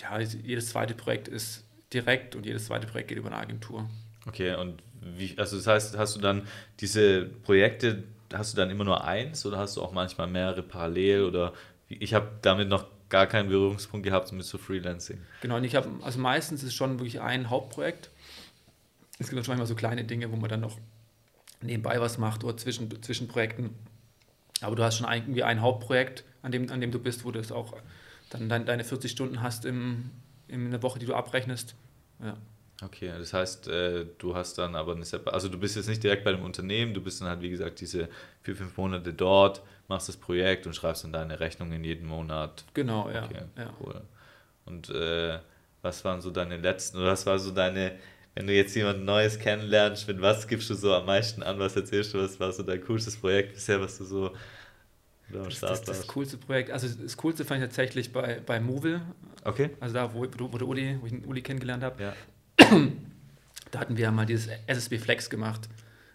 ja, 0.00 0.18
jedes 0.20 0.70
zweite 0.70 0.94
Projekt 0.94 1.28
ist 1.28 1.64
direkt 1.92 2.36
und 2.36 2.46
jedes 2.46 2.66
zweite 2.66 2.86
Projekt 2.86 3.08
geht 3.08 3.18
über 3.18 3.28
eine 3.28 3.38
Agentur. 3.38 3.88
Okay, 4.26 4.54
und 4.54 4.82
wie, 5.00 5.36
also 5.38 5.56
das 5.56 5.66
heißt, 5.66 5.98
hast 5.98 6.16
du 6.16 6.20
dann 6.20 6.46
diese 6.80 7.24
Projekte, 7.24 8.04
hast 8.32 8.52
du 8.52 8.56
dann 8.56 8.70
immer 8.70 8.84
nur 8.84 9.04
eins 9.04 9.46
oder 9.46 9.58
hast 9.58 9.76
du 9.76 9.82
auch 9.82 9.92
manchmal 9.92 10.26
mehrere 10.26 10.62
parallel 10.62 11.24
oder 11.24 11.52
ich 11.88 12.12
habe 12.14 12.28
damit 12.42 12.68
noch 12.68 12.86
gar 13.08 13.26
keinen 13.26 13.48
Berührungspunkt 13.48 14.04
gehabt 14.04 14.30
mit 14.32 14.44
so 14.44 14.58
Freelancing. 14.58 15.18
Genau, 15.40 15.56
und 15.56 15.64
ich 15.64 15.74
habe, 15.74 15.88
also 16.02 16.18
meistens 16.18 16.62
ist 16.62 16.74
schon 16.74 16.98
wirklich 16.98 17.20
ein 17.20 17.48
Hauptprojekt. 17.48 18.10
Es 19.18 19.30
gibt 19.30 19.48
immer 19.48 19.66
so 19.66 19.74
kleine 19.74 20.04
Dinge, 20.04 20.30
wo 20.30 20.36
man 20.36 20.50
dann 20.50 20.60
noch 20.60 20.78
nebenbei 21.62 22.00
was 22.00 22.18
macht 22.18 22.44
oder 22.44 22.56
zwischen, 22.56 23.02
zwischen 23.02 23.28
Projekten. 23.28 23.74
Aber 24.60 24.76
du 24.76 24.82
hast 24.82 24.98
schon 24.98 25.10
irgendwie 25.10 25.42
ein 25.42 25.60
Hauptprojekt, 25.60 26.24
an 26.42 26.52
dem, 26.52 26.70
an 26.70 26.80
dem 26.80 26.90
du 26.90 26.98
bist, 26.98 27.24
wo 27.24 27.30
du 27.30 27.40
es 27.40 27.50
auch 27.50 27.74
dann 28.30 28.48
dein, 28.48 28.66
deine 28.66 28.84
40 28.84 29.10
Stunden 29.10 29.42
hast 29.42 29.64
im, 29.64 30.10
in 30.48 30.70
der 30.70 30.82
Woche, 30.82 30.98
die 30.98 31.06
du 31.06 31.14
abrechnest. 31.14 31.74
Ja. 32.22 32.36
Okay, 32.80 33.12
das 33.18 33.32
heißt, 33.32 33.68
äh, 33.68 34.06
du 34.18 34.36
hast 34.36 34.56
dann 34.58 34.76
aber 34.76 34.94
eine 34.94 35.04
also 35.32 35.48
du 35.48 35.58
bist 35.58 35.74
jetzt 35.74 35.88
nicht 35.88 36.02
direkt 36.02 36.22
bei 36.22 36.30
dem 36.30 36.44
Unternehmen, 36.44 36.94
du 36.94 37.00
bist 37.00 37.20
dann 37.20 37.28
halt 37.28 37.40
wie 37.40 37.50
gesagt 37.50 37.80
diese 37.80 38.08
vier, 38.42 38.54
fünf 38.54 38.76
Monate 38.76 39.12
dort, 39.12 39.62
machst 39.88 40.08
das 40.08 40.16
Projekt 40.16 40.64
und 40.66 40.74
schreibst 40.74 41.02
dann 41.02 41.12
deine 41.12 41.40
Rechnungen 41.40 41.82
jeden 41.82 42.06
Monat. 42.06 42.64
Genau, 42.74 43.10
ja. 43.10 43.24
Okay, 43.24 43.42
ja. 43.56 43.74
cool. 43.80 44.00
Und 44.64 44.90
äh, 44.90 45.40
was 45.82 46.04
waren 46.04 46.20
so 46.20 46.30
deine 46.30 46.56
letzten, 46.56 46.98
oder 46.98 47.08
was 47.08 47.26
war 47.26 47.38
so 47.40 47.50
deine, 47.50 47.96
wenn 48.34 48.46
du 48.46 48.52
jetzt 48.52 48.76
jemand 48.76 49.04
Neues 49.04 49.40
kennenlernst, 49.40 50.06
mit 50.06 50.20
was 50.20 50.46
gibst 50.46 50.70
du 50.70 50.74
so 50.74 50.94
am 50.94 51.06
meisten 51.06 51.42
an, 51.42 51.58
was 51.58 51.74
erzählst 51.74 52.14
du, 52.14 52.18
was 52.18 52.38
war 52.38 52.52
so 52.52 52.62
dein 52.62 52.80
coolstes 52.84 53.16
Projekt 53.16 53.54
bisher, 53.54 53.80
was 53.80 53.98
du 53.98 54.04
so 54.04 54.36
Das, 55.32 55.60
das, 55.60 55.82
das 55.82 56.06
coolste 56.06 56.36
Projekt, 56.38 56.70
also 56.70 56.88
das 56.88 57.16
coolste 57.18 57.44
fand 57.44 57.60
ich 57.60 57.66
tatsächlich 57.68 58.12
bei, 58.12 58.40
bei 58.44 58.60
Movil, 58.60 59.00
Okay. 59.44 59.70
also 59.80 59.94
da, 59.94 60.12
wo, 60.14 60.24
wo, 60.38 60.52
wo, 60.52 60.58
der 60.58 60.66
Uli, 60.68 60.98
wo 61.00 61.06
ich 61.06 61.12
den 61.12 61.24
Uli 61.24 61.42
kennengelernt 61.42 61.82
habe. 61.82 62.02
Ja. 62.02 62.14
Da 63.70 63.80
hatten 63.80 63.96
wir 63.96 64.10
mal 64.10 64.26
dieses 64.26 64.48
SSB 64.66 64.98
Flex 64.98 65.28
gemacht. 65.30 65.68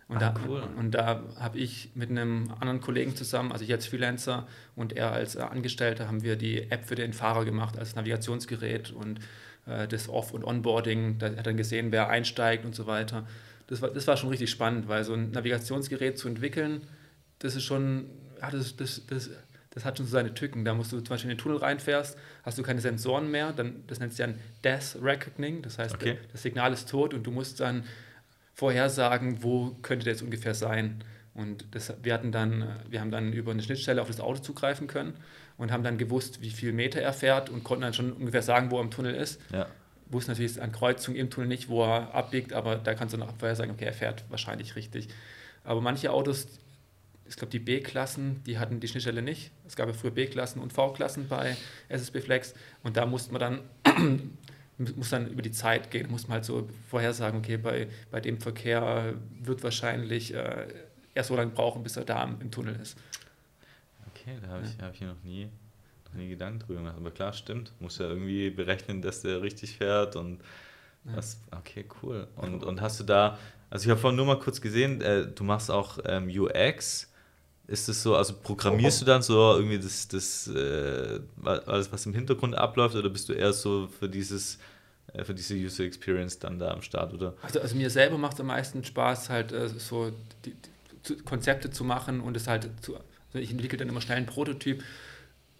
Und 0.07 0.17
Ah, 0.17 0.31
da, 0.31 0.35
cool. 0.47 0.63
und 0.77 0.91
da 0.91 1.23
habe 1.39 1.57
ich 1.57 1.91
mit 1.95 2.09
einem 2.09 2.51
anderen 2.59 2.81
Kollegen 2.81 3.15
zusammen, 3.15 3.51
also 3.51 3.63
ich 3.63 3.71
als 3.71 3.87
Freelancer 3.87 4.47
und 4.75 4.93
er 4.93 5.11
als 5.11 5.35
äh, 5.35 5.39
Angestellter, 5.41 6.07
haben 6.07 6.23
wir 6.23 6.35
die 6.35 6.69
App 6.71 6.85
für 6.85 6.95
den 6.95 7.13
Fahrer 7.13 7.45
gemacht, 7.45 7.79
als 7.79 7.95
Navigationsgerät 7.95 8.91
und 8.91 9.19
äh, 9.65 9.87
das 9.87 10.09
Off- 10.09 10.33
und 10.33 10.43
Onboarding. 10.43 11.19
Da 11.19 11.27
hat 11.27 11.37
er 11.37 11.43
dann 11.43 11.57
gesehen, 11.57 11.91
wer 11.91 12.09
einsteigt 12.09 12.65
und 12.65 12.75
so 12.75 12.85
weiter. 12.85 13.25
Das 13.67 13.81
war, 13.81 13.89
das 13.91 14.05
war 14.07 14.17
schon 14.17 14.29
richtig 14.29 14.51
spannend, 14.51 14.87
weil 14.89 15.03
so 15.05 15.13
ein 15.13 15.31
Navigationsgerät 15.31 16.17
zu 16.17 16.27
entwickeln, 16.27 16.81
das 17.39 17.55
ist 17.55 17.63
schon, 17.63 18.05
ja, 18.43 18.51
das, 18.51 18.75
das, 18.75 19.01
das, 19.07 19.29
das 19.71 19.85
hat 19.85 19.97
schon 19.97 20.05
so 20.05 20.11
seine 20.11 20.33
Tücken. 20.33 20.65
Da 20.65 20.73
musst 20.73 20.91
du 20.91 20.97
zum 20.99 21.09
Beispiel 21.09 21.31
in 21.31 21.37
den 21.37 21.41
Tunnel 21.41 21.57
reinfährst, 21.57 22.17
hast 22.43 22.57
du 22.57 22.63
keine 22.63 22.81
Sensoren 22.81 23.31
mehr, 23.31 23.53
dann, 23.53 23.83
das 23.87 23.99
nennt 23.99 24.11
sich 24.13 24.23
dann 24.23 24.35
Death 24.63 24.97
Reckoning, 25.01 25.61
das 25.61 25.79
heißt, 25.79 25.95
Okay. 25.95 26.17
das 26.31 26.43
Signal 26.43 26.73
ist 26.73 26.89
tot 26.89 27.13
und 27.13 27.23
du 27.23 27.31
musst 27.31 27.59
dann 27.59 27.83
vorhersagen, 28.53 29.41
wo 29.43 29.71
könnte 29.81 30.03
der 30.05 30.13
jetzt 30.13 30.21
ungefähr 30.21 30.53
sein. 30.53 31.03
Und 31.33 31.65
das, 31.71 31.91
wir, 32.03 32.13
hatten 32.13 32.31
dann, 32.31 32.67
wir 32.89 33.01
haben 33.01 33.09
dann 33.09 33.33
über 33.33 33.51
eine 33.51 33.63
Schnittstelle 33.63 34.01
auf 34.01 34.07
das 34.07 34.19
Auto 34.19 34.39
zugreifen 34.39 34.85
können 34.85 35.15
und 35.57 35.71
haben 35.71 35.83
dann 35.83 35.97
gewusst, 35.97 36.41
wie 36.41 36.51
viel 36.51 36.73
Meter 36.73 37.01
er 37.01 37.13
fährt 37.13 37.49
und 37.49 37.63
konnten 37.63 37.81
dann 37.81 37.93
schon 37.93 38.13
ungefähr 38.13 38.43
sagen, 38.43 38.69
wo 38.69 38.77
er 38.77 38.83
im 38.83 38.91
Tunnel 38.91 39.15
ist. 39.15 39.41
Ja. 39.51 39.65
Wussten 40.07 40.31
natürlich 40.31 40.61
an 40.61 40.71
Kreuzungen 40.71 41.19
im 41.19 41.31
Tunnel 41.31 41.47
nicht, 41.47 41.69
wo 41.69 41.83
er 41.83 42.13
abbiegt, 42.13 42.53
aber 42.53 42.75
da 42.75 42.93
kannst 42.93 43.15
du 43.15 43.17
noch 43.17 43.35
vorher 43.37 43.55
sagen, 43.55 43.71
okay, 43.71 43.85
er 43.85 43.93
fährt 43.93 44.23
wahrscheinlich 44.29 44.75
richtig. 44.75 45.07
Aber 45.63 45.81
manche 45.81 46.11
Autos, 46.11 46.47
ich 47.33 47.37
glaube, 47.37 47.49
die 47.49 47.57
B-Klassen, 47.59 48.43
die 48.43 48.59
hatten 48.59 48.79
die 48.79 48.87
Schnittstelle 48.87 49.23
nicht. 49.23 49.49
Es 49.65 49.75
gab 49.75 49.87
ja 49.87 49.93
früher 49.93 50.11
B-Klassen 50.11 50.61
und 50.61 50.71
V-Klassen 50.71 51.27
bei 51.27 51.57
SSB 51.89 52.21
Flex 52.21 52.53
und 52.83 52.95
da 52.95 53.07
musste 53.07 53.33
man 53.33 53.41
dann 53.41 54.31
muss 54.95 55.09
dann 55.09 55.27
über 55.27 55.41
die 55.41 55.51
Zeit 55.51 55.89
gehen, 55.89 56.11
muss 56.11 56.27
man 56.27 56.35
halt 56.35 56.45
so 56.45 56.69
vorhersagen, 56.89 57.39
okay, 57.39 57.57
bei, 57.57 57.87
bei 58.11 58.19
dem 58.21 58.39
Verkehr 58.39 59.15
wird 59.41 59.63
wahrscheinlich 59.63 60.31
äh, 60.33 60.67
er 61.15 61.23
so 61.23 61.35
lange 61.35 61.51
brauchen, 61.51 61.81
bis 61.81 61.97
er 61.97 62.05
da 62.05 62.23
im, 62.23 62.39
im 62.39 62.51
Tunnel 62.51 62.75
ist. 62.79 62.97
Okay, 64.13 64.37
da 64.41 64.49
habe 64.49 64.63
ich, 64.65 64.79
hab 64.83 64.93
ich 64.93 65.01
mir 65.01 65.07
noch 65.07 65.23
nie, 65.23 65.49
noch 66.05 66.13
nie 66.13 66.29
Gedanken 66.29 66.59
drüber 66.59 66.79
gemacht. 66.81 66.95
Aber 66.97 67.09
klar, 67.11 67.33
stimmt. 67.33 67.71
Muss 67.79 67.97
ja 67.97 68.07
irgendwie 68.07 68.51
berechnen, 68.51 69.01
dass 69.01 69.21
der 69.21 69.41
richtig 69.41 69.77
fährt 69.77 70.15
und 70.15 70.39
Ja. 71.05 71.15
was. 71.17 71.39
Okay, 71.51 71.85
cool. 72.03 72.27
Und, 72.35 72.63
und 72.63 72.79
hast 72.79 72.99
du 72.99 73.03
da, 73.03 73.39
also 73.71 73.85
ich 73.85 73.89
habe 73.89 73.99
vorhin 73.99 74.17
nur 74.17 74.25
mal 74.27 74.39
kurz 74.39 74.61
gesehen, 74.61 75.01
äh, 75.01 75.27
du 75.27 75.43
machst 75.43 75.71
auch 75.71 75.97
ähm, 76.05 76.29
UX. 76.29 77.09
Ist 77.65 77.87
es 77.87 78.03
so, 78.03 78.15
also 78.15 78.33
programmierst 78.33 79.01
du 79.01 79.05
dann 79.05 79.21
so 79.21 79.55
irgendwie 79.55 79.79
das, 79.79 80.07
das 80.09 80.47
äh, 80.47 81.19
alles, 81.45 81.91
was 81.93 82.05
im 82.05 82.13
Hintergrund 82.13 82.55
abläuft, 82.55 82.95
oder 82.95 83.09
bist 83.09 83.29
du 83.29 83.33
eher 83.33 83.53
so 83.53 83.87
für 83.87 84.09
dieses, 84.09 84.59
äh, 85.13 85.23
für 85.23 85.33
diese 85.33 85.55
User 85.55 85.85
Experience 85.85 86.39
dann 86.39 86.59
da 86.59 86.71
am 86.71 86.81
Start, 86.81 87.13
oder? 87.13 87.35
Also, 87.41 87.61
also 87.61 87.75
mir 87.75 87.89
selber 87.89 88.17
macht 88.17 88.33
es 88.33 88.41
am 88.41 88.47
meisten 88.47 88.83
Spaß, 88.83 89.29
halt 89.29 89.53
äh, 89.53 89.69
so 89.69 90.11
die, 90.43 90.55
die, 91.07 91.15
Konzepte 91.23 91.71
zu 91.71 91.85
machen 91.85 92.19
und 92.19 92.35
es 92.35 92.47
halt 92.47 92.69
zu. 92.81 92.95
Also 92.95 93.39
ich 93.39 93.51
entwickle 93.51 93.77
dann 93.77 93.89
immer 93.89 94.01
schnell 94.01 94.17
einen 94.17 94.25
Prototyp. 94.25 94.83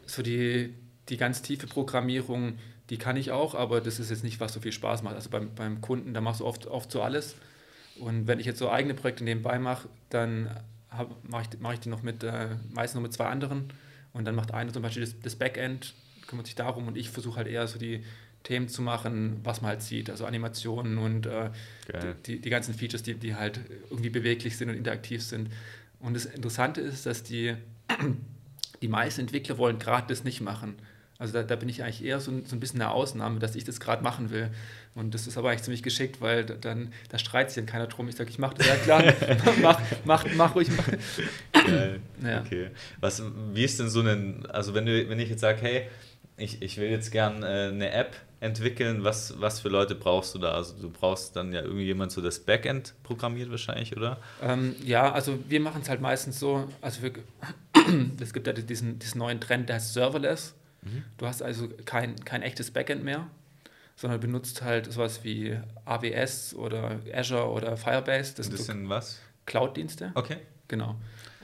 So 0.05 0.21
die, 0.21 0.73
die 1.07 1.15
ganz 1.15 1.41
tiefe 1.41 1.67
Programmierung, 1.67 2.57
die 2.89 2.97
kann 2.97 3.15
ich 3.15 3.31
auch, 3.31 3.55
aber 3.55 3.79
das 3.79 3.99
ist 3.99 4.09
jetzt 4.09 4.25
nicht, 4.25 4.41
was 4.41 4.53
so 4.53 4.59
viel 4.59 4.73
Spaß 4.73 5.03
macht. 5.03 5.15
Also 5.15 5.29
beim, 5.29 5.55
beim 5.55 5.79
Kunden, 5.79 6.13
da 6.13 6.19
machst 6.19 6.41
du 6.41 6.45
oft, 6.45 6.67
oft 6.67 6.91
so 6.91 7.01
alles. 7.01 7.35
Und 7.99 8.27
wenn 8.27 8.39
ich 8.39 8.45
jetzt 8.45 8.59
so 8.59 8.69
eigene 8.69 8.93
Projekte 8.93 9.23
nebenbei 9.23 9.57
mache, 9.59 9.87
dann 10.09 10.49
mache 11.23 11.43
ich, 11.43 11.59
mach 11.59 11.73
ich 11.73 11.79
die 11.79 11.89
noch 11.89 12.03
mit, 12.03 12.23
äh, 12.23 12.49
meistens 12.73 12.95
noch 12.95 13.01
mit 13.01 13.13
zwei 13.13 13.25
anderen. 13.25 13.69
Und 14.13 14.25
dann 14.25 14.35
macht 14.35 14.53
einer 14.53 14.71
zum 14.71 14.83
Beispiel 14.83 15.03
das, 15.03 15.19
das 15.19 15.35
Backend, 15.35 15.93
kümmert 16.27 16.45
sich 16.45 16.55
darum 16.55 16.87
und 16.87 16.97
ich 16.97 17.09
versuche 17.09 17.37
halt 17.37 17.47
eher 17.47 17.67
so 17.67 17.79
die 17.79 18.03
Themen 18.43 18.67
zu 18.67 18.81
machen, 18.81 19.39
was 19.43 19.61
man 19.61 19.69
halt 19.69 19.81
sieht, 19.81 20.09
also 20.09 20.25
Animationen 20.25 20.97
und 20.97 21.25
äh, 21.25 21.49
die, 22.25 22.39
die 22.39 22.49
ganzen 22.49 22.73
Features, 22.73 23.03
die, 23.03 23.15
die 23.15 23.35
halt 23.35 23.59
irgendwie 23.89 24.09
beweglich 24.09 24.57
sind 24.57 24.69
und 24.69 24.75
interaktiv 24.75 25.23
sind. 25.23 25.49
Und 25.99 26.13
das 26.13 26.25
Interessante 26.25 26.81
ist, 26.81 27.05
dass 27.05 27.23
die, 27.23 27.55
die 28.81 28.87
meisten 28.87 29.21
Entwickler 29.21 29.57
wollen 29.57 29.79
gerade 29.79 30.07
das 30.07 30.23
nicht 30.23 30.41
machen. 30.41 30.75
Also 31.19 31.33
da, 31.33 31.43
da 31.43 31.55
bin 31.55 31.69
ich 31.69 31.83
eigentlich 31.83 32.03
eher 32.03 32.19
so 32.19 32.31
ein, 32.31 32.45
so 32.45 32.55
ein 32.55 32.59
bisschen 32.59 32.81
eine 32.81 32.91
Ausnahme, 32.91 33.39
dass 33.39 33.55
ich 33.55 33.63
das 33.63 33.79
gerade 33.79 34.03
machen 34.03 34.29
will. 34.31 34.49
Und 34.95 35.13
das 35.13 35.27
ist 35.27 35.37
aber 35.37 35.49
eigentlich 35.49 35.63
ziemlich 35.63 35.83
geschickt, 35.83 36.21
weil 36.21 36.43
da- 36.45 36.55
dann, 36.55 36.91
da 37.09 37.17
streitet 37.17 37.51
sich 37.51 37.63
dann 37.63 37.71
keiner 37.71 37.87
drum. 37.87 38.07
Ich 38.09 38.15
sage, 38.15 38.29
ich 38.29 38.39
mache 38.39 38.55
das, 38.55 38.67
ja 38.67 38.75
klar, 38.75 39.03
mach, 39.61 39.79
mach, 40.05 40.25
mach 40.35 40.55
ruhig. 40.55 40.69
Mach. 40.75 40.87
Geil. 41.65 41.99
Ja. 42.23 42.41
Okay. 42.41 42.69
Was, 42.99 43.21
wie 43.53 43.63
ist 43.63 43.79
denn 43.79 43.89
so 43.89 44.01
ein, 44.01 44.45
also 44.47 44.73
wenn 44.73 44.85
du, 44.85 45.09
wenn 45.09 45.19
ich 45.19 45.29
jetzt 45.29 45.41
sage, 45.41 45.59
hey, 45.61 45.87
ich, 46.37 46.61
ich 46.61 46.77
will 46.77 46.89
jetzt 46.89 47.11
gern 47.11 47.43
äh, 47.43 47.69
eine 47.71 47.91
App 47.91 48.15
entwickeln, 48.39 49.03
was, 49.03 49.39
was 49.39 49.59
für 49.59 49.69
Leute 49.69 49.95
brauchst 49.95 50.33
du 50.35 50.39
da? 50.39 50.51
Also 50.53 50.73
du 50.81 50.89
brauchst 50.89 51.35
dann 51.35 51.53
ja 51.53 51.61
irgendwie 51.61 51.83
jemand 51.85 52.11
so 52.11 52.21
das 52.21 52.39
Backend 52.39 52.93
programmiert 53.03 53.49
wahrscheinlich, 53.51 53.95
oder? 53.95 54.17
Ähm, 54.41 54.75
ja, 54.83 55.11
also 55.11 55.37
wir 55.47 55.59
machen 55.59 55.81
es 55.83 55.89
halt 55.89 56.01
meistens 56.01 56.39
so, 56.39 56.67
also 56.81 57.01
wir, 57.03 57.11
es 58.19 58.33
gibt 58.33 58.47
ja 58.47 58.53
diesen, 58.53 58.99
diesen 58.99 59.19
neuen 59.19 59.39
Trend, 59.39 59.69
der 59.69 59.75
heißt 59.77 59.93
Serverless. 59.93 60.55
Du 61.17 61.25
hast 61.25 61.41
also 61.41 61.69
kein, 61.85 62.15
kein 62.25 62.41
echtes 62.41 62.71
Backend 62.71 63.03
mehr, 63.03 63.27
sondern 63.95 64.19
benutzt 64.19 64.61
halt 64.61 64.91
sowas 64.91 65.23
wie 65.23 65.57
AWS 65.85 66.55
oder 66.55 66.99
Azure 67.13 67.49
oder 67.49 67.77
Firebase. 67.77 68.35
Das 68.35 68.49
Das 68.49 68.65
sind 68.65 68.89
was? 68.89 69.19
Cloud-Dienste. 69.45 70.11
Okay. 70.15 70.37
Genau. 70.67 70.95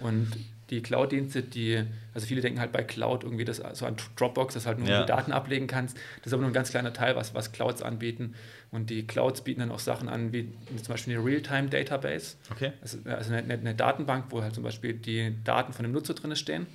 Und 0.02 0.32
die 0.70 0.82
Cloud-Dienste, 0.82 1.42
die, 1.42 1.84
also 2.14 2.28
viele 2.28 2.42
denken 2.42 2.60
halt 2.60 2.72
bei 2.72 2.84
Cloud 2.84 3.24
irgendwie 3.24 3.46
das, 3.46 3.62
so 3.74 3.86
an 3.86 3.96
Dropbox, 4.16 4.54
dass 4.54 4.66
halt 4.66 4.80
nur 4.80 4.88
ja. 4.88 5.02
die 5.02 5.08
Daten 5.08 5.32
ablegen 5.32 5.68
kannst. 5.68 5.98
Das 6.18 6.28
ist 6.28 6.34
aber 6.34 6.42
nur 6.42 6.52
ein 6.52 6.54
ganz 6.54 6.70
kleiner 6.70 6.94
Teil, 6.94 7.16
was, 7.16 7.34
was 7.34 7.52
Clouds 7.52 7.82
anbieten. 7.82 8.36
Und 8.72 8.90
die 8.90 9.08
Clouds 9.08 9.42
bieten 9.42 9.62
dann 9.62 9.72
auch 9.72 9.80
Sachen 9.80 10.10
an, 10.10 10.32
wie 10.32 10.54
zum 10.78 10.94
Beispiel 10.94 11.16
eine 11.16 11.26
Realtime-Database. 11.26 12.38
Okay. 12.52 12.74
Also, 12.82 13.00
also 13.06 13.34
eine, 13.34 13.54
eine, 13.54 13.76
Datenbank, 13.76 14.26
wo 14.30 14.44
halt 14.44 14.54
zum 14.54 14.64
Beispiel 14.64 14.94
die 14.94 15.36
Daten 15.44 15.74
von 15.74 15.84
dem 15.84 15.92
Nutzer 15.92 16.14
drin 16.14 16.36
stehen. 16.36 16.68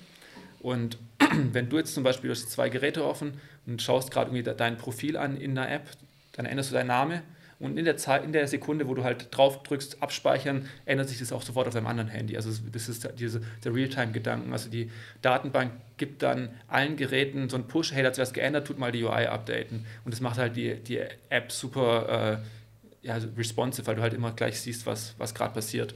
Und 0.65 0.97
wenn 1.53 1.69
du 1.69 1.77
jetzt 1.77 1.95
zum 1.95 2.03
Beispiel, 2.03 2.31
hast 2.31 2.51
zwei 2.51 2.71
Geräte 2.71 3.05
offen 3.05 3.35
und 3.67 3.83
schaust 3.83 4.11
gerade 4.11 4.31
irgendwie 4.35 4.57
dein 4.57 4.79
Profil 4.79 5.19
an 5.19 5.37
in 5.37 5.55
der 5.55 5.71
App, 5.71 5.91
dann 6.33 6.47
änderst 6.47 6.71
du 6.71 6.75
deinen 6.75 6.89
Namen 6.89 7.21
und 7.61 7.77
in 7.77 7.85
der, 7.85 7.99
Zeit, 7.99 8.25
in 8.25 8.33
der 8.33 8.49
Sekunde, 8.49 8.89
wo 8.89 8.95
du 8.95 9.05
halt 9.05 9.29
drauf 9.31 9.63
drückst, 9.63 10.03
abspeichern, 10.03 10.67
ändert 10.87 11.11
sich 11.11 11.19
das 11.19 11.33
auch 11.33 11.43
sofort 11.43 11.69
auf 11.69 11.75
deinem 11.75 11.87
anderen 11.87 12.09
Handy. 12.09 12.35
Also 12.35 12.51
das 12.73 12.89
ist 12.89 13.09
diese, 13.19 13.43
der 13.63 13.75
Realtime-Gedanken. 13.75 14.53
Also 14.53 14.71
die 14.71 14.91
Datenbank 15.21 15.73
gibt 15.99 16.23
dann 16.23 16.49
allen 16.67 16.97
Geräten 16.97 17.51
so 17.51 17.57
einen 17.57 17.69
Push, 17.69 17.93
hey, 17.93 18.03
da 18.03 18.09
hat 18.09 18.15
sich 18.15 18.23
was 18.23 18.33
geändert, 18.33 18.67
tut 18.67 18.79
mal 18.79 18.91
die 18.91 19.05
UI 19.05 19.27
updaten. 19.27 19.85
Und 20.05 20.15
das 20.15 20.21
macht 20.21 20.39
halt 20.39 20.57
die, 20.57 20.77
die 20.77 21.01
App 21.29 21.53
super 21.53 22.41
äh, 23.03 23.07
ja, 23.07 23.19
responsive, 23.37 23.87
weil 23.87 23.97
du 23.97 24.03
halt 24.03 24.15
immer 24.15 24.33
gleich 24.33 24.59
siehst, 24.61 24.87
was, 24.87 25.15
was 25.19 25.35
gerade 25.35 25.53
passiert. 25.53 25.95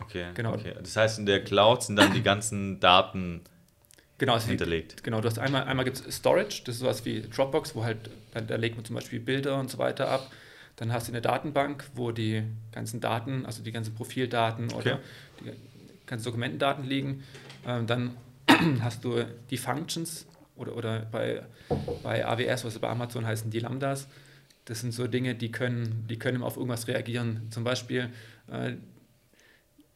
Okay, 0.00 0.26
genau. 0.34 0.54
Okay. 0.54 0.74
Das 0.82 0.96
heißt, 0.96 1.20
in 1.20 1.26
der 1.26 1.44
Cloud 1.44 1.84
sind 1.84 1.96
dann 1.96 2.12
die 2.12 2.22
ganzen 2.22 2.80
Daten 2.80 3.42
genau, 4.20 4.38
hinterlegt. 4.38 4.98
Die, 4.98 5.02
genau, 5.02 5.20
du 5.20 5.28
hast 5.28 5.38
einmal, 5.38 5.64
einmal 5.64 5.84
gibt 5.84 6.00
es 6.06 6.16
Storage, 6.16 6.62
das 6.64 6.76
ist 6.76 6.80
sowas 6.80 7.04
wie 7.04 7.22
Dropbox, 7.22 7.74
wo 7.74 7.82
halt, 7.82 8.10
da 8.32 8.56
legt 8.56 8.76
man 8.76 8.84
zum 8.84 8.94
Beispiel 8.94 9.18
Bilder 9.18 9.58
und 9.58 9.70
so 9.70 9.78
weiter 9.78 10.08
ab. 10.08 10.30
Dann 10.76 10.92
hast 10.92 11.08
du 11.08 11.12
eine 11.12 11.20
Datenbank, 11.20 11.84
wo 11.94 12.12
die 12.12 12.42
ganzen 12.72 13.00
Daten, 13.00 13.44
also 13.44 13.62
die 13.62 13.72
ganzen 13.72 13.94
Profildaten 13.94 14.72
oder 14.72 15.00
okay. 15.38 15.52
die 16.02 16.06
ganzen 16.06 16.24
Dokumentendaten 16.24 16.84
liegen. 16.84 17.24
Ähm, 17.66 17.86
dann 17.86 18.16
hast 18.80 19.04
du 19.04 19.24
die 19.50 19.58
Functions 19.58 20.26
oder, 20.56 20.76
oder 20.76 21.00
bei, 21.10 21.42
bei 22.02 22.24
AWS, 22.24 22.64
also 22.64 22.80
bei 22.80 22.88
Amazon 22.88 23.26
heißen 23.26 23.50
die 23.50 23.58
Lambdas. 23.58 24.08
Das 24.66 24.80
sind 24.80 24.92
so 24.92 25.06
Dinge, 25.06 25.34
die 25.34 25.50
können, 25.50 26.06
die 26.08 26.18
können 26.18 26.42
auf 26.42 26.56
irgendwas 26.56 26.86
reagieren. 26.86 27.48
Zum 27.50 27.64
Beispiel, 27.64 28.10
äh, 28.50 28.74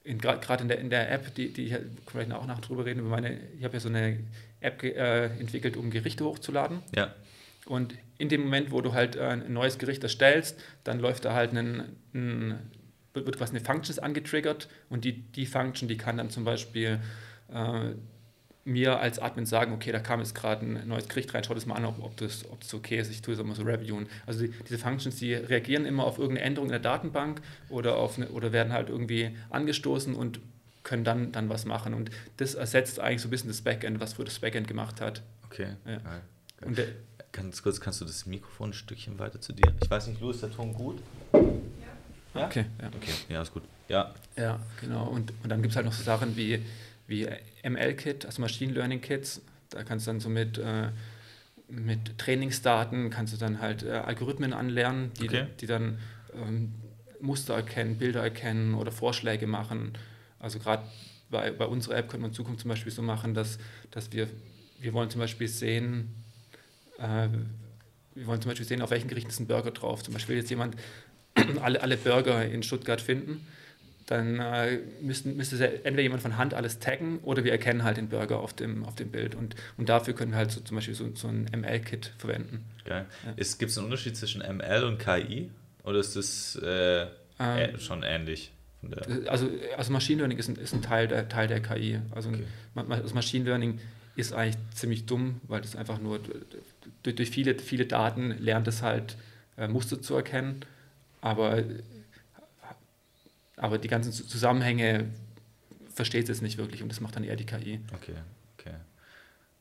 gerade 0.05 0.63
in 0.63 0.69
der, 0.69 0.79
in 0.79 0.91
der 0.91 1.11
App, 1.11 1.35
die, 1.35 1.53
die 1.53 1.67
ich 1.67 1.77
vielleicht 2.07 2.33
auch 2.33 2.47
nach 2.47 2.61
drüber 2.61 2.85
reden, 2.85 3.09
meine, 3.09 3.39
ich 3.59 3.65
habe 3.65 3.75
ja 3.75 3.81
so 3.81 3.89
eine 3.89 4.19
App 4.61 4.83
äh, 4.83 5.27
entwickelt, 5.39 5.77
um 5.77 5.91
Gerichte 5.91 6.25
hochzuladen. 6.25 6.83
Ja. 6.95 7.15
Und 7.67 7.95
in 8.19 8.29
dem 8.29 8.43
Moment, 8.43 8.71
wo 8.71 8.83
du 8.83 8.93
halt 8.93 9.17
äh, 9.17 9.23
ein 9.23 9.53
neues 9.53 9.79
Gericht 9.79 10.03
erstellst, 10.03 10.61
dann 10.85 11.01
läuft 11.01 11.25
da 11.25 11.35
halt 11.35 11.53
ein, 11.53 11.97
ein 12.13 12.59
wird 13.15 13.39
quasi 13.39 13.57
eine 13.57 13.65
Function 13.65 13.99
angetriggert 14.01 14.69
und 14.89 15.05
die, 15.05 15.13
die 15.13 15.47
Function, 15.47 15.89
die 15.89 15.97
kann 15.97 16.17
dann 16.17 16.31
zum 16.31 16.45
Beispiel 16.45 16.99
äh, 17.53 17.91
mir 18.65 18.99
als 18.99 19.19
Admin 19.19 19.47
sagen, 19.47 19.73
okay, 19.73 19.93
da 19.93 19.99
kam 19.99 20.21
jetzt 20.21 20.35
gerade 20.35 20.65
ein 20.65 20.89
neues 20.89 21.09
Gericht 21.09 21.35
rein, 21.35 21.45
schau 21.45 21.55
das 21.55 21.67
mal 21.67 21.75
an, 21.75 21.85
ob, 21.85 22.03
ob, 22.03 22.17
das, 22.17 22.49
ob 22.51 22.61
das 22.61 22.73
okay 22.73 22.99
ist, 22.99 23.11
ich 23.11 23.21
tue 23.21 23.35
es 23.35 23.41
immer 23.41 23.55
so 23.55 23.63
reviewen. 23.63 24.07
Also 24.27 24.47
die, 24.47 24.53
diese 24.69 24.79
Functions, 24.79 25.17
die 25.17 25.35
reagieren 25.35 25.85
immer 25.85 26.05
auf 26.05 26.19
irgendeine 26.19 26.47
Änderung 26.47 26.69
in 26.69 26.73
der 26.73 26.81
Datenbank 26.81 27.43
oder, 27.69 27.97
auf 27.97 28.17
eine, 28.17 28.29
oder 28.29 28.53
werden 28.53 28.73
halt 28.73 28.89
irgendwie 28.89 29.37
angestoßen 29.51 30.15
und 30.15 30.41
können 30.83 31.05
dann, 31.05 31.33
dann 31.33 31.49
was 31.49 31.67
machen. 31.67 31.95
Und 31.95 32.11
das 32.39 32.55
ersetzt 32.55 33.01
eigentlich 33.01 33.23
so 33.23 33.29
ein 33.29 33.31
bisschen 33.31 33.49
das 33.49 33.63
Backend, 33.63 34.01
was 34.01 34.15
für 34.15 34.25
das 34.25 34.39
Backend 34.39 34.67
gemacht 34.67 35.01
hat. 35.01 35.23
Okay. 35.47 35.77
Ja. 35.87 36.01
Und 36.67 36.79
der, 36.79 36.87
Ganz 37.35 37.65
kurz, 37.65 37.81
kannst 37.81 38.01
du 38.01 38.05
das 38.05 38.27
Mikrofon 38.27 38.71
ein 38.71 38.73
Stückchen 38.75 39.19
weiter 39.19 39.41
zu 39.41 39.53
dir? 39.53 39.75
Ich 39.83 39.91
weiß 39.91 40.07
nicht, 40.07 40.21
Lu, 40.21 40.31
ist 40.31 40.41
der 40.41 40.53
Ton 40.53 40.73
gut? 40.73 41.01
Ja. 42.33 42.47
Okay, 42.47 42.67
ja. 42.81 42.87
Okay, 42.87 43.13
ja, 43.29 43.43
ist 43.43 43.53
gut. 43.53 43.65
Ja. 43.89 44.15
Ja, 44.37 44.61
genau. 44.81 45.09
Und, 45.09 45.33
und 45.43 45.49
dann 45.49 45.61
gibt 45.61 45.73
es 45.73 45.77
halt 45.77 45.85
noch 45.85 45.93
so 45.93 46.05
Sachen 46.05 46.37
wie, 46.37 46.65
wie 47.07 47.29
ML-Kit, 47.63 48.27
also 48.27 48.41
Machine 48.41 48.73
Learning 48.73 49.01
Kits. 49.01 49.43
Da 49.71 49.83
kannst 49.83 50.07
du 50.07 50.11
dann 50.11 50.21
so 50.21 50.29
mit, 50.29 50.59
äh, 50.59 50.89
mit 51.69 52.19
Trainingsdaten, 52.19 53.11
kannst 53.11 53.33
du 53.33 53.37
dann 53.37 53.61
halt 53.61 53.83
äh, 53.83 53.91
Algorithmen 53.91 54.53
anlernen, 54.53 55.13
die, 55.21 55.29
okay. 55.29 55.47
die 55.61 55.67
dann 55.67 55.99
ähm, 56.35 56.73
Muster 57.21 57.55
erkennen, 57.55 57.99
Bilder 57.99 58.23
erkennen 58.23 58.75
oder 58.75 58.93
Vorschläge 58.93 59.47
machen. 59.47 59.93
Also 60.39 60.59
gerade 60.59 60.85
bei, 61.31 61.51
bei 61.51 61.67
unserer 61.67 61.97
App 61.97 62.09
könnte 62.09 62.23
man 62.23 62.31
in 62.31 62.35
Zukunft 62.35 62.61
zum 62.61 62.69
Beispiel 62.69 62.93
so 62.93 63.03
machen, 63.03 63.35
dass, 63.35 63.59
dass 63.91 64.13
wir, 64.13 64.29
wir 64.81 64.93
wollen 64.93 65.11
zum 65.11 65.21
Beispiel 65.21 65.49
sehen, 65.49 66.15
äh, 66.99 67.29
wir 68.15 68.27
wollen 68.27 68.41
zum 68.41 68.51
Beispiel 68.51 68.67
sehen, 68.67 68.83
auf 68.83 68.91
welchen 68.91 69.09
Gerichten 69.09 69.31
ist 69.31 69.41
ein 69.41 69.47
Burger 69.47 69.73
drauf. 69.73 70.03
Zum 70.03 70.15
Beispiel 70.15 70.37
jetzt 70.37 70.51
jemand 70.51 70.77
alle, 71.63 71.83
alle 71.83 71.97
Burger 71.97 72.45
in 72.45 72.63
Stuttgart 72.63 73.01
finden, 73.01 73.47
dann 74.07 74.39
äh, 74.39 74.79
müssten, 75.01 75.37
müsste 75.37 75.57
entweder 75.85 76.03
jemand 76.03 76.23
von 76.23 76.37
Hand 76.37 76.55
alles 76.55 76.79
taggen 76.79 77.19
oder 77.23 77.45
wir 77.45 77.53
erkennen 77.53 77.85
halt 77.85 77.97
den 77.97 78.09
Burger 78.09 78.41
auf 78.41 78.53
dem, 78.53 78.85
auf 78.85 78.95
dem 78.95 79.11
Bild. 79.11 79.35
Und, 79.35 79.57
und 79.79 79.89
dafür 79.89 80.15
können 80.15 80.33
wir 80.33 80.39
halt 80.39 80.51
so, 80.51 80.61
zum 80.61 80.77
Beispiel 80.77 80.95
so, 80.95 81.11
so 81.15 81.29
ein 81.29 81.47
ML-Kit 81.55 82.13
verwenden. 82.19 82.65
Geil. 82.85 83.07
Ja. 83.25 83.33
Gibt 83.33 83.71
es 83.71 83.79
einen 83.79 83.87
Unterschied 83.87 84.17
zwischen 84.17 84.41
ML 84.41 84.85
und 84.85 84.99
KI? 84.99 85.51
Oder 85.85 86.01
ist 86.01 86.17
das 86.17 86.59
äh, 86.63 87.07
ähm, 87.39 87.79
schon 87.79 88.03
ähnlich? 88.03 88.53
Also, 89.27 89.49
also 89.77 89.93
Machine 89.93 90.19
Learning 90.19 90.39
ist 90.39 90.49
ein, 90.49 90.57
ist 90.57 90.75
ein 90.75 90.83
Teil, 90.83 91.09
der, 91.09 91.29
Teil 91.29 91.49
der 91.49 91.61
KI. 91.61 92.01
Also, 92.11 92.29
okay. 92.29 92.45
also 92.75 93.15
Machine 93.15 93.45
Learning 93.45 93.81
ist 94.17 94.33
eigentlich 94.33 94.57
ziemlich 94.75 95.07
dumm, 95.07 95.41
weil 95.49 95.63
das 95.63 95.77
einfach 95.77 95.99
nur 95.99 96.21
durch, 97.03 97.15
durch 97.15 97.31
viele, 97.31 97.59
viele 97.59 97.87
Daten 97.87 98.37
lernt 98.39 98.69
es 98.69 98.83
halt 98.83 99.17
äh, 99.57 99.69
Muster 99.69 100.01
zu 100.01 100.15
erkennen, 100.15 100.61
aber, 101.21 101.63
aber 103.57 103.79
die 103.79 103.89
ganzen 103.89 104.13
Zusammenhänge 104.13 105.11
versteht 105.93 106.29
es 106.29 106.43
nicht 106.43 106.59
wirklich 106.59 106.83
und 106.83 106.89
das 106.89 107.01
macht 107.01 107.17
dann 107.17 107.25
eher 107.25 107.37
die 107.37 107.47
KI. 107.47 107.81
Okay, 107.95 108.15
okay. 108.59 108.75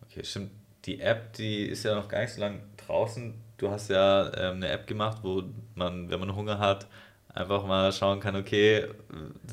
Okay, 0.01 0.23
stimmt. 0.23 0.51
Die 0.85 0.99
App, 0.99 1.33
die 1.33 1.63
ist 1.63 1.83
ja 1.83 1.95
noch 1.95 2.07
gar 2.07 2.21
nicht 2.21 2.33
so 2.33 2.41
lange 2.41 2.59
draußen. 2.77 3.33
Du 3.57 3.69
hast 3.69 3.89
ja 3.89 4.31
ähm, 4.35 4.57
eine 4.57 4.69
App 4.69 4.87
gemacht, 4.87 5.19
wo 5.21 5.43
man, 5.75 6.09
wenn 6.09 6.19
man 6.19 6.35
Hunger 6.35 6.59
hat, 6.59 6.87
einfach 7.33 7.65
mal 7.65 7.91
schauen 7.91 8.19
kann, 8.19 8.35
okay, 8.35 8.85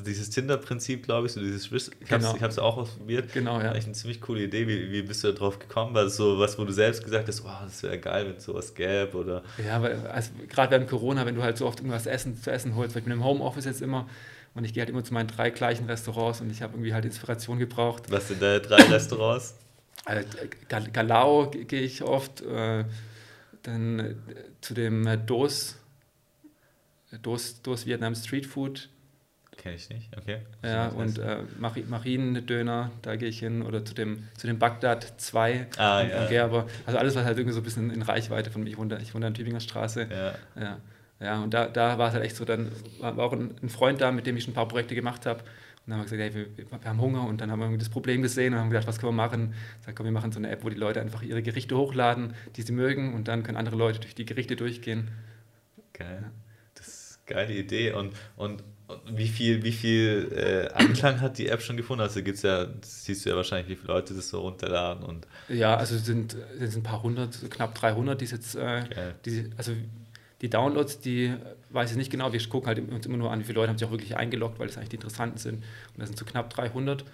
dieses 0.05 0.29
Tinder-Prinzip, 0.29 1.03
glaube 1.03 1.27
ich, 1.27 1.33
so 1.33 1.39
dieses 1.39 1.65
Schwiss, 1.65 1.89
ich 1.99 2.07
genau. 2.07 2.33
habe 2.33 2.47
es 2.47 2.59
auch 2.59 2.77
ausprobiert. 2.77 3.33
Genau, 3.33 3.59
ja. 3.59 3.73
Echt 3.73 3.87
eine 3.87 3.95
ziemlich 3.95 4.21
coole 4.21 4.43
Idee. 4.43 4.67
Wie, 4.67 4.91
wie 4.91 5.01
bist 5.01 5.23
du 5.23 5.31
darauf 5.31 5.57
gekommen? 5.57 5.95
War 5.95 6.03
das 6.03 6.15
so 6.15 6.37
was, 6.37 6.59
wo 6.59 6.63
du 6.63 6.73
selbst 6.73 7.03
gesagt 7.03 7.27
hast, 7.27 7.43
oh, 7.43 7.49
das 7.63 7.81
wäre 7.81 7.97
geil, 7.97 8.27
wenn 8.27 8.35
es 8.35 8.43
sowas 8.43 8.75
gäbe? 8.75 9.17
Oder? 9.17 9.43
Ja, 9.65 9.81
weil 9.81 10.05
also, 10.07 10.31
gerade 10.47 10.71
während 10.71 10.89
Corona, 10.89 11.25
wenn 11.25 11.35
du 11.35 11.41
halt 11.41 11.57
so 11.57 11.65
oft 11.65 11.79
irgendwas 11.79 12.05
essen, 12.05 12.39
zu 12.39 12.51
essen 12.51 12.75
holst, 12.75 12.93
weil 12.93 12.99
ich 12.99 13.05
bin 13.05 13.13
im 13.13 13.23
Homeoffice 13.23 13.65
jetzt 13.65 13.81
immer 13.81 14.07
und 14.53 14.63
ich 14.63 14.73
gehe 14.73 14.81
halt 14.81 14.89
immer 14.89 15.03
zu 15.03 15.13
meinen 15.13 15.27
drei 15.27 15.49
gleichen 15.49 15.87
Restaurants 15.87 16.41
und 16.41 16.51
ich 16.51 16.61
habe 16.61 16.73
irgendwie 16.73 16.93
halt 16.93 17.05
Inspiration 17.05 17.57
gebraucht. 17.57 18.11
Was 18.11 18.27
sind 18.27 18.41
da 18.43 18.59
drei 18.59 18.83
Restaurants? 18.91 19.55
Also, 20.05 20.27
Galao 20.93 21.49
gehe 21.49 21.81
ich 21.81 22.03
oft, 22.03 22.41
äh, 22.41 22.85
dann 23.63 23.99
äh, 23.99 24.15
zu 24.61 24.73
dem 24.73 25.07
äh, 25.07 25.17
Dos 25.17 25.77
Dos, 27.21 27.61
Dos 27.61 27.85
Vietnam 27.85 28.15
Street 28.15 28.45
Food. 28.45 28.89
Kenne 29.57 29.75
ich 29.75 29.89
nicht, 29.89 30.17
okay. 30.17 30.39
Ja, 30.63 30.87
und 30.87 31.19
äh, 31.19 31.39
Mariendöner, 31.59 32.89
da 33.01 33.15
gehe 33.15 33.29
ich 33.29 33.39
hin. 33.39 33.61
Oder 33.61 33.83
zu 33.85 33.93
dem, 33.93 34.27
zu 34.37 34.47
dem 34.47 34.57
Bagdad 34.57 35.19
2 35.19 35.67
ah, 35.77 36.01
ja. 36.01 36.27
Gerber. 36.27 36.67
Also 36.85 36.97
alles, 36.97 37.15
was 37.15 37.25
halt 37.25 37.37
irgendwie 37.37 37.53
so 37.53 37.59
ein 37.59 37.63
bisschen 37.63 37.91
in 37.91 38.01
Reichweite 38.01 38.49
von 38.49 38.63
mir. 38.63 38.69
Ich 38.69 38.77
wohne, 38.77 38.99
ich 39.01 39.13
wohne 39.13 39.27
an 39.27 39.33
Tübinger 39.33 39.59
Straße. 39.59 40.07
Ja. 40.09 40.61
ja. 40.61 40.77
Ja, 41.21 41.43
und 41.43 41.53
da, 41.53 41.67
da 41.67 41.99
war 41.99 42.07
es 42.07 42.15
halt 42.15 42.25
echt 42.25 42.35
so, 42.35 42.45
dann 42.45 42.71
war 42.99 43.19
auch 43.19 43.33
ein, 43.33 43.69
Freund 43.69 44.01
da, 44.01 44.11
mit 44.11 44.25
dem 44.25 44.35
ich 44.37 44.43
schon 44.43 44.53
ein 44.53 44.55
paar 44.55 44.67
Projekte 44.67 44.95
gemacht 44.95 45.27
habe. 45.27 45.41
Und 45.41 45.47
dann 45.85 45.99
haben 45.99 46.09
wir 46.09 46.17
gesagt, 46.17 46.21
hey, 46.21 46.47
wir, 46.57 46.57
wir, 46.57 46.89
haben 46.89 46.99
Hunger 46.99 47.27
und 47.27 47.41
dann 47.41 47.51
haben 47.51 47.71
wir 47.71 47.77
das 47.77 47.89
Problem 47.89 48.23
gesehen 48.23 48.53
und 48.53 48.59
haben 48.59 48.71
gedacht, 48.71 48.87
was 48.87 48.97
können 48.97 49.09
wir 49.09 49.23
machen? 49.23 49.53
Sag, 49.85 49.95
komm, 49.95 50.05
wir 50.05 50.11
machen 50.11 50.31
so 50.31 50.39
eine 50.39 50.49
App, 50.49 50.63
wo 50.63 50.69
die 50.69 50.77
Leute 50.77 50.99
einfach 50.99 51.21
ihre 51.21 51.43
Gerichte 51.43 51.77
hochladen, 51.77 52.33
die 52.55 52.63
sie 52.63 52.71
mögen 52.71 53.13
und 53.13 53.27
dann 53.27 53.43
können 53.43 53.57
andere 53.57 53.75
Leute 53.75 53.99
durch 53.99 54.15
die 54.15 54.25
Gerichte 54.25 54.55
durchgehen. 54.55 55.09
Geil. 55.93 56.23
Ja. 56.23 56.31
Geile 57.33 57.53
Idee. 57.53 57.93
Und, 57.93 58.13
und, 58.37 58.63
und 58.87 59.17
wie 59.17 59.27
viel, 59.27 59.63
wie 59.63 59.71
viel 59.71 60.31
äh, 60.35 60.73
Anklang 60.73 61.21
hat 61.21 61.37
die 61.37 61.47
App 61.47 61.61
schon 61.61 61.77
gefunden? 61.77 62.01
Also 62.01 62.21
gibt's 62.21 62.41
ja, 62.41 62.67
siehst 62.81 63.25
du 63.25 63.29
ja 63.29 63.35
wahrscheinlich, 63.35 63.69
wie 63.69 63.75
viele 63.75 63.93
Leute 63.93 64.13
das 64.13 64.29
so 64.29 64.41
runterladen. 64.41 65.03
Und 65.03 65.27
ja, 65.49 65.75
also 65.75 65.95
es 65.95 66.05
sind, 66.05 66.35
es 66.59 66.73
sind 66.73 66.81
ein 66.81 66.83
paar 66.83 67.03
hundert, 67.03 67.49
knapp 67.49 67.75
300, 67.75 68.19
die 68.19 68.25
jetzt, 68.25 68.55
äh, 68.55 68.83
die, 69.25 69.49
also 69.57 69.73
die 70.41 70.49
Downloads, 70.49 70.99
die 70.99 71.33
weiß 71.69 71.91
ich 71.91 71.97
nicht 71.97 72.11
genau, 72.11 72.33
wir 72.33 72.39
gucken 72.49 72.67
halt 72.67 72.79
uns 72.79 73.05
immer 73.05 73.17
nur 73.17 73.31
an, 73.31 73.39
wie 73.39 73.43
viele 73.43 73.55
Leute 73.55 73.69
haben 73.69 73.77
sich 73.77 73.87
auch 73.87 73.91
wirklich 73.91 74.17
eingeloggt, 74.17 74.59
weil 74.59 74.67
das 74.67 74.77
eigentlich 74.77 74.89
die 74.89 74.95
interessanten 74.95 75.37
sind. 75.37 75.55
Und 75.55 75.99
das 75.99 76.09
sind 76.09 76.17
so 76.17 76.25
knapp 76.25 76.49
300. 76.49 77.05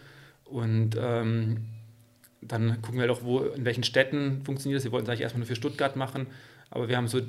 Und 0.46 0.98
ähm, 1.00 1.66
dann 2.42 2.82
gucken 2.82 3.00
wir 3.00 3.02
halt 3.02 3.12
auch, 3.12 3.24
wo, 3.24 3.40
in 3.40 3.66
welchen 3.66 3.84
Städten 3.84 4.42
funktioniert 4.44 4.80
das. 4.80 4.86
Wir 4.86 4.92
wollten 4.92 5.06
es 5.06 5.10
eigentlich 5.10 5.22
erstmal 5.22 5.40
nur 5.40 5.48
für 5.48 5.56
Stuttgart 5.56 5.96
machen, 5.96 6.28
aber 6.70 6.88
wir 6.88 6.98
haben 6.98 7.08
so 7.08 7.22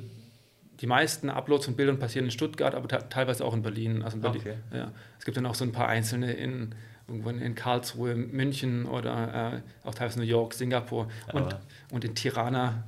die 0.81 0.87
meisten 0.87 1.29
Uploads 1.29 1.65
von 1.65 1.75
Bildern 1.75 1.99
passieren 1.99 2.25
in 2.25 2.31
Stuttgart, 2.31 2.73
aber 2.73 2.87
teilweise 2.87 3.43
auch 3.43 3.53
in 3.53 3.61
Berlin. 3.61 4.01
Also 4.01 4.17
in 4.17 4.21
Berlin 4.21 4.41
okay. 4.41 4.55
ja. 4.73 4.91
Es 5.17 5.25
gibt 5.25 5.35
dann 5.35 5.45
auch 5.45 5.55
so 5.55 5.65
ein 5.65 5.71
paar 5.71 5.89
einzelne 5.89 6.33
in, 6.33 6.73
irgendwo 7.07 7.29
in 7.29 7.55
Karlsruhe, 7.55 8.15
München 8.15 8.85
oder 8.85 9.61
äh, 9.83 9.87
auch 9.87 9.93
teilweise 9.93 10.19
New 10.19 10.25
York, 10.25 10.53
Singapur 10.53 11.09
und, 11.33 11.55
und 11.91 12.05
in 12.05 12.15
Tirana 12.15 12.85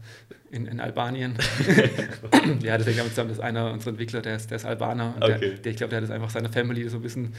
in, 0.51 0.67
in 0.67 0.79
Albanien. 0.79 1.37
ja, 2.61 2.77
deswegen 2.77 2.99
haben 2.99 3.05
wir 3.05 3.09
zusammen, 3.09 3.29
das 3.29 3.37
ist 3.37 3.43
einer 3.43 3.71
unserer 3.71 3.91
Entwickler, 3.91 4.21
der 4.21 4.35
ist, 4.35 4.51
der 4.51 4.57
ist 4.57 4.65
Albaner. 4.65 5.15
Und 5.15 5.23
okay. 5.23 5.39
der, 5.39 5.49
der, 5.57 5.71
ich 5.71 5.77
glaube, 5.77 5.89
der 5.89 5.97
hat 5.97 6.03
das 6.03 6.11
einfach 6.11 6.29
seiner 6.29 6.49
Family 6.49 6.87
so 6.87 6.97
ein 6.97 7.01
bisschen 7.01 7.33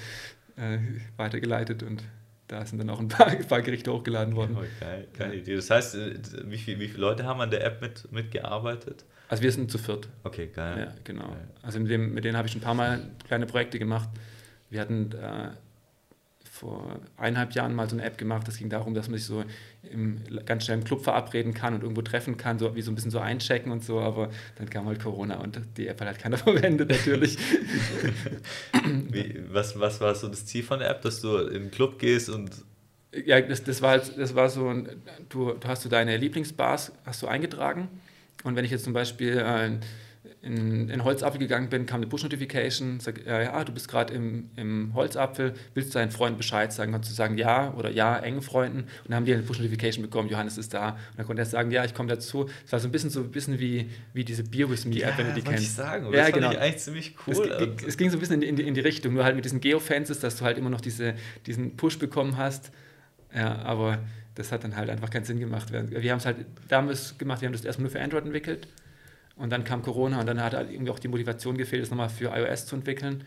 äh, 0.57 0.79
weitergeleitet 1.17 1.83
und 1.83 2.03
da 2.49 2.67
sind 2.67 2.79
dann 2.79 2.91
auch 2.91 3.01
ein 3.01 3.09
paar, 3.09 3.29
ein 3.29 3.45
paar 3.49 3.63
Gerichte 3.63 3.93
hochgeladen 3.93 4.37
worden. 4.37 4.57
Oh, 4.59 4.65
geil, 4.81 5.09
geile 5.17 5.37
Idee. 5.37 5.57
Das 5.57 5.71
heißt, 5.71 5.95
äh, 5.95 6.15
wie, 6.45 6.59
viel, 6.59 6.79
wie 6.79 6.89
viele 6.89 7.01
Leute 7.01 7.25
haben 7.25 7.41
an 7.41 7.51
der 7.51 7.65
App 7.65 7.81
mit, 7.81 8.11
mitgearbeitet? 8.13 9.05
Also 9.33 9.45
wir 9.45 9.53
sind 9.53 9.71
zu 9.71 9.79
viert. 9.79 10.11
Okay, 10.25 10.51
geil. 10.55 10.79
Ja, 10.79 10.95
genau. 11.05 11.27
Geil. 11.29 11.49
Also 11.63 11.81
mit, 11.81 11.91
dem, 11.91 12.13
mit 12.13 12.23
denen 12.23 12.37
habe 12.37 12.47
ich 12.49 12.55
ein 12.55 12.61
paar 12.61 12.75
Mal 12.75 13.01
kleine 13.27 13.47
Projekte 13.47 13.79
gemacht. 13.79 14.11
Wir 14.69 14.79
hatten 14.83 15.11
äh, 15.13 15.49
vor 16.45 17.01
eineinhalb 17.17 17.55
Jahren 17.55 17.75
mal 17.75 17.89
so 17.89 17.97
eine 17.97 18.05
App 18.05 18.19
gemacht. 18.19 18.47
Das 18.47 18.59
ging 18.59 18.69
darum, 18.69 18.93
dass 18.93 19.09
man 19.09 19.17
sich 19.17 19.27
so 19.27 19.43
im, 19.91 20.21
ganz 20.45 20.67
schnell 20.67 20.77
im 20.77 20.85
Club 20.85 21.03
verabreden 21.03 21.55
kann 21.55 21.73
und 21.73 21.83
irgendwo 21.83 22.03
treffen 22.03 22.37
kann, 22.37 22.59
so 22.59 22.77
wie 22.77 22.83
so 22.83 22.93
ein 22.93 22.95
bisschen 22.95 23.11
so 23.11 23.21
einchecken 23.21 23.73
und 23.73 23.83
so. 23.83 24.01
Aber 24.01 24.29
dann 24.57 24.69
kam 24.69 24.85
halt 24.85 25.03
Corona 25.03 25.41
und 25.41 25.59
die 25.79 25.89
App 25.89 26.03
hat 26.03 26.09
halt 26.09 26.19
keiner 26.19 26.37
verwendet, 26.37 26.91
natürlich. 26.91 27.39
wie, 29.09 29.41
was, 29.49 29.81
was 29.81 29.99
war 30.03 30.15
so 30.15 30.29
das 30.29 30.45
Ziel 30.45 30.63
von 30.63 30.81
der 30.81 30.91
App, 30.91 31.01
dass 31.01 31.23
du 31.23 31.39
in 31.39 31.63
den 31.63 31.71
Club 31.71 31.99
gehst 31.99 32.29
und 32.29 32.51
ja, 33.25 33.41
das, 33.41 33.65
das, 33.65 33.81
war, 33.81 33.93
halt, 33.93 34.13
das 34.19 34.35
war 34.35 34.51
so, 34.51 34.73
du, 35.31 35.53
du 35.53 35.69
hast 35.69 35.87
du 35.87 35.89
deine 35.89 36.19
Lieblingsbars 36.19 36.93
hast 37.07 37.23
du 37.23 37.29
eingetragen 37.29 37.89
und 38.45 38.57
wenn 38.57 38.65
ich 38.65 38.71
jetzt 38.71 38.85
zum 38.85 38.93
Beispiel 38.93 39.39
äh, 39.39 39.79
in, 40.43 40.89
in 40.89 41.05
Holzapfel 41.05 41.39
gegangen 41.39 41.69
bin, 41.69 41.87
kam 41.87 41.99
eine 41.99 42.07
Push-Notification, 42.07 43.01
sag, 43.01 43.25
ja, 43.27 43.43
ja, 43.43 43.65
du 43.65 43.73
bist 43.73 43.89
gerade 43.89 44.13
im, 44.13 44.51
im 44.57 44.93
Holzapfel, 44.95 45.55
willst 45.75 45.95
du 45.95 45.99
deinen 45.99 46.11
Freunden 46.11 46.37
Bescheid 46.37 46.73
sagen? 46.73 46.93
Kannst 46.93 47.11
du 47.11 47.15
sagen 47.15 47.39
ja 47.39 47.73
oder 47.75 47.91
ja, 47.91 48.19
engen 48.19 48.43
Freunden 48.43 48.81
und 48.81 48.89
dann 49.07 49.17
haben 49.17 49.25
die 49.25 49.35
eine 49.35 49.43
Push-Notification 49.43 50.03
bekommen, 50.03 50.29
Johannes 50.29 50.59
ist 50.59 50.75
da 50.75 50.91
und 50.91 51.19
dann 51.19 51.27
konnte 51.27 51.43
er 51.43 51.47
sagen, 51.47 51.71
ja, 51.71 51.85
ich 51.85 51.95
komme 51.95 52.09
dazu. 52.09 52.49
Es 52.65 52.73
war 52.73 52.81
so 52.81 52.89
ein 52.89 52.93
bisschen 52.93 53.11
so 53.11 53.21
ein 53.21 53.31
bisschen 53.31 53.61
wie, 53.61 53.91
wie 54.15 54.25
diese 54.25 54.43
Beer 54.43 54.69
With 54.69 54.85
Me 54.85 54.97
App, 54.97 55.13
ja, 55.13 55.19
wenn 55.19 55.27
du 55.29 55.35
die 55.35 55.43
kennst. 55.43 55.63
Ich 55.63 55.73
sagen? 55.73 56.07
Ja, 56.13 56.25
das 56.25 56.33
genau. 56.33 56.51
ich 56.51 56.59
eigentlich 56.59 56.79
ziemlich 56.79 57.15
cool. 57.27 57.77
Es, 57.79 57.85
es, 57.85 57.97
ging 57.97 58.11
so 58.11 58.17
ein 58.17 58.21
bisschen 58.21 58.43
in 58.43 58.57
die, 58.57 58.67
in 58.67 58.75
die 58.75 58.81
Richtung, 58.81 59.15
nur 59.15 59.25
halt 59.25 59.37
mit 59.37 59.45
diesen 59.45 59.61
Geofences, 59.61 60.19
dass 60.21 60.37
du 60.37 60.45
halt 60.45 60.59
immer 60.59 60.71
noch 60.71 60.81
diese, 60.81 61.15
diesen 61.47 61.77
Push 61.77 61.99
bekommen 61.99 62.37
hast. 62.37 62.73
Ja, 63.35 63.63
aber 63.63 63.99
das 64.35 64.53
hat 64.53 64.65
dann 64.65 64.77
halt 64.77 64.91
einfach 64.91 65.11
keinen 65.11 65.25
Sinn 65.25 65.39
gemacht. 65.39 65.73
Wir 65.73 66.11
haben 66.11 66.19
es 66.19 66.27
halt 66.27 66.47
damals 66.69 67.19
gemacht, 67.19 67.41
wir 67.41 67.47
haben 67.47 67.53
das 67.53 67.65
erstmal 67.65 67.85
nur 67.85 67.93
für 67.93 68.01
Android 68.01 68.25
entwickelt 68.25 68.69
und 69.37 69.51
dann 69.51 69.65
kam 69.65 69.83
Corona 69.83 70.21
und 70.21 70.27
dann 70.27 70.43
hat 70.43 70.55
halt 70.55 70.71
irgendwie 70.71 70.91
auch 70.91 70.99
die 70.99 71.09
Motivation 71.09 71.57
gefehlt, 71.57 71.83
das 71.83 71.91
nochmal 71.91 72.09
für 72.09 72.35
iOS 72.37 72.67
zu 72.67 72.77
entwickeln. 72.77 73.25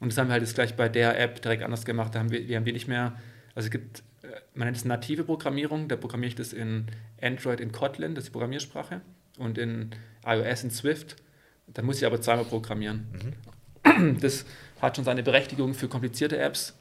Und 0.00 0.12
das 0.12 0.18
haben 0.18 0.28
wir 0.28 0.34
halt 0.34 0.42
jetzt 0.42 0.54
gleich 0.54 0.76
bei 0.76 0.88
der 0.88 1.18
App 1.18 1.42
direkt 1.42 1.62
anders 1.62 1.84
gemacht. 1.84 2.14
Da 2.14 2.20
haben 2.20 2.30
wir, 2.30 2.46
wir 2.46 2.56
haben 2.56 2.64
die 2.64 2.72
nicht 2.72 2.86
mehr, 2.86 3.18
also 3.54 3.66
es 3.66 3.70
gibt, 3.70 4.04
äh, 4.22 4.28
man 4.54 4.66
nennt 4.66 4.76
es 4.76 4.84
native 4.84 5.24
Programmierung, 5.24 5.88
da 5.88 5.96
programmiere 5.96 6.28
ich 6.28 6.34
das 6.36 6.52
in 6.52 6.86
Android 7.20 7.60
in 7.60 7.72
Kotlin, 7.72 8.14
das 8.14 8.24
ist 8.24 8.28
die 8.28 8.32
Programmiersprache, 8.32 9.00
und 9.38 9.58
in 9.58 9.90
iOS 10.24 10.64
in 10.64 10.70
Swift. 10.70 11.16
Dann 11.66 11.84
muss 11.84 11.98
ich 11.98 12.06
aber 12.06 12.20
zweimal 12.20 12.44
programmieren. 12.44 13.08
Mhm. 13.12 14.20
Das 14.20 14.44
hat 14.80 14.96
schon 14.96 15.04
seine 15.04 15.22
Berechtigung 15.22 15.74
für 15.74 15.88
komplizierte 15.88 16.38
Apps, 16.38 16.77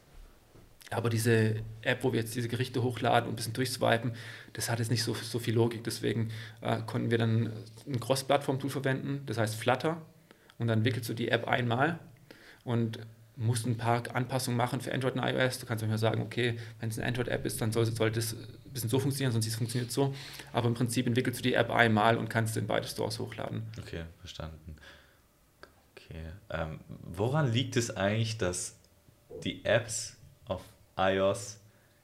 aber 0.89 1.09
diese 1.09 1.55
App, 1.81 2.03
wo 2.03 2.13
wir 2.13 2.21
jetzt 2.21 2.35
diese 2.35 2.47
Gerichte 2.47 2.81
hochladen 2.81 3.27
und 3.27 3.33
ein 3.33 3.35
bisschen 3.35 3.53
durchswipen, 3.53 4.13
das 4.53 4.69
hat 4.69 4.79
jetzt 4.79 4.89
nicht 4.89 5.03
so, 5.03 5.13
so 5.13 5.39
viel 5.39 5.53
Logik. 5.53 5.83
Deswegen 5.83 6.31
äh, 6.61 6.79
konnten 6.85 7.11
wir 7.11 7.17
dann 7.17 7.51
ein 7.85 7.99
Cross-Plattform-Tool 7.99 8.69
verwenden, 8.69 9.23
das 9.25 9.37
heißt 9.37 9.55
Flutter. 9.55 10.01
Und 10.57 10.67
dann 10.67 10.85
wickelst 10.85 11.09
du 11.09 11.13
die 11.13 11.29
App 11.29 11.47
einmal 11.47 11.99
und 12.63 12.99
musst 13.35 13.67
ein 13.67 13.77
paar 13.77 14.03
Anpassungen 14.15 14.57
machen 14.57 14.81
für 14.81 14.93
Android 14.93 15.15
und 15.15 15.23
iOS. 15.23 15.59
Du 15.59 15.67
kannst 15.67 15.83
manchmal 15.83 15.99
sagen, 15.99 16.21
okay, 16.21 16.57
wenn 16.79 16.89
es 16.89 16.97
eine 16.97 17.07
Android-App 17.07 17.45
ist, 17.45 17.61
dann 17.61 17.71
soll, 17.71 17.85
soll 17.85 18.11
das 18.11 18.33
ein 18.33 18.71
bisschen 18.73 18.89
so 18.89 18.99
funktionieren, 18.99 19.31
sonst 19.31 19.53
funktioniert 19.55 19.89
es 19.89 19.95
so. 19.95 20.15
Aber 20.53 20.67
im 20.67 20.73
Prinzip 20.73 21.05
entwickelst 21.05 21.39
du 21.39 21.43
die 21.43 21.53
App 21.53 21.69
einmal 21.69 22.17
und 22.17 22.29
kannst 22.29 22.57
in 22.57 22.65
beide 22.65 22.87
Stores 22.87 23.19
hochladen. 23.19 23.63
Okay, 23.79 24.05
verstanden. 24.19 24.75
Okay. 25.91 26.23
Ähm, 26.49 26.79
woran 27.03 27.51
liegt 27.51 27.75
es 27.75 27.95
eigentlich, 27.95 28.37
dass 28.37 28.79
die 29.43 29.63
Apps 29.65 30.16
iOS 30.97 31.59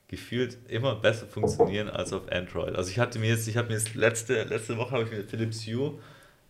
gefühlt 0.08 0.58
immer 0.68 0.96
besser 0.96 1.26
funktionieren 1.26 1.90
als 1.90 2.14
auf 2.14 2.32
Android. 2.32 2.76
Also 2.76 2.92
ich 2.92 3.00
hatte 3.00 3.18
mir 3.18 3.30
jetzt, 3.30 3.48
ich 3.48 3.58
habe 3.58 3.70
mir 3.70 3.74
jetzt 3.74 3.96
letzte, 3.96 4.44
letzte 4.44 4.78
Woche 4.78 4.92
habe 4.92 5.04
ich 5.04 5.12
mir 5.12 5.24
Philips 5.24 5.66
Hue 5.66 6.00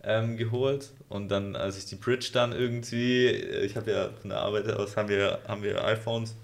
ähm, 0.03 0.35
geholt 0.35 0.91
und 1.07 1.29
dann, 1.29 1.55
als 1.55 1.77
ich 1.77 1.85
die 1.85 1.95
Bridge 1.95 2.31
dann 2.33 2.51
irgendwie, 2.51 3.27
äh, 3.27 3.65
ich 3.65 3.77
habe 3.77 3.91
ja 3.91 4.09
von 4.19 4.29
der 4.29 4.39
Arbeit 4.39 4.69
aus 4.69 4.97
haben 4.97 5.07
wir, 5.07 5.39
haben 5.47 5.63
wir 5.63 5.83
iPhones, 5.85 6.35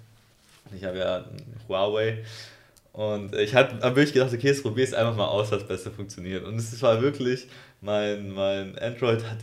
ich 0.73 0.85
habe 0.85 0.97
ja 0.97 1.25
Huawei 1.67 2.23
und 2.93 3.35
ich 3.35 3.53
habe 3.53 3.73
hab 3.81 3.95
wirklich 3.95 4.13
gedacht, 4.13 4.33
okay, 4.33 4.47
jetzt 4.47 4.63
probier 4.63 4.83
es 4.83 4.93
einfach 4.93 5.15
mal 5.15 5.27
aus, 5.27 5.51
was 5.51 5.67
besser 5.67 5.91
funktioniert. 5.91 6.43
Und 6.45 6.55
es 6.55 6.81
war 6.81 7.01
wirklich, 7.01 7.47
mein, 7.81 8.31
mein 8.31 8.77
Android 8.79 9.23
hat, 9.25 9.37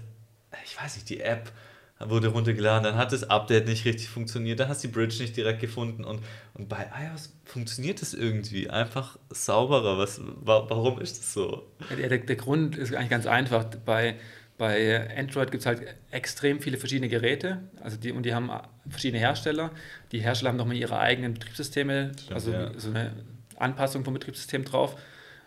ich 0.65 0.81
weiß 0.81 0.97
nicht, 0.97 1.09
die 1.09 1.21
App 1.21 1.51
wurde 1.99 2.29
runtergeladen, 2.29 2.85
dann 2.85 2.97
hat 2.97 3.13
das 3.13 3.25
Update 3.25 3.67
nicht 3.67 3.85
richtig 3.87 4.09
funktioniert, 4.09 4.61
dann 4.61 4.69
hast 4.69 4.85
du 4.85 4.89
die 4.89 4.95
Bridge 4.95 5.17
nicht 5.19 5.37
direkt 5.37 5.61
gefunden 5.61 6.05
und, 6.05 6.21
und 6.55 6.69
bei 6.69 6.91
iOS 6.95 7.33
funktioniert 7.45 8.03
es 8.03 8.13
irgendwie 8.13 8.69
einfach 8.69 9.19
sauberer. 9.31 9.97
Was, 9.97 10.21
warum 10.43 11.01
ist 11.01 11.19
das 11.19 11.33
so? 11.33 11.67
Der, 11.97 12.09
der, 12.09 12.19
der 12.19 12.37
Grund 12.37 12.77
ist 12.77 12.95
eigentlich 12.95 13.09
ganz 13.09 13.27
einfach. 13.27 13.65
Bei, 13.65 14.17
bei 14.59 15.17
Android 15.17 15.51
gibt 15.51 15.63
es 15.63 15.67
halt 15.67 15.83
extrem 16.11 16.61
viele 16.61 16.77
verschiedene 16.77 17.09
Geräte 17.09 17.63
also 17.81 17.97
die, 17.97 18.13
und 18.13 18.25
die 18.25 18.35
haben 18.35 18.51
verschiedene 18.89 19.21
Hersteller. 19.21 19.71
Die 20.13 20.21
Hersteller 20.21 20.51
haben 20.51 20.59
nochmal 20.59 20.77
ihre 20.77 20.99
eigenen 20.99 21.33
Betriebssysteme, 21.35 22.13
Stimmt, 22.15 22.33
also 22.33 22.53
ja. 22.53 22.79
so 22.79 22.91
eine 22.91 23.13
Anpassung 23.57 24.05
vom 24.05 24.13
Betriebssystem 24.13 24.67
drauf. 24.67 24.97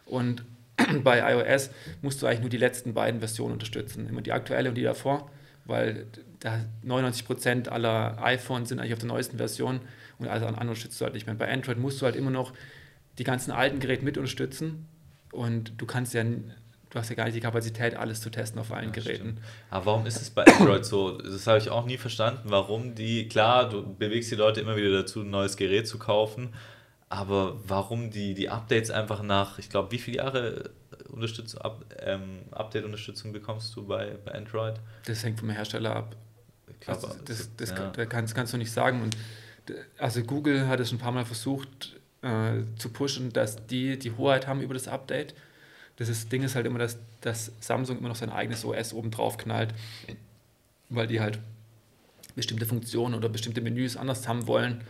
Und 0.06 0.44
bei 1.04 1.32
iOS 1.32 1.70
musst 2.02 2.24
du 2.24 2.26
eigentlich 2.26 2.42
nur 2.42 2.50
die 2.50 2.58
letzten 2.58 2.96
beiden 2.96 3.20
Versionen 3.20 3.54
unterstützen, 3.54 4.10
immer 4.10 4.24
die 4.24 4.32
aktuelle 4.32 4.70
und 4.70 4.76
die 4.76 4.82
davor 4.82 5.30
weil 5.70 6.08
da 6.40 6.60
99% 6.86 7.68
aller 7.68 8.18
iPhones 8.24 8.70
sind 8.70 8.80
eigentlich 8.80 8.94
auf 8.94 9.00
der 9.00 9.10
neuesten 9.10 9.38
Version 9.38 9.82
und 10.20 10.28
alles 10.28 10.44
andere 10.44 10.62
unterstützt 10.62 11.00
du 11.00 11.06
halt 11.06 11.14
nicht 11.14 11.26
mehr. 11.26 11.36
Bei 11.36 11.52
Android 11.52 11.78
musst 11.78 12.02
du 12.02 12.06
halt 12.06 12.16
immer 12.16 12.32
noch 12.32 12.54
die 13.18 13.24
ganzen 13.24 13.52
alten 13.52 13.80
Geräte 13.80 14.06
mit 14.06 14.18
unterstützen 14.18 14.88
und 15.32 15.74
du 15.78 15.86
kannst 15.86 16.14
ja, 16.14 16.24
du 16.24 16.40
hast 16.96 17.10
ja 17.10 17.16
gar 17.16 17.26
nicht 17.26 17.36
die 17.36 17.42
Kapazität, 17.42 17.96
alles 17.96 18.22
zu 18.22 18.30
testen 18.30 18.60
auf 18.60 18.72
allen 18.72 18.88
ja, 18.88 18.92
Geräten. 18.92 19.32
Stimmt. 19.32 19.40
Aber 19.70 19.86
warum 19.88 20.06
ist 20.06 20.22
es 20.22 20.30
bei 20.30 20.46
Android 20.46 20.86
so? 20.86 21.18
Das 21.18 21.46
habe 21.46 21.58
ich 21.58 21.70
auch 21.70 21.86
nie 21.86 21.98
verstanden, 21.98 22.44
warum 22.46 22.96
die, 22.96 23.28
klar, 23.28 23.70
du 23.70 23.94
bewegst 23.96 24.32
die 24.32 24.36
Leute 24.36 24.62
immer 24.62 24.78
wieder 24.78 24.92
dazu, 24.92 25.22
ein 25.22 25.30
neues 25.30 25.58
Gerät 25.58 25.88
zu 25.88 26.00
kaufen, 26.00 26.54
aber 27.10 27.60
warum 27.68 28.12
die, 28.12 28.34
die 28.34 28.50
Updates 28.50 28.92
einfach 28.92 29.24
nach, 29.24 29.60
ich 29.60 29.70
glaube, 29.70 29.92
wie 29.92 29.98
viele 29.98 30.18
Jahre 30.18 30.72
Unterstützung, 31.10 31.62
Up, 31.62 31.84
ähm, 32.00 32.42
Update-Unterstützung 32.52 33.34
bekommst 33.34 33.76
du 33.76 33.86
bei, 33.86 34.16
bei 34.24 34.34
Android? 34.34 34.76
Das 35.06 35.24
hängt 35.24 35.40
vom 35.40 35.50
Hersteller 35.50 35.96
ab. 35.96 36.16
Glaube, 36.80 37.08
also 37.08 37.20
das, 37.26 37.50
das, 37.58 37.70
ja. 37.70 37.90
kann, 37.90 38.10
kannst, 38.10 38.36
kannst 38.36 38.54
du 38.54 38.58
nicht 38.58 38.72
sagen. 38.72 39.02
Und 39.02 39.18
also 39.98 40.24
Google 40.24 40.68
hat 40.68 40.80
es 40.80 40.92
ein 40.92 40.98
paar 40.98 41.12
Mal 41.12 41.26
versucht 41.26 42.00
äh, 42.22 42.62
zu 42.78 42.90
pushen, 42.90 43.32
dass 43.32 43.66
die 43.68 43.98
die 43.98 44.12
Hoheit 44.12 44.48
haben 44.48 44.62
über 44.62 44.74
das 44.74 44.88
Update. 44.88 45.36
Das 45.98 46.10
ist, 46.10 46.32
Ding 46.32 46.44
ist 46.44 46.56
halt 46.56 46.66
immer, 46.66 46.80
dass, 46.80 46.98
dass 47.22 47.52
Samsung 47.60 48.00
immer 48.00 48.10
noch 48.10 48.16
sein 48.16 48.30
eigenes 48.30 48.64
OS 48.64 48.94
oben 48.94 49.12
drauf 49.12 49.38
knallt, 49.38 49.74
weil 50.90 51.08
die 51.08 51.20
halt 51.20 51.40
bestimmte 52.36 52.66
Funktionen 52.66 53.16
oder 53.16 53.28
bestimmte 53.28 53.62
Menüs 53.62 53.98
anders 53.98 54.28
haben 54.28 54.48
wollen. 54.48 54.82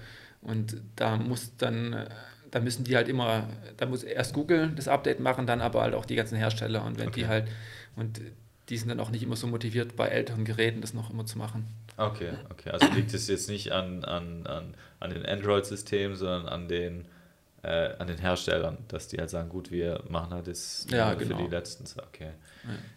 Und 0.41 0.81
da 0.95 1.17
muss 1.17 1.51
dann 1.57 2.07
da 2.51 2.59
müssen 2.59 2.83
die 2.83 2.95
halt 2.95 3.07
immer, 3.07 3.47
da 3.77 3.85
muss 3.85 4.03
erst 4.03 4.33
Google 4.33 4.71
das 4.75 4.87
Update 4.87 5.19
machen, 5.19 5.47
dann 5.47 5.61
aber 5.61 5.81
halt 5.81 5.93
auch 5.93 6.05
die 6.05 6.15
ganzen 6.15 6.37
Hersteller 6.37 6.83
und 6.83 6.97
wenn 6.97 7.09
okay. 7.09 7.21
die 7.21 7.27
halt, 7.27 7.47
und 7.95 8.21
die 8.69 8.77
sind 8.77 8.89
dann 8.89 8.99
auch 8.99 9.09
nicht 9.09 9.23
immer 9.23 9.35
so 9.35 9.47
motiviert, 9.47 9.95
bei 9.95 10.07
älteren 10.07 10.45
Geräten 10.45 10.81
das 10.81 10.93
noch 10.93 11.09
immer 11.09 11.25
zu 11.25 11.37
machen. 11.37 11.67
Okay, 11.97 12.31
okay. 12.49 12.69
Also 12.69 12.87
liegt 12.93 13.13
es 13.13 13.27
jetzt 13.27 13.49
nicht 13.49 13.71
an, 13.71 14.03
an, 14.05 14.45
an, 14.45 14.75
an 14.99 15.09
den 15.09 15.25
Android-Systemen, 15.25 16.15
sondern 16.15 16.45
an 16.47 16.67
den, 16.67 17.05
äh, 17.63 17.95
an 17.97 18.07
den 18.07 18.19
Herstellern, 18.19 18.77
dass 18.87 19.07
die 19.07 19.17
halt 19.17 19.29
sagen, 19.29 19.49
gut, 19.49 19.71
wir 19.71 20.03
machen 20.07 20.33
halt 20.33 20.47
das 20.47 20.85
ja, 20.89 21.11
für 21.11 21.17
genau. 21.17 21.37
die 21.37 21.47
letzten. 21.47 21.85
Okay. 21.99 22.31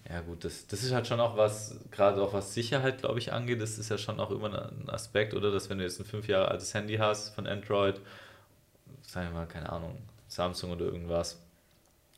Ja, 0.07 0.17
ja 0.17 0.21
gut, 0.21 0.45
das, 0.45 0.67
das 0.67 0.83
ist 0.85 0.93
halt 0.93 1.07
schon 1.07 1.21
auch 1.21 1.37
was, 1.37 1.81
gerade 1.91 2.23
auch 2.23 2.33
was 2.33 2.53
Sicherheit, 2.53 2.99
glaube 2.99 3.19
ich, 3.19 3.33
angeht, 3.33 3.61
das 3.61 3.79
ist 3.79 3.89
ja 3.89 3.99
schon 3.99 4.21
auch 4.21 4.31
immer 4.31 4.71
ein 4.71 4.91
Aspekt, 4.91 5.35
oder? 5.35 5.51
Dass 5.51 5.71
wenn 5.71 5.79
du 5.79 5.85
jetzt 5.85 5.99
ein 5.99 6.05
fünf 6.05 6.29
Jahre 6.29 6.49
altes 6.49 6.75
Handy 6.75 6.97
hast 6.97 7.35
von 7.35 7.47
Android, 7.47 8.01
sagen 9.03 9.29
wir 9.29 9.41
mal, 9.41 9.47
keine 9.47 9.71
Ahnung, 9.71 9.99
Samsung 10.29 10.71
oder 10.71 10.85
irgendwas, 10.85 11.41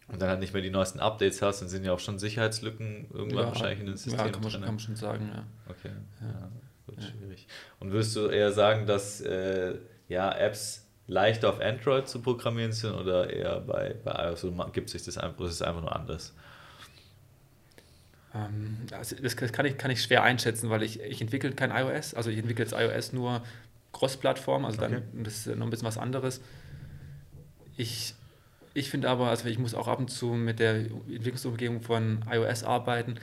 und 0.08 0.20
dann 0.20 0.28
halt 0.28 0.40
nicht 0.40 0.52
mehr 0.52 0.62
die 0.62 0.70
neuesten 0.70 1.00
Updates 1.00 1.40
hast, 1.42 1.60
dann 1.60 1.68
sind 1.68 1.84
ja 1.84 1.92
auch 1.92 1.98
schon 1.98 2.18
Sicherheitslücken 2.18 3.06
irgendwann 3.12 3.44
ja, 3.44 3.46
wahrscheinlich 3.48 3.80
in 3.80 3.86
den 3.86 3.96
Systemen. 3.96 4.26
Ja, 4.26 4.32
kann 4.32 4.42
man, 4.42 4.50
drin. 4.50 4.60
kann 4.62 4.74
man 4.74 4.78
schon 4.78 4.96
sagen, 4.96 5.30
ja. 5.34 5.44
Okay, 5.68 5.92
ja, 6.20 6.26
ja 6.26 6.50
gut, 6.86 7.02
schwierig. 7.02 7.46
Und 7.80 7.92
würdest 7.92 8.14
du 8.16 8.28
eher 8.28 8.52
sagen, 8.52 8.86
dass 8.86 9.20
äh, 9.20 9.76
ja, 10.08 10.30
Apps 10.32 10.86
leichter 11.06 11.48
auf 11.48 11.60
Android 11.60 12.08
zu 12.08 12.20
programmieren 12.20 12.72
sind 12.72 12.94
oder 12.94 13.30
eher 13.30 13.60
bei, 13.60 13.94
bei 14.04 14.28
iOS? 14.28 14.44
Oder 14.44 14.70
gibt 14.70 14.90
sich 14.90 15.02
das 15.02 15.18
einfach, 15.18 15.44
ist 15.44 15.62
einfach 15.62 15.82
nur 15.82 15.94
anders? 15.94 16.34
Ähm, 18.34 18.78
also 18.90 19.16
das 19.16 19.36
kann 19.36 19.66
ich, 19.66 19.78
kann 19.78 19.90
ich 19.90 20.02
schwer 20.02 20.22
einschätzen, 20.22 20.70
weil 20.70 20.82
ich, 20.82 21.00
ich 21.00 21.20
entwickle 21.20 21.52
kein 21.52 21.70
iOS, 21.70 22.14
also 22.14 22.30
ich 22.30 22.38
entwickle 22.38 22.64
jetzt 22.64 22.74
iOS 22.74 23.12
nur 23.12 23.42
Cross-Plattform, 23.92 24.64
also 24.64 24.82
okay. 24.82 25.02
dann 25.12 25.24
das 25.24 25.46
ist 25.46 25.56
noch 25.56 25.66
ein 25.66 25.70
bisschen 25.70 25.86
was 25.86 25.98
anderes. 25.98 26.40
Ich, 27.76 28.14
ich 28.74 28.90
finde 28.90 29.08
aber, 29.08 29.30
also 29.30 29.48
ich 29.48 29.58
muss 29.58 29.74
auch 29.74 29.88
ab 29.88 30.00
und 30.00 30.10
zu 30.10 30.34
mit 30.34 30.58
der 30.58 30.74
Entwicklungsumgebung 30.74 31.80
von 31.80 32.24
iOS 32.30 32.64
arbeiten 32.64 33.14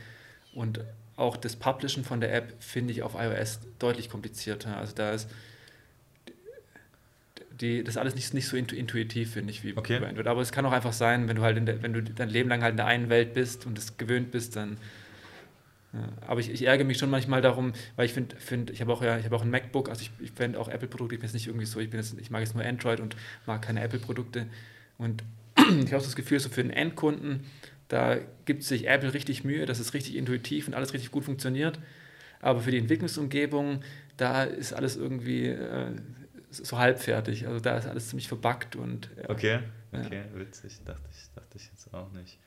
und 0.53 0.79
auch 1.17 1.37
das 1.37 1.55
Publishen 1.55 2.03
von 2.03 2.21
der 2.21 2.33
App 2.33 2.55
finde 2.59 2.93
ich 2.93 3.03
auf 3.03 3.15
iOS 3.15 3.59
deutlich 3.77 4.09
komplizierter. 4.09 4.77
Also 4.77 4.95
da 4.95 5.11
ist 5.11 5.29
die, 7.61 7.83
das 7.83 7.97
alles 7.97 8.15
nicht, 8.15 8.33
nicht 8.33 8.47
so 8.47 8.57
intuitiv, 8.57 9.33
finde 9.33 9.51
ich, 9.51 9.63
wie 9.63 9.77
okay. 9.77 9.99
bei 9.99 10.07
Android. 10.07 10.27
Aber 10.27 10.41
es 10.41 10.51
kann 10.51 10.65
auch 10.65 10.71
einfach 10.71 10.93
sein, 10.93 11.27
wenn 11.27 11.35
du 11.35 11.43
halt 11.43 11.67
der, 11.67 11.83
wenn 11.83 11.93
du 11.93 12.01
dein 12.01 12.29
Leben 12.29 12.49
lang 12.49 12.63
halt 12.63 12.71
in 12.71 12.77
der 12.77 12.87
einen 12.87 13.09
Welt 13.09 13.33
bist 13.33 13.65
und 13.65 13.77
es 13.77 13.97
gewöhnt 13.97 14.31
bist, 14.31 14.55
dann. 14.55 14.77
Ja. 15.93 16.07
Aber 16.25 16.39
ich, 16.39 16.49
ich, 16.49 16.65
ärgere 16.65 16.85
mich 16.85 16.97
schon 16.97 17.09
manchmal 17.09 17.41
darum, 17.41 17.73
weil 17.97 18.05
ich 18.05 18.13
finde, 18.13 18.35
find, 18.37 18.69
ich 18.69 18.79
habe 18.81 18.93
auch, 18.93 19.03
ja, 19.03 19.21
hab 19.21 19.33
auch 19.33 19.41
ein 19.41 19.49
MacBook, 19.49 19.89
also 19.89 20.01
ich, 20.01 20.11
ich 20.19 20.31
finde 20.31 20.57
auch 20.57 20.69
Apple-Produkte, 20.69 21.15
ich 21.15 21.19
bin 21.19 21.27
jetzt 21.27 21.33
nicht 21.33 21.47
irgendwie 21.47 21.65
so, 21.65 21.81
ich, 21.81 21.89
bin 21.89 21.99
jetzt, 21.99 22.17
ich 22.17 22.31
mag 22.31 22.39
jetzt 22.39 22.55
nur 22.55 22.63
Android 22.63 23.01
und 23.01 23.17
mag 23.45 23.61
keine 23.61 23.81
Apple-Produkte. 23.81 24.47
Und 24.97 25.23
ich 25.57 25.93
habe 25.93 26.03
das 26.03 26.15
Gefühl, 26.15 26.39
so 26.39 26.49
für 26.49 26.63
den 26.63 26.71
Endkunden, 26.71 27.45
da 27.87 28.17
gibt 28.45 28.63
sich 28.63 28.87
Apple 28.87 29.13
richtig 29.13 29.43
Mühe, 29.43 29.65
dass 29.65 29.79
es 29.79 29.93
richtig 29.93 30.15
intuitiv 30.15 30.67
und 30.67 30.73
alles 30.73 30.93
richtig 30.93 31.11
gut 31.11 31.25
funktioniert. 31.25 31.79
Aber 32.39 32.61
für 32.61 32.71
die 32.71 32.77
Entwicklungsumgebung, 32.77 33.83
da 34.17 34.43
ist 34.43 34.73
alles 34.73 34.95
irgendwie 34.95 35.47
äh, 35.47 35.91
so 36.49 36.77
halbfertig. 36.77 37.47
Also 37.47 37.59
da 37.59 37.77
ist 37.77 37.87
alles 37.87 38.09
ziemlich 38.09 38.27
verbuggt 38.27 38.75
und. 38.75 39.09
Ja. 39.17 39.29
Okay, 39.29 39.59
okay, 39.91 40.23
ja. 40.33 40.39
witzig. 40.39 40.79
Dachte 40.85 41.07
ich, 41.11 41.31
dachte 41.35 41.57
ich 41.57 41.67
jetzt 41.67 41.93
auch 41.93 42.11
nicht. 42.11 42.39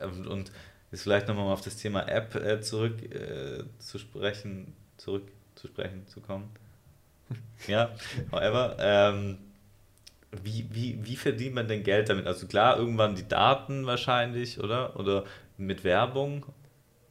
Und, 0.00 0.26
und 0.26 0.52
jetzt 0.90 1.02
vielleicht 1.02 1.28
nochmal 1.28 1.52
auf 1.52 1.60
das 1.60 1.76
Thema 1.76 2.08
App 2.08 2.34
äh, 2.34 2.60
zurück 2.60 3.02
äh, 3.02 3.64
zu 3.78 3.98
sprechen, 3.98 4.74
zurück 4.96 5.28
zu 5.54 5.68
sprechen 5.68 6.06
zu 6.06 6.20
kommen. 6.20 6.50
ja, 7.68 7.94
however, 8.32 8.76
ähm, 8.80 9.38
wie, 10.42 10.66
wie, 10.70 10.98
wie 11.02 11.16
verdient 11.16 11.54
man 11.54 11.68
denn 11.68 11.82
Geld 11.82 12.08
damit? 12.08 12.26
Also 12.26 12.46
klar, 12.46 12.78
irgendwann 12.78 13.14
die 13.14 13.26
Daten 13.26 13.86
wahrscheinlich, 13.86 14.60
oder? 14.60 14.98
Oder 14.98 15.24
mit 15.56 15.84
Werbung? 15.84 16.44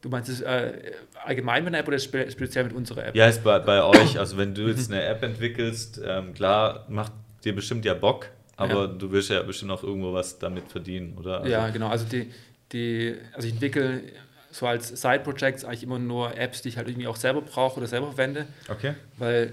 Du 0.00 0.08
meinst 0.08 0.28
es 0.28 0.40
äh, 0.40 0.92
allgemein 1.24 1.64
mit 1.64 1.74
einer 1.74 1.80
App 1.80 1.88
oder 1.88 1.98
speziell 1.98 2.64
mit 2.64 2.72
unserer 2.72 3.06
App? 3.06 3.16
Ja, 3.16 3.26
ist 3.26 3.42
bei, 3.42 3.58
bei 3.58 3.82
euch. 3.82 4.18
Also 4.18 4.36
wenn 4.36 4.54
du 4.54 4.68
jetzt 4.68 4.92
eine 4.92 5.02
App 5.02 5.22
entwickelst, 5.22 6.00
ähm, 6.04 6.34
klar, 6.34 6.86
macht 6.88 7.12
dir 7.44 7.54
bestimmt 7.54 7.84
ja 7.84 7.94
Bock, 7.94 8.28
aber 8.56 8.82
ja. 8.82 8.86
du 8.86 9.10
willst 9.10 9.30
ja 9.30 9.42
bestimmt 9.42 9.72
auch 9.72 9.82
irgendwo 9.82 10.12
was 10.12 10.38
damit 10.38 10.70
verdienen, 10.70 11.18
oder? 11.18 11.40
Also 11.40 11.50
ja, 11.50 11.68
genau. 11.70 11.88
Also 11.88 12.04
die, 12.04 12.30
die, 12.72 13.16
also 13.32 13.48
ich 13.48 13.54
entwickle 13.54 14.02
so 14.50 14.66
als 14.66 14.88
Side-Projects 14.88 15.64
eigentlich 15.64 15.82
immer 15.82 15.98
nur 15.98 16.36
Apps, 16.36 16.62
die 16.62 16.68
ich 16.68 16.76
halt 16.76 16.88
irgendwie 16.88 17.08
auch 17.08 17.16
selber 17.16 17.40
brauche 17.40 17.78
oder 17.78 17.88
selber 17.88 18.06
verwende. 18.08 18.46
Okay. 18.68 18.94
Weil 19.16 19.52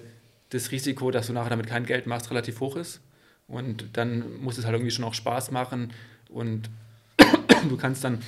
das 0.52 0.72
Risiko, 0.72 1.10
dass 1.10 1.28
du 1.28 1.34
nachher 1.34 1.50
damit 1.50 1.68
kein 1.68 1.86
Geld 1.86 2.06
machst, 2.06 2.30
relativ 2.30 2.60
hoch 2.60 2.76
ist. 2.76 3.02
Und 3.48 3.90
dann 3.94 4.42
muss 4.42 4.58
es 4.58 4.66
halt 4.66 4.74
irgendwie 4.74 4.92
schon 4.92 5.06
auch 5.06 5.14
Spaß 5.14 5.52
machen 5.52 5.94
und 6.30 6.70
du 7.70 7.78
kannst 7.78 8.04
dann, 8.04 8.22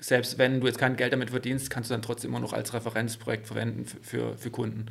selbst 0.00 0.38
wenn 0.38 0.60
du 0.60 0.66
jetzt 0.66 0.78
kein 0.78 0.96
Geld 0.96 1.12
damit 1.12 1.30
verdienst, 1.30 1.70
kannst 1.70 1.90
du 1.90 1.94
dann 1.94 2.02
trotzdem 2.02 2.30
immer 2.30 2.40
noch 2.40 2.52
als 2.52 2.74
Referenzprojekt 2.74 3.46
verwenden 3.46 3.84
für, 3.84 4.36
für, 4.36 4.50
Kunden. 4.50 4.86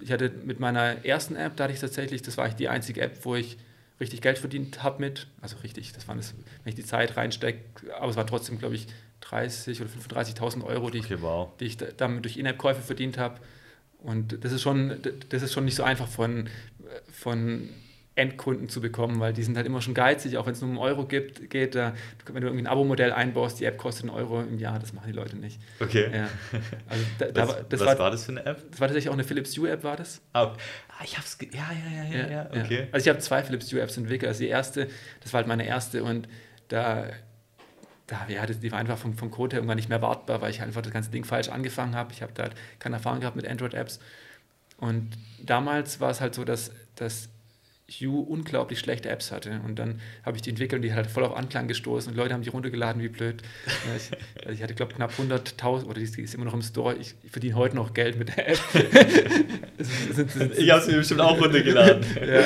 Ich 0.00 0.10
hatte 0.10 0.30
mit 0.44 0.60
meiner 0.60 1.04
ersten 1.04 1.36
App, 1.36 1.56
da 1.56 1.64
hatte 1.64 1.74
ich 1.74 1.80
tatsächlich, 1.80 2.22
das 2.22 2.36
war 2.36 2.48
ich 2.48 2.54
die 2.54 2.68
einzige 2.68 3.00
App, 3.00 3.24
wo 3.24 3.36
ich 3.36 3.58
richtig 4.00 4.22
Geld 4.22 4.38
verdient 4.38 4.82
habe 4.82 5.00
mit, 5.00 5.26
also 5.40 5.56
richtig, 5.58 5.92
das 5.92 6.08
war 6.08 6.16
das, 6.16 6.34
wenn 6.64 6.70
ich 6.70 6.74
die 6.74 6.84
Zeit 6.84 7.16
reinstecke, 7.16 7.94
aber 7.94 8.10
es 8.10 8.16
war 8.16 8.26
trotzdem, 8.26 8.58
glaube 8.58 8.74
ich, 8.74 8.86
30 9.20 9.80
oder 9.82 9.90
35.000 9.90 10.64
Euro, 10.64 10.90
die, 10.90 11.00
okay, 11.00 11.14
ich, 11.14 11.22
wow. 11.22 11.50
die 11.60 11.66
ich 11.66 11.76
damit 11.76 12.24
durch 12.24 12.36
In-App-Käufe 12.36 12.80
verdient 12.80 13.18
habe. 13.18 13.38
Und 13.98 14.42
das 14.44 14.52
ist 14.52 14.62
schon, 14.62 14.96
das 15.28 15.42
ist 15.42 15.52
schon 15.52 15.66
nicht 15.66 15.74
so 15.74 15.82
einfach 15.82 16.08
von, 16.08 16.48
von 17.12 17.68
Endkunden 18.20 18.68
zu 18.68 18.82
bekommen, 18.82 19.18
weil 19.18 19.32
die 19.32 19.42
sind 19.42 19.56
halt 19.56 19.66
immer 19.66 19.80
schon 19.80 19.94
geizig, 19.94 20.36
auch 20.36 20.44
wenn 20.44 20.52
es 20.52 20.60
nur 20.60 20.70
um 20.70 20.78
Euro 20.78 21.06
gibt, 21.06 21.48
geht. 21.48 21.74
Da, 21.74 21.94
wenn 22.26 22.42
du 22.42 22.48
irgendwie 22.48 22.64
ein 22.64 22.66
Abo-Modell 22.66 23.12
einbaust, 23.12 23.58
die 23.60 23.64
App 23.64 23.78
kostet 23.78 24.04
einen 24.04 24.14
Euro 24.14 24.40
im 24.42 24.58
Jahr, 24.58 24.78
das 24.78 24.92
machen 24.92 25.06
die 25.06 25.16
Leute 25.16 25.36
nicht. 25.36 25.58
Okay. 25.80 26.10
Ja. 26.12 26.28
Also 26.88 27.04
da, 27.18 27.26
was, 27.26 27.56
da, 27.56 27.62
das 27.62 27.80
was 27.80 27.86
war, 27.86 27.98
war, 27.98 28.10
das 28.10 28.24
für 28.24 28.32
eine 28.32 28.44
App? 28.44 28.62
Das 28.70 28.80
war 28.80 28.88
tatsächlich 28.88 29.08
auch 29.08 29.14
eine 29.14 29.24
Philips 29.24 29.56
Hue-App, 29.56 29.82
war 29.82 29.96
das? 29.96 30.20
Ah, 30.34 30.52
ah 30.88 31.04
ich 31.04 31.16
hab's, 31.16 31.38
ja, 31.40 31.48
ja, 31.72 32.04
ja, 32.04 32.20
ja, 32.20 32.30
ja, 32.30 32.50
okay. 32.50 32.88
Also 32.92 33.04
ich 33.04 33.08
habe 33.08 33.18
zwei 33.20 33.42
Philips 33.42 33.72
Hue-Apps 33.72 33.96
entwickelt. 33.96 34.28
Also 34.28 34.40
die 34.40 34.48
erste, 34.48 34.88
das 35.22 35.32
war 35.32 35.38
halt 35.38 35.48
meine 35.48 35.66
erste 35.66 36.04
und 36.04 36.28
da, 36.68 37.06
da 38.06 38.26
ja, 38.28 38.44
die 38.44 38.70
war 38.70 38.78
einfach 38.78 38.98
vom, 38.98 39.14
vom 39.14 39.30
Code 39.30 39.54
her 39.54 39.60
irgendwann 39.60 39.76
nicht 39.76 39.88
mehr 39.88 40.02
wartbar, 40.02 40.42
weil 40.42 40.50
ich 40.50 40.60
einfach 40.60 40.82
das 40.82 40.92
ganze 40.92 41.10
Ding 41.10 41.24
falsch 41.24 41.48
angefangen 41.48 41.96
habe. 41.96 42.12
Ich 42.12 42.20
habe 42.20 42.32
da 42.34 42.42
halt 42.42 42.54
keine 42.78 42.96
Erfahrung 42.96 43.20
gehabt 43.20 43.36
mit 43.36 43.48
Android-Apps. 43.48 43.98
Und 44.76 45.10
damals 45.42 46.00
war 46.00 46.10
es 46.10 46.20
halt 46.20 46.34
so, 46.34 46.44
dass, 46.44 46.72
dass 46.96 47.28
Hue 47.90 48.20
unglaublich 48.20 48.78
schlechte 48.78 49.08
Apps 49.08 49.32
hatte. 49.32 49.60
Und 49.64 49.78
dann 49.78 50.00
habe 50.24 50.36
ich 50.36 50.42
die 50.42 50.50
entwickelt 50.50 50.78
und 50.78 50.82
die 50.82 50.94
hat 50.94 51.10
voll 51.10 51.24
auf 51.24 51.36
Anklang 51.36 51.68
gestoßen 51.68 52.12
und 52.12 52.16
Leute 52.16 52.34
haben 52.34 52.42
die 52.42 52.48
runtergeladen, 52.48 53.02
wie 53.02 53.08
blöd. 53.08 53.42
ich, 53.96 54.10
also 54.44 54.52
ich 54.52 54.62
hatte, 54.62 54.74
glaube 54.74 54.92
ich, 54.92 54.96
knapp 54.96 55.12
100.000 55.18 55.84
oder 55.84 56.00
die 56.00 56.22
ist 56.22 56.34
immer 56.34 56.44
noch 56.44 56.54
im 56.54 56.62
Store. 56.62 56.94
Ich, 56.96 57.14
ich 57.22 57.30
verdiene 57.30 57.56
heute 57.56 57.76
noch 57.76 57.92
Geld 57.94 58.18
mit 58.18 58.36
der 58.36 58.50
App. 58.50 58.60
ich 60.56 60.70
habe 60.70 60.82
sie 60.82 60.92
bestimmt 60.92 61.20
auch 61.20 61.40
runtergeladen. 61.40 62.04
ja. 62.16 62.42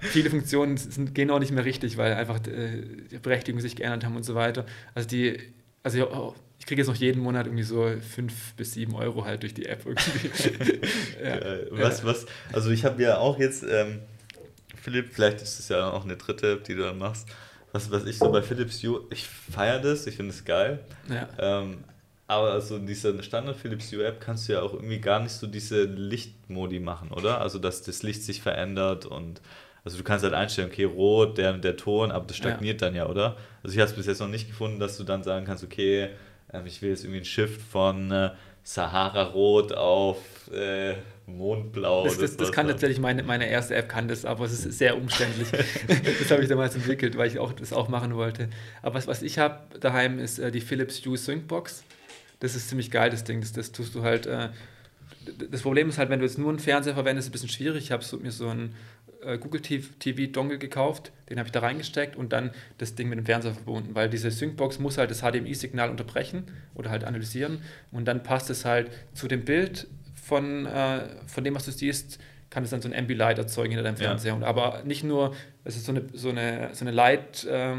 Viele 0.00 0.30
Funktionen 0.30 0.76
sind, 0.76 1.14
gehen 1.14 1.30
auch 1.30 1.38
nicht 1.38 1.52
mehr 1.52 1.64
richtig, 1.64 1.96
weil 1.96 2.14
einfach 2.14 2.38
äh, 2.46 2.82
die 3.10 3.18
Berechtigungen 3.18 3.62
sich 3.62 3.76
geändert 3.76 4.04
haben 4.04 4.16
und 4.16 4.24
so 4.24 4.34
weiter. 4.34 4.64
Also 4.94 5.08
die, 5.08 5.38
also 5.82 6.10
oh, 6.10 6.34
ich 6.58 6.66
kriege 6.66 6.80
jetzt 6.80 6.88
noch 6.88 6.96
jeden 6.96 7.22
Monat 7.22 7.46
irgendwie 7.46 7.64
so 7.64 7.86
5 7.86 8.54
bis 8.54 8.72
7 8.72 8.94
Euro 8.94 9.24
halt 9.24 9.42
durch 9.42 9.52
die 9.52 9.66
App 9.66 9.84
irgendwie. 9.84 10.30
ja. 11.22 11.38
Was, 11.70 12.04
was, 12.04 12.26
also 12.52 12.70
ich 12.70 12.84
habe 12.84 13.02
ja 13.02 13.18
auch 13.18 13.38
jetzt. 13.38 13.64
Ähm 13.68 14.00
Philipp, 14.84 15.14
vielleicht 15.14 15.40
ist 15.40 15.58
es 15.58 15.70
ja 15.70 15.90
auch 15.90 16.04
eine 16.04 16.18
dritte, 16.18 16.58
die 16.58 16.74
du 16.74 16.82
dann 16.82 16.98
machst. 16.98 17.26
Was, 17.72 17.90
was 17.90 18.04
ich 18.04 18.18
so 18.18 18.30
bei 18.30 18.42
Philips 18.42 18.82
Hue, 18.82 19.00
ich 19.10 19.26
feiere 19.26 19.80
das, 19.80 20.06
ich 20.06 20.16
finde 20.16 20.32
es 20.32 20.44
geil. 20.44 20.80
Ja. 21.08 21.26
Ähm, 21.38 21.78
aber 22.26 22.52
also 22.52 22.76
in 22.76 22.86
dieser 22.86 23.22
Standard 23.22 23.56
Philips 23.56 23.90
Hue 23.90 24.04
App 24.04 24.20
kannst 24.20 24.46
du 24.46 24.52
ja 24.52 24.60
auch 24.60 24.74
irgendwie 24.74 25.00
gar 25.00 25.20
nicht 25.20 25.32
so 25.32 25.46
diese 25.46 25.84
Lichtmodi 25.84 26.80
machen, 26.80 27.12
oder? 27.12 27.40
Also 27.40 27.58
dass 27.58 27.82
das 27.82 28.02
Licht 28.02 28.22
sich 28.22 28.42
verändert 28.42 29.06
und 29.06 29.40
also 29.86 29.96
du 29.96 30.04
kannst 30.04 30.22
halt 30.22 30.34
einstellen, 30.34 30.68
okay, 30.70 30.84
rot, 30.84 31.38
der, 31.38 31.54
der 31.54 31.78
Ton, 31.78 32.10
aber 32.10 32.26
das 32.26 32.36
stagniert 32.36 32.82
ja. 32.82 32.86
dann 32.86 32.94
ja, 32.94 33.06
oder? 33.06 33.36
Also 33.62 33.74
ich 33.74 33.80
habe 33.80 33.90
es 33.90 33.96
bis 33.96 34.06
jetzt 34.06 34.20
noch 34.20 34.28
nicht 34.28 34.48
gefunden, 34.48 34.80
dass 34.80 34.98
du 34.98 35.04
dann 35.04 35.22
sagen 35.22 35.46
kannst, 35.46 35.64
okay, 35.64 36.10
ähm, 36.52 36.66
ich 36.66 36.82
will 36.82 36.90
jetzt 36.90 37.04
irgendwie 37.04 37.20
ein 37.20 37.24
Shift 37.24 37.62
von 37.62 38.10
äh, 38.10 38.30
Sahara-Rot 38.62 39.72
auf 39.72 40.18
äh, 40.52 40.96
Mondblau. 41.26 42.04
Das, 42.04 42.18
das, 42.18 42.36
das 42.36 42.52
kann 42.52 42.68
tatsächlich 42.68 43.00
meine, 43.00 43.22
meine 43.22 43.48
erste 43.48 43.74
App, 43.74 43.88
kann 43.88 44.08
das, 44.08 44.24
aber 44.24 44.44
es 44.44 44.52
ist 44.52 44.78
sehr 44.78 44.96
umständlich. 44.96 45.48
das 46.18 46.30
habe 46.30 46.42
ich 46.42 46.48
damals 46.48 46.74
entwickelt, 46.74 47.16
weil 47.16 47.28
ich 47.28 47.38
auch, 47.38 47.52
das 47.52 47.72
auch 47.72 47.88
machen 47.88 48.14
wollte. 48.14 48.50
Aber 48.82 48.94
was, 48.94 49.06
was 49.06 49.22
ich 49.22 49.38
habe 49.38 49.60
daheim 49.80 50.18
ist 50.18 50.38
äh, 50.38 50.50
die 50.50 50.60
Philips 50.60 51.04
Hue 51.04 51.16
Syncbox. 51.16 51.82
Das 52.40 52.54
ist 52.54 52.68
ziemlich 52.68 52.90
geil, 52.90 53.10
das 53.10 53.24
Ding. 53.24 53.40
Das, 53.40 53.52
das 53.52 53.72
tust 53.72 53.94
du 53.94 54.02
halt. 54.02 54.26
Äh, 54.26 54.50
das 55.50 55.62
Problem 55.62 55.88
ist 55.88 55.96
halt, 55.96 56.10
wenn 56.10 56.18
du 56.18 56.26
jetzt 56.26 56.38
nur 56.38 56.50
einen 56.50 56.58
Fernseher 56.58 56.94
verwendest, 56.94 57.28
ist 57.28 57.34
es 57.34 57.42
ein 57.42 57.46
bisschen 57.46 57.56
schwierig. 57.56 57.84
Ich 57.84 57.92
habe 57.92 58.04
so, 58.04 58.18
mir 58.18 58.30
so 58.30 58.48
einen 58.48 58.74
äh, 59.24 59.38
Google 59.38 59.60
TV 59.60 60.26
Dongle 60.30 60.58
gekauft, 60.58 61.12
den 61.30 61.38
habe 61.38 61.48
ich 61.48 61.52
da 61.52 61.60
reingesteckt 61.60 62.16
und 62.16 62.32
dann 62.32 62.50
das 62.78 62.94
Ding 62.94 63.08
mit 63.08 63.18
dem 63.18 63.26
Fernseher 63.26 63.54
verbunden, 63.54 63.94
weil 63.94 64.08
diese 64.08 64.30
Syncbox 64.30 64.78
muss 64.78 64.98
halt 64.98 65.10
das 65.10 65.20
HDMI-Signal 65.20 65.90
unterbrechen 65.90 66.44
oder 66.74 66.90
halt 66.90 67.04
analysieren 67.04 67.62
und 67.90 68.06
dann 68.06 68.22
passt 68.22 68.50
es 68.50 68.64
halt 68.64 68.90
zu 69.14 69.28
dem 69.28 69.44
Bild 69.44 69.86
von, 70.24 70.66
äh, 70.66 71.00
von 71.26 71.44
dem, 71.44 71.54
was 71.54 71.64
du 71.64 71.72
siehst, 71.72 72.18
kann 72.50 72.64
es 72.64 72.70
dann 72.70 72.80
so 72.80 72.88
ein 72.88 72.94
Ambilight 72.94 73.38
erzeugen 73.38 73.70
hinter 73.70 73.82
deinem 73.82 73.96
Fernseher. 73.96 74.32
Ja. 74.32 74.36
Und 74.36 74.44
aber 74.44 74.82
nicht 74.84 75.04
nur, 75.04 75.34
es 75.64 75.76
ist 75.76 75.86
so 75.86 75.92
eine, 75.92 76.04
so 76.12 76.30
eine, 76.30 76.70
so 76.72 76.84
eine 76.84 76.92
Light, 76.92 77.44
äh, 77.44 77.76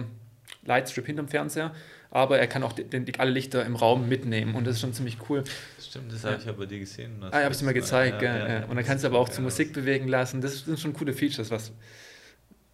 Lightstrip 0.64 1.06
hinterm 1.06 1.28
Fernseher, 1.28 1.74
aber 2.12 2.40
er 2.40 2.48
kann 2.48 2.64
auch 2.64 2.74
den, 2.74 3.06
alle 3.18 3.32
Lichter 3.32 3.66
im 3.66 3.76
Raum 3.76 4.08
mitnehmen 4.08 4.56
und 4.56 4.66
das 4.66 4.76
ist 4.76 4.82
schon 4.82 4.94
ziemlich 4.94 5.18
cool. 5.30 5.44
Stimmt, 5.80 6.14
das 6.14 6.24
ja. 6.24 6.32
habe 6.32 6.42
ich 6.42 6.48
aber 6.48 6.66
dir 6.66 6.80
gesehen. 6.80 7.22
Ah, 7.22 7.38
ja, 7.38 7.44
habe 7.44 7.54
ich 7.54 7.60
dir 7.60 7.66
mal 7.66 7.74
gezeigt. 7.74 8.22
Ja, 8.22 8.38
ja, 8.38 8.48
ja, 8.48 8.66
Und 8.66 8.76
dann 8.76 8.86
kannst 8.86 9.04
du 9.04 9.08
aber 9.08 9.20
auch 9.20 9.30
zur 9.30 9.44
Musik 9.44 9.74
bewegen 9.74 10.08
lassen. 10.08 10.42
Das 10.42 10.60
sind 10.60 10.80
schon 10.80 10.94
coole 10.94 11.14
Features. 11.14 11.52
Was 11.52 11.72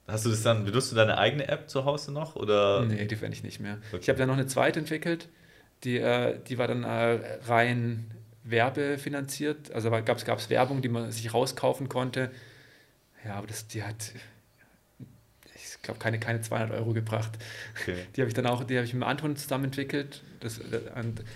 Hast 0.07 0.25
du 0.25 0.29
das 0.29 0.43
dann, 0.43 0.65
benutzt 0.65 0.91
du 0.91 0.95
deine 0.95 1.17
eigene 1.17 1.47
App 1.47 1.69
zu 1.69 1.85
Hause 1.85 2.11
noch? 2.11 2.35
Oder? 2.35 2.85
Nee, 2.85 3.05
die 3.05 3.15
verwende 3.15 3.37
ich 3.37 3.43
nicht 3.43 3.59
mehr. 3.59 3.77
Okay. 3.91 3.99
Ich 4.01 4.09
habe 4.09 4.19
dann 4.19 4.27
noch 4.27 4.35
eine 4.35 4.47
zweite 4.47 4.79
entwickelt, 4.79 5.29
die, 5.83 5.97
äh, 5.97 6.37
die 6.47 6.57
war 6.57 6.67
dann 6.67 6.83
äh, 6.83 7.19
rein 7.45 8.11
werbefinanziert. 8.43 9.71
Also 9.71 9.89
gab 9.89 10.17
es 10.17 10.49
Werbung, 10.49 10.81
die 10.81 10.89
man 10.89 11.11
sich 11.11 11.33
rauskaufen 11.33 11.89
konnte. 11.89 12.31
Ja, 13.25 13.35
aber 13.35 13.47
das, 13.47 13.67
die 13.67 13.83
hat, 13.83 14.13
ich 15.53 15.81
glaube, 15.81 15.99
keine, 15.99 16.19
keine 16.19 16.41
200 16.41 16.77
Euro 16.77 16.93
gebracht. 16.93 17.31
Okay. 17.79 17.97
Die 18.15 18.21
habe 18.21 18.29
ich 18.29 18.33
dann 18.33 18.47
auch, 18.47 18.63
die 18.63 18.77
habe 18.77 18.85
ich 18.85 18.93
mit 18.93 19.03
Anton 19.03 19.35
zusammen 19.35 19.65
entwickelt. 19.65 20.23
Das, 20.39 20.59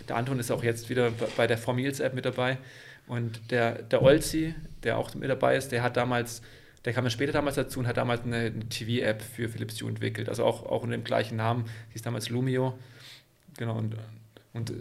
der 0.07 0.17
Anton 0.17 0.39
ist 0.39 0.51
auch 0.51 0.63
jetzt 0.63 0.89
wieder 0.89 1.11
bei 1.37 1.45
der 1.45 1.57
Formils 1.57 1.99
App 1.99 2.15
mit 2.15 2.25
dabei. 2.25 2.57
Und 3.07 3.51
der, 3.51 3.83
der 3.83 4.01
Olzi, 4.01 4.55
der 4.83 4.97
auch 4.97 5.13
mit 5.13 5.29
dabei 5.29 5.55
ist, 5.55 5.71
der 5.71 5.83
hat 5.83 5.95
damals, 5.95 6.41
der 6.85 6.93
kam 6.93 7.03
dann 7.03 7.11
später 7.11 7.33
damals 7.33 7.55
dazu 7.55 7.79
und 7.79 7.87
hat 7.87 7.97
damals 7.97 8.23
eine, 8.23 8.37
eine 8.37 8.67
TV-App 8.67 9.21
für 9.21 9.47
Philips 9.47 9.79
Hue 9.79 9.89
entwickelt. 9.89 10.27
Also 10.27 10.43
auch, 10.43 10.65
auch 10.65 10.81
unter 10.81 10.97
dem 10.97 11.03
gleichen 11.03 11.35
Namen. 11.35 11.65
Die 11.89 11.93
hieß 11.93 12.01
damals 12.01 12.29
Lumio. 12.29 12.77
Genau, 13.57 13.77
und, 13.77 13.95
und 14.53 14.73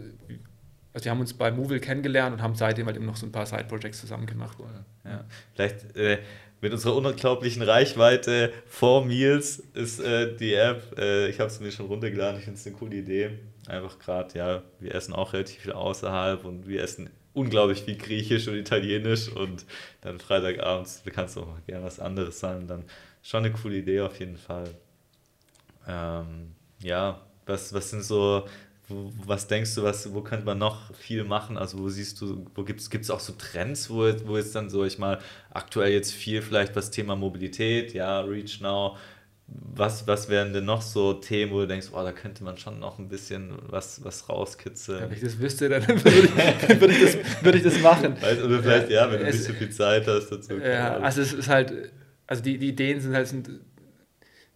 also 0.95 1.05
wir 1.05 1.11
haben 1.11 1.19
uns 1.19 1.33
bei 1.33 1.51
Movil 1.51 1.81
kennengelernt 1.81 2.33
und 2.33 2.41
haben 2.41 2.55
seitdem 2.55 2.85
halt 2.85 2.95
immer 2.95 3.07
noch 3.07 3.17
so 3.17 3.25
ein 3.25 3.31
paar 3.31 3.45
Side-Projects 3.45 3.99
zusammen 3.99 4.25
gemacht. 4.25 4.57
Ja. 5.03 5.25
Vielleicht 5.53 5.93
äh, 5.97 6.19
mit 6.61 6.71
unserer 6.71 6.95
unglaublichen 6.95 7.61
Reichweite 7.61 8.53
vor 8.65 9.03
Meals 9.03 9.59
ist 9.73 9.99
äh, 9.99 10.33
die 10.37 10.53
App, 10.53 10.97
äh, 10.97 11.27
ich 11.27 11.41
habe 11.41 11.49
es 11.49 11.59
mir 11.59 11.73
schon 11.73 11.87
runtergeladen, 11.87 12.39
ich 12.39 12.45
finde 12.45 12.57
es 12.57 12.65
eine 12.65 12.75
coole 12.77 12.95
Idee. 12.95 13.31
Einfach 13.67 13.99
gerade, 13.99 14.37
ja, 14.37 14.63
wir 14.79 14.95
essen 14.95 15.13
auch 15.13 15.33
relativ 15.33 15.63
viel 15.63 15.73
außerhalb 15.73 16.45
und 16.45 16.65
wir 16.65 16.81
essen 16.81 17.09
unglaublich 17.33 17.83
viel 17.83 17.97
Griechisch 17.97 18.47
und 18.47 18.55
Italienisch 18.55 19.27
und 19.27 19.65
dann 19.99 20.17
Freitagabends 20.17 21.03
kannst 21.13 21.35
du 21.35 21.41
auch 21.41 21.57
gerne 21.67 21.83
was 21.83 21.99
anderes 21.99 22.39
sein. 22.39 22.67
Dann 22.67 22.85
schon 23.21 23.43
eine 23.43 23.53
coole 23.53 23.75
Idee 23.75 23.99
auf 23.99 24.17
jeden 24.17 24.37
Fall. 24.37 24.69
Ähm, 25.89 26.55
ja, 26.81 27.19
was, 27.45 27.73
was 27.73 27.89
sind 27.89 28.03
so, 28.03 28.45
wo, 28.87 29.11
was 29.25 29.47
denkst 29.47 29.75
du, 29.75 29.83
was, 29.83 30.13
wo 30.13 30.21
könnte 30.21 30.45
man 30.45 30.57
noch 30.57 30.93
viel 30.93 31.23
machen? 31.23 31.57
Also 31.57 31.79
wo 31.79 31.89
siehst 31.89 32.21
du, 32.21 32.45
wo 32.53 32.63
gibt 32.63 32.81
es 32.81 33.09
auch 33.09 33.19
so 33.19 33.33
Trends, 33.33 33.89
wo, 33.89 34.11
wo 34.25 34.37
jetzt 34.37 34.55
dann 34.55 34.69
so, 34.69 34.83
ich 34.85 34.97
mal, 34.97 35.19
aktuell 35.51 35.91
jetzt 35.91 36.13
viel 36.13 36.41
vielleicht 36.41 36.75
was 36.75 36.91
Thema 36.91 37.15
Mobilität, 37.15 37.93
ja, 37.93 38.21
Reach 38.21 38.61
Now, 38.61 38.95
was, 39.47 40.07
was 40.07 40.29
wären 40.29 40.53
denn 40.53 40.65
noch 40.65 40.81
so 40.81 41.13
Themen, 41.13 41.51
wo 41.51 41.61
du 41.61 41.67
denkst, 41.67 41.87
oh, 41.91 42.03
da 42.03 42.11
könnte 42.11 42.43
man 42.43 42.57
schon 42.57 42.79
noch 42.79 42.97
ein 42.97 43.07
bisschen 43.07 43.53
was, 43.67 44.03
was 44.03 44.27
rauskitzeln? 44.27 45.09
wenn 45.09 45.13
ich 45.13 45.21
das 45.21 45.39
wüsste, 45.39 45.69
dann 45.69 45.87
würde 45.87 46.09
ich, 46.09 46.81
würde 46.81 46.93
ich, 46.93 47.01
das, 47.01 47.43
würde 47.43 47.57
ich 47.57 47.63
das 47.63 47.79
machen. 47.79 48.15
Weißt, 48.19 48.41
oder 48.41 48.63
vielleicht, 48.63 48.89
ja, 48.89 49.11
wenn 49.11 49.19
du 49.19 49.25
es, 49.25 49.35
nicht 49.35 49.45
so 49.45 49.53
viel 49.53 49.69
Zeit 49.69 50.07
hast 50.07 50.29
dazu. 50.29 50.57
Ja, 50.57 50.97
also 50.97 51.21
es 51.21 51.33
ist 51.33 51.47
halt, 51.47 51.91
also 52.25 52.41
die, 52.41 52.57
die 52.57 52.69
Ideen 52.69 52.99
sind 52.99 53.13
halt, 53.13 53.27
sind, 53.27 53.49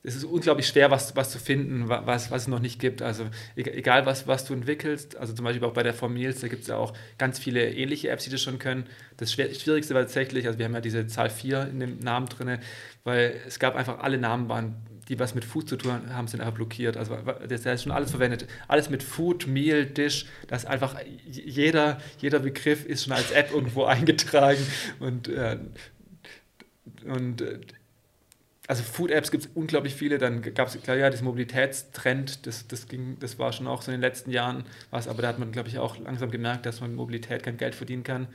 es 0.09 0.15
ist 0.15 0.23
unglaublich 0.23 0.67
schwer, 0.67 0.89
was, 0.89 1.15
was 1.15 1.29
zu 1.29 1.37
finden, 1.37 1.87
was, 1.87 2.31
was 2.31 2.43
es 2.43 2.47
noch 2.47 2.59
nicht 2.59 2.79
gibt. 2.79 3.01
Also 3.03 3.25
egal, 3.55 4.05
was, 4.07 4.27
was 4.27 4.43
du 4.43 4.53
entwickelst, 4.53 5.15
also 5.17 5.33
zum 5.33 5.45
Beispiel 5.45 5.65
auch 5.67 5.73
bei 5.73 5.83
der 5.83 5.93
Formils, 5.93 6.41
da 6.41 6.47
gibt 6.47 6.63
es 6.63 6.67
ja 6.67 6.77
auch 6.77 6.93
ganz 7.19 7.37
viele 7.37 7.71
ähnliche 7.71 8.09
Apps, 8.09 8.23
die 8.23 8.31
das 8.31 8.41
schon 8.41 8.57
können. 8.57 8.85
Das 9.17 9.31
Schwierigste 9.31 9.93
war 9.93 10.01
tatsächlich, 10.01 10.47
also 10.47 10.57
wir 10.57 10.65
haben 10.65 10.73
ja 10.73 10.81
diese 10.81 11.05
Zahl 11.05 11.29
4 11.29 11.67
in 11.67 11.79
dem 11.79 11.99
Namen 11.99 12.27
drin, 12.27 12.57
weil 13.03 13.35
es 13.47 13.59
gab 13.59 13.75
einfach 13.75 13.99
alle 13.99 14.17
Namen 14.17 14.49
waren, 14.49 14.75
die 15.09 15.19
was 15.19 15.35
mit 15.35 15.45
Food 15.45 15.69
zu 15.69 15.75
tun 15.75 16.13
haben, 16.13 16.27
sind 16.27 16.39
einfach 16.39 16.53
blockiert. 16.53 16.97
Also 16.97 17.17
das 17.47 17.65
ist 17.65 17.83
schon 17.83 17.91
alles 17.91 18.11
verwendet. 18.11 18.47
Alles 18.67 18.89
mit 18.89 19.03
Food, 19.03 19.47
Meal, 19.47 19.85
Dish, 19.85 20.25
das 20.47 20.65
einfach 20.65 20.95
jeder, 21.27 21.99
jeder 22.19 22.39
Begriff 22.39 22.85
ist 22.85 23.03
schon 23.03 23.13
als 23.13 23.31
App 23.31 23.51
irgendwo 23.51 23.83
eingetragen 23.85 24.65
und, 24.99 25.27
äh, 25.27 25.57
und 27.05 27.41
äh, 27.41 27.59
also 28.69 28.83
Food-Apps 28.83 29.31
gibt 29.31 29.45
es 29.45 29.49
unglaublich 29.55 29.95
viele. 29.95 30.19
Dann 30.19 30.43
gab 30.53 30.67
es, 30.67 30.79
klar, 30.79 30.95
ja, 30.95 31.09
das 31.09 31.23
Mobilitätstrend, 31.23 32.45
das, 32.45 32.67
das, 32.67 32.87
ging, 32.87 33.17
das 33.19 33.39
war 33.39 33.51
schon 33.51 33.65
auch 33.65 33.81
so 33.81 33.91
in 33.91 33.97
den 33.97 34.01
letzten 34.01 34.29
Jahren 34.29 34.63
was, 34.91 35.07
aber 35.07 35.23
da 35.23 35.29
hat 35.29 35.39
man, 35.39 35.51
glaube 35.51 35.69
ich, 35.69 35.79
auch 35.79 35.97
langsam 35.97 36.29
gemerkt, 36.29 36.67
dass 36.67 36.79
man 36.79 36.91
mit 36.91 36.97
Mobilität 36.97 37.41
kein 37.41 37.57
Geld 37.57 37.73
verdienen 37.73 38.03
kann. 38.03 38.27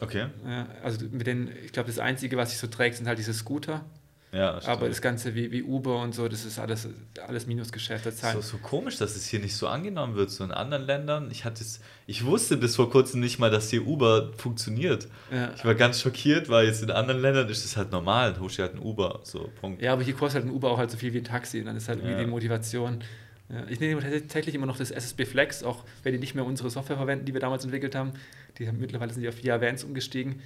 Okay. 0.00 0.26
Also 0.82 1.06
mit 1.08 1.28
den, 1.28 1.52
ich 1.64 1.70
glaube, 1.70 1.86
das 1.86 2.00
Einzige, 2.00 2.36
was 2.36 2.50
sich 2.50 2.58
so 2.58 2.66
trägt, 2.66 2.96
sind 2.96 3.06
halt 3.06 3.20
diese 3.20 3.32
Scooter. 3.32 3.84
Ja, 4.30 4.60
aber 4.66 4.88
das 4.88 5.00
Ganze 5.00 5.34
wie, 5.34 5.50
wie 5.50 5.62
Uber 5.62 6.02
und 6.02 6.14
so, 6.14 6.28
das 6.28 6.44
ist 6.44 6.58
alles, 6.58 6.86
alles 7.26 7.46
Minusgeschäft. 7.46 8.04
Das 8.04 8.16
ist 8.16 8.32
so, 8.32 8.40
so 8.42 8.58
komisch, 8.58 8.98
dass 8.98 9.16
es 9.16 9.26
hier 9.26 9.40
nicht 9.40 9.56
so 9.56 9.68
angenommen 9.68 10.16
wird, 10.16 10.30
so 10.30 10.44
in 10.44 10.50
anderen 10.50 10.84
Ländern. 10.84 11.30
Ich, 11.30 11.46
hatte 11.46 11.62
es, 11.62 11.80
ich 12.06 12.26
wusste 12.26 12.58
bis 12.58 12.76
vor 12.76 12.90
kurzem 12.90 13.20
nicht 13.20 13.38
mal, 13.38 13.50
dass 13.50 13.70
hier 13.70 13.86
Uber 13.86 14.30
funktioniert. 14.36 15.08
Ja. 15.32 15.52
Ich 15.56 15.64
war 15.64 15.74
ganz 15.74 16.02
schockiert, 16.02 16.50
weil 16.50 16.66
jetzt 16.66 16.82
in 16.82 16.90
anderen 16.90 17.22
Ländern 17.22 17.48
ist 17.48 17.64
es 17.64 17.78
halt 17.78 17.90
normal, 17.90 18.32
dann 18.32 18.42
holst 18.42 18.58
du 18.58 18.62
halt 18.62 18.74
ein 18.74 18.82
Uber, 18.82 19.20
so 19.22 19.50
Punkt. 19.60 19.80
Ja, 19.80 19.94
aber 19.94 20.02
hier 20.02 20.14
kostet 20.14 20.42
halt 20.42 20.52
ein 20.52 20.54
Uber 20.54 20.70
auch 20.70 20.78
halt 20.78 20.90
so 20.90 20.98
viel 20.98 21.14
wie 21.14 21.18
ein 21.18 21.24
Taxi 21.24 21.60
und 21.60 21.66
dann 21.66 21.76
ist 21.76 21.88
halt 21.88 22.00
irgendwie 22.00 22.16
ja. 22.16 22.20
die 22.20 22.26
Motivation. 22.26 23.02
Ja, 23.48 23.64
ich 23.70 23.80
nehme 23.80 24.02
tatsächlich 24.02 24.54
immer 24.54 24.66
noch 24.66 24.76
das 24.76 24.90
SSB 24.90 25.24
Flex, 25.24 25.62
auch 25.62 25.84
wenn 26.02 26.12
die 26.12 26.18
nicht 26.18 26.34
mehr 26.34 26.44
unsere 26.44 26.68
Software 26.68 26.98
verwenden, 26.98 27.24
die 27.24 27.32
wir 27.32 27.40
damals 27.40 27.64
entwickelt 27.64 27.94
haben. 27.94 28.12
Die 28.58 28.68
haben 28.68 28.78
mittlerweile 28.78 29.10
sind 29.10 29.22
die 29.22 29.28
auf 29.28 29.42
Via 29.42 29.58
Vans 29.60 29.84
umgestiegen. 29.84 30.42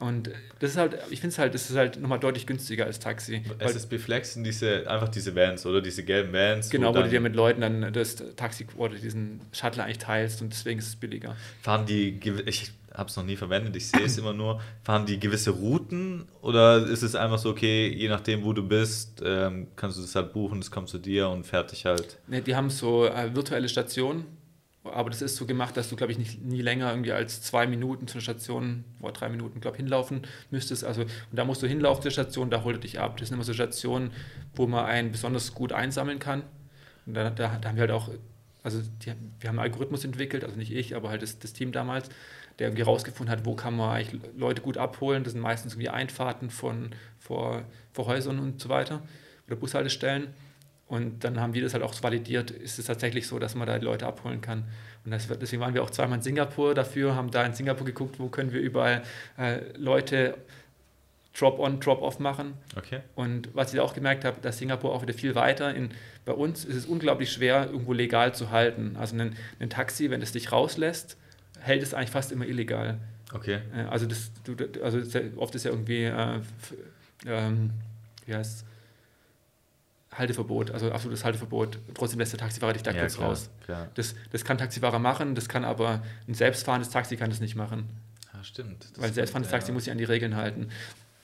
Und 0.00 0.30
das 0.60 0.70
ist 0.72 0.76
halt, 0.78 0.98
ich 1.10 1.20
finde 1.20 1.34
es 1.34 1.38
halt, 1.38 1.54
das 1.54 1.68
ist 1.68 1.76
halt 1.76 2.00
nochmal 2.00 2.18
deutlich 2.18 2.46
günstiger 2.46 2.86
als 2.86 3.00
Taxi. 3.00 3.42
SSB 3.58 3.98
Flex 3.98 4.32
sind 4.32 4.44
diese, 4.44 4.90
einfach 4.90 5.08
diese 5.08 5.36
Vans, 5.36 5.66
oder? 5.66 5.82
Diese 5.82 6.04
gelben 6.04 6.32
Vans. 6.32 6.70
Genau, 6.70 6.94
wo, 6.94 6.98
wo 6.98 7.02
du 7.02 7.10
dir 7.10 7.20
mit 7.20 7.36
Leuten 7.36 7.60
dann 7.60 7.92
das 7.92 8.16
Taxi 8.34 8.66
oder 8.78 8.94
diesen 8.94 9.42
Shuttle 9.52 9.84
eigentlich 9.84 9.98
teilst 9.98 10.40
und 10.40 10.52
deswegen 10.52 10.78
ist 10.78 10.88
es 10.88 10.96
billiger. 10.96 11.36
Fahren 11.60 11.84
die, 11.84 12.18
ich 12.46 12.72
habe 12.94 13.10
es 13.10 13.16
noch 13.16 13.24
nie 13.24 13.36
verwendet, 13.36 13.76
ich 13.76 13.88
sehe 13.88 14.02
es 14.02 14.16
immer 14.16 14.32
nur, 14.32 14.60
fahren 14.82 15.04
die 15.04 15.20
gewisse 15.20 15.50
Routen 15.50 16.26
oder 16.40 16.86
ist 16.86 17.02
es 17.02 17.14
einfach 17.14 17.38
so, 17.38 17.50
okay, 17.50 17.88
je 17.88 18.08
nachdem, 18.08 18.42
wo 18.42 18.54
du 18.54 18.66
bist, 18.66 19.22
ähm, 19.24 19.68
kannst 19.76 19.98
du 19.98 20.02
das 20.02 20.14
halt 20.14 20.32
buchen, 20.32 20.60
es 20.60 20.70
kommt 20.70 20.88
zu 20.88 20.98
dir 20.98 21.28
und 21.28 21.46
fertig 21.46 21.84
halt? 21.84 22.18
Ne, 22.26 22.40
die 22.40 22.56
haben 22.56 22.70
so 22.70 23.06
äh, 23.06 23.34
virtuelle 23.34 23.68
Stationen 23.68 24.24
aber 24.82 25.10
das 25.10 25.20
ist 25.20 25.36
so 25.36 25.44
gemacht, 25.46 25.76
dass 25.76 25.90
du, 25.90 25.96
glaube 25.96 26.12
ich, 26.12 26.18
nicht, 26.18 26.42
nie 26.42 26.62
länger 26.62 26.90
irgendwie 26.90 27.12
als 27.12 27.42
zwei 27.42 27.66
Minuten 27.66 28.08
zur 28.08 28.22
Station 28.22 28.84
oder 29.00 29.12
drei 29.12 29.28
Minuten, 29.28 29.60
glaube 29.60 29.76
ich, 29.76 29.82
hinlaufen 29.82 30.22
müsstest. 30.50 30.84
Also, 30.84 31.02
und 31.02 31.10
da 31.32 31.44
musst 31.44 31.62
du 31.62 31.66
hinlaufen 31.66 32.02
zur 32.02 32.10
Station, 32.10 32.50
da 32.50 32.64
holt 32.64 32.76
er 32.76 32.80
dich 32.80 32.98
ab. 32.98 33.18
Das 33.18 33.28
sind 33.28 33.34
immer 33.34 33.44
so 33.44 33.52
Stationen, 33.52 34.10
wo 34.54 34.66
man 34.66 34.86
einen 34.86 35.12
besonders 35.12 35.54
gut 35.54 35.72
einsammeln 35.72 36.18
kann. 36.18 36.44
Und 37.04 37.14
da, 37.14 37.28
da, 37.28 37.58
da 37.60 37.68
haben 37.68 37.76
wir 37.76 37.82
halt 37.82 37.90
auch, 37.90 38.08
also 38.62 38.80
die, 38.80 39.12
wir 39.40 39.48
haben 39.48 39.58
einen 39.58 39.70
Algorithmus 39.70 40.04
entwickelt, 40.04 40.44
also 40.44 40.56
nicht 40.56 40.72
ich, 40.72 40.96
aber 40.96 41.10
halt 41.10 41.22
das, 41.22 41.38
das 41.38 41.52
Team 41.52 41.72
damals, 41.72 42.08
der 42.58 42.68
irgendwie 42.68 42.82
rausgefunden 42.82 43.30
hat, 43.30 43.44
wo 43.44 43.54
kann 43.54 43.76
man 43.76 43.90
eigentlich 43.90 44.20
Leute 44.36 44.62
gut 44.62 44.78
abholen. 44.78 45.24
Das 45.24 45.34
sind 45.34 45.42
meistens 45.42 45.74
irgendwie 45.74 45.90
Einfahrten 45.90 46.48
von 46.48 46.90
vor, 47.18 47.64
vor 47.92 48.06
Häusern 48.06 48.38
und 48.38 48.60
so 48.60 48.70
weiter 48.70 49.02
oder 49.46 49.56
Bushaltestellen. 49.56 50.28
Und 50.90 51.22
dann 51.22 51.38
haben 51.38 51.54
wir 51.54 51.62
das 51.62 51.72
halt 51.72 51.84
auch 51.84 51.94
validiert, 52.02 52.50
ist 52.50 52.80
es 52.80 52.86
tatsächlich 52.86 53.28
so, 53.28 53.38
dass 53.38 53.54
man 53.54 53.68
da 53.68 53.76
Leute 53.76 54.08
abholen 54.08 54.40
kann. 54.40 54.64
Und 55.04 55.12
das, 55.12 55.28
deswegen 55.28 55.62
waren 55.62 55.72
wir 55.72 55.84
auch 55.84 55.90
zweimal 55.90 56.18
in 56.18 56.22
Singapur 56.22 56.74
dafür, 56.74 57.14
haben 57.14 57.30
da 57.30 57.46
in 57.46 57.54
Singapur 57.54 57.86
geguckt, 57.86 58.18
wo 58.18 58.26
können 58.26 58.52
wir 58.52 58.60
überall 58.60 59.02
äh, 59.38 59.60
Leute 59.76 60.36
Drop-on, 61.38 61.78
Drop-off 61.78 62.18
machen. 62.18 62.54
Okay. 62.76 63.02
Und 63.14 63.54
was 63.54 63.72
ich 63.72 63.78
auch 63.78 63.94
gemerkt 63.94 64.24
habe, 64.24 64.40
dass 64.40 64.58
Singapur 64.58 64.92
auch 64.92 65.02
wieder 65.02 65.14
viel 65.14 65.36
weiter. 65.36 65.72
In, 65.72 65.90
bei 66.24 66.32
uns 66.32 66.64
ist 66.64 66.74
es 66.74 66.86
unglaublich 66.86 67.30
schwer, 67.30 67.68
irgendwo 67.70 67.92
legal 67.92 68.34
zu 68.34 68.50
halten. 68.50 68.96
Also 68.98 69.14
ein, 69.16 69.36
ein 69.60 69.70
Taxi, 69.70 70.10
wenn 70.10 70.22
es 70.22 70.32
dich 70.32 70.50
rauslässt, 70.50 71.16
hält 71.60 71.84
es 71.84 71.94
eigentlich 71.94 72.10
fast 72.10 72.32
immer 72.32 72.46
illegal. 72.46 72.98
Okay. 73.32 73.60
Äh, 73.76 73.82
also, 73.82 74.06
das, 74.06 74.32
du, 74.42 74.56
also 74.82 74.98
oft 75.36 75.54
ist 75.54 75.64
ja 75.64 75.70
irgendwie, 75.70 76.06
äh, 76.06 76.40
ähm, 77.26 77.70
wie 78.26 78.34
heißt 78.34 78.64
es? 78.64 78.69
Halteverbot, 80.12 80.72
also 80.72 80.90
absolutes 80.90 81.24
Halteverbot. 81.24 81.78
Trotzdem 81.94 82.18
lässt 82.18 82.32
der 82.32 82.40
Taxifahrer 82.40 82.72
dich 82.72 82.82
da 82.82 82.90
ja, 82.90 83.00
kurz 83.00 83.16
klar, 83.16 83.28
raus. 83.28 83.50
Klar. 83.64 83.88
Das, 83.94 84.14
das 84.32 84.44
kann 84.44 84.58
Taxifahrer 84.58 84.98
machen, 84.98 85.34
das 85.34 85.48
kann 85.48 85.64
aber 85.64 86.02
ein 86.26 86.34
selbstfahrendes 86.34 86.90
Taxi 86.90 87.16
kann 87.16 87.30
das 87.30 87.40
nicht 87.40 87.54
machen. 87.54 87.88
Ja, 88.32 88.42
stimmt. 88.42 88.84
Das 88.92 89.00
Weil 89.00 89.08
ein 89.08 89.14
selbstfahrendes 89.14 89.50
Taxi 89.50 89.68
ja. 89.68 89.74
muss 89.74 89.84
sich 89.84 89.92
an 89.92 89.98
die 89.98 90.04
Regeln 90.04 90.36
halten. 90.36 90.68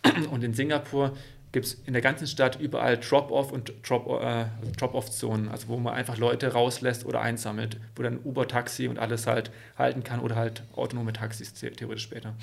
Und 0.31 0.45
in 0.45 0.55
Singapur 0.55 1.17
gibt 1.53 1.67
es 1.67 1.75
in 1.75 1.95
der 1.95 2.03
ganzen 2.03 2.27
Stadt 2.27 2.61
überall 2.61 2.99
Drop-off 2.99 3.51
und 3.51 3.73
Drop-off-Zonen, 3.89 5.49
äh, 5.49 5.51
also 5.51 5.69
wo 5.69 5.79
man 5.79 5.95
einfach 5.95 6.19
Leute 6.19 6.53
rauslässt 6.53 7.07
oder 7.07 7.23
einsammelt, 7.23 7.81
wo 7.95 8.03
dann 8.03 8.19
Uber, 8.23 8.47
Taxi 8.47 8.89
und 8.89 8.99
alles 8.99 9.27
halt 9.27 9.51
halten 9.79 10.05
kann 10.05 10.21
oder 10.21 10.37
halt 10.37 10.65
autonome 10.75 11.15
Taxis 11.15 11.55
theoretisch 11.55 12.03
später. 12.03 12.35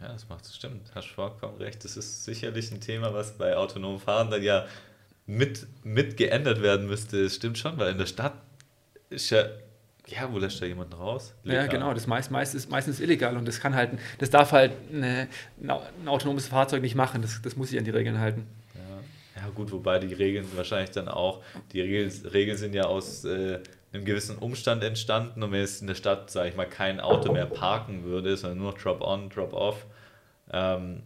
Ja, 0.00 0.12
das 0.12 0.28
macht 0.28 0.46
stimmt. 0.46 0.92
Hast 0.94 1.08
vollkommen 1.08 1.56
recht. 1.58 1.84
Das 1.84 1.96
ist 1.96 2.24
sicherlich 2.24 2.70
ein 2.70 2.80
Thema, 2.80 3.12
was 3.12 3.36
bei 3.36 3.56
autonomen 3.56 3.98
Fahren 3.98 4.30
dann 4.30 4.42
ja 4.42 4.66
mit, 5.26 5.66
mit 5.84 6.16
geändert 6.16 6.62
werden 6.62 6.86
müsste. 6.86 7.24
Es 7.24 7.36
stimmt 7.36 7.58
schon, 7.58 7.78
weil 7.78 7.92
in 7.92 7.98
der 7.98 8.06
Stadt 8.06 8.34
ist 9.10 9.30
ja 9.30 9.44
ja, 10.08 10.32
wo 10.32 10.38
lässt 10.38 10.60
da 10.60 10.66
jemand 10.66 10.98
raus? 10.98 11.34
Legal. 11.44 11.64
Ja, 11.64 11.70
genau, 11.70 11.94
das 11.94 12.06
meist, 12.06 12.30
meist 12.30 12.54
ist 12.54 12.70
meistens 12.70 13.00
illegal 13.00 13.36
und 13.36 13.46
das 13.46 13.60
kann 13.60 13.74
halt, 13.74 13.90
das 14.18 14.30
darf 14.30 14.52
halt 14.52 14.72
eine, 14.92 15.28
ein 15.60 16.08
autonomes 16.08 16.48
Fahrzeug 16.48 16.82
nicht 16.82 16.94
machen, 16.94 17.22
das, 17.22 17.40
das 17.40 17.56
muss 17.56 17.70
sich 17.70 17.78
an 17.78 17.84
die 17.84 17.90
Regeln 17.90 18.18
halten. 18.18 18.46
Ja. 18.74 19.42
ja, 19.42 19.48
gut, 19.54 19.70
wobei 19.70 19.98
die 20.00 20.12
Regeln 20.12 20.46
wahrscheinlich 20.56 20.90
dann 20.90 21.08
auch, 21.08 21.42
die 21.72 21.80
Regeln, 21.80 22.12
Regeln 22.32 22.58
sind 22.58 22.74
ja 22.74 22.84
aus 22.84 23.24
äh, 23.24 23.60
einem 23.92 24.04
gewissen 24.04 24.38
Umstand 24.38 24.82
entstanden 24.82 25.42
und 25.42 25.52
wenn 25.52 25.60
es 25.60 25.80
in 25.80 25.86
der 25.86 25.94
Stadt, 25.94 26.30
sage 26.30 26.48
ich 26.48 26.56
mal, 26.56 26.66
kein 26.66 26.98
Auto 26.98 27.32
mehr 27.32 27.46
parken 27.46 28.04
würde, 28.04 28.36
sondern 28.36 28.58
nur 28.58 28.72
Drop-on, 28.72 29.30
Drop-off, 29.30 29.86
ähm, 30.52 31.02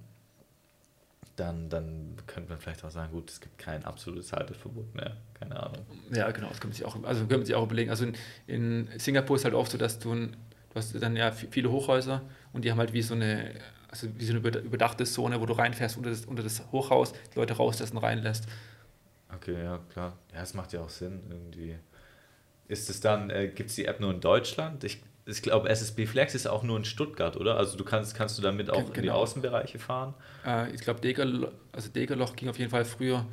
dann, 1.37 1.69
dann 1.69 2.17
könnte 2.27 2.51
man 2.51 2.59
vielleicht 2.59 2.85
auch 2.85 2.91
sagen, 2.91 3.13
gut, 3.13 3.31
es 3.31 3.41
gibt 3.41 3.59
kein 3.59 3.85
absolutes 3.85 4.33
Halteverbot 4.33 4.95
mehr. 4.95 5.17
Keine 5.35 5.63
Ahnung. 5.63 5.87
Ja, 6.13 6.31
genau, 6.31 6.49
das 6.49 6.61
könnte 6.61 6.69
man 6.69 6.73
sich 6.73 6.85
auch, 6.85 7.05
also 7.05 7.21
könnte 7.21 7.37
man 7.37 7.47
sich 7.47 7.55
auch 7.55 7.65
überlegen. 7.65 7.91
Also 7.91 8.07
in, 8.07 8.17
in 8.47 8.89
Singapur 8.99 9.37
ist 9.37 9.45
halt 9.45 9.55
oft 9.55 9.71
so, 9.71 9.79
dass 9.79 9.99
du, 9.99 10.13
ein, 10.13 10.37
du 10.71 10.77
hast 10.77 10.95
dann 11.01 11.15
ja 11.15 11.31
viele 11.33 11.71
Hochhäuser 11.71 12.23
und 12.53 12.65
die 12.65 12.71
haben 12.71 12.79
halt 12.79 12.95
wie 12.95 13.03
so 13.03 13.15
eine, 13.15 13.51
also 13.89 14.09
wie 14.17 14.25
so 14.25 14.35
eine 14.35 14.59
überdachte 14.59 15.05
Zone, 15.05 15.41
wo 15.41 15.47
du 15.47 15.53
reinfährst 15.53 15.99
unter 15.99 16.11
das, 16.11 16.25
unter 16.25 16.43
das 16.43 16.63
Hochhaus, 16.73 17.13
die 17.35 17.39
Leute 17.39 17.55
rauslassen, 17.55 17.99
reinlässt. 17.99 18.47
Okay, 19.35 19.63
ja, 19.63 19.79
klar. 19.93 20.17
Ja, 20.35 20.43
es 20.43 20.55
macht 20.55 20.73
ja 20.73 20.81
auch 20.81 20.89
Sinn 20.89 21.21
irgendwie. 21.29 21.77
Ist 22.69 22.89
es 22.89 23.01
dann, 23.01 23.31
äh, 23.31 23.49
gibt 23.49 23.71
es 23.71 23.77
die 23.77 23.85
App 23.85 24.01
nur 24.01 24.13
in 24.13 24.21
Deutschland? 24.21 24.83
Ich 24.85 25.03
ich 25.27 25.43
glaube, 25.43 25.69
SSB 25.69 26.07
Flex 26.07 26.35
ist 26.35 26.47
auch 26.47 26.63
nur 26.63 26.77
in 26.77 26.85
Stuttgart, 26.85 27.37
oder? 27.37 27.57
Also 27.57 27.77
du 27.77 27.85
kannst, 27.85 28.15
kannst 28.15 28.39
du 28.39 28.43
damit 28.43 28.71
auch 28.71 28.77
genau. 28.77 28.89
in 28.89 28.95
die 28.95 29.01
genau. 29.03 29.15
Außenbereiche 29.17 29.79
fahren? 29.79 30.15
Äh, 30.47 30.73
ich 30.73 30.81
glaube, 30.81 31.01
Degerloch, 31.01 31.51
also 31.73 31.89
Degerloch 31.91 32.37
ging 32.37 32.49
auf 32.49 32.59
jeden 32.59 32.71
Fall 32.71 32.85
früher. 32.85 33.27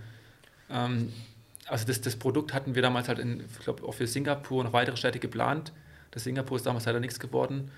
Ähm, 0.72 1.14
also 1.68 1.86
das, 1.86 2.02
das 2.02 2.16
Produkt 2.16 2.54
hatten 2.54 2.74
wir 2.74 2.82
damals 2.82 3.08
halt, 3.08 3.20
in, 3.20 3.42
ich 3.42 3.60
glaube, 3.60 3.84
auch 3.84 3.94
für 3.94 4.08
Singapur 4.08 4.66
und 4.66 4.74
weitere 4.74 4.98
Städte 4.98 5.20
geplant. 5.20 5.72
Das 6.12 6.24
Singapur 6.24 6.58
ist 6.58 6.66
damals 6.66 6.86
leider 6.86 7.00
nichts 7.00 7.20
geworden. 7.20 7.72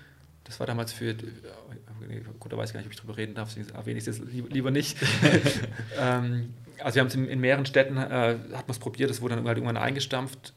Das 0.44 0.60
war 0.60 0.66
damals 0.66 0.92
für, 0.92 1.14
gut, 1.14 2.52
da 2.52 2.56
weiß 2.56 2.70
ich 2.70 2.74
gar 2.74 2.80
nicht, 2.80 2.86
ob 2.86 2.92
ich 2.92 2.98
darüber 2.98 3.16
reden 3.16 3.34
darf, 3.34 3.54
erwähne 3.74 3.98
ich 3.98 4.06
es 4.06 4.18
jetzt 4.18 4.32
lieber 4.32 4.70
nicht. 4.70 4.96
ähm, 6.00 6.54
also 6.78 6.94
wir 6.94 7.00
haben 7.00 7.08
es 7.08 7.14
in, 7.16 7.28
in 7.28 7.40
mehreren 7.40 7.66
Städten, 7.66 7.96
äh, 7.96 8.00
hat 8.00 8.50
man 8.50 8.70
es 8.70 8.78
probiert, 8.78 9.10
das 9.10 9.20
wurde 9.20 9.34
dann 9.34 9.46
halt 9.46 9.58
irgendwann 9.58 9.76
eingestampft, 9.76 10.52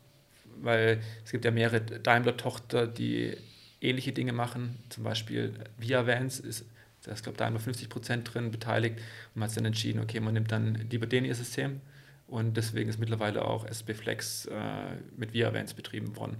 weil 0.61 1.02
es 1.26 1.31
gibt 1.31 1.44
ja 1.44 1.52
mehrere 1.52 1.81
Daimler-Tochter, 1.81 2.86
die 2.86 3.36
ähnliche 3.81 4.11
Dinge 4.11 4.34
machen. 4.34 4.77
Zum 4.89 5.03
Beispiel 5.03 5.53
Via 5.77 6.06
Vans 6.06 6.39
ist, 6.39 6.65
da 7.03 7.11
ist, 7.11 7.23
glaube 7.23 7.35
ich, 7.35 7.38
da 7.38 7.47
einmal 7.47 7.61
50 7.61 7.89
Prozent 7.89 8.34
drin 8.34 8.51
beteiligt 8.51 8.97
und 9.34 9.39
man 9.39 9.49
hat 9.49 9.57
dann 9.57 9.65
entschieden, 9.65 10.01
okay, 10.01 10.19
man 10.19 10.34
nimmt 10.34 10.51
dann 10.51 10.76
lieber 10.89 11.07
den 11.07 11.26
ihr 11.26 11.35
System 11.35 11.81
und 12.27 12.57
deswegen 12.57 12.89
ist 12.89 12.99
mittlerweile 12.99 13.45
auch 13.45 13.65
SB 13.65 13.93
Flex 13.93 14.45
äh, 14.45 14.95
mit 15.18 15.34
Via 15.34 15.53
Vans 15.53 15.73
betrieben 15.73 16.15
worden. 16.15 16.38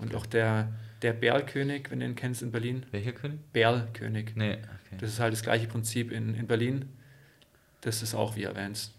Und 0.00 0.08
okay. 0.08 0.16
auch 0.16 0.26
der, 0.26 0.72
der 1.02 1.12
Berlkönig, 1.12 1.90
wenn 1.90 2.00
du 2.00 2.06
ihn 2.06 2.14
kennst 2.14 2.42
in 2.42 2.50
Berlin. 2.50 2.84
Welcher 2.90 3.12
König? 3.12 3.38
Berlkönig. 3.52 4.32
Nee, 4.34 4.54
okay. 4.54 4.96
Das 4.98 5.10
ist 5.10 5.20
halt 5.20 5.32
das 5.32 5.42
gleiche 5.42 5.66
Prinzip 5.66 6.10
in, 6.10 6.34
in 6.34 6.46
Berlin. 6.46 6.86
Das 7.80 8.02
ist 8.02 8.14
auch 8.14 8.36
Via 8.36 8.54
Vans. 8.54 8.92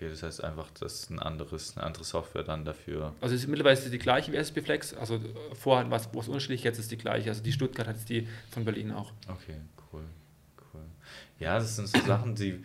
Okay. 0.00 0.08
Das 0.08 0.22
heißt 0.22 0.42
einfach, 0.42 0.70
das 0.80 0.94
ist 0.94 1.10
ein 1.10 1.18
anderes, 1.18 1.76
eine 1.76 1.84
andere 1.84 2.04
Software 2.04 2.42
dann 2.42 2.64
dafür. 2.64 3.14
Also 3.20 3.34
es 3.34 3.42
ist 3.42 3.48
mittlerweile 3.48 3.78
ist 3.78 3.92
die 3.92 3.98
gleiche 3.98 4.32
wie 4.32 4.36
SB 4.36 4.62
Flex. 4.62 4.94
Also 4.94 5.20
vorher 5.52 5.90
war 5.90 6.00
es 6.00 6.06
unterschiedlich, 6.06 6.62
jetzt 6.62 6.78
ist 6.78 6.90
die 6.90 6.96
gleiche. 6.96 7.28
Also 7.28 7.42
die 7.42 7.52
Stuttgart 7.52 7.86
hat 7.86 8.08
die 8.08 8.26
von 8.50 8.64
Berlin 8.64 8.92
auch. 8.92 9.12
Okay, 9.28 9.56
cool, 9.92 10.04
cool. 10.72 10.80
Ja, 11.38 11.58
das 11.58 11.76
sind 11.76 11.86
so 11.88 11.98
Sachen, 12.06 12.34
die 12.34 12.64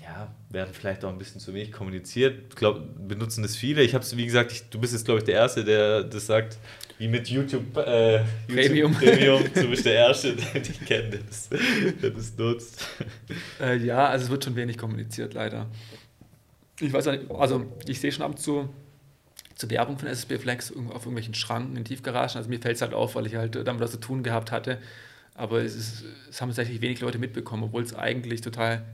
ja, 0.00 0.32
werden 0.50 0.72
vielleicht 0.72 1.04
auch 1.04 1.08
ein 1.08 1.18
bisschen 1.18 1.40
zu 1.40 1.52
wenig 1.52 1.72
kommuniziert. 1.72 2.44
Ich 2.50 2.54
glaube, 2.54 2.80
benutzen 2.80 3.42
das 3.42 3.56
viele. 3.56 3.82
Ich 3.82 3.94
habe 3.94 4.04
es, 4.04 4.16
wie 4.16 4.26
gesagt, 4.26 4.52
ich, 4.52 4.68
du 4.70 4.78
bist 4.78 4.92
jetzt, 4.92 5.06
glaube 5.06 5.18
ich, 5.18 5.24
der 5.24 5.34
Erste, 5.34 5.64
der 5.64 6.04
das 6.04 6.26
sagt, 6.26 6.56
wie 6.98 7.08
mit 7.08 7.28
YouTube, 7.28 7.76
äh, 7.76 8.18
YouTube 8.18 8.24
Premium. 8.48 8.94
Premium. 8.94 9.44
Du 9.54 9.68
bist 9.68 9.84
der 9.84 9.94
Erste, 9.94 10.36
den 10.54 10.62
ich 10.62 10.80
kenne, 10.84 11.10
der 11.10 11.20
das, 11.20 11.48
der 11.48 12.10
das 12.10 12.36
nutzt. 12.36 12.86
Äh, 13.60 13.78
ja, 13.78 14.08
also 14.08 14.24
es 14.24 14.30
wird 14.30 14.44
schon 14.44 14.56
wenig 14.56 14.78
kommuniziert, 14.78 15.34
leider. 15.34 15.66
Ich 16.80 16.92
weiß 16.92 17.06
nicht, 17.06 17.30
also 17.30 17.66
ich 17.86 18.00
sehe 18.00 18.12
schon 18.12 18.24
ab 18.24 18.32
und 18.32 18.38
zu 18.38 18.68
zur 19.54 19.70
Werbung 19.70 19.98
von 19.98 20.08
SSB 20.08 20.38
Flex 20.38 20.72
auf 20.72 21.02
irgendwelchen 21.02 21.34
Schranken 21.34 21.76
in 21.76 21.84
Tiefgaragen. 21.84 22.36
Also 22.36 22.48
mir 22.48 22.58
fällt 22.58 22.76
es 22.76 22.82
halt 22.82 22.92
auf, 22.92 23.14
weil 23.14 23.26
ich 23.26 23.36
halt 23.36 23.54
damit 23.54 23.80
was 23.80 23.92
zu 23.92 24.00
tun 24.00 24.22
gehabt 24.22 24.50
hatte. 24.50 24.78
Aber 25.34 25.62
es, 25.62 25.74
ist, 25.74 26.04
es 26.28 26.40
haben 26.40 26.48
tatsächlich 26.48 26.80
wenig 26.80 27.00
Leute 27.00 27.18
mitbekommen, 27.18 27.64
obwohl 27.64 27.82
es 27.82 27.94
eigentlich 27.94 28.40
total 28.40 28.84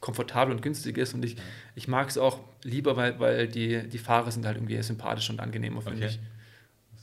komfortabel 0.00 0.54
und 0.54 0.62
günstig 0.62 0.98
ist. 0.98 1.14
Und 1.14 1.24
ich, 1.24 1.36
ich 1.74 1.88
mag 1.88 2.08
es 2.08 2.18
auch 2.18 2.40
lieber, 2.62 2.96
weil, 2.96 3.18
weil 3.18 3.48
die, 3.48 3.88
die 3.88 3.98
Fahrer 3.98 4.30
sind 4.30 4.44
halt 4.46 4.56
irgendwie 4.56 4.80
sympathisch 4.82 5.30
und 5.30 5.40
angenehmer, 5.40 5.82
finde 5.82 6.04
okay. 6.04 6.14
ich. 6.14 6.18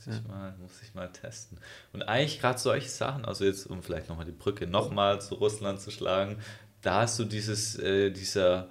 Muss 0.06 0.16
ich, 0.16 0.28
mal, 0.28 0.54
muss 0.60 0.82
ich 0.82 0.94
mal 0.94 1.08
testen. 1.12 1.58
Und 1.92 2.02
eigentlich 2.02 2.40
gerade 2.40 2.58
solche 2.58 2.88
Sachen, 2.88 3.24
also 3.24 3.44
jetzt, 3.44 3.66
um 3.66 3.82
vielleicht 3.82 4.08
nochmal 4.08 4.26
die 4.26 4.32
Brücke 4.32 4.66
nochmal 4.66 5.20
zu 5.20 5.36
Russland 5.36 5.80
zu 5.80 5.90
schlagen, 5.90 6.38
da 6.80 7.02
hast 7.02 7.18
du 7.18 7.24
dieses, 7.24 7.78
äh, 7.78 8.10
dieser, 8.10 8.68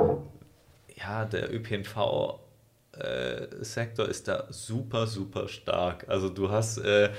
ja, 0.95 1.25
der 1.25 1.53
ÖPNV 1.53 2.39
äh, 2.93 3.63
Sektor 3.63 4.07
ist 4.07 4.27
da 4.27 4.47
super, 4.49 5.07
super 5.07 5.47
stark. 5.47 6.07
Also 6.09 6.29
du 6.29 6.49
hast 6.49 6.77
äh, 6.79 7.09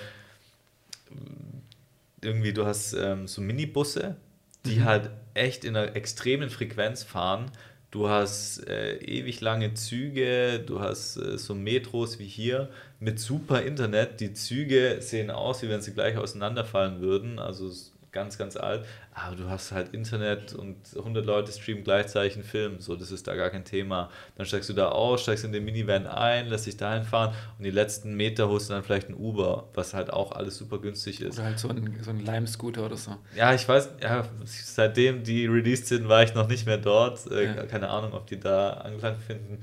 irgendwie, 2.20 2.52
du 2.52 2.66
hast 2.66 2.92
ähm, 2.92 3.26
so 3.26 3.40
Minibusse, 3.40 4.16
die 4.64 4.80
mhm. 4.80 4.84
halt 4.84 5.10
echt 5.34 5.64
in 5.64 5.76
einer 5.76 5.96
extremen 5.96 6.50
Frequenz 6.50 7.02
fahren. 7.02 7.50
Du 7.92 8.08
hast 8.08 8.66
äh, 8.68 8.96
ewig 9.04 9.42
lange 9.42 9.74
Züge, 9.74 10.60
du 10.60 10.80
hast 10.80 11.18
äh, 11.18 11.36
so 11.36 11.54
Metros 11.54 12.18
wie 12.18 12.26
hier 12.26 12.70
mit 13.00 13.20
super 13.20 13.62
Internet. 13.62 14.18
Die 14.20 14.32
Züge 14.32 14.96
sehen 15.00 15.30
aus, 15.30 15.62
wie 15.62 15.68
wenn 15.68 15.82
sie 15.82 15.92
gleich 15.92 16.16
auseinanderfallen 16.16 17.02
würden. 17.02 17.38
Also 17.38 17.70
ganz, 18.12 18.38
ganz 18.38 18.56
alt. 18.56 18.86
Aber 19.14 19.36
du 19.36 19.48
hast 19.48 19.72
halt 19.72 19.92
Internet 19.94 20.54
und 20.54 20.76
100 20.96 21.24
Leute 21.24 21.50
streamen 21.50 21.82
gleichzeitig 21.82 22.34
einen 22.34 22.44
Film. 22.44 22.78
So, 22.78 22.94
das 22.94 23.10
ist 23.10 23.26
da 23.26 23.34
gar 23.34 23.50
kein 23.50 23.64
Thema. 23.64 24.10
Dann 24.36 24.46
steigst 24.46 24.68
du 24.68 24.74
da 24.74 24.90
aus, 24.90 25.22
steigst 25.22 25.44
in 25.44 25.52
den 25.52 25.64
Minivan 25.64 26.06
ein, 26.06 26.46
lässt 26.46 26.66
dich 26.66 26.76
dahin 26.76 27.04
fahren 27.04 27.34
und 27.58 27.64
die 27.64 27.70
letzten 27.70 28.14
Meter 28.14 28.48
holst 28.48 28.68
du 28.68 28.74
dann 28.74 28.84
vielleicht 28.84 29.08
ein 29.08 29.14
Uber, 29.14 29.68
was 29.74 29.94
halt 29.94 30.12
auch 30.12 30.32
alles 30.32 30.58
super 30.58 30.78
günstig 30.78 31.20
ist. 31.20 31.38
Oder 31.38 31.46
halt 31.46 31.58
so 31.58 31.68
ein, 31.68 31.98
so 32.02 32.10
ein 32.10 32.24
Lime-Scooter 32.24 32.86
oder 32.86 32.96
so. 32.96 33.16
Ja, 33.34 33.54
ich 33.54 33.66
weiß, 33.66 33.90
ja, 34.02 34.28
seitdem 34.44 35.24
die 35.24 35.46
released 35.46 35.86
sind, 35.86 36.08
war 36.08 36.22
ich 36.22 36.34
noch 36.34 36.48
nicht 36.48 36.66
mehr 36.66 36.78
dort. 36.78 37.30
Äh, 37.30 37.46
ja. 37.46 37.66
Keine 37.66 37.88
Ahnung, 37.88 38.12
ob 38.12 38.26
die 38.26 38.38
da 38.38 38.74
Anklang 38.74 39.18
finden. 39.18 39.62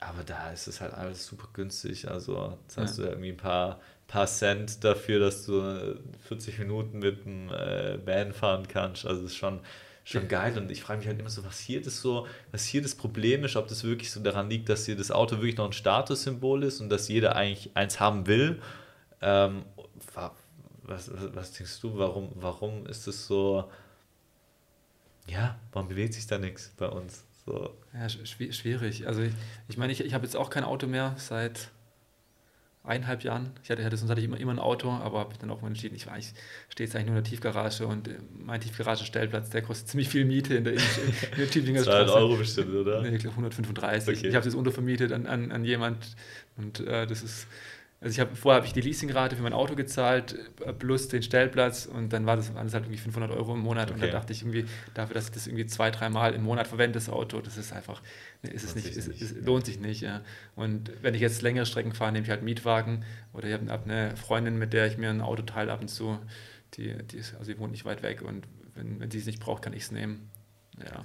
Aber 0.00 0.22
da 0.24 0.50
ist 0.50 0.66
es 0.66 0.80
halt 0.80 0.94
alles 0.94 1.26
super 1.26 1.48
günstig. 1.52 2.08
Also, 2.08 2.56
jetzt 2.62 2.78
hast 2.78 2.98
ja. 2.98 3.04
du 3.04 3.10
irgendwie 3.10 3.30
ein 3.30 3.36
paar 3.36 3.80
paar 4.10 4.26
Cent 4.26 4.82
dafür, 4.82 5.20
dass 5.20 5.46
du 5.46 5.96
40 6.26 6.58
Minuten 6.58 6.98
mit 6.98 7.24
dem 7.24 7.48
äh, 7.48 8.04
Van 8.04 8.32
fahren 8.32 8.66
kannst. 8.66 9.06
Also 9.06 9.22
das 9.22 9.32
ist 9.32 9.36
schon, 9.38 9.60
schon 10.02 10.26
geil. 10.26 10.58
Und 10.58 10.70
ich 10.70 10.82
frage 10.82 10.98
mich 10.98 11.06
halt 11.06 11.20
immer 11.20 11.30
so, 11.30 11.44
was 11.44 11.60
hier 11.60 11.80
das 11.80 12.00
so, 12.00 12.26
was 12.50 12.64
hier 12.64 12.82
das 12.82 12.96
Problem 12.96 13.44
ist, 13.44 13.54
ob 13.54 13.68
das 13.68 13.84
wirklich 13.84 14.10
so 14.10 14.20
daran 14.20 14.50
liegt, 14.50 14.68
dass 14.68 14.84
hier 14.84 14.96
das 14.96 15.12
Auto 15.12 15.36
wirklich 15.36 15.56
noch 15.56 15.66
ein 15.66 15.72
Statussymbol 15.72 16.64
ist 16.64 16.80
und 16.80 16.88
dass 16.90 17.08
jeder 17.08 17.36
eigentlich 17.36 17.70
eins 17.74 18.00
haben 18.00 18.26
will. 18.26 18.60
Ähm, 19.22 19.62
was, 20.14 20.32
was, 20.82 21.10
was 21.32 21.52
denkst 21.52 21.80
du, 21.80 21.96
warum, 21.96 22.32
warum 22.34 22.86
ist 22.86 23.06
es 23.06 23.28
so, 23.28 23.70
ja, 25.28 25.56
warum 25.70 25.88
bewegt 25.88 26.14
sich 26.14 26.26
da 26.26 26.36
nichts 26.36 26.72
bei 26.76 26.88
uns? 26.88 27.24
So. 27.46 27.76
Ja, 27.94 28.08
schwierig. 28.08 29.06
Also 29.06 29.22
ich, 29.22 29.32
ich 29.68 29.76
meine, 29.76 29.92
ich, 29.92 30.00
ich 30.00 30.14
habe 30.14 30.24
jetzt 30.24 30.36
auch 30.36 30.50
kein 30.50 30.64
Auto 30.64 30.88
mehr 30.88 31.14
seit 31.16 31.70
eineinhalb 32.82 33.22
Jahren. 33.22 33.50
Ich 33.62 33.70
hatte, 33.70 33.82
sonst 33.96 34.10
hatte 34.10 34.20
ich 34.20 34.26
immer, 34.26 34.38
immer 34.38 34.52
ein 34.52 34.58
Auto, 34.58 34.90
aber 34.90 35.20
habe 35.20 35.32
ich 35.32 35.38
dann 35.38 35.50
auch 35.50 35.60
mal 35.60 35.68
entschieden, 35.68 35.94
ich, 35.94 36.06
ich 36.18 36.32
stehe 36.70 36.86
jetzt 36.86 36.96
eigentlich 36.96 37.08
nur 37.08 37.18
in 37.18 37.24
der 37.24 37.30
Tiefgarage 37.30 37.86
und 37.86 38.08
äh, 38.08 38.18
mein 38.38 38.60
Tiefgaragenstellplatz, 38.60 39.50
der 39.50 39.62
kostet 39.62 39.88
ziemlich 39.88 40.08
viel 40.08 40.24
Miete 40.24 40.54
in 40.54 40.64
der, 40.64 40.74
in, 40.74 40.78
in 40.78 41.36
der 41.38 41.50
Tübinger 41.50 41.82
Straße. 41.82 42.14
Euro 42.14 42.36
bestimmt, 42.36 42.74
oder? 42.74 43.02
Nee, 43.02 43.16
ich 43.16 43.22
glaube 43.22 43.36
135. 43.36 44.18
Okay. 44.18 44.28
Ich 44.28 44.34
habe 44.34 44.48
es 44.48 44.54
untervermietet 44.54 45.12
an, 45.12 45.26
an, 45.26 45.52
an 45.52 45.64
jemand 45.64 46.16
und 46.56 46.80
äh, 46.80 47.06
das 47.06 47.22
ist 47.22 47.46
also 48.02 48.14
ich 48.14 48.20
habe 48.20 48.34
vorher 48.34 48.56
habe 48.56 48.66
ich 48.66 48.72
die 48.72 48.80
Leasingrate 48.80 49.36
für 49.36 49.42
mein 49.42 49.52
Auto 49.52 49.74
gezahlt 49.74 50.34
äh, 50.64 50.72
plus 50.72 51.08
den 51.08 51.22
Stellplatz 51.22 51.84
und 51.84 52.14
dann 52.14 52.24
war 52.24 52.36
das, 52.36 52.52
das 52.52 52.72
halt 52.72 52.84
irgendwie 52.84 52.96
500 52.96 53.30
Euro 53.30 53.52
im 53.52 53.60
Monat 53.60 53.90
okay. 53.90 53.94
und 53.94 54.02
da 54.02 54.06
dachte 54.06 54.32
ich 54.32 54.40
irgendwie 54.40 54.64
dafür, 54.94 55.14
dass 55.14 55.26
ich 55.26 55.32
das 55.32 55.46
irgendwie 55.46 55.66
zwei, 55.66 55.90
dreimal 55.90 56.34
im 56.34 56.42
Monat 56.42 56.66
verwende, 56.66 56.94
das 56.94 57.10
Auto, 57.10 57.42
das 57.42 57.58
ist 57.58 57.74
einfach, 57.74 58.00
ne, 58.42 58.50
ist 58.50 58.64
es 58.64 58.74
nicht, 58.74 58.96
ist, 58.96 59.08
nicht. 59.08 59.20
Ist, 59.20 59.44
lohnt 59.44 59.66
sich 59.66 59.80
nicht. 59.80 60.00
Ja. 60.00 60.22
Und 60.56 60.90
wenn 61.02 61.14
ich 61.14 61.20
jetzt 61.20 61.42
längere 61.42 61.66
Strecken 61.66 61.92
fahre, 61.92 62.12
nehme 62.12 62.24
ich 62.24 62.30
halt 62.30 62.42
Mietwagen 62.42 63.04
oder 63.34 63.48
ich 63.48 63.52
habe 63.52 63.84
eine 63.84 64.16
Freundin, 64.16 64.58
mit 64.58 64.72
der 64.72 64.86
ich 64.86 64.96
mir 64.96 65.10
ein 65.10 65.20
Auto 65.20 65.42
teile 65.42 65.70
ab 65.70 65.82
und 65.82 65.88
zu, 65.88 66.18
die, 66.74 66.96
die 67.04 67.18
ist, 67.18 67.34
also 67.34 67.52
die 67.52 67.58
wohnt 67.58 67.72
nicht 67.72 67.84
weit 67.84 68.02
weg 68.02 68.22
und 68.22 68.46
wenn, 68.74 68.98
wenn 68.98 69.10
sie 69.10 69.18
es 69.18 69.26
nicht 69.26 69.40
braucht, 69.40 69.62
kann 69.62 69.74
ich 69.74 69.82
es 69.82 69.90
nehmen. 69.90 70.30
Ja. 70.78 71.04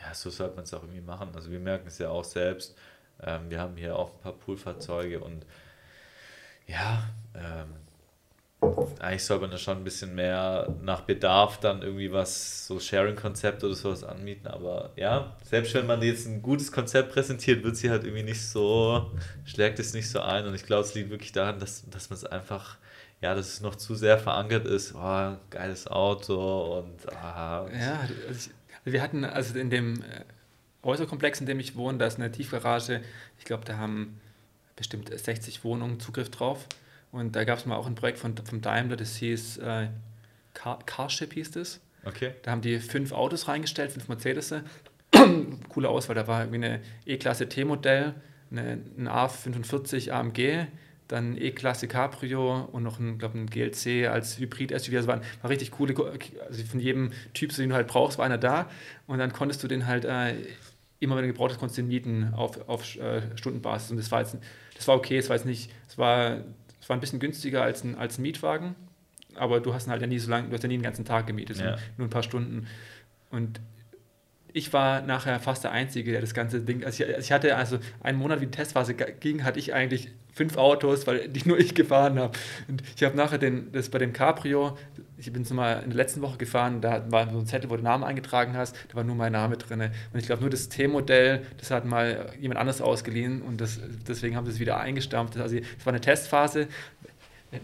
ja, 0.00 0.14
so 0.14 0.30
sollte 0.30 0.54
man 0.54 0.62
es 0.62 0.72
auch 0.72 0.84
irgendwie 0.84 1.00
machen. 1.00 1.30
Also 1.34 1.50
wir 1.50 1.58
merken 1.58 1.88
es 1.88 1.98
ja 1.98 2.10
auch 2.10 2.22
selbst. 2.22 2.76
Ähm, 3.20 3.50
wir 3.50 3.58
haben 3.58 3.76
hier 3.76 3.96
auch 3.96 4.14
ein 4.14 4.20
paar 4.20 4.34
Poolfahrzeuge 4.34 5.18
und 5.18 5.44
ja, 6.66 7.04
ähm, 7.34 7.76
eigentlich 8.98 9.24
soll 9.24 9.38
man 9.40 9.50
da 9.50 9.58
schon 9.58 9.78
ein 9.78 9.84
bisschen 9.84 10.14
mehr 10.14 10.74
nach 10.82 11.02
Bedarf 11.02 11.60
dann 11.60 11.82
irgendwie 11.82 12.10
was, 12.12 12.66
so 12.66 12.80
Sharing-Konzept 12.80 13.62
oder 13.62 13.74
sowas 13.74 14.02
anmieten, 14.02 14.46
aber 14.46 14.90
ja, 14.96 15.36
selbst 15.44 15.74
wenn 15.74 15.86
man 15.86 16.02
jetzt 16.02 16.26
ein 16.26 16.42
gutes 16.42 16.72
Konzept 16.72 17.12
präsentiert, 17.12 17.62
wird 17.62 17.76
sie 17.76 17.90
halt 17.90 18.04
irgendwie 18.04 18.24
nicht 18.24 18.44
so, 18.44 19.10
schlägt 19.44 19.78
es 19.78 19.94
nicht 19.94 20.10
so 20.10 20.20
ein. 20.20 20.46
Und 20.46 20.54
ich 20.54 20.64
glaube, 20.64 20.82
es 20.82 20.94
liegt 20.94 21.10
wirklich 21.10 21.32
daran, 21.32 21.58
dass, 21.58 21.88
dass 21.90 22.10
man 22.10 22.16
es 22.16 22.24
einfach, 22.24 22.78
ja, 23.20 23.34
dass 23.34 23.48
es 23.48 23.60
noch 23.60 23.76
zu 23.76 23.94
sehr 23.94 24.18
verankert 24.18 24.66
ist, 24.66 24.94
oh, 24.94 25.36
geiles 25.50 25.86
Auto 25.86 26.78
und 26.78 27.12
aha. 27.12 27.68
Ja, 27.78 28.00
also 28.26 28.50
ich, 28.84 28.92
wir 28.92 29.02
hatten 29.02 29.24
also 29.24 29.58
in 29.58 29.70
dem 29.70 29.94
äh, 30.02 30.24
Häuserkomplex, 30.84 31.40
in 31.40 31.46
dem 31.46 31.60
ich 31.60 31.76
wohne, 31.76 31.98
da 31.98 32.06
ist 32.06 32.18
eine 32.18 32.30
Tiefgarage, 32.30 33.02
ich 33.38 33.44
glaube, 33.44 33.64
da 33.64 33.76
haben 33.76 34.20
bestimmt 34.76 35.10
60 35.12 35.64
Wohnungen 35.64 35.98
Zugriff 35.98 36.30
drauf. 36.30 36.66
Und 37.10 37.34
da 37.34 37.44
gab 37.44 37.58
es 37.58 37.66
mal 37.66 37.76
auch 37.76 37.86
ein 37.86 37.94
Projekt 37.94 38.18
von, 38.18 38.36
von 38.36 38.60
Daimler, 38.60 38.96
das 38.96 39.16
hieß 39.16 39.58
äh, 39.58 39.88
Car 40.54 40.78
Carship 40.84 41.32
hieß 41.32 41.56
es. 41.56 41.80
Okay. 42.04 42.32
Da 42.42 42.52
haben 42.52 42.60
die 42.60 42.78
fünf 42.78 43.12
Autos 43.12 43.48
reingestellt, 43.48 43.92
fünf 43.92 44.08
Mercedes. 44.08 44.54
Coole 45.68 45.88
Auswahl, 45.88 46.14
da 46.14 46.26
war 46.26 46.42
irgendwie 46.42 46.64
eine 46.64 46.80
E-Klasse 47.04 47.48
T-Modell, 47.48 48.14
ein 48.50 49.08
A45 49.08 50.10
AMG, 50.10 50.66
dann 51.08 51.36
E-Klasse 51.36 51.88
Cabrio 51.88 52.68
und 52.72 52.82
noch 52.82 52.98
ein, 52.98 53.18
glaube 53.18 53.38
ein 53.38 53.46
GLC 53.46 54.08
als 54.08 54.38
Hybrid-SUV. 54.38 54.94
Also 54.94 55.08
waren, 55.08 55.22
war 55.42 55.50
richtig 55.50 55.72
coole, 55.72 55.94
also 56.48 56.64
von 56.64 56.80
jedem 56.80 57.12
Typ, 57.34 57.54
den 57.54 57.70
du 57.70 57.74
halt 57.74 57.86
brauchst, 57.86 58.18
war 58.18 58.24
einer 58.24 58.38
da. 58.38 58.68
Und 59.06 59.18
dann 59.18 59.32
konntest 59.32 59.62
du 59.62 59.68
den 59.68 59.86
halt 59.86 60.04
äh, 60.04 60.34
immer 61.00 61.16
wenn 61.16 61.22
du 61.22 61.28
gebraucht 61.28 61.50
hast, 61.50 61.58
konntest 61.58 61.78
du 61.78 61.82
den 61.82 61.88
mieten 61.88 62.34
auf, 62.34 62.68
auf 62.68 62.96
äh, 62.96 63.22
Stundenbasis. 63.36 63.90
Und 63.90 63.98
das 63.98 64.10
war 64.10 64.20
jetzt, 64.20 64.36
das 64.76 64.86
war 64.88 64.96
okay, 64.96 65.18
es 65.18 65.28
war 65.28 65.36
jetzt 65.36 65.46
nicht, 65.46 65.70
es 65.88 65.98
war, 65.98 66.38
es 66.80 66.88
war 66.88 66.96
ein 66.96 67.00
bisschen 67.00 67.20
günstiger 67.20 67.62
als 67.62 67.82
ein, 67.82 67.96
als 67.96 68.18
ein 68.18 68.22
Mietwagen, 68.22 68.74
aber 69.34 69.60
du 69.60 69.74
hast 69.74 69.86
ihn 69.86 69.90
halt 69.90 70.02
ja 70.02 70.06
nie 70.06 70.18
so 70.18 70.30
lange, 70.30 70.48
du 70.48 70.54
hast 70.54 70.62
ja 70.62 70.68
nie 70.68 70.76
den 70.76 70.82
ganzen 70.82 71.04
Tag 71.04 71.26
gemietet, 71.26 71.58
ja. 71.58 71.76
nur 71.96 72.06
ein 72.06 72.10
paar 72.10 72.22
Stunden. 72.22 72.66
Und 73.30 73.60
ich 74.52 74.72
war 74.72 75.02
nachher 75.02 75.40
fast 75.40 75.64
der 75.64 75.72
Einzige, 75.72 76.12
der 76.12 76.20
das 76.20 76.34
ganze 76.34 76.60
Ding, 76.60 76.84
also 76.84 77.04
ich, 77.04 77.10
ich 77.10 77.32
hatte 77.32 77.56
also 77.56 77.78
einen 78.00 78.18
Monat, 78.18 78.40
wie 78.40 78.46
die 78.46 78.52
Testphase 78.52 78.94
ging, 78.94 79.44
hatte 79.44 79.58
ich 79.58 79.74
eigentlich 79.74 80.10
fünf 80.36 80.58
Autos, 80.58 81.06
weil 81.06 81.28
die 81.28 81.48
nur 81.48 81.58
ich 81.58 81.74
gefahren 81.74 82.18
habe. 82.18 82.38
Und 82.68 82.82
ich 82.94 83.02
habe 83.02 83.16
nachher 83.16 83.38
den, 83.38 83.72
das 83.72 83.88
bei 83.88 83.96
dem 83.96 84.12
Cabrio, 84.12 84.76
ich 85.16 85.32
bin 85.32 85.42
es 85.42 85.50
mal 85.50 85.82
in 85.82 85.88
der 85.88 85.96
letzten 85.96 86.20
Woche 86.20 86.36
gefahren, 86.36 86.82
da 86.82 87.10
war 87.10 87.30
so 87.32 87.38
ein 87.38 87.46
Zettel, 87.46 87.70
wo 87.70 87.76
du 87.76 87.82
Namen 87.82 88.04
eingetragen 88.04 88.54
hast, 88.54 88.76
da 88.88 88.96
war 88.96 89.02
nur 89.02 89.16
mein 89.16 89.32
Name 89.32 89.56
drin. 89.56 89.80
Und 89.80 90.20
ich 90.20 90.26
glaube, 90.26 90.42
nur 90.42 90.50
das 90.50 90.68
T-Modell, 90.68 91.46
das 91.56 91.70
hat 91.70 91.86
mal 91.86 92.32
jemand 92.38 92.60
anders 92.60 92.82
ausgeliehen 92.82 93.40
und 93.40 93.62
das, 93.62 93.80
deswegen 94.06 94.36
haben 94.36 94.44
sie 94.44 94.52
es 94.52 94.60
wieder 94.60 94.78
eingestampft. 94.78 95.38
Also 95.38 95.56
es 95.56 95.86
war 95.86 95.94
eine 95.94 96.02
Testphase. 96.02 96.68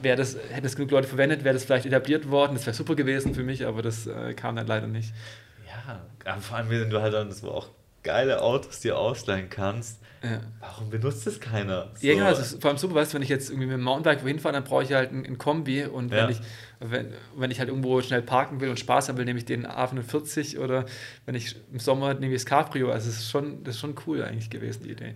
wäre 0.00 0.16
das, 0.16 0.38
hätten 0.50 0.64
es 0.64 0.74
genug 0.74 0.92
Leute 0.92 1.08
verwendet, 1.08 1.44
wäre 1.44 1.52
das 1.52 1.64
vielleicht 1.64 1.84
etabliert 1.84 2.30
worden. 2.30 2.54
Das 2.54 2.64
wäre 2.64 2.74
super 2.74 2.96
gewesen 2.96 3.34
für 3.34 3.44
mich, 3.44 3.66
aber 3.66 3.82
das 3.82 4.06
äh, 4.06 4.32
kam 4.32 4.56
dann 4.56 4.66
leider 4.66 4.86
nicht. 4.86 5.12
Ja, 6.24 6.38
vor 6.40 6.56
allem, 6.56 6.70
wenn 6.70 6.88
du 6.88 7.02
halt 7.02 7.12
dann 7.12 7.30
so 7.32 7.50
auch 7.50 7.68
geile 8.02 8.40
Autos 8.40 8.80
dir 8.80 8.96
ausleihen 8.96 9.50
kannst. 9.50 10.01
Ja. 10.22 10.40
Warum 10.60 10.88
benutzt 10.88 11.26
das 11.26 11.40
keiner? 11.40 11.90
So. 11.94 12.06
Ja, 12.06 12.14
genau, 12.14 12.30
das 12.30 12.52
ist 12.52 12.62
vor 12.62 12.70
allem 12.70 12.78
super, 12.78 12.94
weißt 12.94 13.12
du, 13.12 13.16
wenn 13.16 13.22
ich 13.22 13.28
jetzt 13.28 13.50
irgendwie 13.50 13.66
mit 13.66 13.74
dem 13.74 13.82
Mountainbike 13.82 14.22
wohin 14.22 14.38
fahre, 14.38 14.54
dann 14.54 14.64
brauche 14.64 14.84
ich 14.84 14.92
halt 14.92 15.10
ein, 15.10 15.26
ein 15.26 15.36
Kombi 15.36 15.84
und 15.84 16.12
ja. 16.12 16.22
wenn, 16.22 16.30
ich, 16.30 16.40
wenn, 16.78 17.12
wenn 17.36 17.50
ich 17.50 17.58
halt 17.58 17.68
irgendwo 17.68 18.00
schnell 18.02 18.22
parken 18.22 18.60
will 18.60 18.68
und 18.70 18.78
Spaß 18.78 19.08
haben 19.08 19.18
will, 19.18 19.24
nehme 19.24 19.38
ich 19.38 19.44
den 19.44 19.66
A45 19.66 20.58
oder 20.58 20.86
wenn 21.26 21.34
ich 21.34 21.56
im 21.72 21.80
Sommer 21.80 22.14
nehme 22.14 22.34
ich 22.34 22.42
das 22.42 22.46
Cabrio. 22.46 22.90
Also 22.90 23.08
das 23.08 23.18
ist 23.18 23.30
schon, 23.30 23.64
das 23.64 23.74
ist 23.74 23.80
schon 23.80 23.96
cool 24.06 24.22
eigentlich 24.22 24.50
gewesen, 24.50 24.84
die 24.84 24.92
Idee. 24.92 25.14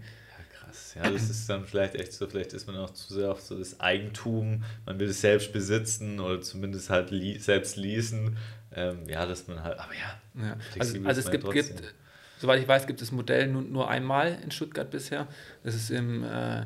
Ja, 0.97 1.11
das 1.11 1.29
ist 1.29 1.49
dann 1.51 1.67
vielleicht 1.67 1.95
echt 1.95 2.13
so, 2.13 2.27
vielleicht 2.27 2.55
ist 2.55 2.67
man 2.67 2.77
auch 2.77 2.91
zu 2.91 3.13
sehr 3.13 3.31
auf 3.31 3.41
so 3.41 3.59
das 3.59 3.81
Eigentum, 3.81 4.65
man 4.87 4.99
will 4.99 5.09
es 5.09 5.21
selbst 5.21 5.53
besitzen 5.53 6.21
oder 6.21 6.41
zumindest 6.41 6.89
halt 6.89 7.11
li 7.11 7.39
selbst 7.39 7.77
leasen. 7.77 8.37
Ähm, 8.75 9.07
ja, 9.07 9.27
dass 9.27 9.47
man 9.47 9.63
halt, 9.63 9.79
aber 9.79 9.93
ja, 9.93 10.47
ja. 10.47 10.57
also, 10.79 10.99
also 11.05 11.21
es 11.21 11.31
gibt, 11.31 11.51
gibt, 11.51 11.95
soweit 12.39 12.61
ich 12.61 12.69
weiß, 12.69 12.87
gibt 12.87 13.01
es 13.01 13.09
das 13.09 13.17
Modell 13.17 13.49
nur, 13.49 13.63
nur 13.63 13.89
einmal 13.89 14.39
in 14.43 14.51
Stuttgart 14.51 14.91
bisher. 14.91 15.27
Das 15.63 15.75
ist 15.75 15.91
im, 15.91 16.25
äh, 16.25 16.65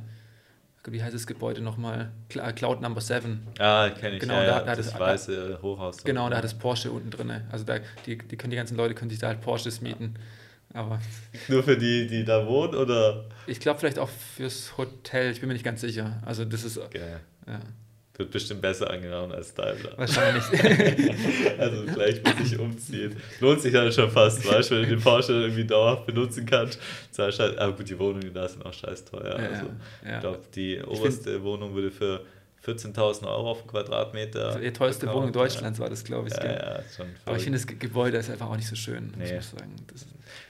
wie 0.86 1.02
heißt 1.02 1.14
das 1.14 1.26
Gebäude 1.26 1.60
nochmal? 1.60 2.10
Cloud 2.28 2.80
Number 2.80 3.00
7. 3.00 3.46
Ah, 3.58 3.90
kenne 3.90 4.16
ich. 4.16 4.20
Genau, 4.20 4.34
ja, 4.34 4.44
da, 4.44 4.58
ja, 4.58 4.64
da 4.64 4.76
das, 4.76 4.90
das 4.90 5.00
weiße 5.00 5.58
Hochhaus. 5.62 6.02
Genau, 6.04 6.28
da 6.30 6.36
hat 6.38 6.44
das 6.44 6.54
Porsche 6.54 6.90
unten 6.90 7.10
drin. 7.10 7.32
Also 7.50 7.64
da, 7.64 7.78
die, 8.06 8.16
die, 8.18 8.36
können, 8.36 8.50
die 8.50 8.56
ganzen 8.56 8.76
Leute 8.76 8.94
können 8.94 9.10
sich 9.10 9.18
da 9.18 9.28
halt 9.28 9.40
Porsches 9.40 9.80
mieten. 9.80 10.14
Ja. 10.16 10.20
Aber 10.72 11.00
Nur 11.48 11.62
für 11.62 11.76
die, 11.76 12.06
die 12.06 12.24
da 12.24 12.46
wohnen, 12.46 12.74
oder? 12.74 13.24
Ich 13.46 13.60
glaube 13.60 13.80
vielleicht 13.80 13.98
auch 13.98 14.08
fürs 14.08 14.76
Hotel, 14.78 15.32
ich 15.32 15.40
bin 15.40 15.48
mir 15.48 15.54
nicht 15.54 15.64
ganz 15.64 15.80
sicher. 15.80 16.22
Also 16.24 16.44
das 16.44 16.64
ist. 16.64 16.78
Okay. 16.78 17.16
Ja. 17.46 17.60
Wird 18.20 18.32
bestimmt 18.32 18.60
besser 18.60 18.90
angenommen 18.90 19.32
als 19.32 19.54
Daimler. 19.54 19.96
Wahrscheinlich. 19.96 20.44
also 21.58 21.84
vielleicht 21.86 22.22
muss 22.22 22.52
ich 22.52 22.58
umziehen. 22.58 23.16
Lohnt 23.40 23.62
sich 23.62 23.72
dann 23.72 23.90
schon 23.90 24.10
fast, 24.10 24.46
weißt 24.46 24.70
du, 24.70 24.74
wenn 24.74 24.82
du 24.82 24.88
den 24.90 25.00
Porsche 25.00 25.32
irgendwie 25.32 25.64
dauerhaft 25.64 26.04
benutzen 26.04 26.44
kannst. 26.44 26.78
Halt, 27.16 27.58
aber 27.58 27.72
gut, 27.72 27.88
die 27.88 27.98
Wohnungen 27.98 28.34
da 28.34 28.46
sind 28.46 28.64
auch 28.66 28.74
scheiß 28.74 29.06
teuer. 29.06 29.40
Ja, 29.40 29.48
also, 29.48 29.66
ja. 30.04 30.14
Ich 30.14 30.20
glaube, 30.20 30.40
die 30.54 30.82
oberste 30.82 31.42
Wohnung 31.42 31.74
würde 31.74 31.90
für 31.90 32.20
14.000 32.66 33.26
Euro 33.26 33.52
auf 33.52 33.62
den 33.62 33.68
Quadratmeter. 33.68 34.48
Also 34.48 34.58
die 34.58 34.70
teuerste 34.70 35.06
verkauft. 35.06 35.16
Wohnung 35.16 35.32
Deutschlands 35.32 35.78
war 35.78 35.88
das, 35.88 36.04
glaube 36.04 36.28
ich. 36.28 36.34
Ja, 36.34 36.44
ja, 36.44 36.80
schon 36.94 37.06
Aber 37.24 37.36
ich 37.38 37.44
finde, 37.44 37.58
das 37.58 37.66
Gebäude 37.66 38.18
ist 38.18 38.28
einfach 38.28 38.50
auch 38.50 38.56
nicht 38.56 38.68
so 38.68 38.76
schön, 38.76 39.12
nee. 39.16 39.22
muss 39.22 39.30
ich 39.30 39.58
sagen. 39.58 39.76
Das 39.86 40.04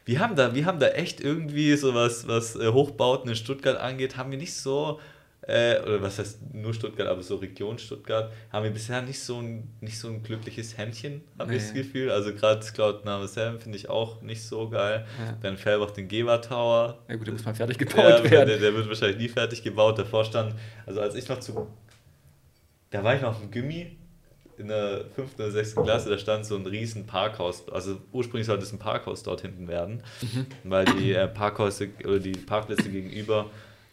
wir, 0.04 0.18
haben 0.18 0.34
da, 0.34 0.54
wir 0.54 0.66
haben 0.66 0.80
da 0.80 0.88
echt 0.88 1.20
irgendwie 1.20 1.76
so 1.76 1.94
was, 1.94 2.26
was 2.26 2.56
äh, 2.56 2.66
Hochbauten 2.66 3.30
in 3.30 3.36
Stuttgart 3.36 3.78
angeht, 3.78 4.16
haben 4.16 4.32
wir 4.32 4.38
nicht 4.38 4.54
so, 4.54 4.98
äh, 5.42 5.80
oder 5.80 6.02
was 6.02 6.18
heißt 6.18 6.54
nur 6.54 6.74
Stuttgart, 6.74 7.08
aber 7.08 7.22
so 7.22 7.36
Region 7.36 7.78
Stuttgart, 7.78 8.32
haben 8.52 8.64
wir 8.64 8.70
bisher 8.70 9.02
nicht 9.02 9.20
so 9.20 9.40
ein, 9.40 9.74
nicht 9.80 9.98
so 9.98 10.08
ein 10.08 10.22
glückliches 10.22 10.76
Händchen, 10.76 11.22
habe 11.38 11.50
nee. 11.50 11.56
ich 11.56 11.62
das 11.62 11.74
Gefühl. 11.74 12.10
Also 12.10 12.34
gerade 12.34 12.60
das 12.60 12.72
Cloud 12.72 13.04
Name 13.04 13.26
7 13.26 13.58
finde 13.58 13.78
ich 13.78 13.88
auch 13.88 14.20
nicht 14.22 14.42
so 14.42 14.68
geil. 14.68 15.06
Ja. 15.18 15.36
Dann 15.42 15.56
Fellbach 15.56 15.92
den 15.92 16.08
Gewa 16.08 16.38
Tower. 16.38 16.98
Ja 17.08 17.16
gut, 17.16 17.26
der 17.26 17.34
muss 17.34 17.44
mal 17.44 17.54
fertig 17.54 17.78
gebaut 17.78 17.96
ja, 17.96 18.30
werden. 18.30 18.48
Der, 18.48 18.58
der, 18.58 18.74
wird 18.74 18.88
wahrscheinlich 18.88 19.18
nie 19.18 19.28
fertig 19.28 19.62
gebaut. 19.62 19.98
Davor 19.98 20.24
stand, 20.24 20.54
also 20.86 21.00
als 21.00 21.14
ich 21.14 21.28
noch 21.28 21.40
zu 21.40 21.68
da 22.90 23.04
war 23.04 23.14
ich 23.14 23.22
noch 23.22 23.40
im 23.40 23.50
Gimmi 23.50 23.96
in 24.58 24.68
der 24.68 25.06
fünften 25.14 25.42
oder 25.42 25.50
sechsten 25.50 25.82
Klasse, 25.84 26.10
da 26.10 26.18
stand 26.18 26.44
so 26.44 26.54
ein 26.56 26.66
riesen 26.66 27.06
Parkhaus. 27.06 27.66
Also 27.70 27.98
ursprünglich 28.12 28.46
sollte 28.46 28.64
es 28.64 28.72
ein 28.72 28.78
Parkhaus 28.78 29.22
dort 29.22 29.40
hinten 29.40 29.68
werden, 29.68 30.02
mhm. 30.20 30.46
weil 30.64 30.84
die 30.84 31.12
äh, 31.12 31.28
Parkhäuser 31.28 31.86
oder 32.04 32.18
die 32.18 32.32
Parkplätze 32.32 32.90
gegenüber 32.90 33.46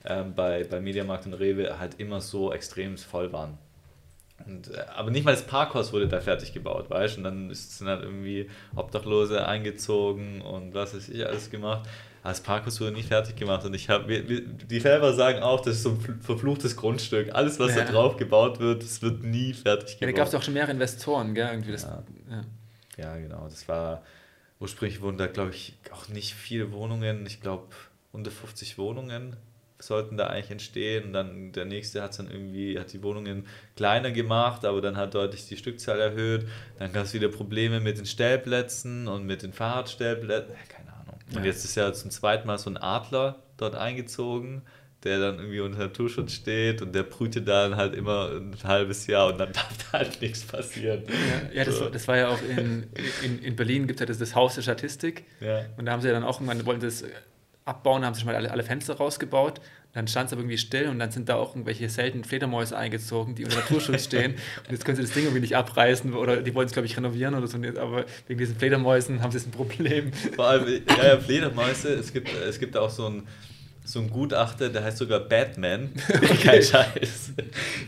äh, 0.08 0.24
bei, 0.24 0.64
bei 0.64 0.80
Mediamarkt 0.80 1.26
und 1.26 1.34
Rewe 1.34 1.80
halt 1.80 2.00
immer 2.00 2.22
so 2.22 2.54
extrem 2.54 2.98
voll 2.98 3.32
waren. 3.32 3.58
Und, 4.46 4.74
äh, 4.74 4.86
aber 4.96 5.12
nicht 5.12 5.26
mal 5.26 5.32
das 5.32 5.44
Parkhaus 5.44 5.94
wurde 5.94 6.08
da 6.08 6.22
fertig 6.22 6.54
gebaut, 6.54 6.90
weißt 6.90 7.16
du? 7.16 7.20
Und 7.20 7.24
dann 7.24 7.54
sind 7.54 7.88
halt 7.88 8.04
irgendwie 8.04 8.50
Obdachlose 8.76 9.48
eingezogen 9.48 10.42
und 10.42 10.74
was 10.74 10.96
weiß 10.96 11.10
ich 11.10 11.26
alles 11.26 11.50
gemacht 11.50 11.88
das 12.28 12.42
Parkhaus 12.42 12.82
wurde 12.82 12.92
nie 12.92 13.04
fertig 13.04 13.36
gemacht 13.36 13.66
und 13.66 13.74
ich 13.74 13.90
habe, 13.90 14.22
die 14.22 14.80
Felber 14.80 15.14
sagen 15.14 15.42
auch, 15.42 15.62
das 15.62 15.78
ist 15.78 15.84
so 15.84 15.92
ein 15.92 16.20
verfluchtes 16.22 16.76
Grundstück. 16.76 17.34
Alles, 17.34 17.60
was 17.60 17.76
ja. 17.76 17.84
da 17.84 17.92
drauf 17.92 18.18
gebaut 18.18 18.60
wird, 18.60 18.84
das 18.84 19.02
wird 19.02 19.24
nie 19.24 19.54
fertig 19.54 19.98
gebaut. 19.98 20.02
Ja, 20.02 20.08
da 20.08 20.12
gab 20.12 20.28
es 20.28 20.36
auch 20.36 20.44
schon 20.44 20.54
mehrere 20.54 20.72
Investoren, 20.72 21.34
gell? 21.34 21.48
Irgendwie 21.48 21.72
das, 21.72 21.84
ja. 21.84 22.04
Ja. 22.30 22.42
ja, 22.98 23.18
genau. 23.18 23.46
Das 23.46 23.68
war, 23.68 24.04
ursprünglich 24.60 25.02
wurden 25.02 25.18
da, 25.18 25.28
glaube 25.28 25.52
ich, 25.52 25.78
auch 25.92 26.10
nicht 26.10 26.34
viele 26.34 26.72
Wohnungen. 26.72 27.26
Ich 27.26 27.42
glaube, 27.42 27.68
unter 28.12 28.32
50 28.32 28.78
Wohnungen 28.78 29.38
sollten 29.80 30.18
da 30.18 30.28
eigentlich 30.28 30.52
entstehen. 30.52 31.06
Und 31.06 31.14
dann 31.14 31.52
der 31.52 31.66
nächste 31.66 32.02
hat 32.02 32.18
dann 32.18 32.30
irgendwie, 32.30 32.80
hat 32.80 32.94
die 32.94 33.04
Wohnungen 33.04 33.46
kleiner 33.76 34.12
gemacht, 34.12 34.66
aber 34.66 34.82
dann 34.82 34.98
hat 34.98 35.14
deutlich 35.16 35.48
die 35.48 35.58
Stückzahl 35.58 36.00
erhöht. 36.00 36.48
Dann 36.80 36.94
gab 36.94 37.06
es 37.06 37.14
wieder 37.14 37.30
Probleme 37.30 37.80
mit 37.80 37.98
den 37.98 38.06
Stellplätzen 38.06 39.08
und 39.08 39.26
mit 39.26 39.44
den 39.44 39.54
Fahrradstellplätzen. 39.54 40.56
Keine 40.70 40.88
und 41.36 41.44
jetzt 41.44 41.66
ist 41.66 41.76
ja 41.76 41.92
zum 41.94 42.12
zweiten 42.12 42.48
Mal 42.48 42.58
so 42.58 42.70
ein 42.70 42.78
Adler 42.78 43.44
dort 43.58 43.76
eingezogen, 43.76 44.62
der 45.04 45.20
dann 45.20 45.40
irgendwie 45.40 45.60
unter 45.60 45.80
Naturschutz 45.80 46.32
steht 46.32 46.82
und 46.82 46.96
der 46.96 47.04
brütet 47.04 47.48
dann 47.48 47.76
halt 47.76 47.94
immer 47.94 48.32
ein 48.32 48.56
halbes 48.64 49.08
Jahr 49.08 49.28
und 49.28 49.38
dann 49.38 49.52
darf 49.54 49.70
da 49.92 50.00
halt 50.00 50.22
nichts 50.22 50.44
passieren. 50.44 51.04
Ja, 51.08 51.60
ja 51.60 51.66
das, 51.66 51.80
war, 51.82 51.92
das 51.92 52.08
war 52.08 52.18
ja 52.18 52.30
auch 52.30 52.42
in, 52.42 52.88
in, 53.24 53.40
in 53.40 53.56
Berlin, 53.56 53.88
gibt 53.88 54.00
es 54.00 54.02
ja 54.02 54.06
das, 54.06 54.20
das 54.20 54.36
Haus 54.36 54.56
der 54.56 54.62
Statistik. 54.62 55.26
Ja. 55.42 55.66
Und 55.78 55.86
da 55.86 55.92
haben 55.92 56.02
sie 56.02 56.08
ja 56.08 56.14
dann 56.14 56.24
auch 56.24 56.40
irgendwann, 56.40 56.66
wollten 56.66 56.82
das 56.82 57.04
abbauen, 57.68 58.06
haben 58.06 58.14
sie 58.14 58.22
schon 58.22 58.28
mal 58.28 58.36
alle, 58.36 58.52
alle 58.52 58.64
Fenster 58.64 58.96
rausgebaut 58.96 59.62
dann 59.98 60.08
stand 60.08 60.28
es 60.28 60.34
aber 60.34 60.44
irgendwie 60.44 60.60
still 60.60 60.90
und 60.90 61.00
dann 61.00 61.10
sind 61.10 61.28
da 61.28 61.38
auch 61.38 61.56
irgendwelche 61.56 61.90
seltenen 61.90 62.24
Fledermäuse 62.24 62.78
eingezogen, 62.78 63.34
die 63.34 63.46
unter 63.46 63.58
Naturschutz 63.58 64.04
stehen. 64.04 64.34
Und 64.68 64.72
jetzt 64.72 64.86
können 64.86 64.96
sie 64.96 65.02
das 65.02 65.12
Ding 65.12 65.24
irgendwie 65.24 65.42
nicht 65.42 65.56
abreißen 65.56 66.14
oder 66.14 66.44
die 66.44 66.54
wollen 66.54 66.68
es, 66.68 66.74
glaube 66.74 66.86
ich, 66.86 66.96
renovieren 66.96 67.34
oder 67.34 67.48
so. 67.48 67.58
Aber 67.58 68.06
wegen 68.28 68.38
diesen 68.38 68.56
Fledermäusen 68.58 69.24
haben 69.24 69.32
sie 69.32 69.40
jetzt 69.40 69.48
ein 69.48 69.52
Problem. 69.52 70.14
Vor 70.36 70.46
allem, 70.46 70.68
ja, 70.98 71.08
ja 71.08 71.18
Fledermäuse, 71.18 71.96
es 71.96 72.14
gibt, 72.14 72.30
es 72.32 72.60
gibt 72.60 72.78
auch 72.78 72.92
so 72.92 73.08
ein 73.08 73.28
so 73.86 74.00
ein 74.00 74.10
Gutachter, 74.10 74.68
der 74.68 74.84
heißt 74.84 74.98
sogar 74.98 75.22
Batman. 75.22 75.94
Kein 76.44 76.62
Scheiß. 76.62 77.32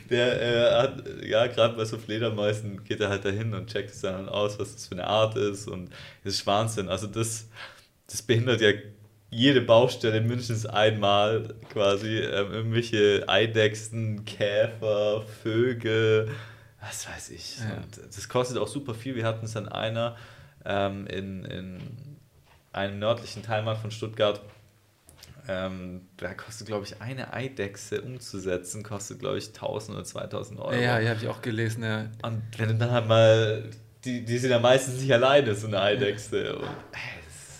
Der 0.09 0.41
äh, 0.41 0.81
hat, 0.81 1.03
ja, 1.25 1.45
gerade 1.47 1.75
bei 1.75 1.83
so 1.83 1.97
Fledermäusen 1.97 2.85
geht 2.85 3.01
er 3.01 3.09
halt 3.09 3.25
dahin 3.25 3.53
und 3.53 3.67
checkt 3.67 3.91
es 3.91 3.99
dann 3.99 4.29
aus, 4.29 4.57
was 4.57 4.73
das 4.73 4.87
für 4.87 4.93
eine 4.93 5.05
Art 5.05 5.35
ist 5.35 5.67
und 5.67 5.89
das 6.23 6.35
ist 6.35 6.47
Wahnsinn. 6.47 6.87
Also 6.87 7.05
das, 7.05 7.49
das 8.07 8.21
behindert 8.21 8.61
ja 8.61 8.71
jede 9.31 9.61
Baustelle 9.61 10.21
mindestens 10.21 10.65
einmal 10.65 11.53
quasi 11.71 12.17
ähm, 12.17 12.51
irgendwelche 12.51 13.25
Eidechsen, 13.27 14.25
Käfer, 14.25 15.23
Vögel, 15.43 16.29
was 16.81 17.07
weiß 17.07 17.29
ich. 17.29 17.59
Ja. 17.59 17.83
Das 18.05 18.27
kostet 18.29 18.57
auch 18.57 18.67
super 18.67 18.93
viel. 18.95 19.15
Wir 19.15 19.25
hatten 19.25 19.45
es 19.45 19.55
an 19.55 19.67
einer 19.67 20.15
ähm, 20.65 21.05
in, 21.07 21.45
in 21.45 21.79
einem 22.71 22.99
nördlichen 22.99 23.43
Teilmarkt 23.43 23.81
von 23.81 23.91
Stuttgart. 23.91 24.41
Ähm, 25.47 26.01
da 26.17 26.33
kostet, 26.33 26.67
glaube 26.67 26.85
ich, 26.85 27.01
eine 27.01 27.33
Eidechse 27.33 28.01
umzusetzen, 28.01 28.83
kostet, 28.83 29.19
glaube 29.19 29.39
ich, 29.39 29.47
1000 29.47 29.97
oder 29.97 30.05
2000 30.05 30.59
Euro. 30.59 30.73
Ja, 30.73 30.99
ja, 30.99 31.09
habe 31.09 31.19
ich 31.21 31.27
auch 31.27 31.41
gelesen, 31.41 31.83
ja. 31.83 32.05
Und 32.21 32.43
wenn 32.57 32.69
du 32.69 32.75
dann 32.75 32.91
halt 32.91 33.07
mal, 33.07 33.63
die, 34.05 34.23
die 34.23 34.37
sind 34.37 34.51
ja 34.51 34.59
meistens 34.59 35.01
nicht 35.01 35.11
alleine, 35.11 35.55
so 35.55 35.67
eine 35.67 35.81
Eidechse. 35.81 36.45
Ja. 36.45 36.53
Und, 36.53 36.67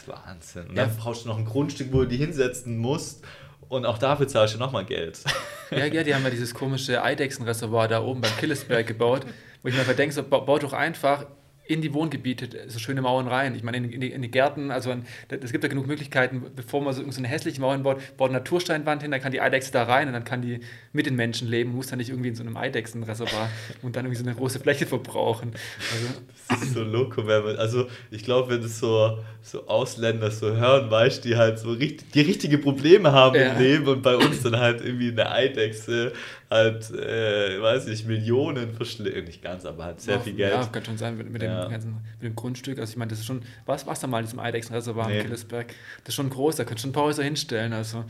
Wahnsinn. 0.09 0.67
Und 0.67 0.75
ja. 0.75 0.85
dann 0.85 0.97
brauchst 0.97 1.23
du 1.23 1.29
noch 1.29 1.37
ein 1.37 1.45
Grundstück, 1.45 1.93
wo 1.93 2.01
du 2.01 2.07
die 2.07 2.17
hinsetzen 2.17 2.77
musst. 2.77 3.23
Und 3.69 3.85
auch 3.85 3.99
dafür 3.99 4.27
zahlst 4.27 4.55
du 4.55 4.59
nochmal 4.59 4.85
Geld. 4.85 5.19
Ja, 5.71 5.85
ja, 5.85 6.01
die 6.01 6.15
haben 6.15 6.23
ja 6.23 6.31
dieses 6.31 6.55
komische 6.55 7.03
Eidechsenreservoir 7.03 7.87
da 7.87 8.01
oben 8.01 8.21
beim 8.21 8.35
Killesberg 8.39 8.87
gebaut, 8.87 9.23
wo 9.61 9.69
ich 9.69 9.75
mir 9.75 9.93
denke, 9.93 10.15
so, 10.15 10.23
baut 10.23 10.63
doch 10.63 10.73
einfach 10.73 11.27
in 11.69 11.83
die 11.83 11.93
Wohngebiete 11.93 12.49
so 12.67 12.79
schöne 12.79 13.03
Mauern 13.03 13.27
rein. 13.27 13.53
Ich 13.53 13.61
meine, 13.61 13.77
in, 13.77 13.91
in, 13.91 14.01
die, 14.01 14.11
in 14.11 14.23
die, 14.23 14.31
Gärten, 14.31 14.71
also 14.71 14.91
es 15.29 15.51
gibt 15.51 15.63
ja 15.63 15.69
genug 15.69 15.85
Möglichkeiten, 15.85 16.41
bevor 16.55 16.81
man 16.81 16.95
so, 16.95 17.09
so 17.11 17.19
eine 17.19 17.27
hässliche 17.27 17.61
Mauer 17.61 17.77
baut, 17.77 17.99
baut 18.17 18.31
eine 18.31 18.39
Natursteinwand 18.39 19.03
hin, 19.03 19.11
dann 19.11 19.21
kann 19.21 19.31
die 19.31 19.39
Eidechse 19.39 19.71
da 19.71 19.83
rein 19.83 20.07
und 20.07 20.13
dann 20.13 20.23
kann 20.23 20.41
die 20.41 20.61
mit 20.93 21.05
den 21.05 21.15
Menschen 21.15 21.47
leben, 21.47 21.75
muss 21.75 21.85
dann 21.85 21.99
nicht 21.99 22.09
irgendwie 22.09 22.29
in 22.29 22.35
so 22.35 22.41
einem 22.41 22.57
Eidechsenreservoir 22.57 23.51
und 23.83 23.95
dann 23.95 24.05
irgendwie 24.05 24.19
so 24.19 24.27
eine 24.27 24.35
große 24.35 24.59
Fläche 24.59 24.87
verbrauchen. 24.87 25.51
Also, 25.93 26.07
das 26.49 26.61
ist 26.63 26.73
so 26.73 26.83
loco, 26.83 27.27
wenn 27.27 27.43
man, 27.43 27.57
also 27.57 27.85
ich 28.09 28.23
glaube, 28.23 28.55
wenn 28.55 28.63
es 28.63 28.79
so, 28.79 29.19
so 29.43 29.67
Ausländer 29.67 30.31
so 30.31 30.55
hören, 30.55 30.89
weißt 30.89 31.23
die 31.23 31.35
halt 31.35 31.59
so 31.59 31.71
richtig, 31.71 32.11
die 32.13 32.21
richtige 32.21 32.57
Probleme 32.57 33.11
haben 33.11 33.35
ja. 33.35 33.53
im 33.53 33.59
Leben 33.59 33.87
und 33.87 34.01
bei 34.01 34.15
uns 34.15 34.41
dann 34.41 34.57
halt 34.57 34.81
irgendwie 34.81 35.11
eine 35.11 35.31
Eidechse 35.31 36.13
halt, 36.49 36.89
äh, 36.91 37.61
weiß 37.61 37.87
ich, 37.87 38.05
Millionen 38.05 38.73
verschlägt, 38.73 39.27
nicht 39.27 39.41
ganz, 39.41 39.65
aber 39.65 39.85
halt 39.85 40.01
sehr 40.01 40.15
ja, 40.15 40.19
viel 40.21 40.33
Geld. 40.33 40.53
Ja, 40.53 40.65
kann 40.65 40.83
schon 40.83 40.97
sein, 40.97 41.17
mit, 41.17 41.29
mit 41.29 41.41
ja. 41.41 41.65
dem 41.65 41.71
ganzen, 41.71 41.93
mit 41.93 42.23
dem 42.23 42.35
Grundstück, 42.35 42.79
also 42.79 42.91
ich 42.91 42.97
meine, 42.97 43.09
das 43.09 43.19
ist 43.19 43.25
schon, 43.25 43.43
was 43.65 43.85
war's 43.85 43.99
da 43.99 44.07
mal 44.07 44.19
in 44.19 44.25
diesem 44.25 44.39
Eidechsenreservoir 44.39 45.07
nee. 45.07 45.19
im 45.19 45.25
Killesberg, 45.25 45.67
das 46.03 46.09
ist 46.09 46.15
schon 46.15 46.29
groß, 46.29 46.55
da 46.55 46.65
könnt 46.65 46.79
schon 46.79 46.89
ein 46.89 46.93
paar 46.93 47.03
Häuser 47.03 47.23
hinstellen, 47.23 47.73
also. 47.73 48.05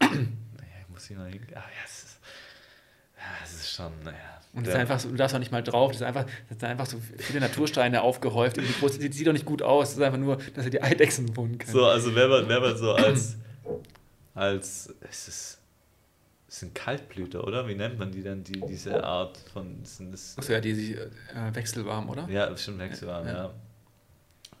Naja, 0.00 0.16
muss 0.88 1.10
ich 1.10 1.16
noch 1.16 1.26
hin, 1.26 1.40
ah, 1.50 1.58
ja, 1.58 1.64
es 1.84 2.04
ist, 2.04 2.20
ja, 3.16 3.24
es 3.44 3.52
ist 3.54 3.72
schon, 3.74 3.92
naja. 4.04 4.16
Und 4.52 4.66
das 4.66 4.74
ist 4.74 4.80
einfach 4.80 4.98
so, 4.98 5.08
du 5.08 5.14
darfst 5.14 5.34
auch 5.36 5.38
nicht 5.38 5.52
mal 5.52 5.62
drauf, 5.62 5.92
das 5.92 6.00
ist 6.00 6.06
einfach, 6.06 6.24
das 6.24 6.58
sind 6.58 6.64
einfach 6.64 6.86
so 6.86 6.96
viele 7.18 7.38
Natursteine 7.38 8.02
aufgehäuft. 8.02 8.56
Die 8.56 8.62
groß, 8.80 8.98
die 8.98 9.12
sieht 9.12 9.24
doch 9.24 9.32
nicht 9.32 9.44
gut 9.44 9.62
aus. 9.62 9.90
Das 9.90 9.98
ist 9.98 10.02
einfach 10.02 10.18
nur, 10.18 10.38
dass 10.54 10.64
er 10.64 10.70
die 10.70 10.82
Eidechsen 10.82 11.36
wohnen 11.36 11.56
kann. 11.56 11.70
So, 11.70 11.86
also 11.86 12.12
wenn 12.16 12.28
man, 12.28 12.48
wenn 12.48 12.60
man 12.60 12.76
so 12.76 12.92
als, 12.94 13.36
als, 14.34 14.92
es 15.08 15.28
ist 15.28 15.59
sind 16.50 16.74
Kaltblüter, 16.74 17.46
oder? 17.46 17.68
Wie 17.68 17.76
nennt 17.76 17.98
man 17.98 18.10
die 18.10 18.22
denn, 18.22 18.42
die, 18.42 18.60
diese 18.68 19.04
Art 19.04 19.38
von. 19.52 19.84
Sind 19.84 20.12
das, 20.12 20.36
Achso, 20.36 20.52
ja, 20.52 20.60
die, 20.60 20.74
die 20.74 20.94
äh, 20.94 21.08
wechselwarm, 21.54 22.10
oder? 22.10 22.28
Ja, 22.28 22.54
schon 22.56 22.76
wechselwarm, 22.80 23.24
ja. 23.24 23.54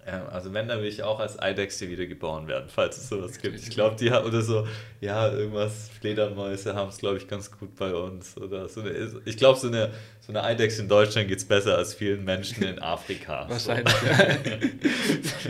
ja. 0.06 0.26
also 0.28 0.54
wenn, 0.54 0.68
dann 0.68 0.78
will 0.82 0.88
ich 0.88 1.02
auch 1.02 1.18
als 1.18 1.42
Eidechse 1.42 1.90
wieder 1.90 2.06
geboren 2.06 2.46
werden, 2.46 2.68
falls 2.68 2.96
es 2.96 3.08
sowas 3.08 3.38
gibt. 3.38 3.58
Ich 3.58 3.70
glaube, 3.70 3.96
die 3.96 4.12
haben, 4.12 4.24
oder 4.24 4.40
so, 4.40 4.68
ja, 5.00 5.32
irgendwas, 5.32 5.90
Fledermäuse 6.00 6.76
haben 6.76 6.90
es, 6.90 6.98
glaube 6.98 7.16
ich, 7.16 7.26
ganz 7.26 7.50
gut 7.50 7.74
bei 7.74 7.92
uns. 7.92 8.36
Oder 8.36 8.68
so 8.68 8.82
eine, 8.82 8.92
ich 9.24 9.36
glaube, 9.36 9.58
so 9.58 9.66
eine, 9.66 9.90
so 10.20 10.30
eine 10.30 10.44
Eidechse 10.44 10.82
in 10.82 10.88
Deutschland 10.88 11.26
geht 11.26 11.38
es 11.38 11.44
besser 11.44 11.76
als 11.76 11.94
vielen 11.94 12.24
Menschen 12.24 12.62
in 12.62 12.78
Afrika. 12.78 13.48
Wahrscheinlich, 13.48 13.92
so. 13.92 15.48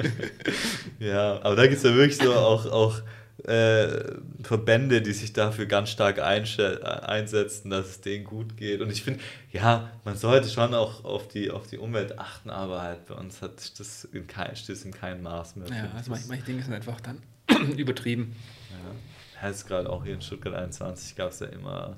ja. 1.05 1.07
ja, 1.07 1.41
aber 1.43 1.55
da 1.55 1.67
gibt 1.67 1.77
es 1.77 1.83
ja 1.83 1.95
wirklich 1.95 2.17
so 2.17 2.33
auch, 2.33 2.65
auch 2.65 3.03
äh, 3.51 4.15
Verbände, 4.43 5.03
die 5.03 5.13
sich 5.13 5.33
dafür 5.33 5.67
ganz 5.67 5.91
stark 5.91 6.21
einsetzen, 6.21 7.71
dass 7.71 7.87
es 7.87 8.01
denen 8.01 8.25
gut 8.25 8.57
geht. 8.57 8.81
Und 8.81 8.91
ich 8.91 9.03
finde, 9.03 9.21
ja, 9.51 9.91
man 10.05 10.17
sollte 10.17 10.49
schon 10.49 10.73
auch 10.73 11.05
auf 11.05 11.27
die, 11.27 11.51
auf 11.51 11.67
die 11.67 11.79
Umwelt 11.79 12.19
achten, 12.19 12.51
aber 12.51 12.81
halt 12.81 13.07
bei 13.07 13.15
uns 13.15 13.43
hat 13.43 13.79
das 13.81 14.05
in 14.05 14.27
kein, 14.29 14.55
steht 14.55 14.85
in 14.85 14.93
keinem 14.93 15.23
Maß 15.23 15.57
mehr. 15.57 15.69
Ja, 15.69 15.91
also 15.97 16.13
manche, 16.13 16.29
manche 16.29 16.45
Dinge 16.45 16.63
sind 16.63 16.75
einfach 16.75 17.01
dann 17.01 17.21
übertrieben. 17.77 18.37
Ja, 18.71 19.43
heißt 19.43 19.67
gerade 19.67 19.91
auch 19.91 20.05
hier 20.05 20.15
in 20.15 20.23
Stuttgart 20.23 20.55
21 20.55 21.17
gab 21.17 21.31
es 21.31 21.41
ja 21.41 21.47
immer 21.49 21.97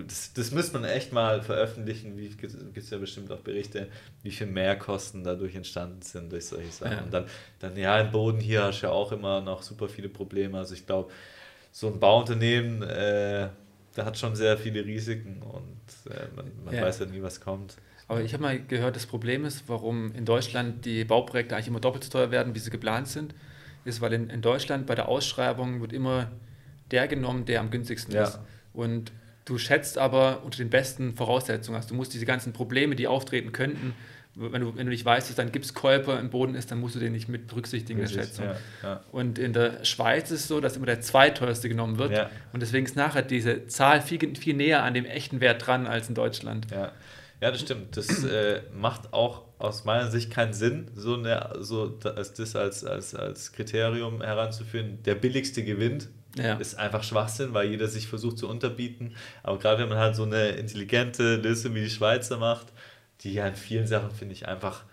das, 0.00 0.32
das 0.32 0.50
müsste 0.50 0.78
man 0.78 0.88
echt 0.88 1.12
mal 1.12 1.42
veröffentlichen. 1.42 2.16
Wie 2.16 2.28
gibt 2.28 2.76
es 2.76 2.90
ja 2.90 2.98
bestimmt 2.98 3.30
auch 3.30 3.40
Berichte, 3.40 3.88
wie 4.22 4.30
viel 4.30 4.46
Mehrkosten 4.46 5.22
dadurch 5.22 5.54
entstanden 5.54 6.00
sind 6.02 6.32
durch 6.32 6.46
solche 6.46 6.70
Sachen. 6.70 6.92
Ja. 6.92 7.02
Und 7.02 7.12
dann, 7.12 7.26
dann, 7.58 7.76
ja, 7.76 8.00
im 8.00 8.10
Boden 8.10 8.40
hier 8.40 8.64
hast 8.64 8.80
du 8.80 8.86
ja 8.86 8.92
auch 8.92 9.12
immer 9.12 9.40
noch 9.40 9.62
super 9.62 9.88
viele 9.88 10.08
Probleme. 10.08 10.58
Also 10.58 10.74
ich 10.74 10.86
glaube, 10.86 11.10
so 11.70 11.88
ein 11.88 12.00
Bauunternehmen, 12.00 12.82
äh, 12.82 13.48
da 13.94 14.04
hat 14.04 14.18
schon 14.18 14.34
sehr 14.36 14.56
viele 14.56 14.84
Risiken 14.84 15.42
und 15.42 16.12
äh, 16.12 16.26
man, 16.34 16.50
man 16.64 16.74
ja. 16.74 16.82
weiß 16.82 17.00
ja 17.00 17.06
nie, 17.06 17.22
was 17.22 17.40
kommt. 17.40 17.76
Aber 18.08 18.20
ich 18.20 18.32
habe 18.34 18.42
mal 18.42 18.60
gehört, 18.60 18.96
das 18.96 19.06
Problem 19.06 19.44
ist, 19.44 19.64
warum 19.68 20.14
in 20.14 20.24
Deutschland 20.24 20.84
die 20.84 21.04
Bauprojekte 21.04 21.54
eigentlich 21.54 21.68
immer 21.68 21.80
doppelt 21.80 22.04
so 22.04 22.10
teuer 22.10 22.30
werden, 22.30 22.54
wie 22.54 22.58
sie 22.58 22.70
geplant 22.70 23.08
sind, 23.08 23.34
ist, 23.84 24.00
weil 24.00 24.12
in, 24.12 24.30
in 24.30 24.42
Deutschland 24.42 24.86
bei 24.86 24.94
der 24.94 25.08
Ausschreibung 25.08 25.80
wird 25.80 25.92
immer 25.92 26.30
der 26.90 27.08
genommen, 27.08 27.46
der 27.46 27.60
am 27.60 27.70
günstigsten 27.70 28.14
ja. 28.14 28.24
ist. 28.24 28.38
Und 28.72 29.12
Du 29.44 29.58
schätzt 29.58 29.98
aber 29.98 30.42
unter 30.44 30.58
den 30.58 30.70
besten 30.70 31.14
Voraussetzungen. 31.14 31.76
Also 31.76 31.90
du 31.90 31.94
musst 31.94 32.14
diese 32.14 32.26
ganzen 32.26 32.52
Probleme, 32.52 32.94
die 32.94 33.08
auftreten 33.08 33.52
könnten, 33.52 33.94
wenn 34.34 34.62
du, 34.62 34.76
wenn 34.76 34.86
du 34.86 34.90
nicht 34.90 35.04
weißt, 35.04 35.28
dass 35.28 35.36
dann 35.36 35.52
Gipskolper 35.52 36.18
im 36.18 36.30
Boden 36.30 36.54
ist, 36.54 36.70
dann 36.70 36.80
musst 36.80 36.94
du 36.94 36.98
den 36.98 37.12
nicht 37.12 37.28
mit 37.28 37.48
berücksichtigen 37.48 38.00
in 38.00 38.06
der 38.06 38.12
Schätzung. 38.12 38.46
Ja, 38.46 38.56
ja. 38.82 39.00
Und 39.12 39.38
in 39.38 39.52
der 39.52 39.84
Schweiz 39.84 40.30
ist 40.30 40.40
es 40.40 40.48
so, 40.48 40.60
dass 40.60 40.76
immer 40.76 40.86
der 40.86 41.00
zweiteuerste 41.02 41.68
genommen 41.68 41.98
wird. 41.98 42.12
Ja. 42.12 42.30
Und 42.52 42.60
deswegen 42.60 42.86
ist 42.86 42.96
nachher 42.96 43.22
diese 43.22 43.66
Zahl 43.66 44.00
viel, 44.00 44.34
viel 44.36 44.54
näher 44.54 44.84
an 44.84 44.94
dem 44.94 45.04
echten 45.04 45.40
Wert 45.40 45.66
dran 45.66 45.86
als 45.86 46.08
in 46.08 46.14
Deutschland. 46.14 46.70
Ja, 46.70 46.92
ja 47.42 47.50
das 47.50 47.60
stimmt. 47.60 47.96
Das 47.96 48.24
äh, 48.24 48.62
macht 48.74 49.12
auch 49.12 49.42
aus 49.58 49.84
meiner 49.84 50.10
Sicht 50.10 50.30
keinen 50.30 50.54
Sinn, 50.54 50.90
so, 50.94 51.14
eine, 51.14 51.50
so 51.60 51.88
das 51.88 52.56
als, 52.56 52.84
als, 52.84 53.14
als 53.14 53.52
Kriterium 53.52 54.22
heranzuführen. 54.22 55.02
Der 55.04 55.14
billigste 55.14 55.62
gewinnt 55.62 56.08
ja. 56.36 56.54
Ist 56.54 56.76
einfach 56.76 57.02
Schwachsinn, 57.02 57.52
weil 57.52 57.68
jeder 57.68 57.88
sich 57.88 58.08
versucht 58.08 58.38
zu 58.38 58.48
unterbieten. 58.48 59.14
Aber 59.42 59.58
gerade 59.58 59.82
wenn 59.82 59.88
man 59.88 59.98
halt 59.98 60.16
so 60.16 60.22
eine 60.22 60.50
intelligente 60.50 61.36
Lösung 61.36 61.74
wie 61.74 61.82
die 61.82 61.90
Schweizer 61.90 62.38
macht, 62.38 62.68
die 63.20 63.34
ja 63.34 63.46
in 63.46 63.54
vielen 63.54 63.86
Sachen, 63.86 64.10
finde 64.10 64.34
ich, 64.34 64.48
einfach 64.48 64.84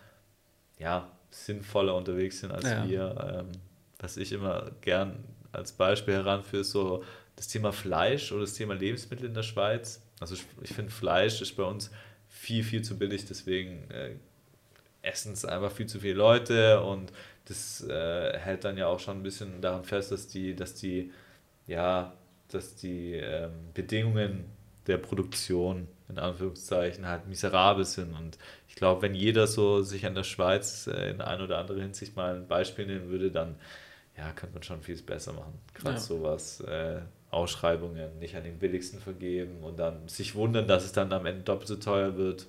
ja, 0.77 1.09
sinnvoller 1.31 1.95
unterwegs 1.95 2.39
sind 2.39 2.51
als 2.51 2.65
ja. 2.65 2.87
wir. 2.87 3.45
Ähm, 3.45 3.51
was 3.99 4.17
ich 4.17 4.31
immer 4.31 4.71
gern 4.81 5.23
als 5.51 5.71
Beispiel 5.71 6.15
heranführe, 6.15 6.61
ist 6.61 6.71
so 6.71 7.03
das 7.35 7.47
Thema 7.47 7.71
Fleisch 7.71 8.31
oder 8.31 8.41
das 8.41 8.53
Thema 8.53 8.73
Lebensmittel 8.73 9.25
in 9.25 9.33
der 9.33 9.43
Schweiz. 9.43 10.01
Also 10.19 10.35
ich, 10.61 10.73
finde, 10.73 10.91
Fleisch 10.91 11.41
ist 11.41 11.55
bei 11.55 11.63
uns 11.63 11.89
viel, 12.27 12.63
viel 12.63 12.81
zu 12.81 12.97
billig, 12.97 13.25
deswegen 13.25 13.89
äh, 13.91 14.11
essen 15.01 15.33
es 15.33 15.45
einfach 15.45 15.71
viel 15.71 15.87
zu 15.87 15.99
viele 15.99 16.15
Leute 16.15 16.81
und 16.81 17.11
das 17.45 17.81
äh, 17.87 18.37
hält 18.37 18.63
dann 18.63 18.77
ja 18.77 18.87
auch 18.87 18.99
schon 18.99 19.17
ein 19.17 19.23
bisschen 19.23 19.61
daran 19.61 19.83
fest, 19.85 20.11
dass 20.11 20.27
die, 20.27 20.55
dass 20.55 20.75
die 20.75 21.11
ja, 21.69 22.13
dass 22.51 22.75
die 22.75 23.13
ähm, 23.13 23.51
Bedingungen 23.73 24.45
der 24.87 24.97
Produktion 24.97 25.87
in 26.09 26.17
Anführungszeichen 26.17 27.05
halt 27.05 27.27
miserabel 27.27 27.85
sind. 27.85 28.13
Und 28.15 28.39
ich 28.67 28.75
glaube, 28.75 29.03
wenn 29.03 29.13
jeder 29.13 29.45
so 29.45 29.83
sich 29.83 30.05
an 30.07 30.15
der 30.15 30.23
Schweiz 30.23 30.87
äh, 30.87 31.11
in 31.11 31.21
ein 31.21 31.41
oder 31.41 31.59
andere 31.59 31.79
Hinsicht 31.79 32.15
mal 32.15 32.35
ein 32.35 32.47
Beispiel 32.47 32.87
nehmen 32.87 33.09
würde, 33.09 33.29
dann 33.29 33.55
ja, 34.17 34.31
könnte 34.31 34.55
man 34.55 34.63
schon 34.63 34.81
vieles 34.81 35.03
besser 35.03 35.33
machen. 35.33 35.53
Gerade 35.75 35.97
ja. 35.97 36.01
sowas, 36.01 36.61
äh, 36.61 37.01
Ausschreibungen 37.29 38.17
nicht 38.19 38.35
an 38.35 38.43
den 38.43 38.57
billigsten 38.57 38.99
vergeben 38.99 39.63
und 39.63 39.77
dann 39.77 40.07
sich 40.07 40.33
wundern, 40.33 40.67
dass 40.67 40.83
es 40.83 40.91
dann 40.91 41.13
am 41.13 41.27
Ende 41.27 41.43
doppelt 41.43 41.67
so 41.67 41.75
teuer 41.75 42.17
wird. 42.17 42.47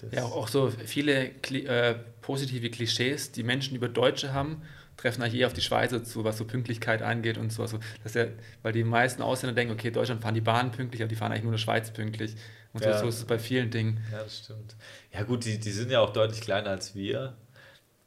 Das 0.00 0.12
ja, 0.12 0.24
auch 0.24 0.48
so 0.48 0.70
viele 0.70 1.32
äh, 1.50 1.96
positive 2.22 2.70
Klischees, 2.70 3.30
die 3.30 3.42
Menschen 3.42 3.76
über 3.76 3.88
Deutsche 3.88 4.32
haben 4.32 4.62
treffen 4.98 5.22
eigentlich 5.22 5.40
eher 5.40 5.46
auf 5.46 5.54
die 5.54 5.62
Schweizer 5.62 6.04
zu, 6.04 6.24
was 6.24 6.36
so 6.36 6.44
Pünktlichkeit 6.44 7.00
angeht 7.00 7.38
und 7.38 7.50
so. 7.50 7.62
Also, 7.62 7.78
dass 8.02 8.14
ja, 8.14 8.26
weil 8.62 8.72
die 8.72 8.84
meisten 8.84 9.22
Ausländer 9.22 9.54
denken, 9.54 9.72
okay, 9.72 9.90
Deutschland 9.90 10.20
fahren 10.20 10.34
die 10.34 10.42
Bahn 10.42 10.72
pünktlich, 10.72 11.00
aber 11.00 11.08
die 11.08 11.16
fahren 11.16 11.32
eigentlich 11.32 11.44
nur 11.44 11.52
in 11.52 11.56
der 11.56 11.62
Schweiz 11.62 11.90
pünktlich. 11.92 12.34
Und 12.74 12.82
so, 12.82 12.90
ja. 12.90 12.98
so 12.98 13.08
ist 13.08 13.18
es 13.18 13.24
bei 13.24 13.38
vielen 13.38 13.70
Dingen. 13.70 14.04
Ja, 14.12 14.22
das 14.24 14.40
stimmt. 14.40 14.76
Ja, 15.12 15.22
gut, 15.22 15.44
die, 15.44 15.58
die 15.58 15.70
sind 15.70 15.90
ja 15.90 16.00
auch 16.00 16.12
deutlich 16.12 16.42
kleiner 16.42 16.70
als 16.70 16.94
wir. 16.94 17.34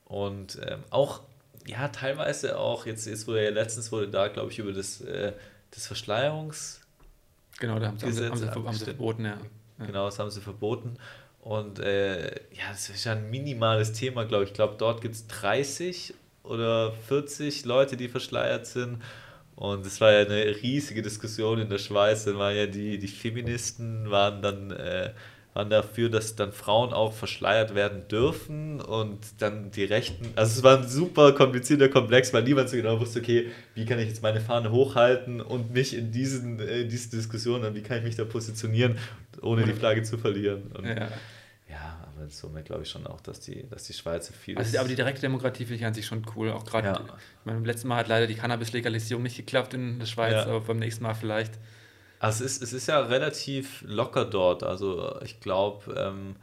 Und 0.05 0.59
ähm, 0.67 0.83
auch, 0.89 1.21
ja, 1.65 1.87
teilweise 1.87 2.59
auch, 2.59 2.85
jetzt, 2.85 3.07
jetzt 3.07 3.25
wurde 3.27 3.45
ja 3.45 3.49
letztens 3.49 3.91
wurde 3.91 4.09
da, 4.09 4.27
glaube 4.27 4.51
ich, 4.51 4.59
über 4.59 4.73
das, 4.73 4.99
äh, 5.01 5.31
das 5.71 5.87
Verschleierungs. 5.87 6.81
Genau, 7.59 7.79
da 7.79 7.87
haben 7.87 7.99
sie, 7.99 8.07
Gesetz, 8.07 8.29
haben 8.31 8.37
sie, 8.37 8.49
haben 8.49 8.73
sie 8.73 8.85
verboten, 8.85 9.25
ja. 9.25 9.37
ja. 9.79 9.85
Genau, 9.85 10.05
das 10.05 10.19
haben 10.19 10.29
sie 10.29 10.41
verboten. 10.41 10.97
Und 11.39 11.79
äh, 11.79 12.35
ja, 12.51 12.69
das 12.69 12.89
ist 12.89 13.05
ja 13.05 13.13
ein 13.13 13.29
minimales 13.29 13.93
Thema, 13.93 14.25
glaube 14.25 14.43
ich. 14.43 14.49
Ich 14.49 14.55
glaube, 14.55 14.75
dort 14.77 15.01
gibt 15.01 15.15
es 15.15 15.27
30 15.27 16.13
oder 16.43 16.91
40 17.07 17.65
Leute, 17.65 17.97
die 17.97 18.07
verschleiert 18.07 18.65
sind. 18.65 18.99
Und 19.55 19.85
es 19.85 20.01
war 20.01 20.11
ja 20.11 20.25
eine 20.25 20.61
riesige 20.61 21.01
Diskussion 21.01 21.59
in 21.59 21.69
der 21.69 21.77
Schweiz. 21.77 22.25
Dann 22.25 22.37
waren 22.37 22.55
ja 22.55 22.65
die, 22.65 22.97
die 22.97 23.07
Feministen 23.07 24.09
waren 24.09 24.41
dann 24.41 24.71
äh, 24.71 25.11
waren 25.53 25.69
dafür, 25.69 26.09
dass 26.09 26.35
dann 26.35 26.53
Frauen 26.53 26.93
auch 26.93 27.13
verschleiert 27.13 27.75
werden 27.75 28.07
dürfen 28.07 28.79
und 28.79 29.19
dann 29.39 29.71
die 29.71 29.83
Rechten. 29.83 30.27
Also 30.35 30.59
es 30.59 30.63
war 30.63 30.77
ein 30.77 30.87
super 30.87 31.33
komplizierter 31.33 31.89
Komplex, 31.89 32.33
weil 32.33 32.43
niemand 32.43 32.69
so 32.69 32.77
genau 32.77 32.99
wusste, 32.99 33.19
okay, 33.19 33.51
wie 33.75 33.85
kann 33.85 33.99
ich 33.99 34.07
jetzt 34.07 34.23
meine 34.23 34.39
Fahne 34.39 34.71
hochhalten 34.71 35.41
und 35.41 35.73
mich 35.73 35.95
in 35.97 36.11
diesen, 36.11 36.59
in 36.59 36.87
diesen 36.87 37.11
Diskussionen, 37.11 37.75
wie 37.75 37.81
kann 37.81 37.97
ich 37.97 38.03
mich 38.03 38.15
da 38.15 38.23
positionieren, 38.23 38.97
ohne 39.41 39.65
die 39.65 39.73
Flagge 39.73 40.03
zu 40.03 40.17
verlieren. 40.17 40.71
Und 40.73 40.85
ja. 40.85 41.09
ja, 41.69 42.00
aber 42.21 42.29
somit 42.29 42.65
glaube 42.65 42.83
ich 42.83 42.89
schon 42.89 43.07
auch, 43.07 43.21
dass 43.21 43.39
die, 43.39 43.67
dass 43.69 43.83
die 43.83 43.93
Schweiz 43.93 44.29
viel. 44.29 44.57
Also, 44.57 44.77
aber 44.77 44.87
die 44.87 44.95
direkte 44.95 45.21
Demokratie 45.21 45.65
finde 45.65 45.75
ich 45.75 45.85
an 45.85 45.93
sich 45.93 46.05
schon 46.05 46.25
cool. 46.35 46.51
Auch 46.51 46.63
gerade, 46.63 46.87
ja. 46.87 47.05
beim 47.45 47.65
letzten 47.65 47.87
Mal 47.87 47.97
hat 47.97 48.07
leider 48.07 48.27
die 48.27 48.35
Cannabis-Legalisierung 48.35 49.23
nicht 49.23 49.37
geklappt 49.37 49.73
in 49.73 49.99
der 49.99 50.05
Schweiz, 50.05 50.33
ja. 50.33 50.45
aber 50.45 50.61
beim 50.61 50.77
nächsten 50.77 51.03
Mal 51.03 51.13
vielleicht. 51.13 51.53
Also 52.19 52.45
es 52.45 52.57
ist, 52.57 52.63
es 52.63 52.73
ist 52.73 52.87
ja 52.87 52.99
relativ 52.99 53.83
locker 53.85 54.25
dort. 54.25 54.63
Also 54.63 55.19
ich 55.21 55.39
glaube. 55.39 55.93
Ähm, 55.97 56.35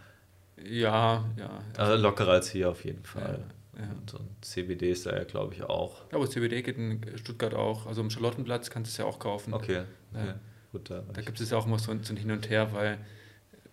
ja, 0.65 1.25
ja. 1.37 1.51
Also 1.77 2.03
lockerer 2.03 2.33
als 2.33 2.51
hier 2.51 2.71
auf 2.71 2.85
jeden 2.85 3.05
Fall. 3.05 3.45
Ja, 3.77 3.85
ja. 3.85 3.91
Und, 3.93 4.15
und, 4.15 4.45
CBD 4.45 4.91
ist 4.91 5.07
da 5.07 5.17
ja, 5.17 5.23
glaube 5.23 5.55
ich, 5.55 5.63
auch. 5.63 6.03
Ja, 6.11 6.17
aber 6.17 6.29
CBD 6.29 6.63
geht 6.63 6.79
in 6.79 7.01
Stuttgart 7.17 7.55
auch. 7.55 7.87
Also 7.87 8.01
im 8.01 8.11
Charlottenplatz 8.11 8.71
kannst 8.71 8.91
du 8.91 8.93
es 8.93 8.99
ja 8.99 9.05
auch 9.05 9.21
kaufen. 9.21 9.55
Okay. 9.55 9.85
okay. 10.13 10.27
Ja. 10.27 10.35
Gut, 10.73 10.91
da, 10.91 11.03
da 11.13 11.23
gibt 11.23 11.41
es 11.41 11.51
ja 11.51 11.57
auch 11.57 11.67
immer 11.67 11.79
so 11.79 11.93
ein, 11.93 12.03
so 12.03 12.13
ein 12.13 12.17
Hin 12.17 12.31
und 12.31 12.51
Her, 12.51 12.73
weil 12.73 12.99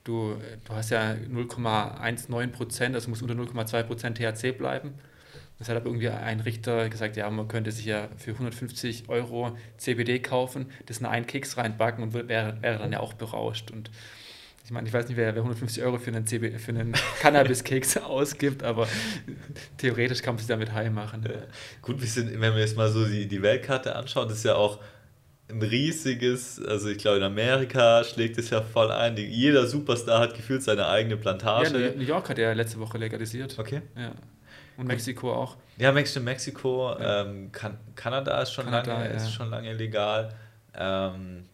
du, 0.05 0.35
du 0.65 0.73
hast 0.73 0.91
ja 0.91 1.11
0,19 1.11 2.47
Prozent, 2.47 2.95
also 2.95 3.09
muss 3.09 3.21
unter 3.21 3.35
0,2 3.35 3.83
Prozent 3.83 4.17
THC 4.17 4.57
bleiben. 4.57 4.93
Das 5.59 5.69
hat 5.69 5.77
aber 5.77 5.87
irgendwie 5.87 6.09
ein 6.09 6.41
Richter 6.41 6.89
gesagt, 6.89 7.15
ja, 7.15 7.29
man 7.29 7.47
könnte 7.47 7.71
sich 7.71 7.85
ja 7.85 8.09
für 8.17 8.31
150 8.31 9.07
Euro 9.07 9.57
CBD 9.77 10.19
kaufen, 10.19 10.67
das 10.85 10.97
in 10.97 11.05
einen 11.05 11.27
Keks 11.27 11.57
reinbacken 11.57 12.03
und 12.03 12.13
wäre, 12.13 12.61
wäre 12.61 12.77
dann 12.77 12.91
ja 12.91 12.99
auch 12.99 13.13
berauscht. 13.13 13.71
Und 13.71 13.89
ich 14.65 14.71
meine, 14.71 14.87
ich 14.87 14.93
weiß 14.93 15.07
nicht, 15.07 15.15
wer, 15.15 15.33
wer 15.33 15.41
150 15.41 15.81
Euro 15.83 15.97
für 15.97 16.11
einen, 16.11 16.27
CB, 16.27 16.57
für 16.57 16.71
einen 16.71 16.93
Cannabis-Keks 17.21 17.97
ausgibt, 17.97 18.63
aber 18.63 18.87
theoretisch 19.77 20.21
kann 20.21 20.35
man 20.35 20.39
sich 20.39 20.47
damit 20.47 20.73
high 20.73 20.91
machen. 20.91 21.23
Ja. 21.23 21.43
Gut, 21.81 22.01
wir 22.01 22.07
sind, 22.07 22.31
wenn 22.33 22.53
wir 22.53 22.59
jetzt 22.59 22.75
mal 22.75 22.89
so 22.89 23.05
die, 23.05 23.27
die 23.27 23.41
Weltkarte 23.41 23.95
anschauen, 23.95 24.27
das 24.27 24.39
ist 24.39 24.45
ja 24.45 24.55
auch 24.55 24.79
ein 25.47 25.61
riesiges, 25.61 26.63
also 26.63 26.89
ich 26.89 26.97
glaube 26.97 27.17
in 27.17 27.23
Amerika 27.23 28.03
schlägt 28.03 28.37
es 28.37 28.49
ja 28.49 28.61
voll 28.61 28.91
ein. 28.91 29.15
Jeder 29.15 29.67
Superstar 29.67 30.19
hat 30.19 30.33
gefühlt 30.33 30.63
seine 30.63 30.87
eigene 30.87 31.17
Plantage. 31.17 31.77
Ja, 31.77 31.91
New 31.95 32.03
York 32.03 32.29
hat 32.29 32.37
ja 32.37 32.51
letzte 32.53 32.79
Woche 32.79 32.97
legalisiert. 32.97 33.57
Okay. 33.59 33.81
Ja. 33.95 34.11
Und 34.77 34.87
Mexiko 34.87 35.31
auch. 35.33 35.55
Ja, 35.77 35.91
Mexiko, 35.91 36.25
Mexiko 36.25 36.95
ja. 36.99 37.21
Ähm, 37.21 37.51
kan 37.51 37.77
Kanada 37.95 38.41
ist 38.41 38.53
schon 38.53 38.65
Kanada, 38.65 38.93
lange, 38.93 39.09
ja. 39.09 39.15
ist 39.15 39.33
schon 39.33 39.49
lange 39.49 39.73
legal. 39.73 40.33
Ähm, 40.73 41.45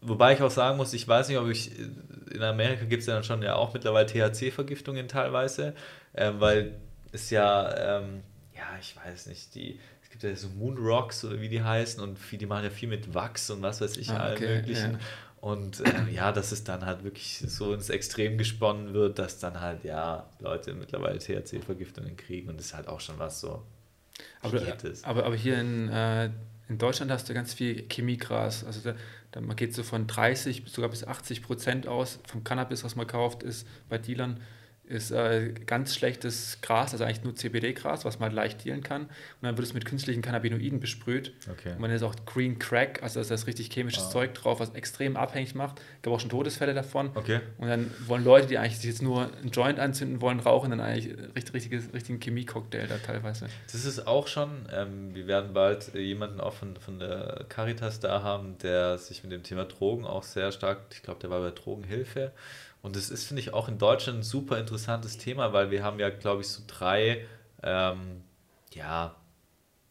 wobei 0.00 0.34
ich 0.34 0.42
auch 0.42 0.50
sagen 0.50 0.76
muss, 0.76 0.92
ich 0.92 1.08
weiß 1.08 1.28
nicht, 1.28 1.38
ob 1.38 1.48
ich 1.48 1.72
in 1.78 2.42
Amerika 2.42 2.84
gibt 2.84 3.00
es 3.00 3.06
ja 3.06 3.14
dann 3.14 3.24
schon 3.24 3.42
ja 3.42 3.54
auch 3.54 3.72
mittlerweile 3.72 4.06
THC-Vergiftungen 4.06 5.08
teilweise, 5.08 5.74
ähm, 6.14 6.38
weil 6.38 6.74
es 7.12 7.30
ja, 7.30 7.98
ähm, 7.98 8.22
ja, 8.54 8.64
ich 8.80 8.94
weiß 8.96 9.26
nicht, 9.26 9.54
die 9.54 9.80
gibt 10.28 10.38
so 10.38 10.48
Moon 10.48 10.76
Rocks 10.76 11.24
oder 11.24 11.40
wie 11.40 11.48
die 11.48 11.62
heißen 11.62 12.02
und 12.02 12.18
die 12.32 12.46
machen 12.46 12.64
ja 12.64 12.70
viel 12.70 12.88
mit 12.88 13.14
Wachs 13.14 13.50
und 13.50 13.62
was 13.62 13.80
weiß 13.80 13.96
ich, 13.96 14.10
ah, 14.10 14.32
okay, 14.32 14.46
allen 14.46 14.56
möglichen. 14.56 14.92
Ja. 14.92 14.98
Und 15.40 15.80
äh, 15.80 16.10
ja, 16.12 16.30
dass 16.30 16.52
es 16.52 16.62
dann 16.62 16.86
halt 16.86 17.02
wirklich 17.02 17.42
so 17.46 17.74
ins 17.74 17.90
Extrem 17.90 18.38
gesponnen 18.38 18.94
wird, 18.94 19.18
dass 19.18 19.38
dann 19.38 19.60
halt, 19.60 19.82
ja, 19.82 20.30
Leute 20.38 20.72
mittlerweile 20.72 21.18
THC-Vergiftungen 21.18 22.16
kriegen 22.16 22.48
und 22.48 22.58
das 22.58 22.66
ist 22.66 22.74
halt 22.74 22.86
auch 22.86 23.00
schon 23.00 23.18
was 23.18 23.40
so. 23.40 23.64
Aber, 24.40 24.62
aber, 25.02 25.24
aber 25.26 25.34
hier 25.34 25.58
in, 25.58 25.88
äh, 25.88 26.30
in 26.68 26.78
Deutschland 26.78 27.10
hast 27.10 27.28
du 27.28 27.34
ganz 27.34 27.54
viel 27.54 27.88
Chemiegras. 27.88 28.64
Also 28.64 28.80
da, 28.82 28.94
da 29.32 29.40
man 29.40 29.56
geht 29.56 29.74
so 29.74 29.82
von 29.82 30.06
30 30.06 30.62
sogar 30.66 30.90
bis 30.90 31.04
80 31.04 31.42
Prozent 31.42 31.86
aus 31.88 32.20
vom 32.26 32.44
Cannabis, 32.44 32.84
was 32.84 32.94
man 32.94 33.06
kauft, 33.06 33.42
ist 33.42 33.66
bei 33.88 33.98
Dealern 33.98 34.40
ist 34.84 35.10
äh, 35.12 35.52
ganz 35.66 35.94
schlechtes 35.94 36.58
Gras, 36.60 36.92
also 36.92 37.04
eigentlich 37.04 37.22
nur 37.22 37.34
CBD-Gras, 37.34 38.04
was 38.04 38.18
man 38.18 38.30
halt 38.30 38.36
leicht 38.36 38.64
dealen 38.64 38.82
kann. 38.82 39.02
Und 39.02 39.10
dann 39.42 39.56
wird 39.56 39.66
es 39.66 39.74
mit 39.74 39.84
künstlichen 39.84 40.22
Cannabinoiden 40.22 40.80
besprüht. 40.80 41.32
Okay. 41.50 41.72
Und 41.72 41.80
man 41.80 41.90
ist 41.90 42.02
auch 42.02 42.14
Green 42.26 42.58
Crack, 42.58 43.02
also 43.02 43.22
da 43.22 43.34
ist 43.34 43.46
richtig 43.46 43.72
chemisches 43.72 44.04
ah. 44.06 44.10
Zeug 44.10 44.34
drauf, 44.34 44.60
was 44.60 44.70
extrem 44.74 45.16
abhängig 45.16 45.54
macht. 45.54 45.80
Ich 46.00 46.06
habe 46.06 46.16
auch 46.16 46.20
schon 46.20 46.30
Todesfälle 46.30 46.74
davon. 46.74 47.10
Okay. 47.14 47.40
Und 47.58 47.68
dann 47.68 47.90
wollen 48.06 48.24
Leute, 48.24 48.48
die 48.48 48.58
eigentlich 48.58 48.78
sich 48.78 48.86
jetzt 48.86 49.02
nur 49.02 49.30
einen 49.40 49.50
Joint 49.50 49.78
anzünden 49.78 50.20
wollen, 50.20 50.40
rauchen 50.40 50.70
dann 50.70 50.80
eigentlich 50.80 51.16
richtig, 51.36 51.54
richtiges, 51.54 51.92
richtigen 51.94 52.18
Chemie-Cocktail 52.18 52.86
da 52.88 52.98
teilweise. 52.98 53.46
Das 53.70 53.84
ist 53.84 54.06
auch 54.06 54.26
schon, 54.26 54.66
ähm, 54.72 55.14
wir 55.14 55.28
werden 55.28 55.54
bald 55.54 55.94
jemanden 55.94 56.40
auch 56.40 56.54
von, 56.54 56.76
von 56.76 56.98
der 56.98 57.46
Caritas 57.48 58.00
da 58.00 58.22
haben, 58.22 58.58
der 58.58 58.98
sich 58.98 59.22
mit 59.22 59.32
dem 59.32 59.44
Thema 59.44 59.64
Drogen 59.64 60.04
auch 60.04 60.24
sehr 60.24 60.50
stark, 60.50 60.80
ich 60.92 61.02
glaube, 61.02 61.20
der 61.20 61.30
war 61.30 61.40
bei 61.40 61.50
Drogenhilfe 61.50 62.32
und 62.82 62.96
das 62.96 63.10
ist, 63.10 63.24
finde 63.24 63.40
ich, 63.40 63.54
auch 63.54 63.68
in 63.68 63.78
Deutschland 63.78 64.20
ein 64.20 64.22
super 64.24 64.58
interessantes 64.58 65.16
Thema, 65.16 65.52
weil 65.52 65.70
wir 65.70 65.84
haben 65.84 66.00
ja, 66.00 66.10
glaube 66.10 66.42
ich, 66.42 66.48
so 66.48 66.62
drei 66.66 67.24
ähm, 67.62 68.22
ja, 68.74 69.14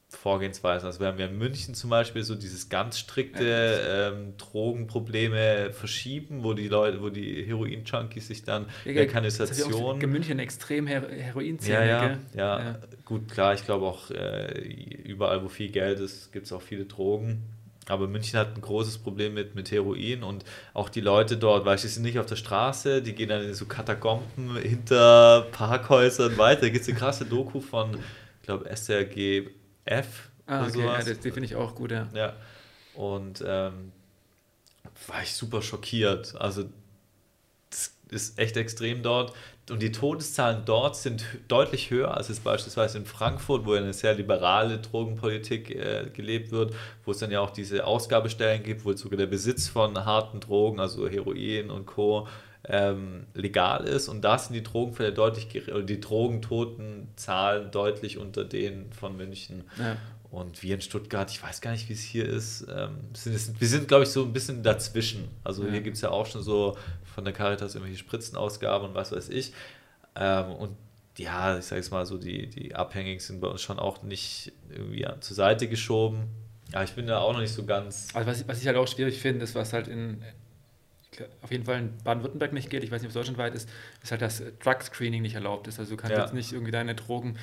Vorgehensweisen. 0.09 0.87
Also 0.87 0.99
wir 0.99 1.07
haben 1.07 1.17
ja 1.17 1.27
in 1.27 1.37
München 1.37 1.73
zum 1.73 1.89
Beispiel 1.89 2.23
so 2.23 2.35
dieses 2.35 2.67
ganz 2.67 2.99
strikte 2.99 4.13
ähm, 4.13 4.33
Drogenprobleme 4.37 5.71
verschieben, 5.71 6.43
wo 6.43 6.53
die 6.53 6.67
Leute, 6.67 7.01
wo 7.01 7.09
die 7.09 7.45
Heroin-Junkies 7.45 8.27
sich 8.27 8.43
dann 8.43 8.65
ja, 8.83 8.91
der 8.91 9.07
Kanalisation. 9.07 10.01
In 10.01 10.09
München 10.09 10.39
extrem 10.39 10.85
Her 10.85 11.07
Heroinszene. 11.09 11.87
Ja, 11.87 12.03
ja, 12.03 12.17
ja, 12.35 12.59
ja, 12.59 12.79
gut, 13.05 13.31
klar, 13.31 13.53
ich 13.53 13.63
glaube 13.63 13.85
auch 13.85 14.11
äh, 14.11 14.59
überall, 14.59 15.43
wo 15.43 15.47
viel 15.47 15.71
Geld 15.71 16.01
ist, 16.01 16.33
gibt 16.33 16.45
es 16.45 16.51
auch 16.51 16.61
viele 16.61 16.85
Drogen. 16.85 17.43
Aber 17.87 18.07
München 18.07 18.37
hat 18.39 18.55
ein 18.55 18.61
großes 18.61 18.99
Problem 18.99 19.33
mit, 19.33 19.55
mit 19.55 19.71
Heroin 19.71 20.23
und 20.23 20.45
auch 20.73 20.89
die 20.89 21.01
Leute 21.01 21.37
dort, 21.37 21.65
weil 21.65 21.77
sie 21.77 21.87
sind 21.87 22.03
nicht 22.03 22.19
auf 22.19 22.27
der 22.27 22.35
Straße, 22.35 23.01
die 23.01 23.13
gehen 23.13 23.29
dann 23.29 23.43
in 23.43 23.53
so 23.53 23.65
Katakomben 23.65 24.55
hinter 24.57 25.47
Parkhäusern 25.51 26.37
weiter. 26.37 26.61
Da 26.61 26.69
gibt 26.69 26.83
es 26.83 26.89
eine 26.89 26.97
krasse 26.97 27.25
Doku 27.25 27.59
von, 27.59 27.97
ich 28.39 28.43
glaube, 28.43 28.69
SRGF 28.69 30.29
ah, 30.45 30.59
oder 30.59 30.67
okay. 30.67 30.85
Ja, 30.85 31.01
die 31.01 31.31
finde 31.31 31.45
ich 31.45 31.55
auch 31.55 31.73
gut, 31.73 31.91
ja. 31.91 32.07
Ja. 32.13 32.33
Und 32.93 33.43
ähm, 33.45 33.91
war 35.07 35.23
ich 35.23 35.33
super 35.33 35.61
schockiert. 35.61 36.35
Also, 36.39 36.65
das 37.69 37.93
ist 38.09 38.37
echt 38.37 38.57
extrem 38.57 39.01
dort. 39.01 39.33
Und 39.71 39.81
die 39.81 39.93
Todeszahlen 39.93 40.63
dort 40.65 40.97
sind 40.97 41.23
deutlich 41.47 41.91
höher 41.91 42.15
als 42.17 42.27
jetzt 42.27 42.43
beispielsweise 42.43 42.97
in 42.97 43.05
Frankfurt, 43.05 43.65
wo 43.65 43.71
eine 43.71 43.93
sehr 43.93 44.13
liberale 44.13 44.79
Drogenpolitik 44.79 45.71
äh, 45.71 46.09
gelebt 46.11 46.51
wird, 46.51 46.75
wo 47.05 47.11
es 47.11 47.19
dann 47.19 47.31
ja 47.31 47.39
auch 47.39 47.51
diese 47.51 47.85
Ausgabestellen 47.87 48.63
gibt, 48.63 48.83
wo 48.83 48.91
sogar 48.91 49.17
der 49.17 49.27
Besitz 49.27 49.69
von 49.69 50.05
harten 50.05 50.41
Drogen, 50.41 50.81
also 50.81 51.07
Heroin 51.07 51.71
und 51.71 51.85
Co., 51.85 52.27
ähm, 52.65 53.25
legal 53.33 53.85
ist. 53.85 54.09
Und 54.09 54.21
da 54.21 54.37
sind 54.37 54.53
die 54.53 54.63
Drogenfälle 54.63 55.13
deutlich, 55.13 55.67
oder 55.69 55.83
die 55.83 55.99
Drogentotenzahlen 55.99 57.71
deutlich 57.71 58.17
unter 58.17 58.43
denen 58.43 58.91
von 58.91 59.15
München. 59.15 59.63
Ja. 59.79 59.95
Und 60.31 60.63
wir 60.63 60.75
in 60.75 60.81
Stuttgart, 60.81 61.29
ich 61.29 61.43
weiß 61.43 61.59
gar 61.59 61.71
nicht, 61.71 61.89
wie 61.89 61.93
es 61.93 62.01
hier 62.01 62.25
ist, 62.25 62.65
ähm, 62.73 62.99
sind, 63.13 63.59
wir 63.59 63.67
sind, 63.67 63.87
glaube 63.87 64.03
ich, 64.03 64.09
so 64.09 64.23
ein 64.23 64.31
bisschen 64.31 64.63
dazwischen. 64.63 65.27
Also 65.43 65.63
ja. 65.63 65.71
hier 65.71 65.81
gibt 65.81 65.97
es 65.97 66.01
ja 66.01 66.09
auch 66.09 66.25
schon 66.25 66.41
so 66.41 66.77
von 67.21 67.25
der 67.25 67.33
Caritas 67.33 67.75
irgendwelche 67.75 67.99
Spritzenausgaben 67.99 68.89
und 68.89 68.95
was 68.95 69.11
weiß 69.11 69.29
ich. 69.29 69.53
Ähm, 70.15 70.53
und 70.53 70.75
ja, 71.17 71.57
ich 71.57 71.65
sage 71.65 71.79
jetzt 71.79 71.91
mal 71.91 72.05
so, 72.05 72.17
die, 72.17 72.47
die 72.47 72.73
Abhängigen 72.73 73.19
sind 73.19 73.41
bei 73.41 73.47
uns 73.47 73.61
schon 73.61 73.77
auch 73.77 74.01
nicht 74.01 74.51
irgendwie 74.69 75.05
zur 75.19 75.35
Seite 75.35 75.67
geschoben. 75.67 76.23
Ja, 76.73 76.83
ich 76.83 76.93
bin 76.93 77.05
da 77.05 77.19
auch 77.19 77.33
noch 77.33 77.41
nicht 77.41 77.53
so 77.53 77.63
ganz. 77.65 78.07
Also 78.15 78.27
was, 78.27 78.47
was 78.47 78.59
ich 78.59 78.65
halt 78.65 78.77
auch 78.77 78.87
schwierig 78.87 79.19
finde, 79.19 79.43
ist, 79.43 79.53
was 79.53 79.71
halt 79.71 79.87
in 79.87 80.23
auf 81.41 81.51
jeden 81.51 81.65
Fall 81.65 81.79
in 81.79 81.97
Baden-Württemberg 82.05 82.53
nicht 82.53 82.69
geht, 82.69 82.85
ich 82.85 82.91
weiß 82.91 83.01
nicht, 83.01 83.07
ob 83.07 83.09
es 83.09 83.15
deutschlandweit 83.15 83.53
ist, 83.53 83.69
ist 84.01 84.11
halt, 84.11 84.21
dass 84.21 84.41
Drug 84.63 84.81
Screening 84.81 85.21
nicht 85.21 85.35
erlaubt 85.35 85.67
ist. 85.67 85.77
Also 85.77 85.91
du 85.91 85.97
kannst 85.97 86.15
ja. 86.15 86.23
jetzt 86.23 86.33
nicht 86.33 86.53
irgendwie 86.53 86.71
deine 86.71 86.95
Drogen 86.95 87.37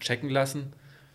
checken 0.00 0.28
lassen 0.28 0.72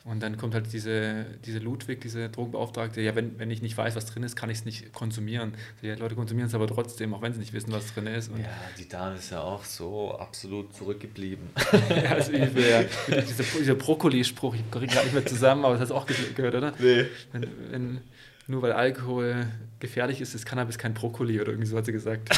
und 0.10 0.22
dann 0.22 0.38
kommt 0.38 0.54
halt 0.54 0.72
diese, 0.72 1.26
diese 1.46 1.60
Ludwig, 1.60 2.00
diese 2.00 2.30
Drogenbeauftragte, 2.30 3.02
ja, 3.02 3.14
wenn, 3.16 3.38
wenn 3.40 3.52
ich 3.52 3.62
nicht 3.62 3.78
weiß, 3.78 3.94
was 3.98 4.06
drin 4.06 4.24
ist, 4.24 4.38
kann 4.38 4.50
ich 4.50 4.60
es 4.60 4.66
nicht 4.66 4.94
konsumieren. 4.94 5.54
Die 5.82 5.90
Leute 5.90 6.16
konsumieren 6.16 6.48
es 6.48 6.56
aber 6.56 6.66
trotzdem, 6.66 7.14
auch 7.14 7.22
wenn 7.22 7.34
sie 7.34 7.40
nicht 7.40 7.52
wissen, 7.52 7.74
was 7.74 7.94
drin 7.94 8.08
ist. 8.08 8.32
Und 8.32 8.40
ja, 8.40 8.48
die 8.78 8.88
Dame 8.88 9.18
ist 9.18 9.32
ja 9.32 9.42
auch 9.42 9.66
so 9.66 10.18
absolut 10.18 10.74
zurückgeblieben. 10.74 11.50
ja, 11.90 12.16
das 12.16 12.30
ist 12.30 12.36
übel, 12.36 12.70
ja. 12.70 12.84
Dieser, 13.22 13.44
dieser 13.60 13.76
Brokkoli-Spruch, 13.76 14.56
ich 14.56 14.72
kriege 14.72 14.88
gerade 14.88 15.08
nicht 15.08 15.14
mehr 15.14 15.26
zusammen, 15.26 15.66
aber 15.66 15.74
das 15.74 15.82
hast 15.82 15.90
du 15.90 15.96
auch 15.96 16.08
gehört, 16.36 16.56
oder? 16.56 16.74
Nee. 16.80 17.06
Wenn, 17.34 17.48
wenn, 17.72 18.02
nur 18.48 18.62
weil 18.62 18.72
Alkohol 18.72 19.46
gefährlich 19.80 20.22
ist, 20.22 20.34
ist 20.34 20.46
Cannabis 20.46 20.78
kein 20.78 20.94
Brokkoli 20.94 21.42
oder 21.42 21.50
irgendwie 21.52 21.68
so 21.68 21.76
hat 21.76 21.86
sie 21.86 21.92
gesagt. 21.92 22.30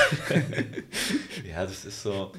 ja, 1.47 1.63
das 1.63 1.85
ist 1.85 2.01
so. 2.01 2.31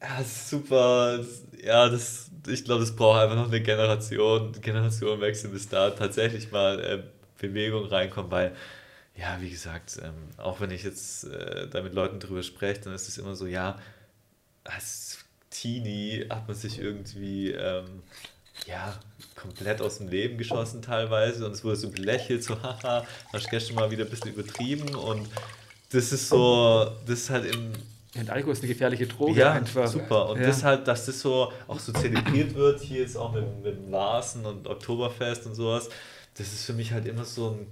Ja, 0.00 0.24
super. 0.24 1.20
Ja, 1.62 1.90
das 1.90 2.31
ich 2.46 2.64
glaube, 2.64 2.82
es 2.82 2.94
braucht 2.94 3.20
einfach 3.20 3.36
noch 3.36 3.48
eine 3.48 3.60
Generation, 3.60 4.52
Generationenwechsel, 4.60 5.50
bis 5.50 5.68
da 5.68 5.90
tatsächlich 5.90 6.50
mal 6.50 6.80
äh, 6.80 7.02
Bewegung 7.38 7.86
reinkommt, 7.86 8.30
weil, 8.30 8.54
ja, 9.16 9.40
wie 9.40 9.50
gesagt, 9.50 10.00
ähm, 10.02 10.14
auch 10.38 10.60
wenn 10.60 10.70
ich 10.70 10.82
jetzt 10.82 11.24
äh, 11.24 11.68
da 11.68 11.82
mit 11.82 11.94
Leuten 11.94 12.20
drüber 12.20 12.42
spreche, 12.42 12.80
dann 12.82 12.94
ist 12.94 13.08
es 13.08 13.18
immer 13.18 13.36
so, 13.36 13.46
ja, 13.46 13.78
als 14.64 15.18
Teenie 15.50 16.26
hat 16.30 16.48
man 16.48 16.56
sich 16.56 16.78
irgendwie, 16.78 17.50
ähm, 17.50 18.02
ja, 18.66 18.98
komplett 19.34 19.80
aus 19.80 19.98
dem 19.98 20.08
Leben 20.08 20.38
geschossen 20.38 20.82
teilweise 20.82 21.44
und 21.46 21.52
es 21.52 21.64
wurde 21.64 21.76
so 21.76 21.90
belächelt, 21.90 22.44
so, 22.44 22.60
haha, 22.62 23.06
hast 23.32 23.50
gestern 23.50 23.76
mal 23.76 23.90
wieder 23.90 24.04
ein 24.04 24.10
bisschen 24.10 24.32
übertrieben 24.32 24.94
und 24.94 25.28
das 25.90 26.12
ist 26.12 26.28
so, 26.28 26.90
das 27.06 27.20
ist 27.20 27.30
halt 27.30 27.52
im 27.54 27.72
und 28.14 28.28
Alkohol 28.28 28.52
ist 28.52 28.62
eine 28.62 28.68
gefährliche 28.68 29.06
Droge 29.06 29.40
ja, 29.40 29.52
einfach. 29.52 29.86
super. 29.86 30.28
Und 30.28 30.40
ja. 30.40 30.46
das 30.46 30.62
halt, 30.62 30.86
dass 30.86 31.06
das 31.06 31.20
so 31.20 31.50
auch 31.66 31.78
so 31.78 31.92
zelebriert 31.92 32.54
wird, 32.54 32.80
hier 32.80 33.00
jetzt 33.00 33.16
auch 33.16 33.32
mit, 33.32 33.44
mit 33.62 33.90
Larsen 33.90 34.44
und 34.44 34.66
Oktoberfest 34.66 35.46
und 35.46 35.54
sowas, 35.54 35.88
das 36.36 36.52
ist 36.52 36.64
für 36.64 36.74
mich 36.74 36.92
halt 36.92 37.06
immer 37.06 37.24
so 37.24 37.50
ein 37.50 37.66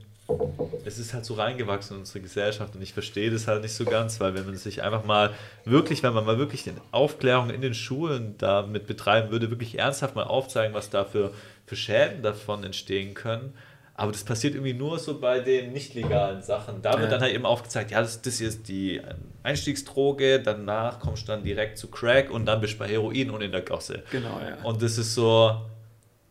es 0.85 0.99
ist 0.99 1.15
halt 1.15 1.25
so 1.25 1.35
reingewachsen 1.35 1.97
in 1.97 2.01
unsere 2.01 2.21
Gesellschaft 2.21 2.75
und 2.75 2.83
ich 2.83 2.93
verstehe 2.93 3.31
das 3.31 3.47
halt 3.47 3.63
nicht 3.63 3.75
so 3.75 3.85
ganz, 3.85 4.21
weil 4.21 4.35
wenn 4.35 4.47
man 4.47 4.57
sich 4.57 4.83
einfach 4.83 5.05
mal 5.05 5.33
wirklich, 5.65 6.03
wenn 6.03 6.13
man 6.13 6.25
mal 6.25 6.39
wirklich 6.39 6.63
die 6.63 6.73
Aufklärung 6.93 7.51
in 7.51 7.61
den 7.61 7.75
Schulen 7.75 8.37
damit 8.39 8.87
betreiben 8.87 9.31
würde, 9.31 9.51
wirklich 9.51 9.79
ernsthaft 9.79 10.15
mal 10.15 10.25
aufzeigen, 10.25 10.75
was 10.75 10.91
da 10.91 11.05
für, 11.05 11.33
für 11.67 11.77
Schäden 11.77 12.23
davon 12.23 12.65
entstehen 12.65 13.15
können, 13.15 13.55
aber 14.01 14.13
das 14.13 14.25
passiert 14.25 14.55
irgendwie 14.55 14.73
nur 14.73 14.99
so 14.99 15.21
bei 15.21 15.41
den 15.41 15.75
nicht 15.75 15.93
legalen 15.93 16.41
Sachen. 16.41 16.81
Da 16.81 16.93
wird 16.93 17.03
ja. 17.03 17.09
dann 17.11 17.21
halt 17.21 17.35
eben 17.35 17.45
aufgezeigt, 17.45 17.91
ja, 17.91 18.01
das, 18.01 18.23
das 18.23 18.39
hier 18.39 18.49
ist 18.49 18.67
die 18.67 18.97
ähm, 18.97 19.05
Einstiegsdroge, 19.43 20.41
danach 20.41 21.01
kommst 21.01 21.25
du 21.25 21.33
dann 21.33 21.43
direkt 21.43 21.77
zu 21.77 21.89
Crack 21.89 22.31
und 22.31 22.47
dann 22.47 22.63
bist 22.63 22.75
du 22.75 22.79
bei 22.79 22.89
Heroin 22.89 23.29
und 23.29 23.43
in 23.43 23.53
der 23.53 23.61
Gosse. 23.61 24.03
Genau, 24.11 24.41
ja. 24.41 24.57
Und 24.65 24.81
das 24.81 24.97
ist 24.97 25.15
so, 25.15 25.55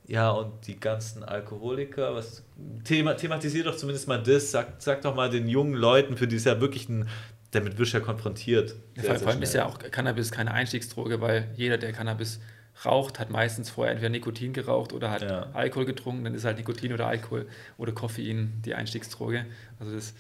ja, 0.08 0.32
und 0.32 0.66
die 0.66 0.80
ganzen 0.80 1.24
Alkoholiker, 1.24 2.16
was 2.16 2.44
thema, 2.86 3.16
thematisiert 3.16 3.68
doch 3.68 3.78
zumindest 3.78 4.08
mal 4.08 4.18
das, 4.18 4.50
sag, 4.50 4.82
sag 4.82 5.04
doch 5.04 5.14
mal 5.14 5.30
den 5.30 5.48
jungen 5.48 5.76
Leuten, 5.76 6.18
für 6.18 6.28
die 6.28 6.38
ist 6.38 6.48
ja 6.48 6.60
wirklich 6.60 6.90
ein, 6.90 7.08
damit 7.52 7.78
wirst 7.78 7.94
du 7.94 8.00
ja 8.00 8.04
konfrontiert. 8.04 8.74
Ja, 8.96 9.14
vor 9.14 9.28
allem 9.28 9.44
ist 9.44 9.54
ja 9.54 9.68
auch 9.68 9.78
Cannabis 9.78 10.32
keine 10.32 10.56
Einstiegsdroge, 10.56 11.22
weil 11.22 11.52
jeder, 11.56 11.78
der 11.78 11.94
Cannabis 11.94 12.40
raucht, 12.86 13.20
hat 13.20 13.30
meistens 13.30 13.70
vorher 13.70 13.94
entweder 13.94 14.10
Nikotin 14.10 14.54
geraucht 14.54 14.94
oder 14.94 15.12
hat 15.12 15.22
ja. 15.22 15.48
Alkohol 15.54 15.86
getrunken, 15.86 16.24
dann 16.24 16.34
ist 16.34 16.46
halt 16.46 16.58
Nikotin 16.58 16.94
oder 16.94 17.08
Alkohol 17.08 17.48
oder 17.78 17.92
Koffein 17.92 18.62
die 18.66 18.74
Einstiegsdroge. 18.74 19.46
Also 19.80 19.94
das 19.94 20.14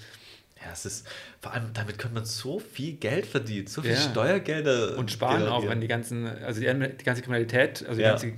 ja, 0.62 0.74
es 0.74 0.86
ist, 0.86 1.08
vor 1.42 1.54
allem 1.54 1.72
damit 1.74 1.98
könnte 1.98 2.16
man 2.16 2.26
so 2.26 2.60
viel 2.60 2.94
Geld 2.94 3.26
verdienen, 3.26 3.68
so 3.68 3.82
viel 3.82 3.92
ja. 3.92 3.98
Steuergelder. 3.98 4.98
Und 4.98 5.10
sparen 5.10 5.40
generieren. 5.40 5.64
auch, 5.64 5.70
wenn 5.70 5.80
die 5.80 5.88
ganzen, 5.88 6.28
also 6.28 6.60
die, 6.60 6.68
die 6.68 7.04
ganze 7.06 7.22
Kriminalität, 7.22 7.86
also 7.88 8.02
ja. 8.02 8.16
die, 8.16 8.28
ganze, 8.28 8.34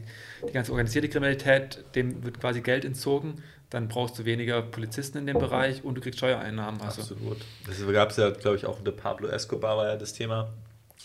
die 0.48 0.53
ganze 0.53 0.72
organisierte 0.72 1.10
Kriminalität, 1.10 1.84
dem 1.95 2.23
wird 2.23 2.39
quasi 2.39 2.61
Geld 2.61 2.85
entzogen, 2.85 3.41
dann 3.72 3.88
brauchst 3.88 4.19
du 4.19 4.26
weniger 4.26 4.61
Polizisten 4.61 5.18
in 5.18 5.26
dem 5.26 5.39
Bereich 5.39 5.84
und 5.84 5.95
du 5.95 6.02
kriegst 6.02 6.19
Steuereinnahmen. 6.19 6.80
Also. 6.81 7.02
Absolut. 7.02 7.38
Das 7.65 7.77
gab 7.91 8.11
es 8.11 8.18
ja, 8.18 8.30
glaube 8.30 8.57
ich, 8.57 8.65
auch 8.65 8.77
unter 8.77 8.91
Pablo 8.91 9.27
Escobar 9.30 9.77
war 9.77 9.88
ja 9.88 9.95
das 9.95 10.14
Thema. 10.14 10.53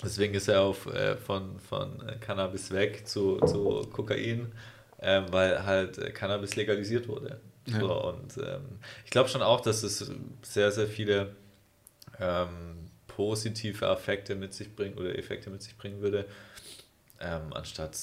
Deswegen 0.03 0.35
ist 0.35 0.49
er 0.49 0.63
auf, 0.63 0.87
äh, 0.87 1.17
von, 1.17 1.59
von 1.59 2.03
Cannabis 2.21 2.71
weg 2.71 3.07
zu, 3.07 3.39
zu 3.41 3.87
Kokain, 3.93 4.53
äh, 4.99 5.23
weil 5.31 5.65
halt 5.65 5.99
äh, 5.99 6.11
Cannabis 6.11 6.57
legalisiert 6.57 7.09
wurde. 7.09 7.41
Ja. 7.67 7.81
So, 7.81 8.09
und 8.09 8.37
ähm, 8.39 8.79
ich 9.05 9.11
glaube 9.11 9.29
schon 9.29 9.43
auch, 9.43 9.61
dass 9.61 9.83
es 9.83 10.11
sehr, 10.43 10.71
sehr 10.71 10.87
viele 10.87 11.35
ähm, 12.21 12.91
positive 13.09 13.87
Effekte 13.87 14.35
mit 14.35 14.55
sich 14.55 14.75
bringt 14.75 14.99
oder 14.99 15.19
Effekte 15.19 15.51
mit 15.51 15.63
sich 15.63 15.77
bringen 15.77 16.01
würde, 16.01 16.27
ähm, 17.21 17.53
anstatt 17.53 17.97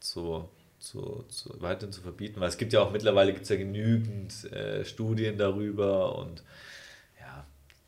so 0.00 0.50
zu, 0.78 1.24
zu, 1.28 1.60
weiterhin 1.60 1.92
zu 1.92 2.02
verbieten, 2.02 2.40
weil 2.40 2.48
es 2.48 2.58
gibt 2.58 2.72
ja 2.72 2.80
auch 2.80 2.90
mittlerweile 2.90 3.32
gibt's 3.32 3.48
ja 3.48 3.56
genügend 3.56 4.52
äh, 4.52 4.84
Studien 4.84 5.38
darüber 5.38 6.16
und. 6.18 6.42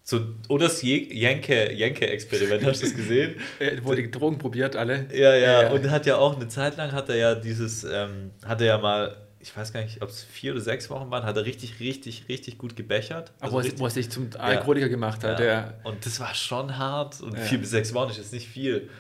So, 0.09 0.23
oder 0.49 0.69
das 0.69 0.81
Jenke-Experiment, 0.81 2.65
hast 2.65 2.81
du 2.81 2.87
das 2.87 2.97
gesehen? 2.97 3.35
Er 3.59 3.85
wurde 3.85 4.01
die 4.01 4.11
Drogen 4.11 4.39
probiert, 4.39 4.75
alle. 4.75 5.07
Ja, 5.13 5.35
ja, 5.35 5.65
ja, 5.65 5.71
und 5.71 5.91
hat 5.91 6.07
ja 6.07 6.17
auch 6.17 6.35
eine 6.35 6.49
Zeit 6.49 6.79
lang 6.79 6.93
hat 6.93 7.11
er 7.11 7.17
ja 7.17 7.35
dieses, 7.35 7.85
ähm, 7.85 8.31
hat 8.43 8.63
er 8.63 8.67
ja 8.69 8.79
mal 8.79 9.15
ich 9.39 9.55
weiß 9.55 9.73
gar 9.73 9.83
nicht, 9.83 10.01
ob 10.01 10.09
es 10.09 10.25
vier 10.25 10.53
oder 10.53 10.63
sechs 10.63 10.89
Wochen 10.89 11.11
waren, 11.11 11.25
hat 11.25 11.37
er 11.37 11.45
richtig, 11.45 11.79
richtig, 11.79 12.25
richtig 12.27 12.57
gut 12.57 12.75
gebechert. 12.75 13.33
Also 13.39 13.53
wo, 13.53 13.59
richtig, 13.59 13.79
wo 13.79 13.85
er 13.85 13.91
sich 13.91 14.11
zum 14.11 14.31
Alkoholiker 14.37 14.87
ja, 14.87 14.91
gemacht 14.91 15.23
hat. 15.23 15.41
Ja. 15.41 15.47
ja. 15.47 15.75
Und 15.85 16.05
das 16.05 16.19
war 16.21 16.35
schon 16.35 16.77
hart. 16.79 17.21
Und 17.21 17.37
ja. 17.37 17.41
vier 17.43 17.59
bis 17.59 17.71
sechs 17.71 17.93
Wochen 17.95 18.11
ist 18.11 18.17
jetzt 18.17 18.33
nicht 18.33 18.49
viel. 18.49 18.91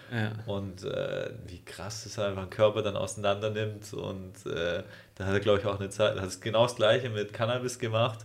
Und 0.47 0.85
äh, 0.85 1.31
wie 1.47 1.65
krass 1.65 2.05
das 2.05 2.19
einfach 2.19 2.43
ein 2.43 2.51
Körper 2.51 2.83
dann 2.83 2.97
auseinander 2.97 3.51
nimmt. 3.51 3.93
Und 3.95 4.47
äh, 4.47 4.85
da 5.17 5.25
hat 5.25 5.33
er, 5.33 5.41
glaube 5.41 5.59
ich, 5.59 5.67
auch 5.67 5.81
eine 5.81 5.91
Zeit, 5.91 6.21
hat 6.21 6.29
es 6.29 6.41
genau 6.41 6.65
das 6.65 6.77
Gleiche 6.77 7.11
mit 7.11 7.33
Cannabis 7.33 7.79
gemacht. 7.79 8.21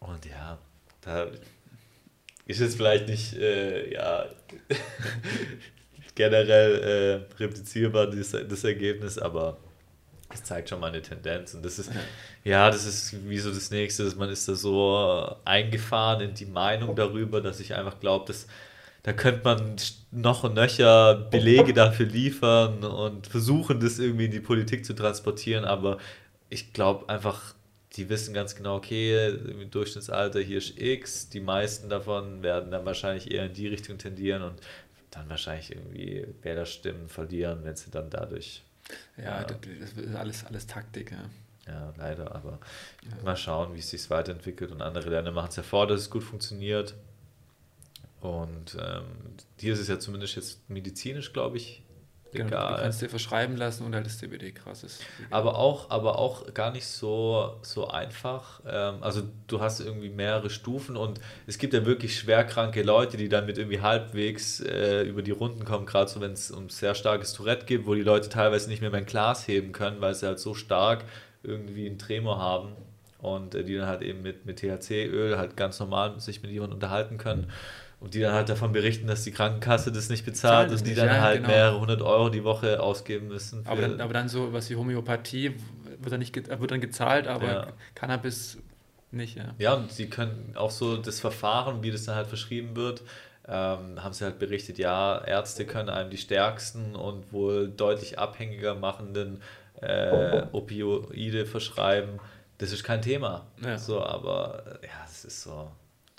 Und 0.00 0.26
ja, 0.26 0.58
da 1.02 1.28
ist 2.50 2.60
jetzt 2.60 2.76
vielleicht 2.76 3.08
nicht, 3.08 3.34
äh, 3.36 3.92
ja, 3.92 4.26
generell 6.14 7.24
äh, 7.32 7.42
replizierbar, 7.42 8.08
das, 8.08 8.30
das 8.30 8.64
Ergebnis, 8.64 9.18
aber 9.18 9.56
das 10.28 10.44
zeigt 10.44 10.68
schon 10.68 10.80
mal 10.80 10.88
eine 10.88 11.02
Tendenz. 11.02 11.54
Und 11.54 11.64
das 11.64 11.78
ist, 11.78 11.90
ja, 12.44 12.70
das 12.70 12.86
ist 12.86 13.28
wie 13.28 13.38
so 13.38 13.50
das 13.50 13.70
Nächste, 13.70 14.04
dass 14.04 14.16
man 14.16 14.30
ist 14.30 14.48
da 14.48 14.54
so 14.54 15.36
eingefahren 15.44 16.20
in 16.20 16.34
die 16.34 16.46
Meinung 16.46 16.94
darüber, 16.94 17.40
dass 17.40 17.58
ich 17.60 17.74
einfach 17.74 17.98
glaube, 18.00 18.26
dass 18.26 18.46
da 19.02 19.14
könnte 19.14 19.40
man 19.44 19.76
noch 20.10 20.44
und 20.44 20.54
nöcher 20.54 21.14
Belege 21.14 21.72
dafür 21.72 22.06
liefern 22.06 22.84
und 22.84 23.26
versuchen, 23.26 23.80
das 23.80 23.98
irgendwie 23.98 24.26
in 24.26 24.30
die 24.30 24.40
Politik 24.40 24.84
zu 24.84 24.92
transportieren. 24.92 25.64
Aber 25.64 25.96
ich 26.50 26.74
glaube 26.74 27.08
einfach, 27.08 27.54
die 27.94 28.08
wissen 28.08 28.32
ganz 28.34 28.54
genau, 28.54 28.76
okay, 28.76 29.28
im 29.28 29.70
Durchschnittsalter 29.70 30.40
hier 30.40 30.58
ist 30.58 30.80
X, 30.80 31.28
die 31.28 31.40
meisten 31.40 31.88
davon 31.88 32.42
werden 32.42 32.70
dann 32.70 32.84
wahrscheinlich 32.84 33.30
eher 33.30 33.46
in 33.46 33.52
die 33.52 33.66
Richtung 33.66 33.98
tendieren 33.98 34.42
und 34.42 34.60
dann 35.10 35.28
wahrscheinlich 35.28 35.72
irgendwie 35.74 36.26
Wählerstimmen 36.42 37.08
verlieren, 37.08 37.64
wenn 37.64 37.74
sie 37.74 37.90
dann 37.90 38.10
dadurch 38.10 38.62
ja, 39.16 39.44
das 39.44 39.58
ist 39.92 40.14
alles, 40.14 40.44
alles 40.46 40.66
Taktik, 40.66 41.12
ja. 41.12 41.24
Ja, 41.66 41.92
leider, 41.96 42.34
aber 42.34 42.58
ja. 43.02 43.22
mal 43.22 43.36
schauen, 43.36 43.74
wie 43.74 43.78
es 43.78 43.90
sich 43.90 44.10
weiterentwickelt. 44.10 44.72
Und 44.72 44.82
andere 44.82 45.10
Länder 45.10 45.30
machen 45.30 45.50
es 45.50 45.56
ja 45.56 45.62
vor, 45.62 45.86
dass 45.86 46.00
es 46.00 46.10
gut 46.10 46.24
funktioniert. 46.24 46.94
Und 48.20 48.76
ähm, 48.80 49.04
hier 49.58 49.74
ist 49.74 49.80
es 49.80 49.88
ja 49.88 49.98
zumindest 49.98 50.36
jetzt 50.36 50.68
medizinisch, 50.68 51.32
glaube 51.32 51.58
ich, 51.58 51.82
Genau, 52.32 52.46
egal. 52.48 52.76
Du 52.76 52.82
kannst 52.82 53.02
dir 53.02 53.08
verschreiben 53.08 53.56
lassen 53.56 53.84
und 53.84 53.94
halt 53.94 54.06
das 54.06 54.18
CBD 54.18 54.52
krass 54.52 54.84
ist. 54.84 55.02
Aber 55.30 55.56
auch, 55.56 55.90
aber 55.90 56.18
auch 56.18 56.52
gar 56.54 56.70
nicht 56.70 56.86
so, 56.86 57.56
so 57.62 57.88
einfach. 57.88 58.60
Ähm, 58.66 59.02
also 59.02 59.22
du 59.46 59.60
hast 59.60 59.80
irgendwie 59.80 60.10
mehrere 60.10 60.50
Stufen 60.50 60.96
und 60.96 61.20
es 61.46 61.58
gibt 61.58 61.74
ja 61.74 61.84
wirklich 61.84 62.18
schwerkranke 62.18 62.82
Leute, 62.82 63.16
die 63.16 63.28
dann 63.28 63.46
mit 63.46 63.58
irgendwie 63.58 63.80
halbwegs 63.80 64.60
äh, 64.60 65.02
über 65.02 65.22
die 65.22 65.32
Runden 65.32 65.64
kommen, 65.64 65.86
gerade 65.86 66.10
so 66.10 66.20
wenn 66.20 66.32
es 66.32 66.50
um 66.50 66.68
sehr 66.68 66.94
starkes 66.94 67.32
Tourette 67.32 67.66
geht, 67.66 67.86
wo 67.86 67.94
die 67.94 68.02
Leute 68.02 68.28
teilweise 68.28 68.68
nicht 68.68 68.80
mehr 68.80 68.90
mein 68.90 69.06
Glas 69.06 69.48
heben 69.48 69.72
können, 69.72 70.00
weil 70.00 70.14
sie 70.14 70.26
halt 70.26 70.38
so 70.38 70.54
stark 70.54 71.04
irgendwie 71.42 71.86
einen 71.86 71.98
Tremor 71.98 72.38
haben 72.38 72.76
und 73.18 73.54
äh, 73.54 73.64
die 73.64 73.76
dann 73.76 73.88
halt 73.88 74.02
eben 74.02 74.22
mit, 74.22 74.46
mit 74.46 74.58
THC-Öl 74.58 75.36
halt 75.36 75.56
ganz 75.56 75.80
normal 75.80 76.20
sich 76.20 76.42
mit 76.42 76.50
jemandem 76.50 76.76
unterhalten 76.76 77.18
können. 77.18 77.42
Mhm 77.42 77.79
und 78.00 78.14
die 78.14 78.20
dann 78.20 78.32
halt 78.32 78.48
davon 78.48 78.72
berichten, 78.72 79.06
dass 79.06 79.24
die 79.24 79.30
Krankenkasse 79.30 79.92
das 79.92 80.08
nicht 80.08 80.24
bezahlt 80.24 80.70
und 80.70 80.86
die 80.86 80.94
dann 80.94 81.08
ja, 81.08 81.20
halt 81.20 81.36
genau. 81.38 81.48
mehrere 81.48 81.80
hundert 81.80 82.02
Euro 82.02 82.30
die 82.30 82.44
Woche 82.44 82.82
ausgeben 82.82 83.28
müssen. 83.28 83.64
Aber 83.66 83.82
dann, 83.82 84.00
aber 84.00 84.12
dann 84.14 84.28
so 84.28 84.52
was 84.52 84.70
wie 84.70 84.76
Homöopathie 84.76 85.54
wird 85.98 86.12
dann, 86.12 86.20
nicht, 86.20 86.34
wird 86.34 86.70
dann 86.70 86.80
gezahlt, 86.80 87.28
aber 87.28 87.46
ja. 87.46 87.66
Cannabis 87.94 88.58
nicht, 89.10 89.36
ja. 89.36 89.54
Ja, 89.58 89.74
und 89.74 89.92
sie 89.92 90.08
können 90.08 90.54
auch 90.56 90.70
so 90.70 90.96
das 90.96 91.20
Verfahren, 91.20 91.82
wie 91.82 91.90
das 91.90 92.04
dann 92.04 92.14
halt 92.14 92.28
verschrieben 92.28 92.74
wird, 92.74 93.02
ähm, 93.46 94.02
haben 94.02 94.12
sie 94.12 94.24
halt 94.24 94.38
berichtet, 94.38 94.78
ja, 94.78 95.22
Ärzte 95.24 95.66
können 95.66 95.88
einem 95.90 96.10
die 96.10 96.16
stärksten 96.16 96.94
und 96.94 97.32
wohl 97.32 97.68
deutlich 97.68 98.18
abhängiger 98.18 98.76
machenden 98.76 99.42
äh, 99.80 100.42
Opioide 100.52 101.44
verschreiben. 101.44 102.20
Das 102.58 102.72
ist 102.72 102.84
kein 102.84 103.02
Thema. 103.02 103.46
Ja. 103.62 103.78
So, 103.78 104.02
aber 104.02 104.78
ja, 104.82 105.04
es 105.06 105.24
ist 105.24 105.42
so 105.42 105.70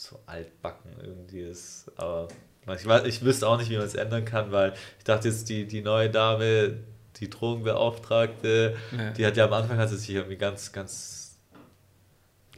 so 0.01 0.19
altbacken 0.25 0.91
irgendwie 1.01 1.41
ist. 1.41 1.91
Aber 1.95 2.27
ich, 2.75 2.85
weiß, 2.85 3.05
ich 3.05 3.23
wüsste 3.23 3.47
auch 3.47 3.57
nicht, 3.57 3.69
wie 3.69 3.77
man 3.77 3.85
es 3.85 3.95
ändern 3.95 4.25
kann, 4.25 4.51
weil 4.51 4.73
ich 4.97 5.03
dachte 5.03 5.27
jetzt, 5.27 5.47
die, 5.49 5.67
die 5.67 5.81
neue 5.81 6.09
Dame, 6.09 6.77
die 7.17 7.29
Drogenbeauftragte, 7.29 8.75
ja. 8.97 9.11
die 9.11 9.25
hat 9.25 9.37
ja 9.37 9.45
am 9.45 9.53
Anfang 9.53 9.77
hat 9.77 9.89
sie 9.89 9.97
sich 9.97 10.09
irgendwie 10.09 10.37
ganz, 10.37 10.71
ganz, 10.71 11.37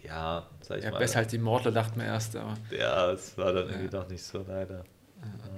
ja, 0.04 0.48
sag 0.62 0.78
ich 0.78 0.86
ja, 0.86 0.92
mal. 0.92 1.00
Besser 1.00 1.20
als 1.20 1.32
die 1.32 1.38
Mordler, 1.38 1.72
dachten 1.72 2.00
wir 2.00 2.06
erst, 2.06 2.36
aber. 2.38 2.56
Ja, 2.72 3.12
es 3.12 3.38
war 3.38 3.52
dann 3.52 3.66
ja. 3.66 3.72
irgendwie 3.72 3.90
doch 3.90 4.08
nicht 4.08 4.24
so 4.24 4.46
leider. 4.48 4.86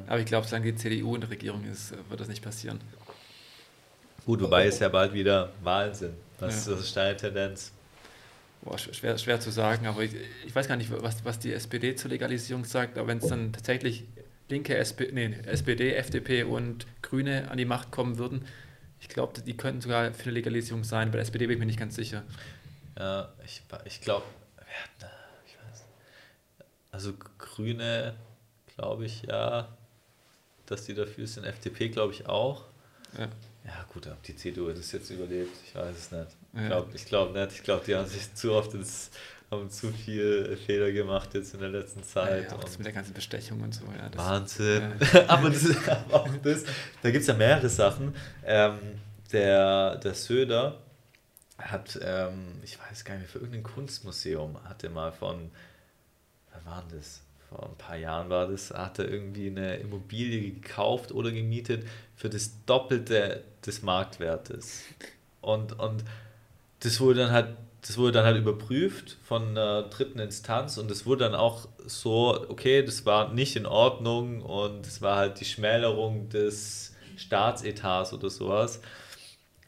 Aber 0.08 0.20
ich 0.20 0.26
glaube, 0.26 0.48
solange 0.48 0.72
die 0.72 0.76
CDU 0.76 1.16
in 1.16 1.22
der 1.22 1.30
Regierung 1.30 1.64
ist, 1.66 1.94
wird 2.10 2.20
das 2.20 2.28
nicht 2.28 2.44
passieren. 2.44 2.80
Gut, 4.26 4.42
wobei 4.42 4.66
es 4.66 4.80
ja 4.80 4.90
bald 4.90 5.14
wieder 5.14 5.52
Wahlen 5.64 5.94
sind. 5.94 6.16
Das, 6.40 6.66
das 6.66 6.80
ist 6.80 6.98
deine 6.98 7.16
Tendenz. 7.16 7.72
Boah, 8.66 8.80
schwer, 8.80 9.18
schwer 9.20 9.40
zu 9.40 9.52
sagen, 9.52 9.86
aber 9.86 10.02
ich, 10.02 10.16
ich 10.46 10.56
weiß 10.56 10.68
gar 10.68 10.76
nicht, 10.76 10.92
was, 10.92 11.24
was 11.24 11.38
die 11.38 11.54
SPD 11.54 11.96
zur 11.96 12.10
Legalisierung 12.10 12.66
sagt, 12.66 12.98
aber 12.98 13.08
wenn 13.08 13.20
es 13.20 13.28
dann 13.28 13.54
tatsächlich 13.54 14.06
linke 14.50 14.76
SP, 14.76 15.14
nee, 15.14 15.38
SPD, 15.46 15.94
FDP 15.94 16.44
und 16.44 16.88
Grüne 17.04 17.50
an 17.52 17.60
die 17.60 17.66
Macht 17.66 17.92
kommen 17.92 18.18
würden, 18.18 18.44
ich 19.00 19.08
glaube, 19.08 19.40
die 19.40 19.56
könnten 19.56 19.82
sogar 19.82 20.12
für 20.14 20.24
eine 20.24 20.32
Legalisierung 20.32 20.84
sein. 20.84 21.12
Bei 21.12 21.18
der 21.18 21.22
SPD 21.22 21.46
bin 21.46 21.54
ich 21.54 21.60
mir 21.60 21.68
nicht 21.68 21.80
ganz 21.80 21.96
sicher. 21.96 22.24
Ja, 22.98 23.32
ich, 23.46 23.62
ich 23.86 24.02
glaube, 24.02 24.26
also 26.92 27.14
Grüne, 27.38 28.16
glaube 28.76 29.06
ich, 29.06 29.24
ja, 29.24 29.68
dass 30.66 30.86
die 30.86 30.96
dafür 30.96 31.28
sind. 31.28 31.44
FDP, 31.44 31.90
glaube 31.90 32.14
ich, 32.14 32.28
auch. 32.28 32.64
Ja. 33.20 33.28
Ja, 33.66 33.86
gut, 33.92 34.06
ob 34.08 34.22
die 34.24 34.36
CDU 34.36 34.72
das 34.72 34.92
jetzt 34.92 35.10
überlebt, 35.10 35.58
ich 35.66 35.74
weiß 35.74 35.98
es 35.98 36.12
nicht. 36.12 36.28
Ich 36.54 36.68
glaube 36.68 36.92
ich 36.94 37.06
glaub 37.06 37.34
nicht. 37.34 37.52
Ich 37.52 37.64
glaube, 37.64 37.84
die 37.86 37.96
haben 37.96 38.08
sich 38.08 38.34
zu 38.36 38.54
oft 38.54 38.74
ins, 38.76 39.10
haben 39.50 39.72
zu 39.72 39.92
viel 39.92 40.56
Fehler 40.66 40.92
gemacht 40.92 41.34
jetzt 41.34 41.56
in 41.56 41.62
der 41.62 41.70
letzten 41.70 42.04
Zeit. 42.04 42.52
Ja, 42.52 42.58
ja 42.58 42.64
mit 42.78 42.86
der 42.86 42.94
ganzen 42.94 43.14
Bestechung 43.14 43.62
und 43.62 43.74
so. 43.74 43.84
Ja, 43.98 44.10
das, 44.10 44.24
Wahnsinn. 44.24 44.94
Ja. 45.14 45.26
aber 45.30 45.50
das 45.50 45.64
ist 45.64 45.90
auch 46.12 46.30
das. 46.44 46.64
Da 47.02 47.10
gibt 47.10 47.22
es 47.22 47.28
ja 47.28 47.34
mehrere 47.34 47.70
Sachen. 47.70 48.16
Ähm, 48.44 48.78
der, 49.32 49.96
der 49.98 50.14
Söder 50.14 50.80
hat, 51.58 52.00
ähm, 52.04 52.60
ich 52.64 52.78
weiß 52.80 53.04
gar 53.04 53.16
nicht 53.16 53.24
mehr, 53.24 53.30
für 53.30 53.40
irgendein 53.40 53.64
Kunstmuseum 53.64 54.64
hat 54.64 54.84
er 54.84 54.92
mal 54.92 55.12
von, 55.12 55.50
wann 56.52 56.66
war 56.66 56.84
das? 56.92 57.22
Vor 57.56 57.70
ein 57.70 57.78
paar 57.78 57.98
Jahren 57.98 58.30
war 58.30 58.48
das, 58.48 58.72
hat 58.72 59.00
er 59.00 59.10
irgendwie 59.10 59.48
eine 59.48 59.78
Immobilie 59.78 60.52
gekauft 60.52 61.12
oder 61.12 61.32
gemietet 61.32 61.86
für 62.16 62.30
das 62.30 62.52
Doppelte 62.66 63.44
des 63.66 63.82
Marktwertes. 63.82 64.84
Und, 65.42 65.80
und 65.80 66.04
das 66.82 67.00
wurde 67.00 67.22
dann 67.22 67.32
halt 67.32 67.56
das 67.88 68.00
wurde 68.00 68.14
dann 68.14 68.26
halt 68.26 68.38
überprüft 68.38 69.18
von 69.24 69.50
einer 69.50 69.84
dritten 69.84 70.18
Instanz 70.18 70.80
und 70.80 70.90
es 70.90 71.06
wurde 71.06 71.26
dann 71.26 71.36
auch 71.36 71.68
so, 71.86 72.44
okay, 72.50 72.84
das 72.84 73.06
war 73.06 73.32
nicht 73.32 73.56
in 73.56 73.68
Ordnung 73.68 74.42
und 74.42 74.88
es 74.88 75.04
war 75.04 75.18
halt 75.18 75.40
die 75.40 75.46
Schmälerung 75.46 76.28
des 76.30 76.96
Staatsetats 77.16 78.12
oder 78.12 78.32
sowas. 78.32 78.82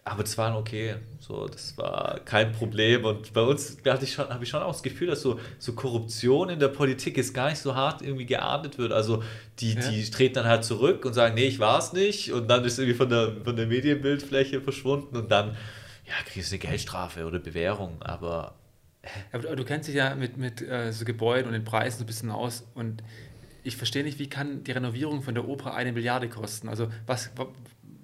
Aber 0.04 0.24
das 0.24 0.36
war 0.36 0.58
okay. 0.58 0.96
So, 1.28 1.46
das 1.46 1.78
war 1.78 2.22
kein 2.24 2.54
Problem. 2.54 3.04
Und 3.04 3.34
bei 3.34 3.42
uns 3.42 3.78
hatte 3.86 4.06
ich 4.06 4.14
schon, 4.14 4.30
habe 4.30 4.46
ich 4.46 4.50
schon 4.50 4.62
auch 4.62 4.72
das 4.72 4.82
Gefühl, 4.82 5.08
dass 5.08 5.22
so, 5.22 5.38
so 5.60 5.74
Korruption 5.74 6.50
in 6.50 6.60
der 6.60 6.70
Politik 6.70 7.18
jetzt 7.18 7.34
gar 7.34 7.50
nicht 7.50 7.60
so 7.60 7.76
hart 7.76 8.02
irgendwie 8.02 8.26
geahndet 8.26 8.78
wird. 8.78 8.94
Also 8.94 9.24
die, 9.60 9.74
ja. 9.74 9.90
die 9.90 10.10
treten 10.10 10.36
dann 10.36 10.46
halt 10.46 10.64
zurück 10.64 11.04
und 11.04 11.12
sagen, 11.12 11.36
nee, 11.36 11.48
ich 11.48 11.60
war 11.60 11.80
es 11.80 11.92
nicht. 11.92 12.32
Und 12.32 12.48
dann 12.48 12.64
ist 12.64 12.80
irgendwie 12.80 12.96
von 12.96 13.10
der, 13.10 13.34
von 13.44 13.58
der 13.58 13.68
Medienbildfläche 13.68 14.62
verschwunden 14.62 15.18
und 15.18 15.30
dann, 15.30 15.58
ja, 16.06 16.14
kriegst 16.26 16.52
du 16.52 16.56
eine 16.56 16.60
Geldstrafe 16.60 17.26
oder 17.26 17.40
Bewährung. 17.40 18.02
Aber. 18.04 18.56
Aber 19.34 19.54
du 19.58 19.66
kennst 19.66 19.90
dich 19.90 19.96
ja 19.96 20.16
mit, 20.16 20.38
mit 20.38 20.62
äh, 20.62 20.94
so 20.94 21.04
Gebäuden 21.04 21.48
und 21.48 21.54
den 21.54 21.66
Preisen 21.66 21.98
so 21.98 22.04
ein 22.06 22.08
bisschen 22.08 22.32
aus. 22.32 22.66
Und 22.74 23.04
ich 23.66 23.76
verstehe 23.76 24.04
nicht, 24.04 24.18
wie 24.18 24.30
kann 24.30 24.64
die 24.64 24.72
Renovierung 24.72 25.22
von 25.24 25.36
der 25.36 25.46
Oper 25.46 25.74
eine 25.74 25.92
Milliarde 25.92 26.30
kosten? 26.30 26.70
Also 26.70 26.88
was, 27.06 27.32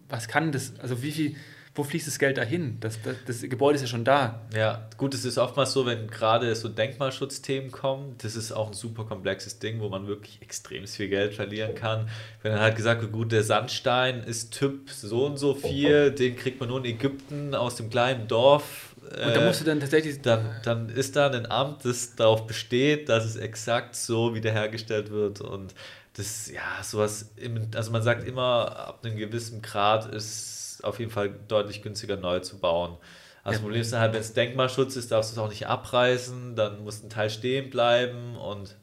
was 0.10 0.28
kann 0.28 0.52
das, 0.52 0.78
also 0.82 1.02
wie 1.02 1.12
viel 1.14 1.36
wo 1.76 1.84
fließt 1.84 2.06
das 2.06 2.20
Geld 2.20 2.38
dahin? 2.38 2.78
Das, 2.82 3.00
das, 3.02 3.16
das 3.26 3.42
Gebäude 3.42 3.76
ist 3.76 3.82
ja 3.82 3.88
schon 3.88 4.06
da. 4.06 4.42
Ja, 4.56 4.88
gut, 4.98 5.16
es 5.16 5.26
ist 5.26 5.40
oftmals 5.40 5.74
so, 5.74 5.88
wenn 5.88 6.08
gerade 6.08 6.54
so 6.56 6.70
Denkmalschutzthemen 6.70 7.72
kommen, 7.72 8.16
das 8.20 8.36
ist 8.36 8.52
auch 8.52 8.68
ein 8.68 8.74
super 8.74 9.06
komplexes 9.06 9.58
Ding, 9.58 9.80
wo 9.80 9.90
man 9.90 10.06
wirklich 10.06 10.40
extrem 10.42 10.86
viel 10.86 11.10
Geld 11.10 11.34
verlieren 11.34 11.74
kann. 11.74 12.10
Wenn 12.44 12.52
dann 12.52 12.62
halt 12.62 12.76
gesagt 12.76 13.02
wird, 13.02 13.12
gut, 13.12 13.32
der 13.32 13.44
Sandstein 13.44 14.22
ist 14.24 14.54
Typ 14.54 14.90
so 14.92 15.26
und 15.26 15.38
so 15.38 15.56
viel, 15.56 16.12
den 16.12 16.36
kriegt 16.36 16.60
man 16.60 16.70
nur 16.70 16.78
in 16.80 16.86
Ägypten 16.86 17.56
aus 17.56 17.76
dem 17.76 17.90
kleinen 17.90 18.28
Dorf. 18.28 18.94
Und 19.04 19.36
da 19.36 19.46
musst 19.46 19.62
du 19.62 19.66
dann 19.66 19.80
tatsächlich. 19.80 20.22
Dann, 20.22 20.56
dann 20.64 20.90
ist 20.90 21.16
da 21.16 21.30
ein 21.30 21.50
Amt, 21.50 21.86
das 21.86 22.16
darauf 22.16 22.48
besteht, 22.48 23.10
dass 23.10 23.26
es 23.26 23.36
exakt 23.36 23.96
so 23.96 24.34
wiederhergestellt 24.36 25.12
wird 25.12 25.42
und 25.42 25.74
das, 26.16 26.52
ja, 26.52 26.84
sowas, 26.84 27.34
im, 27.38 27.70
also 27.76 27.92
man 27.92 28.04
sagt 28.04 28.28
immer, 28.28 28.78
ab 28.78 29.00
einem 29.04 29.18
gewissen 29.18 29.62
Grad 29.62 30.14
ist 30.14 30.82
auf 30.84 31.00
jeden 31.00 31.12
Fall 31.12 31.34
deutlich 31.48 31.82
günstiger 31.82 32.18
neu 32.18 32.40
zu 32.40 32.60
bauen. 32.60 32.98
Also 33.44 33.58
das 33.58 33.62
Problem 33.62 33.82
ist 33.82 33.92
dann 33.92 34.00
halt, 34.00 34.14
wenn 34.14 34.22
es 34.22 34.34
Denkmalschutz 34.34 34.96
ist, 34.96 35.12
darfst 35.12 35.32
du 35.32 35.36
es 35.36 35.46
auch 35.46 35.50
nicht 35.50 35.68
abreißen, 35.68 36.56
dann 36.56 36.84
muss 36.84 37.04
ein 37.04 37.10
Teil 37.10 37.30
stehen 37.30 37.70
bleiben 37.70 38.38
und 38.38 38.76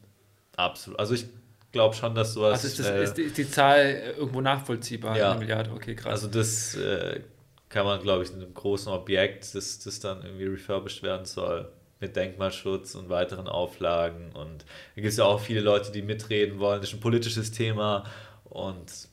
absolut. 0.56 0.98
Also 0.98 1.14
ich 1.14 1.26
glaube 1.72 1.94
schon, 1.94 2.14
dass 2.14 2.34
sowas. 2.34 2.64
Also 2.64 2.66
ist, 2.66 2.78
das, 2.78 2.86
äh, 2.86 3.04
ist, 3.04 3.14
die, 3.14 3.22
ist, 3.22 3.38
die, 3.38 3.50
Zahl 3.50 4.14
irgendwo 4.18 4.40
nachvollziehbar? 4.40 5.16
Ja. 5.16 5.30
Eine 5.30 5.40
Milliarde, 5.40 5.70
okay, 5.70 5.94
krass. 5.94 6.12
Also 6.12 6.28
das 6.28 6.74
äh, 6.74 7.20
kann 7.68 7.86
man, 7.86 8.02
glaube 8.02 8.24
ich, 8.24 8.30
in 8.30 8.42
einem 8.42 8.52
großen 8.52 8.92
Objekt, 8.92 9.54
das, 9.54 9.78
das 9.78 10.00
dann 10.00 10.24
irgendwie 10.24 10.46
refurbished 10.46 11.02
werden 11.02 11.24
soll, 11.24 11.70
mit 12.00 12.16
Denkmalschutz 12.16 12.94
und 12.94 13.08
weiteren 13.08 13.46
Auflagen. 13.46 14.32
Und 14.32 14.64
da 14.94 15.02
gibt 15.02 15.08
es 15.08 15.18
ja 15.18 15.24
auch 15.24 15.40
viele 15.40 15.60
Leute, 15.60 15.92
die 15.92 16.02
mitreden 16.02 16.58
wollen. 16.58 16.80
Das 16.80 16.90
ist 16.90 16.96
ein 16.96 17.00
politisches 17.00 17.52
Thema 17.52 18.04
und 18.44 19.08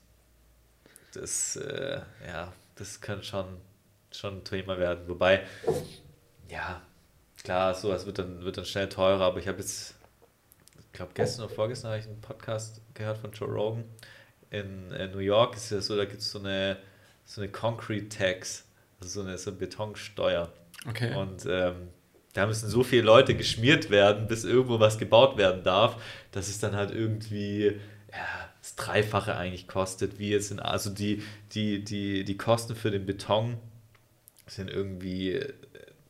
das, 1.12 1.56
äh, 1.56 2.00
ja, 2.26 2.52
das 2.76 3.00
kann 3.00 3.22
schon, 3.22 3.46
schon 4.10 4.38
ein 4.38 4.44
Thema 4.44 4.78
werden. 4.78 5.08
Wobei, 5.08 5.42
ja, 6.48 6.82
klar, 7.42 7.74
sowas 7.74 8.06
wird 8.06 8.18
dann, 8.18 8.42
wird 8.42 8.56
dann 8.56 8.64
schnell 8.64 8.88
teurer, 8.88 9.24
aber 9.24 9.38
ich 9.38 9.48
habe 9.48 9.58
jetzt, 9.58 9.94
ich 10.78 10.92
glaube, 10.92 11.12
gestern 11.14 11.46
oder 11.46 11.54
vorgestern 11.54 11.90
habe 11.90 12.00
ich 12.00 12.06
einen 12.06 12.20
Podcast 12.20 12.80
gehört 12.94 13.18
von 13.18 13.32
Joe 13.32 13.48
Rogan. 13.48 13.84
In, 14.50 14.90
in 14.92 15.10
New 15.12 15.18
York 15.18 15.56
ist 15.56 15.70
ja 15.70 15.80
so, 15.80 15.96
da 15.96 16.04
gibt 16.06 16.22
es 16.22 16.30
so 16.30 16.38
eine, 16.38 16.78
so 17.24 17.42
eine 17.42 17.50
Concrete 17.50 18.08
Tax, 18.08 18.64
also 19.00 19.20
so 19.20 19.26
eine, 19.26 19.36
so 19.36 19.50
eine 19.50 19.58
Betonsteuer. 19.58 20.50
Okay. 20.88 21.14
Und 21.14 21.44
ähm, 21.46 21.88
da 22.34 22.46
müssen 22.46 22.68
so 22.68 22.82
viele 22.84 23.02
Leute 23.02 23.34
geschmiert 23.34 23.90
werden, 23.90 24.26
bis 24.28 24.44
irgendwo 24.44 24.78
was 24.80 24.98
gebaut 24.98 25.36
werden 25.36 25.62
darf, 25.64 26.00
dass 26.32 26.48
es 26.48 26.58
dann 26.60 26.76
halt 26.76 26.90
irgendwie 26.90 27.78
ja, 28.12 28.48
das 28.60 28.76
Dreifache 28.76 29.36
eigentlich 29.36 29.66
kostet, 29.66 30.18
wie 30.18 30.30
jetzt 30.30 30.50
in, 30.50 30.60
also 30.60 30.90
die, 30.90 31.22
die, 31.52 31.82
die, 31.84 32.24
die 32.24 32.36
Kosten 32.36 32.74
für 32.76 32.90
den 32.90 33.06
Beton 33.06 33.56
sind 34.46 34.70
irgendwie 34.70 35.40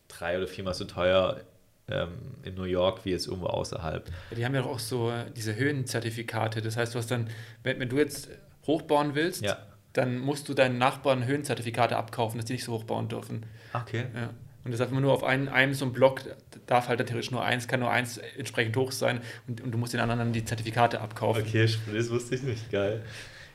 drei 0.08 0.38
oder 0.38 0.46
viermal 0.48 0.74
so 0.74 0.84
teuer 0.84 1.40
ähm, 1.88 2.10
in 2.42 2.54
New 2.54 2.64
York 2.64 3.04
wie 3.04 3.10
jetzt 3.10 3.26
irgendwo 3.26 3.46
außerhalb. 3.46 4.08
Ja, 4.30 4.36
die 4.36 4.44
haben 4.44 4.54
ja 4.54 4.64
auch 4.64 4.78
so 4.78 5.12
diese 5.36 5.56
Höhenzertifikate. 5.56 6.60
Das 6.62 6.76
heißt, 6.76 6.94
du 6.94 6.98
hast 6.98 7.10
dann, 7.10 7.28
wenn, 7.62 7.80
wenn 7.80 7.88
du 7.88 7.96
jetzt 7.96 8.28
hochbauen 8.66 9.14
willst, 9.14 9.42
Ja. 9.42 9.56
dann 9.92 10.18
musst 10.18 10.48
du 10.48 10.54
deinen 10.54 10.78
Nachbarn 10.78 11.24
Höhenzertifikate 11.26 11.96
abkaufen, 11.96 12.38
dass 12.38 12.44
die 12.46 12.52
nicht 12.54 12.64
so 12.64 12.72
hochbauen 12.72 13.08
dürfen. 13.08 13.46
Okay. 13.72 14.06
Ja. 14.14 14.30
Und 14.68 14.72
das 14.72 14.80
darf 14.80 14.90
immer 14.90 15.00
nur 15.00 15.14
auf 15.14 15.24
einen, 15.24 15.48
einem 15.48 15.72
so 15.72 15.86
einem 15.86 15.94
Block, 15.94 16.20
darf 16.66 16.88
halt 16.88 16.98
theoretisch 16.98 17.30
nur 17.30 17.42
eins, 17.42 17.68
kann 17.68 17.80
nur 17.80 17.90
eins 17.90 18.18
entsprechend 18.18 18.76
hoch 18.76 18.92
sein 18.92 19.22
und, 19.46 19.62
und 19.62 19.72
du 19.72 19.78
musst 19.78 19.94
den 19.94 20.00
anderen 20.00 20.18
dann 20.18 20.32
die 20.34 20.44
Zertifikate 20.44 21.00
abkaufen. 21.00 21.42
Okay, 21.42 21.66
das 21.94 22.10
wusste 22.10 22.34
ich 22.34 22.42
nicht. 22.42 22.70
Geil. 22.70 23.02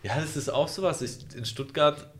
Ja, 0.01 0.19
das 0.19 0.35
ist 0.35 0.49
auch 0.49 0.67
sowas. 0.67 1.03
Ich, 1.03 1.19
in 1.35 1.45
Stuttgart, 1.45 2.11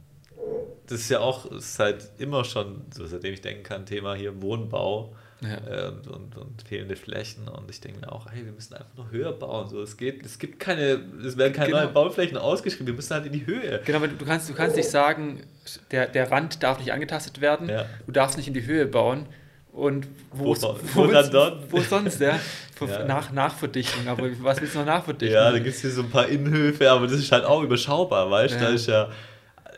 das 0.85 1.01
ist 1.01 1.09
ja 1.09 1.21
auch 1.21 1.47
seit 1.57 2.11
immer 2.19 2.45
schon, 2.45 2.83
so 2.93 3.07
seitdem 3.07 3.33
ich 3.33 3.41
denken 3.41 3.63
kann, 3.63 3.87
Thema 3.87 4.13
hier 4.13 4.41
Wohnbau 4.43 5.15
Ja. 5.43 5.87
äh, 5.87 5.87
und, 5.89 6.35
und, 6.37 6.61
fehlende 6.67 6.95
Flächen. 6.95 7.47
Und 7.47 7.69
ich 7.69 7.79
denke 7.81 7.99
mir 7.99 8.11
auch, 8.11 8.27
hey, 8.31 8.45
wir 8.45 8.51
müssen 8.51 8.73
einfach 8.73 8.95
noch 8.95 9.11
höher 9.11 9.31
bauen. 9.33 9.67
So, 9.69 9.81
es, 9.81 9.97
geht, 9.97 10.25
es 10.25 10.39
gibt 10.39 10.59
keine, 10.59 10.99
es 11.25 11.37
werden 11.37 11.53
keine 11.53 11.67
Genau. 11.69 11.81
neuen 11.83 11.93
Bauflächen 11.93 12.37
ausgeschrieben, 12.37 12.87
wir 12.87 12.93
müssen 12.93 13.13
halt 13.13 13.25
in 13.25 13.33
die 13.33 13.45
Höhe. 13.45 13.81
Genau, 13.85 14.01
weil 14.01 14.09
du 14.09 14.25
kannst, 14.25 14.49
du 14.49 14.53
kannst 14.53 14.75
nicht 14.75 14.89
sagen, 14.89 15.43
der, 15.91 16.07
der 16.07 16.31
Rand 16.31 16.63
darf 16.63 16.79
nicht 16.79 16.91
angetastet 16.93 17.41
werden, 17.41 17.69
Ja. 17.69 17.85
du 18.05 18.11
darfst 18.11 18.37
nicht 18.37 18.47
in 18.47 18.53
die 18.53 18.65
Höhe 18.65 18.85
bauen. 18.87 19.27
Und 19.71 20.07
wo, 20.31 20.45
Wo 20.45 20.53
ba- 20.53 20.77
wo 20.93 21.07
dann 21.07 21.63
wo 21.69 21.79
sonst, 21.81 22.19
ja? 22.21 22.39
Ja. 22.85 23.05
Nach, 23.05 23.31
Nachverdichtung. 23.31 24.07
Aber 24.09 24.27
was 24.41 24.59
willst 24.59 24.75
du 24.75 24.79
noch 24.79 24.85
nachverdichten? 24.85 25.33
Ja, 25.33 25.51
da 25.51 25.57
gibt 25.59 25.73
es 25.73 25.79
hier 25.81 25.89
so 25.89 26.01
ein 26.01 26.09
paar 26.09 26.27
Innenhöfe, 26.27 26.91
aber 26.91 27.07
das 27.07 27.15
ist 27.17 27.31
halt 27.31 27.45
auch 27.45 27.61
überschaubar, 27.63 28.29
weißt 28.29 28.55
du? 28.55 28.59
Ja. 28.59 28.63
Da 28.65 28.69
ist 28.73 28.87
ja, 28.87 29.09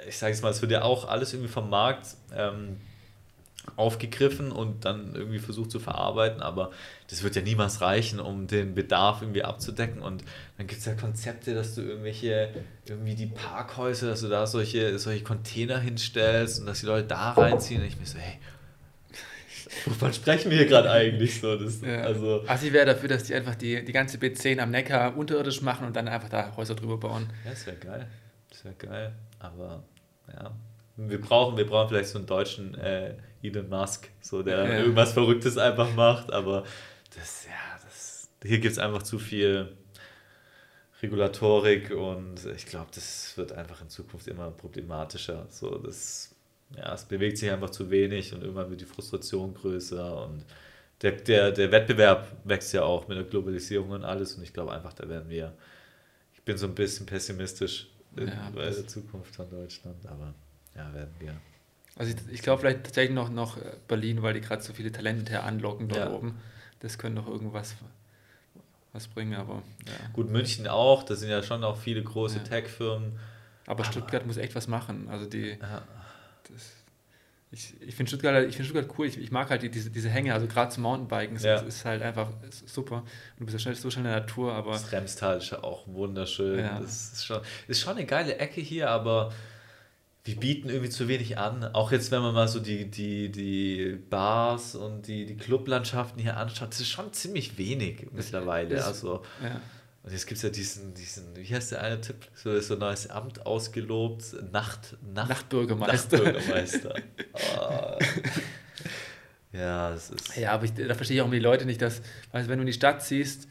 ich 0.09 0.17
sage 0.17 0.33
jetzt 0.33 0.41
mal, 0.41 0.49
es 0.49 0.59
wird 0.61 0.71
ja 0.71 0.81
auch 0.81 1.07
alles 1.07 1.31
irgendwie 1.33 1.51
vom 1.51 1.69
Markt 1.69 2.07
ähm, 2.35 2.77
aufgegriffen 3.75 4.51
und 4.51 4.85
dann 4.85 5.15
irgendwie 5.15 5.39
versucht 5.39 5.71
zu 5.71 5.79
verarbeiten, 5.79 6.41
aber 6.41 6.71
das 7.09 7.23
wird 7.23 7.35
ja 7.35 7.41
niemals 7.41 7.81
reichen, 7.81 8.19
um 8.19 8.47
den 8.47 8.73
Bedarf 8.73 9.21
irgendwie 9.21 9.43
abzudecken. 9.43 10.01
Und 10.01 10.23
dann 10.57 10.67
gibt 10.67 10.79
es 10.79 10.85
ja 10.85 10.93
Konzepte, 10.93 11.53
dass 11.53 11.75
du 11.75 11.81
irgendwelche, 11.81 12.49
irgendwie 12.87 13.15
die 13.15 13.27
Parkhäuser, 13.27 14.07
dass 14.07 14.21
du 14.21 14.29
da 14.29 14.47
solche, 14.47 14.97
solche 14.97 15.23
Container 15.23 15.79
hinstellst 15.79 16.59
und 16.59 16.67
dass 16.67 16.79
die 16.79 16.85
Leute 16.85 17.07
da 17.07 17.31
reinziehen. 17.31 17.81
Und 17.81 17.87
ich 17.87 17.99
mir 17.99 18.05
so, 18.05 18.17
hey, 18.17 18.39
wovon 19.85 20.13
sprechen 20.13 20.49
wir 20.51 20.57
hier 20.57 20.67
gerade 20.67 20.89
eigentlich 20.89 21.39
so? 21.39 21.57
Das, 21.57 21.81
Ja. 21.81 22.01
Also, 22.01 22.43
Also 22.47 22.67
ich 22.67 22.73
wäre 22.73 22.85
dafür, 22.85 23.09
dass 23.09 23.23
die 23.23 23.35
einfach 23.35 23.55
die, 23.55 23.83
die 23.83 23.91
ganze 23.91 24.17
B10 24.17 24.59
am 24.59 24.71
Neckar 24.71 25.17
unterirdisch 25.17 25.61
machen 25.61 25.85
und 25.85 25.95
dann 25.95 26.07
einfach 26.07 26.29
da 26.29 26.55
Häuser 26.55 26.75
drüber 26.75 26.97
bauen. 26.97 27.27
Ja, 27.43 27.51
das 27.51 27.65
wäre 27.65 27.77
geil. 27.77 28.07
Das 28.49 28.63
wäre 28.63 28.75
geil. 28.75 29.15
Aber 29.39 29.83
ja. 30.31 30.55
Wir 30.97 31.19
brauchen, 31.19 31.57
wir 31.57 31.67
brauchen 31.67 31.89
vielleicht 31.89 32.09
so 32.09 32.17
einen 32.17 32.27
deutschen 32.27 32.73
äh, 32.75 33.15
Elon 33.47 33.69
Musk, 33.69 34.09
so 34.21 34.43
der 34.43 34.65
Ja. 34.65 34.77
irgendwas 34.79 35.13
Verrücktes 35.13 35.57
einfach 35.57 35.93
macht, 35.95 36.31
aber 36.31 36.63
das, 37.15 37.45
ja, 37.45 37.79
das, 37.85 38.29
hier 38.43 38.59
gibt 38.59 38.73
es 38.73 38.79
einfach 38.79 39.03
zu 39.03 39.19
viel 39.19 39.71
Regulatorik 41.01 41.91
und 41.91 42.45
ich 42.55 42.65
glaube, 42.65 42.89
das 42.93 43.33
wird 43.37 43.51
einfach 43.51 43.81
in 43.81 43.89
Zukunft 43.89 44.27
immer 44.27 44.49
problematischer. 44.51 45.45
So, 45.49 45.77
das, 45.77 46.33
ja, 46.75 46.93
es 46.93 47.03
bewegt 47.05 47.37
sich 47.37 47.51
einfach 47.51 47.69
zu 47.69 47.89
wenig 47.91 48.33
und 48.33 48.41
irgendwann 48.41 48.69
wird 48.69 48.81
die 48.81 48.85
Frustration 48.85 49.53
größer 49.53 50.25
und 50.25 50.45
der, 51.01 51.11
der, 51.11 51.51
der 51.51 51.71
Wettbewerb 51.71 52.31
wächst 52.45 52.73
ja 52.73 52.83
auch 52.83 53.07
mit 53.07 53.17
der 53.17 53.25
Globalisierung 53.25 53.89
und 53.91 54.03
alles 54.05 54.35
und 54.35 54.43
ich 54.43 54.53
glaube 54.53 54.71
einfach, 54.71 54.93
da 54.93 55.07
werden 55.09 55.29
wir, 55.29 55.53
ich 56.33 56.41
bin 56.43 56.57
so 56.57 56.65
ein 56.67 56.75
bisschen 56.75 57.05
pessimistisch 57.05 57.87
in, 58.15 58.27
Ja, 58.27 58.49
der 58.55 58.87
Zukunft 58.87 59.35
von 59.35 59.49
Deutschland, 59.49 60.05
aber 60.07 60.33
ja, 60.75 60.93
werden 60.93 61.13
wir. 61.19 61.35
Also 61.97 62.11
ich, 62.13 62.33
ich 62.33 62.41
glaube 62.41 62.61
vielleicht 62.61 62.83
tatsächlich 62.83 63.15
noch, 63.15 63.29
noch 63.29 63.57
äh, 63.57 63.61
Berlin, 63.87 64.21
weil 64.21 64.33
die 64.33 64.41
gerade 64.41 64.61
so 64.61 64.73
viele 64.73 64.91
Talente 64.91 65.41
anlocken 65.43 65.87
dort 65.87 66.01
Ja. 66.01 66.11
oben. 66.11 66.37
Das 66.79 66.97
könnte 66.97 67.21
noch 67.21 67.27
irgendwas 67.27 67.75
was 68.93 69.07
bringen, 69.07 69.35
aber 69.35 69.61
ja. 69.87 69.93
Gut, 70.13 70.29
München 70.29 70.67
auch, 70.67 71.03
da 71.03 71.15
sind 71.15 71.29
ja 71.29 71.43
schon 71.43 71.63
auch 71.63 71.77
viele 71.77 72.01
große 72.01 72.37
Ja. 72.37 72.43
Tech-Firmen. 72.43 73.19
Aber 73.67 73.83
Stuttgart 73.83 74.25
muss 74.25 74.37
echt 74.37 74.55
was 74.55 74.67
machen. 74.67 75.07
Also 75.09 75.25
die, 75.25 75.57
das, 75.59 76.71
ich, 77.51 77.73
ich 77.81 77.95
finde 77.95 78.09
Stuttgart, 78.09 78.45
ich 78.47 78.55
find 78.55 78.67
Stuttgart 78.67 78.89
cool. 78.97 79.07
Ich, 79.07 79.17
ich 79.17 79.31
mag 79.31 79.49
halt 79.49 79.63
die, 79.63 79.69
diese, 79.71 79.89
diese 79.89 80.09
Hänge, 80.09 80.33
also 80.33 80.47
gerade 80.47 80.69
zum 80.71 80.83
Mountainbiken. 80.83 81.37
Ja. 81.39 81.55
ist, 81.55 81.63
ist 81.67 81.85
halt 81.85 82.01
einfach 82.03 82.29
ist 82.47 82.69
super. 82.69 82.97
Und 82.97 83.05
du 83.39 83.45
bist 83.45 83.53
ja 83.53 83.59
schnell, 83.59 83.75
so 83.75 83.89
schnell 83.89 84.05
in 84.05 84.11
der 84.11 84.19
Natur, 84.21 84.53
aber 84.53 84.71
das 84.73 84.91
Remstal 84.91 85.37
ist 85.39 85.49
ja 85.49 85.63
auch 85.63 85.87
wunderschön. 85.87 86.59
Ja. 86.59 86.79
Das 86.79 87.13
ist 87.13 87.25
schon, 87.25 87.41
ist 87.67 87.81
schon 87.81 87.97
eine 87.97 88.05
geile 88.05 88.37
Ecke 88.37 88.61
hier, 88.61 88.89
aber 88.89 89.33
wir 90.25 90.35
bieten 90.37 90.69
irgendwie 90.69 90.89
zu 90.89 91.07
wenig 91.07 91.37
an. 91.37 91.63
Auch 91.73 91.91
jetzt, 91.91 92.11
wenn 92.11 92.21
man 92.21 92.33
mal 92.33 92.47
so 92.47 92.59
die, 92.59 92.89
die, 92.91 93.31
die 93.31 93.97
Bars 94.09 94.75
und 94.75 95.07
die, 95.07 95.25
die 95.25 95.37
Clublandschaften 95.37 96.19
hier 96.21 96.35
anschaut, 96.37 96.69
das 96.71 96.81
ist 96.81 96.89
schon 96.89 97.13
ziemlich 97.13 97.57
wenig 97.57 98.07
mittlerweile. 98.11 98.75
ist- 98.75 98.83
Also, 98.85 99.21
ja. 99.43 99.61
und 100.03 100.11
jetzt 100.11 100.25
gibt 100.25 100.37
es 100.37 100.41
ja 100.43 100.49
diesen, 100.49 100.93
diesen, 100.95 101.35
wie 101.35 101.45
heißt 101.55 101.71
der 101.73 101.81
eine 101.83 102.01
Tipp? 102.01 102.27
So 102.33 102.59
so 102.59 102.73
ein 102.73 102.79
neues 102.79 103.07
Amt 103.09 103.45
ausgelobt. 103.45 104.23
Nacht, 104.51 104.97
Nacht, 105.13 105.29
Nachtbürgermeister. 105.29 106.17
Nachtbürgermeister. 106.17 106.95
Ah. 107.57 107.97
Ja, 109.51 109.93
es 109.93 110.09
ist. 110.09 110.35
Ja, 110.35 110.51
aber 110.51 110.65
ich, 110.65 110.73
da 110.73 110.93
verstehe 110.95 111.15
ich 111.17 111.21
auch 111.21 111.31
die 111.31 111.39
Leute 111.39 111.65
nicht, 111.65 111.81
dass, 111.81 112.01
also 112.33 112.49
wenn 112.49 112.57
du 112.57 112.63
in 112.63 112.67
die 112.67 112.73
Stadt 112.73 113.01
ziehst, 113.01 113.47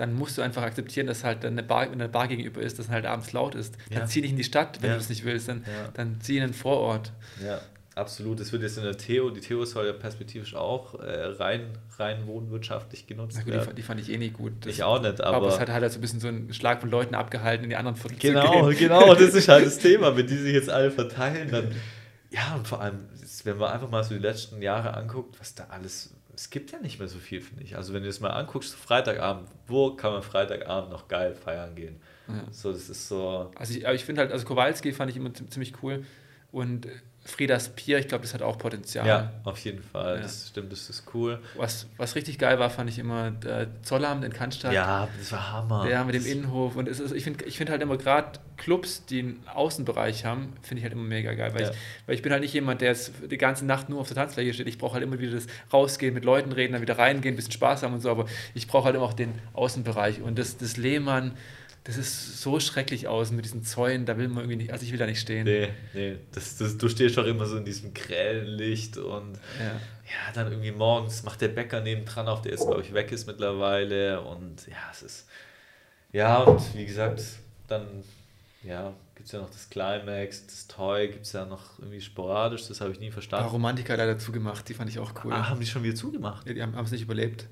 dann 0.00 0.14
musst 0.14 0.38
du 0.38 0.42
einfach 0.42 0.62
akzeptieren, 0.62 1.06
dass 1.08 1.24
halt 1.24 1.44
eine 1.44 1.62
Bar, 1.62 1.82
wenn 1.90 1.94
eine 2.00 2.08
Bar 2.08 2.28
gegenüber 2.28 2.60
ist, 2.62 2.78
dass 2.78 2.88
halt 2.88 3.04
abends 3.04 3.32
laut 3.32 3.54
ist. 3.54 3.74
Dann 3.90 4.00
Ja. 4.02 4.06
zieh 4.06 4.20
nicht 4.20 4.30
in 4.30 4.36
die 4.36 4.44
Stadt, 4.44 4.78
wenn 4.80 4.90
Ja. 4.90 4.94
du 4.94 5.00
das 5.00 5.08
nicht 5.08 5.24
willst, 5.24 5.48
dann, 5.48 5.64
Ja. 5.66 5.88
dann 5.94 6.20
zieh 6.20 6.36
in 6.36 6.42
den 6.44 6.54
Vorort. 6.54 7.12
Ja, 7.44 7.60
absolut. 7.96 8.38
Es 8.38 8.52
wird 8.52 8.62
jetzt 8.62 8.76
in 8.78 8.84
der 8.84 8.96
Theo, 8.96 9.30
die 9.30 9.40
Theo 9.40 9.64
soll 9.64 9.86
ja 9.86 9.92
perspektivisch 9.92 10.54
auch 10.54 11.00
äh, 11.00 11.24
rein, 11.38 11.62
rein 11.98 12.26
wohnwirtschaftlich 12.28 13.08
genutzt 13.08 13.38
gut, 13.38 13.46
die, 13.48 13.50
werden. 13.52 13.64
fand- 13.64 13.78
die 13.78 13.82
fand 13.82 14.00
ich 14.00 14.10
eh 14.10 14.18
nie 14.18 14.30
gut. 14.30 14.52
Das, 14.60 14.72
Ich 14.72 14.82
auch 14.84 15.02
nicht, 15.02 15.20
aber, 15.20 15.38
aber. 15.38 15.48
es 15.48 15.58
hat 15.58 15.68
halt 15.68 15.90
so 15.92 15.98
ein 15.98 16.00
bisschen 16.00 16.20
so 16.20 16.28
einen 16.28 16.52
Schlag 16.54 16.80
von 16.80 16.90
Leuten 16.90 17.16
abgehalten, 17.16 17.64
in 17.64 17.70
die 17.70 17.76
anderen 17.76 17.96
Viertel 17.96 18.18
genau, 18.20 18.62
zu 18.62 18.68
gehen. 18.70 18.78
genau, 18.88 19.14
das 19.14 19.34
ist 19.34 19.48
halt 19.48 19.66
das 19.66 19.78
Thema. 19.78 20.16
Wenn 20.16 20.26
die 20.28 20.36
sich 20.36 20.54
jetzt 20.54 20.70
alle 20.70 20.90
verteilen, 20.92 21.50
dann. 21.50 21.72
Ja, 22.30 22.54
und 22.56 22.68
vor 22.68 22.80
allem, 22.82 23.08
wenn 23.44 23.56
man 23.56 23.72
einfach 23.72 23.90
mal 23.90 24.04
so 24.04 24.14
die 24.14 24.20
letzten 24.20 24.60
Jahre 24.62 24.94
anguckt, 24.94 25.40
was 25.40 25.54
da 25.54 25.64
alles. 25.70 26.14
Es 26.38 26.50
gibt 26.50 26.70
ja 26.70 26.78
nicht 26.78 27.00
mehr 27.00 27.08
so 27.08 27.18
viel, 27.18 27.40
finde 27.40 27.64
ich. 27.64 27.74
Also, 27.76 27.92
wenn 27.92 28.04
du 28.04 28.08
es 28.08 28.20
mal 28.20 28.30
anguckst, 28.30 28.72
Freitagabend, 28.76 29.48
wo 29.66 29.96
kann 29.96 30.12
man 30.12 30.22
Freitagabend 30.22 30.88
noch 30.92 31.08
geil 31.08 31.34
feiern 31.34 31.74
gehen? 31.74 31.96
Ja. 32.28 32.44
So, 32.52 32.70
das 32.70 32.88
ist 32.88 33.08
so. 33.08 33.50
Also 33.56 33.74
ich, 33.76 33.84
aber 33.84 33.96
ich 33.96 34.04
finde 34.04 34.20
halt, 34.20 34.30
also 34.30 34.46
Kowalski 34.46 34.92
fand 34.92 35.10
ich 35.10 35.16
immer 35.16 35.34
zi- 35.34 35.48
ziemlich 35.48 35.72
cool 35.82 36.04
und 36.52 36.86
Friedas 37.28 37.68
Pier, 37.68 37.98
ich 37.98 38.08
glaube, 38.08 38.22
das 38.22 38.32
hat 38.32 38.40
auch 38.42 38.56
Potenzial. 38.58 39.06
Ja, 39.06 39.32
auf 39.44 39.58
jeden 39.60 39.82
Fall. 39.82 40.16
Ja. 40.16 40.22
Das 40.22 40.48
stimmt, 40.48 40.72
das 40.72 40.88
ist 40.88 41.04
cool. 41.12 41.38
Was, 41.56 41.86
was 41.98 42.14
richtig 42.14 42.38
geil 42.38 42.58
war, 42.58 42.70
fand 42.70 42.88
ich 42.88 42.98
immer 42.98 43.30
der 43.30 43.68
Zollamt 43.82 44.24
in 44.24 44.32
Cannstatt. 44.32 44.72
Ja, 44.72 45.08
das 45.18 45.30
war 45.32 45.52
Hammer. 45.52 45.86
Der 45.86 46.04
mit 46.04 46.14
dem 46.14 46.22
Das- 46.22 46.32
Innenhof. 46.32 46.74
Und 46.76 46.88
ist, 46.88 47.00
ich 47.12 47.24
finde 47.24 47.44
ich 47.44 47.58
find 47.58 47.68
halt 47.70 47.82
immer 47.82 47.98
gerade 47.98 48.38
Clubs, 48.56 49.04
die 49.04 49.20
einen 49.20 49.44
Außenbereich 49.54 50.24
haben, 50.24 50.54
finde 50.62 50.78
ich 50.78 50.84
halt 50.84 50.94
immer 50.94 51.02
mega 51.04 51.34
geil. 51.34 51.52
Weil, 51.54 51.62
Ja. 51.62 51.70
ich, 51.70 51.76
weil 52.06 52.14
ich 52.14 52.22
bin 52.22 52.32
halt 52.32 52.42
nicht 52.42 52.54
jemand, 52.54 52.80
der 52.80 52.88
jetzt 52.88 53.12
die 53.30 53.38
ganze 53.38 53.66
Nacht 53.66 53.88
nur 53.90 54.00
auf 54.00 54.08
der 54.08 54.16
Tanzfläche 54.16 54.54
steht. 54.54 54.66
Ich 54.66 54.78
brauche 54.78 54.94
halt 54.94 55.04
immer 55.04 55.18
wieder 55.18 55.32
das 55.32 55.46
Rausgehen, 55.72 56.14
mit 56.14 56.24
Leuten 56.24 56.52
reden, 56.52 56.72
dann 56.72 56.82
wieder 56.82 56.98
reingehen, 56.98 57.34
ein 57.34 57.36
bisschen 57.36 57.52
Spaß 57.52 57.82
haben 57.82 57.92
und 57.94 58.00
so. 58.00 58.10
Aber 58.10 58.24
ich 58.54 58.66
brauche 58.66 58.86
halt 58.86 58.96
immer 58.96 59.04
auch 59.04 59.12
den 59.12 59.34
Außenbereich. 59.52 60.22
Und 60.22 60.38
das, 60.38 60.56
das 60.56 60.76
Lehmann, 60.78 61.32
das 61.88 61.96
ist 61.96 62.42
so 62.42 62.60
schrecklich 62.60 63.08
aus 63.08 63.30
mit 63.30 63.46
diesen 63.46 63.64
Zäunen, 63.64 64.04
da 64.04 64.18
will 64.18 64.28
man 64.28 64.44
irgendwie 64.44 64.56
nicht, 64.56 64.72
also 64.72 64.84
ich 64.84 64.92
will 64.92 64.98
da 64.98 65.06
nicht 65.06 65.20
stehen. 65.20 65.44
Nee, 65.44 65.70
nee, 65.94 66.18
das, 66.32 66.58
das, 66.58 66.76
du 66.76 66.86
stehst 66.86 67.16
doch 67.16 67.24
immer 67.24 67.46
so 67.46 67.56
in 67.56 67.64
diesem 67.64 67.94
grellen 67.94 68.44
Licht 68.44 68.98
und 68.98 69.36
Ja. 69.58 69.64
ja, 69.70 70.32
dann 70.34 70.52
irgendwie 70.52 70.70
morgens 70.70 71.22
macht 71.22 71.40
der 71.40 71.48
Bäcker 71.48 71.80
nebendran 71.80 72.28
auf, 72.28 72.42
der 72.42 72.52
jetzt, 72.52 72.66
glaube 72.66 72.82
ich, 72.82 72.92
weg 72.92 73.10
ist 73.10 73.26
mittlerweile 73.26 74.20
und 74.20 74.66
ja, 74.66 74.76
es 74.92 75.00
ist, 75.00 75.28
ja, 76.12 76.42
und 76.42 76.60
wie 76.76 76.84
gesagt, 76.84 77.22
dann, 77.68 77.86
ja, 78.62 78.92
gibt 79.14 79.24
es 79.24 79.32
ja 79.32 79.40
noch 79.40 79.48
das 79.48 79.70
Climax, 79.70 80.44
das 80.44 80.66
Toy, 80.68 81.08
gibt 81.08 81.24
es 81.24 81.32
ja 81.32 81.46
noch 81.46 81.78
irgendwie 81.78 82.02
sporadisch, 82.02 82.68
das 82.68 82.82
habe 82.82 82.92
ich 82.92 83.00
nie 83.00 83.10
verstanden. 83.10 83.48
Romantiker 83.48 83.94
hat 83.94 83.98
leider 84.00 84.18
zugemacht, 84.18 84.68
die 84.68 84.74
fand 84.74 84.90
ich 84.90 84.98
auch 84.98 85.12
cool. 85.24 85.32
Ah, 85.32 85.48
haben 85.48 85.60
die 85.60 85.66
schon 85.66 85.82
wieder 85.82 85.94
zugemacht? 85.94 86.46
Ja, 86.46 86.52
die 86.52 86.62
haben 86.62 86.74
es 86.84 86.90
nicht 86.90 87.00
überlebt. 87.02 87.46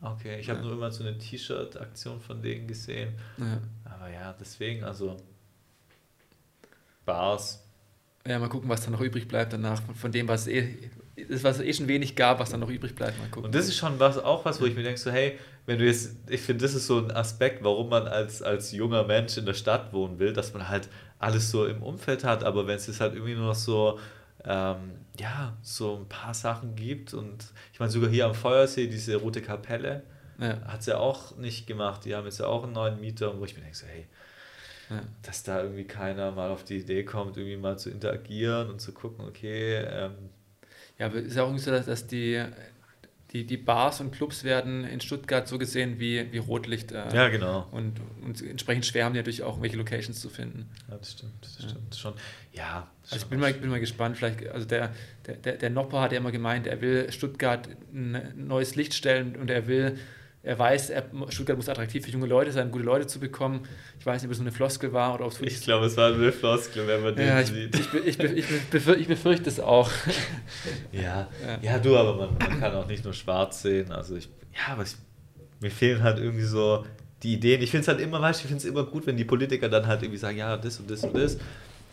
Okay, 0.00 0.38
ich 0.38 0.48
habe 0.48 0.60
Ja. 0.60 0.64
nur 0.66 0.74
immer 0.74 0.90
so 0.92 1.02
eine 1.04 1.18
T-Shirt-Aktion 1.18 2.20
von 2.20 2.40
denen 2.40 2.68
gesehen. 2.68 3.14
Ja. 3.36 3.58
Aber 3.84 4.08
ja, 4.10 4.32
deswegen, 4.38 4.84
also 4.84 5.16
Bars. 7.04 7.64
ja, 8.26 8.38
mal 8.38 8.48
gucken, 8.48 8.68
was 8.68 8.82
dann 8.82 8.92
noch 8.92 9.00
übrig 9.00 9.26
bleibt 9.28 9.52
danach, 9.52 9.80
von, 9.94 10.12
dem, 10.12 10.28
was 10.28 10.46
eh, 10.46 10.90
das, 11.28 11.42
was 11.42 11.58
es 11.58 11.64
eh 11.64 11.72
schon 11.72 11.88
wenig 11.88 12.14
gab, 12.14 12.38
was 12.38 12.50
dann 12.50 12.60
noch 12.60 12.68
übrig 12.70 12.94
bleibt. 12.94 13.18
Mal 13.18 13.28
gucken. 13.28 13.46
Und 13.46 13.54
das 13.54 13.66
ist 13.66 13.76
schon 13.76 13.98
was, 13.98 14.18
auch 14.18 14.44
was, 14.44 14.60
wo 14.60 14.66
ich 14.66 14.76
mir 14.76 14.82
denke, 14.82 15.00
so, 15.00 15.10
hey, 15.10 15.38
wenn 15.66 15.78
du 15.78 15.86
jetzt, 15.86 16.16
ich 16.28 16.40
finde, 16.42 16.62
das 16.64 16.74
ist 16.74 16.86
so 16.86 16.98
ein 16.98 17.10
Aspekt, 17.10 17.64
warum 17.64 17.88
man 17.88 18.06
als, 18.06 18.42
als 18.42 18.72
junger 18.72 19.04
Mensch 19.04 19.36
in 19.38 19.46
der 19.46 19.54
Stadt 19.54 19.92
wohnen 19.92 20.18
will, 20.18 20.32
dass 20.32 20.52
man 20.52 20.68
halt 20.68 20.88
alles 21.18 21.50
so 21.50 21.66
im 21.66 21.82
Umfeld 21.82 22.22
hat, 22.24 22.44
aber 22.44 22.66
wenn 22.66 22.76
es 22.76 22.86
jetzt 22.86 23.00
halt 23.00 23.14
irgendwie 23.14 23.34
nur 23.34 23.46
noch 23.46 23.54
so, 23.54 23.98
ähm, 24.48 24.92
ja, 25.20 25.56
so 25.62 25.96
ein 25.96 26.08
paar 26.08 26.32
Sachen 26.32 26.74
gibt 26.74 27.12
und 27.12 27.52
ich 27.72 27.80
meine, 27.80 27.92
sogar 27.92 28.08
hier 28.08 28.24
am 28.24 28.34
Feuersee, 28.34 28.86
diese 28.86 29.16
Rote 29.16 29.42
Kapelle, 29.42 30.02
ja, 30.38 30.58
hat 30.62 30.80
es 30.80 30.86
ja 30.86 30.96
auch 30.96 31.36
nicht 31.36 31.66
gemacht. 31.66 32.04
Die 32.06 32.14
haben 32.14 32.24
jetzt 32.24 32.40
ja 32.40 32.46
auch 32.46 32.64
einen 32.64 32.72
neuen 32.72 32.98
Mieter, 32.98 33.38
wo 33.38 33.44
ich 33.44 33.54
mir 33.54 33.60
denke, 33.60 33.76
so, 33.76 33.86
hey, 33.86 34.06
ja. 34.88 35.02
dass 35.22 35.42
da 35.42 35.62
irgendwie 35.62 35.84
keiner 35.84 36.30
mal 36.30 36.50
auf 36.50 36.64
die 36.64 36.78
Idee 36.78 37.04
kommt, 37.04 37.36
irgendwie 37.36 37.58
mal 37.58 37.78
zu 37.78 37.90
interagieren 37.90 38.70
und 38.70 38.80
zu 38.80 38.92
gucken, 38.92 39.26
okay, 39.26 39.76
ähm, 39.76 40.30
ja, 40.98 41.06
aber 41.06 41.16
es 41.16 41.26
ist 41.26 41.36
ja 41.36 41.42
auch 41.42 41.48
irgendwie 41.48 41.64
so, 41.64 41.70
dass, 41.70 41.84
dass 41.84 42.06
die, 42.06 42.42
die, 43.32 43.44
die 43.44 43.58
Bars 43.58 44.00
und 44.00 44.10
Clubs 44.10 44.42
werden 44.42 44.84
in 44.84 45.00
Stuttgart 45.00 45.46
so 45.46 45.58
gesehen 45.58 45.98
wie, 46.00 46.32
wie 46.32 46.38
Rotlicht. 46.38 46.92
Äh, 46.92 47.14
ja, 47.14 47.28
genau. 47.28 47.66
und, 47.72 48.00
und 48.24 48.40
entsprechend 48.42 48.86
schwer 48.86 49.04
haben 49.04 49.12
die 49.12 49.18
natürlich 49.18 49.42
auch, 49.42 49.60
welche 49.60 49.76
Locations 49.76 50.18
zu 50.18 50.30
finden. 50.30 50.70
Ja, 50.88 50.96
das 50.96 51.12
stimmt, 51.12 51.32
das 51.42 51.58
Ja. 51.62 51.68
stimmt 51.68 51.94
schon. 51.94 52.14
Ja, 52.52 52.90
Also 53.10 53.16
ich 53.16 53.24
bin 53.26 53.38
mal, 53.38 53.52
bin 53.52 53.68
mal 53.68 53.80
gespannt, 53.80 54.16
vielleicht, 54.16 54.48
also 54.48 54.66
der, 54.66 54.94
der, 55.26 55.34
der, 55.36 55.56
der 55.58 55.70
Nopper 55.70 56.00
hat 56.00 56.12
ja 56.12 56.18
immer 56.18 56.32
gemeint, 56.32 56.66
er 56.66 56.80
will 56.80 57.12
Stuttgart 57.12 57.68
ein 57.92 58.32
neues 58.36 58.76
Licht 58.76 58.94
stellen 58.94 59.36
und 59.36 59.50
er 59.50 59.66
will, 59.66 59.98
er 60.48 60.58
weiß, 60.58 60.88
er, 60.88 61.04
Stuttgart 61.28 61.58
muss 61.58 61.68
attraktiv 61.68 62.06
für 62.06 62.10
junge 62.10 62.26
Leute 62.26 62.50
sein, 62.52 62.70
gute 62.70 62.84
Leute 62.84 63.06
zu 63.06 63.20
bekommen. 63.20 63.68
Ich 64.00 64.06
weiß 64.06 64.22
nicht, 64.22 64.28
ob 64.28 64.32
es 64.32 64.38
so 64.38 64.42
eine 64.42 64.50
Floskel 64.50 64.94
war 64.94 65.14
oder 65.14 65.26
ob 65.26 65.32
es 65.32 65.40
Ich 65.42 65.60
glaube, 65.60 65.84
es 65.84 65.96
war 65.98 66.10
eine 66.10 66.32
Floskel, 66.32 66.86
wenn 66.86 67.02
man 67.02 67.14
den 67.14 67.28
ja, 67.28 67.40
ich, 67.40 67.48
sieht. 67.48 67.78
ich, 67.78 68.18
ich, 68.18 68.18
ich, 68.18 68.70
befür, 68.70 68.96
ich 68.96 69.06
befürchte 69.06 69.50
es 69.50 69.60
auch. 69.60 69.90
Ja. 70.90 71.28
Ja. 71.46 71.58
ja, 71.60 71.78
du, 71.78 71.98
aber 71.98 72.16
man, 72.16 72.38
man 72.38 72.60
kann 72.60 72.74
auch 72.74 72.86
nicht 72.86 73.04
nur 73.04 73.12
schwarz 73.12 73.60
sehen. 73.60 73.92
Also 73.92 74.16
ich, 74.16 74.30
ja, 74.54 74.72
aber 74.72 74.84
mir 75.60 75.70
fehlen 75.70 76.02
halt 76.02 76.18
irgendwie 76.18 76.46
so 76.46 76.86
die 77.22 77.34
Ideen. 77.34 77.60
Ich 77.60 77.70
finde 77.70 77.82
es 77.82 77.88
halt 77.88 78.00
immer, 78.00 78.22
weißt 78.22 78.40
ich 78.40 78.46
finde 78.46 78.62
es 78.62 78.64
immer 78.64 78.84
gut, 78.84 79.06
wenn 79.06 79.18
die 79.18 79.26
Politiker 79.26 79.68
dann 79.68 79.86
halt 79.86 80.02
irgendwie 80.02 80.18
sagen, 80.18 80.38
ja, 80.38 80.56
das 80.56 80.80
und 80.80 80.90
das 80.90 81.04
und 81.04 81.14
das. 81.14 81.36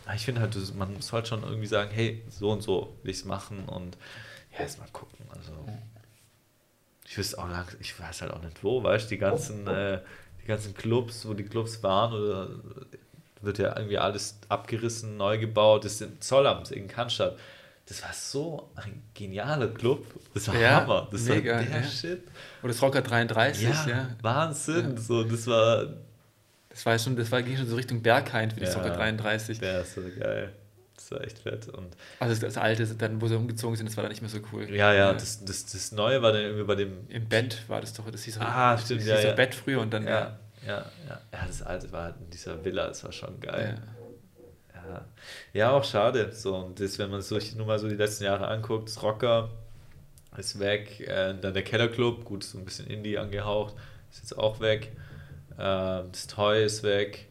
Aber 0.06 0.14
ich 0.14 0.24
finde 0.24 0.40
halt, 0.40 0.56
man 0.76 0.98
sollte 1.02 1.28
schon 1.28 1.42
irgendwie 1.42 1.66
sagen, 1.66 1.90
hey, 1.92 2.22
so 2.30 2.52
und 2.52 2.62
so 2.62 2.96
will 3.02 3.10
ich 3.10 3.18
es 3.18 3.24
machen 3.26 3.64
und 3.66 3.98
ja, 4.54 4.60
jetzt 4.60 4.78
mal 4.78 4.88
gucken. 4.92 5.26
Also 5.28 5.52
ich 7.08 7.16
wüsste 7.16 7.38
auch 7.38 7.48
lang, 7.48 7.66
ich 7.80 7.98
weiß 7.98 8.22
halt 8.22 8.32
auch 8.32 8.42
nicht 8.42 8.62
wo, 8.64 8.82
weißt 8.82 9.06
du, 9.06 9.08
die 9.10 9.18
ganzen, 9.18 9.66
äh, 9.66 10.00
die 10.42 10.46
ganzen 10.46 10.74
Clubs, 10.74 11.26
wo 11.26 11.34
die 11.34 11.44
Clubs 11.44 11.82
waren, 11.82 12.12
oder 12.12 12.48
wird 13.42 13.58
ja 13.58 13.76
irgendwie 13.76 13.98
alles 13.98 14.38
abgerissen, 14.48 15.16
neu 15.16 15.38
gebaut. 15.38 15.84
Das 15.84 15.92
ist 15.94 16.02
in 16.02 16.20
Zollamt 16.20 16.70
in 16.72 16.88
Cannstatt. 16.88 17.38
Das 17.88 18.02
war 18.02 18.12
so 18.12 18.70
ein 18.74 19.02
genialer 19.14 19.68
Club. 19.68 20.04
Das 20.34 20.48
war 20.48 20.56
Ja, 20.56 20.80
Hammer. 20.80 21.06
Das 21.12 21.22
mega, 21.22 21.54
war 21.56 21.62
der 21.62 21.80
ja. 21.82 21.86
Shit. 21.86 22.22
Oder 22.62 22.72
das 22.72 22.82
Rocker 22.82 23.02
33, 23.02 23.62
Ja, 23.62 23.86
ja. 23.88 24.08
Wahnsinn. 24.22 24.94
Ja. 24.96 25.00
So, 25.00 25.22
das 25.22 25.46
war, 25.46 25.86
Das 26.68 26.84
war 26.84 26.98
schon, 26.98 27.14
das 27.14 27.30
war, 27.30 27.42
ging 27.42 27.56
schon 27.56 27.68
so 27.68 27.76
Richtung 27.76 28.02
Berghain 28.02 28.50
für 28.50 28.58
die 28.58 28.66
Ja. 28.66 28.72
Rocker 28.72 28.90
33. 28.90 29.60
der 29.60 29.82
ist 29.82 29.94
so 29.94 30.00
geil. 30.18 30.52
Das 31.08 31.12
war 31.20 31.24
echt 31.24 31.38
fett. 31.38 31.68
Und 31.68 31.96
Also 32.18 32.34
das, 32.34 32.40
das 32.54 32.56
alte, 32.60 32.84
dann, 32.96 33.20
wo 33.20 33.28
sie 33.28 33.36
umgezogen 33.36 33.76
sind, 33.76 33.88
das 33.88 33.96
war 33.96 34.02
dann 34.02 34.10
nicht 34.10 34.22
mehr 34.22 34.28
so 34.30 34.40
cool. 34.52 34.68
ja, 34.74 34.92
ja, 34.92 35.12
das, 35.12 35.44
das, 35.44 35.66
das 35.66 35.92
Neue 35.92 36.20
war 36.20 36.32
dann 36.32 36.42
irgendwie 36.42 36.64
bei 36.64 36.74
dem. 36.74 37.08
Im 37.08 37.28
Bett 37.28 37.62
war 37.68 37.80
das 37.80 37.92
doch, 37.92 38.10
das 38.10 38.24
hieß 38.24 38.38
Ah, 38.40 38.72
das 38.72 38.86
stimmt, 38.86 39.02
hieß 39.02 39.10
ja, 39.10 39.20
so 39.20 39.28
ja. 39.28 39.34
Bett 39.34 39.54
früher 39.54 39.80
und 39.80 39.92
dann, 39.92 40.04
Ja, 40.04 40.36
ja, 40.66 40.84
ja. 41.08 41.20
Ja, 41.32 41.46
das 41.46 41.62
alte 41.62 41.92
war 41.92 42.04
halt 42.04 42.16
in 42.20 42.30
dieser 42.30 42.64
Villa, 42.64 42.88
das 42.88 43.04
war 43.04 43.12
schon 43.12 43.38
geil. 43.38 43.80
Ja, 44.74 45.04
ja 45.52 45.70
auch 45.70 45.84
schade. 45.84 46.32
So, 46.32 46.56
und 46.56 46.80
das, 46.80 46.98
wenn 46.98 47.10
man 47.10 47.22
sich 47.22 47.54
nur 47.54 47.66
mal 47.66 47.78
so 47.78 47.88
die 47.88 47.94
letzten 47.94 48.24
Jahre 48.24 48.48
anguckt, 48.48 48.88
das 48.88 49.00
Rocker 49.02 49.50
ist 50.36 50.58
weg, 50.58 51.00
äh, 51.00 51.34
dann 51.40 51.54
der 51.54 51.62
Kellerclub, 51.62 52.24
gut, 52.24 52.42
so 52.42 52.58
ein 52.58 52.64
bisschen 52.64 52.88
Indie 52.88 53.16
angehaucht, 53.16 53.74
ist 54.10 54.18
jetzt 54.18 54.36
auch 54.36 54.58
weg. 54.60 54.90
Ähm, 55.58 56.08
das 56.10 56.26
Toy 56.26 56.64
ist 56.64 56.82
weg. 56.82 57.26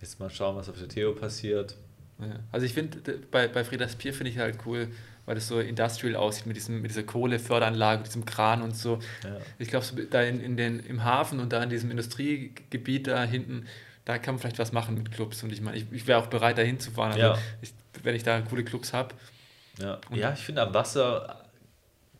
Jetzt 0.00 0.20
mal 0.20 0.30
schauen, 0.30 0.54
was 0.56 0.68
auf 0.68 0.78
der 0.78 0.88
Theo 0.88 1.12
passiert. 1.12 1.74
Ja. 2.20 2.38
Also 2.52 2.66
ich 2.66 2.74
finde, 2.74 2.98
bei, 3.30 3.48
bei 3.48 3.64
Friedas 3.64 3.96
Pier 3.96 4.14
finde 4.14 4.30
ich 4.30 4.38
halt 4.38 4.58
cool, 4.66 4.88
weil 5.26 5.34
das 5.34 5.48
so 5.48 5.58
industrial 5.60 6.16
aussieht 6.16 6.46
mit, 6.46 6.56
diesem, 6.56 6.80
mit 6.82 6.90
dieser 6.90 7.02
Kohleförderanlage, 7.02 7.98
mit 7.98 8.06
diesem 8.08 8.24
Kran 8.24 8.62
und 8.62 8.76
so. 8.76 8.98
Ja. 9.24 9.38
Ich 9.58 9.68
glaube, 9.68 9.84
so 9.84 9.96
da 10.10 10.22
in, 10.22 10.40
in 10.40 10.56
den, 10.56 10.80
im 10.80 11.02
Hafen 11.04 11.40
und 11.40 11.52
da 11.52 11.62
in 11.62 11.70
diesem 11.70 11.90
Industriegebiet 11.90 13.06
da 13.06 13.24
hinten, 13.24 13.66
da 14.04 14.18
kann 14.18 14.34
man 14.34 14.40
vielleicht 14.40 14.58
was 14.58 14.72
machen 14.72 14.94
mit 14.94 15.10
Clubs. 15.12 15.42
Und 15.42 15.52
ich 15.52 15.60
meine, 15.60 15.76
ich, 15.76 15.86
ich 15.90 16.06
wäre 16.06 16.18
auch 16.20 16.26
bereit, 16.26 16.58
da 16.58 16.62
hinzufahren. 16.62 17.12
Also 17.12 17.24
Ja. 17.26 17.38
ich, 17.62 17.72
wenn 18.02 18.14
ich 18.14 18.22
da 18.22 18.40
coole 18.42 18.64
Clubs 18.64 18.92
habe. 18.92 19.14
Ja, 19.80 19.98
ja 20.12 20.32
ich 20.34 20.40
finde, 20.40 20.62
am 20.62 20.74
Wasser 20.74 21.44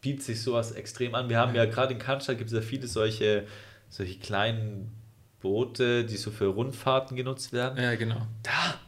bietet 0.01 0.23
sich 0.23 0.43
sowas 0.43 0.73
extrem 0.73 1.15
an. 1.15 1.29
Wir 1.29 1.39
haben 1.39 1.55
ja, 1.55 1.65
Ja. 1.65 1.71
gerade 1.71 1.93
in 1.93 1.99
Cannstatt 1.99 2.39
gibt 2.39 2.51
es 2.51 2.57
ja 2.57 2.63
viele 2.63 2.87
solche, 2.87 3.47
solche 3.91 4.19
kleinen 4.19 4.93
Boote, 5.41 6.05
die 6.05 6.17
so 6.17 6.31
für 6.31 6.47
Rundfahrten 6.47 7.17
genutzt 7.17 7.53
werden. 7.53 7.83
Ja, 7.83 7.95
genau. 7.97 8.27
Da 8.43 8.81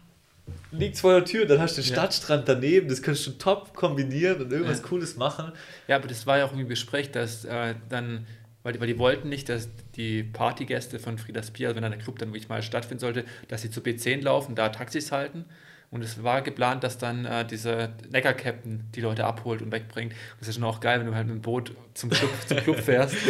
liegt 0.71 0.99
vor 0.99 1.13
der 1.13 1.25
Tür, 1.25 1.47
dann 1.47 1.61
hast 1.61 1.77
du 1.77 1.83
den. 1.83 1.93
Stadtstrand 1.93 2.49
daneben, 2.49 2.89
das 2.89 3.03
kannst 3.03 3.27
du 3.27 3.33
top 3.33 3.75
kombinieren 3.75 4.43
und 4.43 4.53
irgendwas 4.53 4.79
Ja. 4.79 4.85
Cooles 4.87 5.17
machen. 5.17 5.53
Ja, 5.89 5.97
aber 5.97 6.09
das 6.09 6.27
war 6.27 6.39
ja 6.39 6.45
auch 6.45 6.49
irgendwie 6.51 6.63
im 6.63 6.69
Gespräch, 6.69 7.11
dass 7.11 7.45
äh, 7.45 7.75
dann, 7.89 8.27
weil 8.63 8.73
die, 8.75 8.81
weil 8.81 8.87
die 8.87 8.99
wollten 8.99 9.29
nicht, 9.29 9.49
dass 9.49 9.69
die 9.97 10.23
Partygäste 10.23 10.99
von 10.99 11.19
Friedas 11.19 11.51
Bier, 11.51 11.69
also 11.69 11.77
wenn 11.77 11.83
dann 11.83 11.93
der 11.93 12.01
Club 12.01 12.19
dann 12.19 12.29
wirklich 12.31 12.49
mal 12.49 12.63
stattfinden 12.63 13.01
sollte, 13.01 13.25
dass 13.49 13.63
sie 13.63 13.71
zu 13.71 13.81
B10 13.81 14.23
laufen, 14.23 14.55
da 14.55 14.69
Taxis 14.69 15.13
halten. 15.13 15.45
Und 15.91 16.03
es 16.03 16.23
war 16.23 16.43
geplant, 16.43 16.83
dass 16.83 16.99
dann 16.99 17.25
äh, 17.25 17.47
dieser 17.47 17.91
Neckar-Captain 18.11 18.85
die 18.95 19.01
Leute 19.01 19.25
abholt 19.25 19.63
und 19.63 19.71
wegbringt. 19.71 20.15
Das 20.39 20.49
ist 20.49 20.57
schon 20.57 20.65
auch 20.65 20.81
geil, 20.81 20.99
wenn 21.01 21.07
du 21.07 21.15
halt 21.15 21.27
mit 21.27 21.37
dem 21.37 21.43
Boot 21.43 21.73
zum 21.95 22.11
Club, 22.11 22.31
zum 22.47 22.57
Club 22.59 22.81
fährst. 22.81 23.15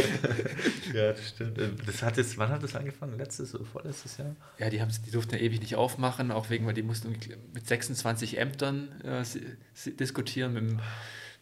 Ja, 0.95 1.13
das 1.13 1.29
stimmt. 1.29 1.59
Äh, 1.59 1.71
Das 1.85 2.03
hat 2.03 2.17
jetzt, 2.17 2.39
wann 2.39 2.49
hat 2.49 2.63
das 2.63 2.75
angefangen? 2.75 3.19
Letztes 3.19 3.55
oder 3.55 3.65
vorletztes 3.65 4.17
Jahr? 4.19 4.35
Ja, 4.59 4.71
die, 4.71 4.81
die 5.05 5.11
durften 5.11 5.35
ja 5.35 5.41
ewig 5.41 5.61
nicht 5.61 5.75
aufmachen, 5.77 6.31
auch 6.31 6.49
wegen, 6.49 6.65
weil 6.67 6.75
die 6.75 6.83
mussten 6.83 7.11
mit 7.53 7.67
26 7.67 8.39
Ämtern 8.39 8.89
äh, 9.03 9.23
diskutieren, 9.99 10.55
mit 10.55 10.63
dem, 10.63 10.81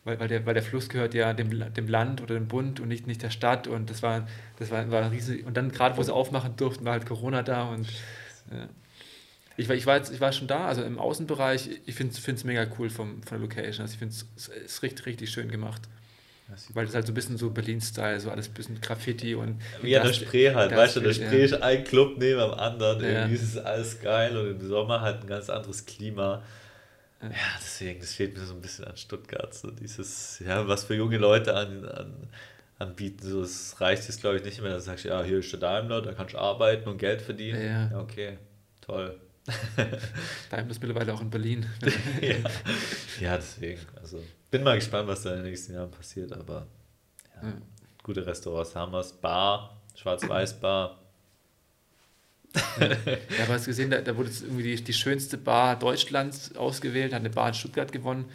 weil, 0.05 0.19
weil, 0.19 0.29
der, 0.29 0.45
weil 0.47 0.55
der 0.55 0.63
Fluss 0.63 0.89
gehört 0.89 1.15
ja 1.15 1.33
dem, 1.33 1.73
dem 1.75 1.89
Land 1.89 2.21
oder 2.23 2.35
dem 2.35 2.49
Bund 2.49 2.81
und 2.81 2.89
nicht, 2.89 3.07
nicht 3.07 3.23
der 3.23 3.31
Stadt. 3.31 3.67
Und 3.67 3.91
das 3.91 4.03
war, 4.03 4.27
das 4.59 4.71
war, 4.71 4.91
war 4.91 5.11
riesig. 5.11 5.47
Und 5.47 5.57
dann 5.57 5.71
gerade, 5.71 5.97
wo 5.97 6.03
sie 6.03 6.13
aufmachen 6.13 6.57
durften, 6.57 6.85
war 6.85 6.93
halt 6.93 7.07
Corona 7.07 7.43
da. 7.43 7.65
Und 7.65 7.87
ja. 8.51 8.69
Ich, 9.57 9.69
war, 9.69 9.77
ich, 9.77 9.87
war 9.87 9.97
jetzt, 9.97 10.13
ich 10.13 10.21
war 10.21 10.33
schon 10.33 10.49
da, 10.49 10.67
also 10.67 10.83
im 10.83 10.99
Außenbereich, 10.99 11.69
ich 11.87 11.95
finde 11.95 12.15
es 12.15 12.45
mega 12.45 12.67
cool 12.79 12.91
vom, 12.91 13.23
von 13.23 13.39
der 13.39 13.47
Location. 13.47 13.83
Also 13.83 13.93
ich 13.93 13.99
finde 13.99 14.15
es 14.15 14.49
ist 14.49 14.83
richtig, 14.83 15.07
richtig 15.07 15.31
schön 15.31 15.51
gemacht. 15.51 15.83
Weil 16.75 16.85
das 16.85 16.95
halt 16.95 17.07
so 17.07 17.13
ein 17.13 17.15
bisschen 17.15 17.39
so 17.39 17.49
Berlin-Style, 17.51 18.21
so 18.21 18.31
alles 18.31 18.49
ein 18.49 18.55
bisschen 18.55 18.81
Graffiti 18.81 19.35
und. 19.35 19.61
Wie 19.81 19.97
an 19.97 20.07
der 20.07 20.13
Spree 20.13 20.55
halt, 20.55 20.73
weißt 20.73 20.97
du, 20.97 21.01
der 21.01 21.15
Spree 21.15 21.39
ja. 21.39 21.45
ist 21.45 21.55
ein 21.55 21.85
Club 21.85 22.19
neben 22.19 22.39
dem 22.39 22.51
anderen, 22.51 23.03
Ja. 23.03 23.09
irgendwie 23.09 23.37
ist 23.37 23.43
es 23.43 23.57
alles 23.57 24.01
geil 24.01 24.37
und 24.37 24.51
im 24.51 24.69
Sommer 24.69 25.01
halt 25.01 25.23
ein 25.23 25.27
ganz 25.27 25.49
anderes 25.49 25.87
Klima. 25.87 26.43
Ja. 27.23 27.29
Ja, 27.29 27.37
deswegen, 27.59 28.01
das 28.01 28.13
fehlt 28.13 28.37
mir 28.37 28.45
so 28.45 28.53
ein 28.53 28.61
bisschen 28.61 28.85
an 28.85 28.97
Stuttgart, 28.99 29.55
so 29.55 29.71
dieses, 29.71 30.43
ja, 30.47 30.69
was 30.69 30.85
für 30.85 30.95
junge 30.95 31.17
Leute 31.17 31.57
an, 31.57 31.87
an, 31.87 32.15
anbieten, 32.79 33.27
so, 33.27 33.41
es 33.41 33.81
reicht 33.81 34.07
jetzt 34.07 34.21
glaube 34.21 34.37
ich 34.37 34.45
nicht 34.45 34.61
mehr, 34.61 34.75
dass 34.75 34.85
du 34.85 34.91
sagst, 34.91 35.07
ja, 35.07 35.23
hier 35.23 35.39
ist 35.39 35.51
der 35.51 35.61
Daimler, 35.61 36.03
da 36.03 36.13
kannst 36.13 36.35
du 36.35 36.39
arbeiten 36.39 36.87
und 36.89 36.99
Geld 36.99 37.23
verdienen. 37.23 37.65
Ja. 37.65 37.91
ja 37.91 37.99
okay, 37.99 38.37
toll. 38.83 39.19
Daimler 40.51 40.71
ist 40.71 40.81
mittlerweile 40.81 41.13
auch 41.13 41.21
in 41.21 41.31
Berlin. 41.31 41.67
ja. 42.21 42.37
ja, 43.21 43.37
deswegen, 43.37 43.81
also, 44.01 44.23
bin 44.51 44.63
mal 44.63 44.77
gespannt, 44.77 45.07
was 45.07 45.23
da 45.23 45.31
in 45.31 45.43
den 45.43 45.47
nächsten 45.47 45.75
Jahren 45.75 45.91
passiert, 45.91 46.33
aber 46.33 46.67
ja, 47.43 47.49
Ja. 47.49 47.55
gute 48.03 48.25
Restaurants 48.27 48.75
haben 48.75 48.93
wir 48.93 49.05
Bar, 49.21 49.83
Schwarz-Weiß-Bar, 49.95 50.99
Ja, 52.79 53.45
aber 53.45 53.55
hast 53.55 53.67
gesehen, 53.67 53.91
da, 53.91 54.01
da 54.01 54.17
wurde 54.17 54.29
jetzt 54.29 54.43
irgendwie 54.43 54.63
die, 54.63 54.83
die 54.83 54.93
schönste 54.93 55.37
Bar 55.37 55.79
Deutschlands 55.79 56.57
ausgewählt, 56.57 57.13
hat 57.13 57.21
eine 57.21 57.31
Bar 57.31 57.49
in 57.49 57.55
Stuttgart 57.55 57.91
gewonnen. 57.93 58.27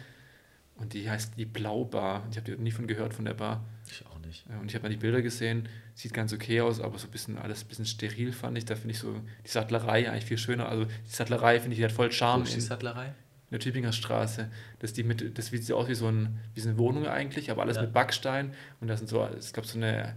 Und 0.76 0.94
die 0.94 1.10
heißt 1.10 1.34
die 1.36 1.44
Blaubar. 1.44 2.26
Ich 2.30 2.36
habe 2.38 2.52
nie 2.52 2.70
von 2.70 2.86
gehört 2.86 3.12
von 3.12 3.24
der 3.24 3.34
Bar. 3.34 3.64
Ich 3.90 4.04
auch 4.06 4.18
nicht. 4.20 4.44
Und 4.60 4.68
ich 4.68 4.74
habe 4.74 4.84
mal 4.84 4.88
die 4.88 4.96
Bilder 4.96 5.20
gesehen. 5.20 5.68
Sieht 6.00 6.14
ganz 6.14 6.32
okay 6.32 6.62
aus, 6.62 6.80
aber 6.80 6.98
so 6.98 7.06
ein 7.08 7.10
bisschen 7.10 7.36
alles 7.36 7.62
ein 7.62 7.68
bisschen 7.68 7.84
steril 7.84 8.32
fand 8.32 8.56
ich. 8.56 8.64
Da 8.64 8.74
finde 8.74 8.92
ich 8.92 8.98
so 8.98 9.14
die 9.44 9.50
Sattlerei 9.50 10.10
eigentlich 10.10 10.24
viel 10.24 10.38
schöner. 10.38 10.66
Also 10.66 10.86
die 10.86 10.92
Sattlerei 11.10 11.60
finde 11.60 11.72
ich 11.74 11.78
die 11.78 11.84
hat 11.84 11.92
voll 11.92 12.10
Charme. 12.10 12.40
Wo 12.40 12.44
ist 12.46 12.56
die 12.56 12.60
Sattlerei? 12.62 13.08
In 13.08 13.12
der 13.50 13.60
Tübinger 13.60 13.92
Straße. 13.92 14.50
Das, 14.78 14.94
die 14.94 15.02
mit, 15.02 15.36
das 15.36 15.48
sieht 15.48 15.70
aus 15.72 15.88
wie 15.88 15.94
so, 15.94 16.06
ein, 16.08 16.38
wie 16.54 16.60
so 16.60 16.70
eine 16.70 16.78
Wohnung 16.78 17.06
eigentlich, 17.06 17.50
aber 17.50 17.60
alles 17.60 17.76
Ja. 17.76 17.82
mit 17.82 17.92
Backstein. 17.92 18.54
Und 18.80 18.88
da 18.88 18.96
sind 18.96 19.08
so, 19.08 19.28
ich 19.38 19.52
glaube, 19.52 19.68
so 19.68 19.76
eine 19.76 20.14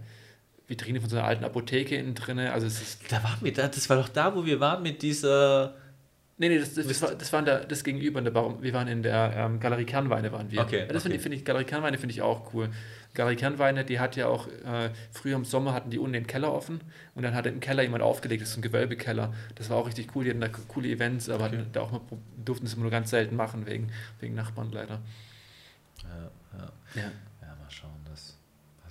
Vitrine 0.68 1.02
von 1.02 1.10
so 1.10 1.16
einer 1.16 1.26
alten 1.26 1.44
Apotheke 1.44 1.96
innen 1.96 2.14
drin. 2.14 2.38
Also 2.38 2.66
es 2.66 2.80
ist. 2.80 3.12
Da 3.12 3.22
waren 3.22 3.36
wir, 3.42 3.52
da, 3.52 3.68
das 3.68 3.90
war 3.90 3.98
doch 3.98 4.08
da, 4.08 4.34
wo 4.34 4.46
wir 4.46 4.60
waren 4.60 4.82
mit 4.82 5.02
dieser. 5.02 5.76
Nee, 6.36 6.48
nee, 6.48 6.58
das, 6.58 6.74
das, 6.74 6.88
das, 6.88 7.00
war, 7.00 7.14
das 7.14 7.32
war 7.32 7.42
der, 7.42 7.64
das 7.64 7.84
gegenüber 7.84 8.18
in 8.18 8.24
der 8.24 8.32
Bar. 8.32 8.60
Wir 8.60 8.72
waren 8.72 8.88
in 8.88 9.04
der 9.04 9.32
ähm, 9.36 9.60
Galerie 9.60 9.84
Kernweine 9.84 10.32
waren 10.32 10.50
wir. 10.50 10.62
Okay, 10.62 10.86
Das 10.88 11.02
finde 11.02 11.10
okay. 11.10 11.16
ich, 11.16 11.22
finde 11.22 11.36
ich, 11.38 11.44
Galerie 11.44 11.64
Kernweine 11.64 11.96
finde 11.96 12.12
ich 12.12 12.22
auch 12.22 12.52
cool. 12.52 12.70
Galerie 13.14 13.36
Kernweine, 13.36 13.84
die 13.84 14.00
hat 14.00 14.16
ja 14.16 14.26
auch, 14.26 14.48
äh, 14.48 14.90
früher 15.12 15.36
im 15.36 15.44
Sommer 15.44 15.72
hatten 15.72 15.90
die 15.90 15.98
unten 16.00 16.14
den 16.14 16.26
Keller 16.26 16.52
offen 16.52 16.80
und 17.14 17.22
dann 17.22 17.34
hat 17.34 17.46
im 17.46 17.60
Keller 17.60 17.84
jemand 17.84 18.02
aufgelegt, 18.02 18.42
das 18.42 18.50
ist 18.50 18.56
ein 18.56 18.62
Gewölbekeller. 18.62 19.32
Das 19.54 19.70
war 19.70 19.76
auch 19.76 19.86
richtig 19.86 20.16
cool, 20.16 20.24
die 20.24 20.30
hatten 20.30 20.40
da 20.40 20.48
coole 20.48 20.88
Events, 20.88 21.28
aber 21.28 21.44
Okay. 21.44 21.64
da 21.72 21.82
auch 21.82 21.92
mal, 21.92 22.00
durften 22.44 22.66
es 22.66 22.74
immer 22.74 22.82
nur 22.82 22.90
ganz 22.90 23.10
selten 23.10 23.36
machen, 23.36 23.66
wegen, 23.66 23.92
wegen 24.18 24.34
Nachbarn 24.34 24.72
leider. 24.72 25.00
Ja, 26.02 26.30
ja. 26.58 26.72
Ja. 26.96 27.02
ja, 27.42 27.48
mal 27.48 27.70
schauen, 27.70 28.00
was 28.10 28.36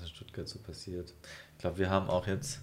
in 0.01 0.07
Stuttgart 0.07 0.47
so 0.47 0.59
passiert. 0.59 1.13
Ich 1.53 1.57
glaube, 1.59 1.77
wir 1.77 1.89
haben 1.89 2.09
auch 2.09 2.25
jetzt 2.27 2.61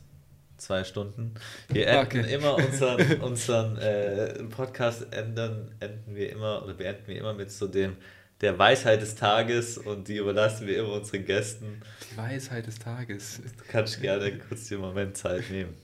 zwei 0.61 0.85
Stunden. 0.85 1.35
Wir 1.69 1.87
enden 1.89 2.21
Okay. 2.21 2.35
immer 2.35 2.57
unseren, 2.57 3.21
unseren 3.23 3.77
äh, 3.79 4.43
Podcast 4.45 5.13
enden, 5.13 5.75
enden 5.81 6.15
wir 6.15 6.31
immer 6.31 6.63
oder 6.65 6.75
beenden 6.75 7.07
wir 7.09 7.19
immer 7.19 7.35
mit 7.35 7.51
so 7.51 7.67
dem 7.69 7.97
der 8.41 8.59
Weisheit 8.59 9.03
des 9.03 9.17
Tages 9.17 9.77
und 9.77 10.09
die 10.09 10.17
überlassen 10.17 10.67
wir 10.67 10.79
immer 10.79 10.95
unseren 10.95 11.27
Gästen. 11.27 11.83
Die 12.11 12.17
Weisheit 12.17 12.67
des 12.67 12.79
Tages. 12.79 13.41
Du 13.59 13.65
kannst 13.69 14.01
gerne 14.01 14.39
kurz 14.39 14.69
den 14.69 14.81
Moment 14.81 15.17
Zeit 15.17 15.51
nehmen. 15.51 15.75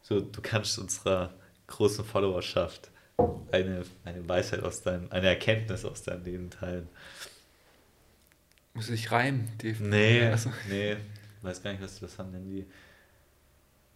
So, 0.00 0.20
du 0.20 0.40
kannst 0.40 0.78
unserer 0.78 1.34
großen 1.66 2.02
Followerschaft 2.04 2.90
eine, 3.52 3.82
eine 4.06 4.26
Weisheit 4.26 4.62
aus 4.62 4.80
deinem, 4.82 5.12
eine 5.12 5.26
Erkenntnis 5.26 5.84
aus 5.84 6.02
deinem 6.02 6.24
Leben 6.24 6.48
teilen. 6.48 6.88
Muss 8.72 8.88
ich 8.88 9.10
reimen? 9.10 9.50
Die, 9.60 9.76
Nee, 9.78 10.22
Also, 10.22 10.50
nee, 10.68 10.96
weiß 11.42 11.62
gar 11.62 11.72
nicht, 11.72 11.82
was 11.82 12.00
das 12.00 12.18
haben 12.18 12.32
denn 12.32 12.46
die. 12.46 12.64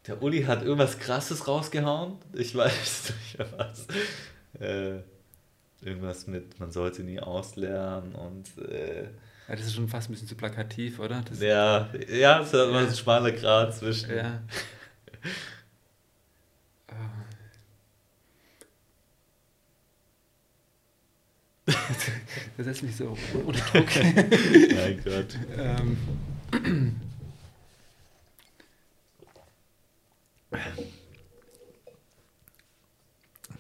Der 0.07 0.21
Uli 0.23 0.43
hat 0.43 0.63
irgendwas 0.63 0.99
krasses 0.99 1.47
rausgehauen. 1.47 2.17
Ich 2.33 2.55
weiß 2.55 3.13
nicht 3.37 3.39
was. 3.57 3.87
Äh, 4.61 5.01
irgendwas 5.81 6.27
mit, 6.27 6.59
man 6.61 6.71
sollte 6.73 7.03
nie 7.03 7.21
auslernen 7.21 8.15
und 8.15 8.59
äh, 8.69 9.05
ja, 9.49 9.57
das 9.57 9.67
ist 9.67 9.75
schon 9.75 9.89
fast 9.89 10.09
ein 10.09 10.13
bisschen 10.13 10.29
zu 10.29 10.37
plakativ, 10.37 10.99
oder? 11.01 11.23
Das, 11.29 11.41
ja, 11.41 11.89
ja, 12.09 12.41
es 12.41 12.53
immer 12.53 12.81
Ja. 12.83 12.87
ein 12.89 12.95
schmaler 12.95 13.33
Grad 13.33 13.75
zwischen. 13.75 14.15
Ja. 14.17 14.41
Das 22.57 22.67
setzt 22.67 22.83
mich 22.83 22.97
so 22.97 23.17
unter 23.47 23.61
Druck. 23.73 23.89
Mein 23.95 25.01
Gott. 25.05 25.39
ähm, 25.57 25.97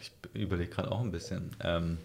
Ich 0.00 0.12
überlege 0.34 0.70
gerade 0.70 0.90
auch 0.90 1.00
ein 1.00 1.10
bisschen. 1.10 1.54
Ähm, 1.62 1.98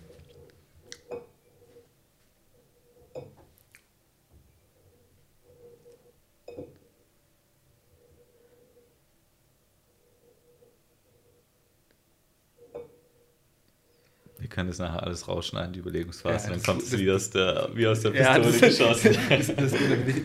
wir 14.47 14.49
können 14.49 14.69
das 14.69 14.80
nachher 14.80 15.03
alles 15.03 15.27
rausschneiden, 15.27 15.73
die 15.73 15.80
Überlegungsphase, 15.80 16.47
Ja, 16.47 16.53
dann 16.53 16.64
kommt 16.64 16.84
es 16.84 16.97
wie 16.97 17.11
aus 17.11 17.30
der, 17.30 17.69
wie 17.73 17.88
aus 17.88 18.01
der 18.01 18.14
ja, 18.14 18.39
Pistole 18.39 18.59
das, 18.59 18.77
geschossen. 18.77 19.18
das, 19.30 19.47
das, 19.47 19.72
das, 19.72 19.73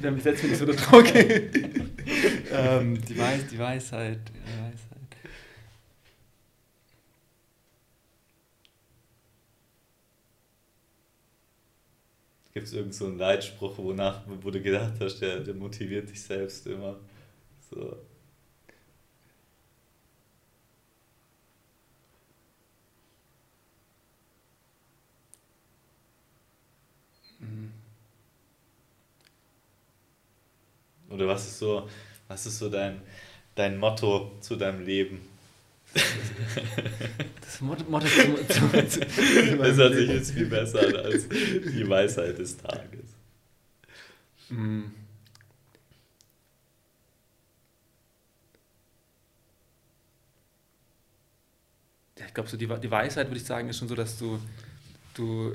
damit 0.02 0.22
setzt 0.22 0.42
mich 0.42 0.52
nicht 0.52 0.60
so 0.60 0.66
unter 0.66 0.80
Druck. 0.80 1.14
ähm, 2.52 3.00
die, 3.04 3.18
Weis, 3.18 3.46
die 3.50 3.58
Weisheit. 3.58 4.20
Die 4.28 4.62
Weisheit. 4.62 4.92
Gibt 12.52 12.66
es 12.68 12.72
irgend 12.74 12.94
so 12.94 13.08
Leitspruch, 13.08 13.76
wonach, 13.78 14.22
wo 14.26 14.50
du 14.50 14.60
gedacht 14.62 14.94
hast, 15.00 15.20
der, 15.20 15.40
der 15.40 15.54
motiviert 15.54 16.08
dich 16.10 16.22
selbst 16.22 16.66
immer? 16.66 16.98
So. 17.70 17.96
Oder 31.10 31.28
was 31.28 31.46
ist 31.46 31.58
so, 31.58 31.88
was 32.28 32.46
ist 32.46 32.58
so 32.58 32.68
dein, 32.70 33.02
dein 33.54 33.78
Motto 33.78 34.32
zu 34.40 34.56
deinem 34.56 34.84
Leben? 34.84 35.20
Das 37.40 37.60
Motto, 37.60 37.84
Motto 37.88 38.06
zu, 38.06 38.34
zu, 38.48 38.88
zu, 38.88 39.00
zu 39.00 39.56
Das 39.58 39.76
hört 39.76 39.94
sich 39.94 40.08
jetzt 40.08 40.32
viel 40.32 40.46
besser 40.46 40.86
an 40.86 40.96
als 40.96 41.28
die 41.28 41.88
Weisheit 41.88 42.38
des 42.38 42.56
Tages. 42.56 43.04
Mm. 44.48 44.84
Ja, 52.18 52.26
ich 52.26 52.34
glaube, 52.34 52.48
so 52.48 52.56
die, 52.56 52.66
die 52.66 52.90
Weisheit, 52.90 53.28
würde 53.28 53.38
ich 53.38 53.44
sagen, 53.46 53.68
ist 53.68 53.78
schon 53.78 53.88
so, 53.88 53.94
dass 53.94 54.18
du, 54.18 54.38
du 55.14 55.54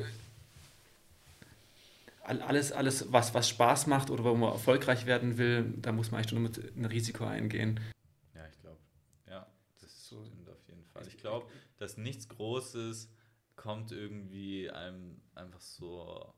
all- 2.24 2.42
alles, 2.42 2.72
alles 2.72 3.12
was, 3.12 3.34
was 3.34 3.48
Spaß 3.50 3.88
macht 3.88 4.10
oder 4.10 4.24
wo 4.24 4.34
man 4.36 4.52
erfolgreich 4.52 5.06
werden 5.06 5.38
will, 5.38 5.74
da 5.78 5.92
muss 5.92 6.12
man 6.12 6.20
eigentlich 6.20 6.32
schon 6.32 6.42
mit 6.42 6.76
ein 6.76 6.86
Risiko 6.86 7.26
eingehen. 7.26 7.80
Ja, 8.34 8.42
ich 8.52 8.60
glaube, 8.62 8.78
ja, 9.30 9.46
das 9.82 10.08
So. 10.10 10.24
stimmt 10.26 10.50
auf 10.50 10.58
jeden 10.68 10.84
Fall. 10.86 11.04
Ich 11.08 11.17
glaube, 11.28 11.52
dass 11.78 11.98
nichts 11.98 12.28
Großes 12.30 13.12
kommt 13.56 13.92
irgendwie 13.92 14.70
einem 14.70 15.22
einfach 15.36 15.62
so 15.62 16.34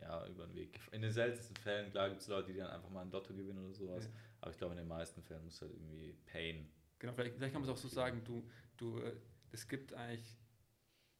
ja, 0.00 0.26
über 0.26 0.46
den 0.46 0.54
Weg. 0.54 0.80
In 0.92 1.02
den 1.02 1.12
seltensten 1.12 1.56
Fällen, 1.56 1.90
klar, 1.90 2.08
gibt 2.08 2.22
es 2.22 2.28
Leute, 2.28 2.52
die 2.52 2.58
dann 2.58 2.70
einfach 2.70 2.90
mal 2.90 3.02
ein 3.02 3.10
Lotto 3.10 3.34
gewinnen 3.34 3.64
oder 3.64 3.74
sowas. 3.74 4.04
Ja. 4.04 4.10
Aber 4.40 4.50
ich 4.50 4.58
glaube, 4.58 4.72
in 4.72 4.78
den 4.78 4.88
meisten 4.88 5.22
Fällen 5.22 5.44
muss 5.44 5.60
halt 5.60 5.72
irgendwie 5.72 6.12
Pain. 6.26 6.68
Genau, 6.98 7.12
vielleicht, 7.12 7.34
vielleicht 7.34 7.52
kann 7.52 7.62
man 7.62 7.70
es 7.70 7.76
auch 7.76 7.80
so 7.80 7.88
sagen, 7.88 8.22
du, 8.24 8.48
du, 8.76 8.98
äh, 8.98 9.16
es 9.52 9.66
gibt 9.66 9.94
eigentlich, 9.94 10.36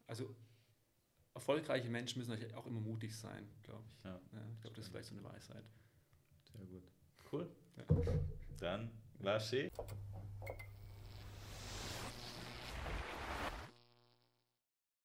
also 0.07 0.35
erfolgreiche 1.35 1.89
Menschen 1.89 2.19
müssen 2.19 2.33
eigentlich 2.33 2.55
auch 2.55 2.67
immer 2.67 2.81
mutig 2.81 3.17
sein, 3.17 3.49
glaube 3.63 3.85
ich. 3.89 4.05
Ja. 4.05 4.21
ich 4.53 4.61
glaube, 4.61 4.77
das 4.77 4.85
ist 4.85 4.91
vielleicht 4.91 5.09
so 5.09 5.15
eine 5.15 5.25
Weisheit. 5.25 5.65
Sehr 6.53 6.67
gut. 6.67 6.85
Cool. 7.33 7.49
Ja. 7.77 7.85
Dann 8.61 8.91
war 9.19 9.41
schön. 9.41 9.71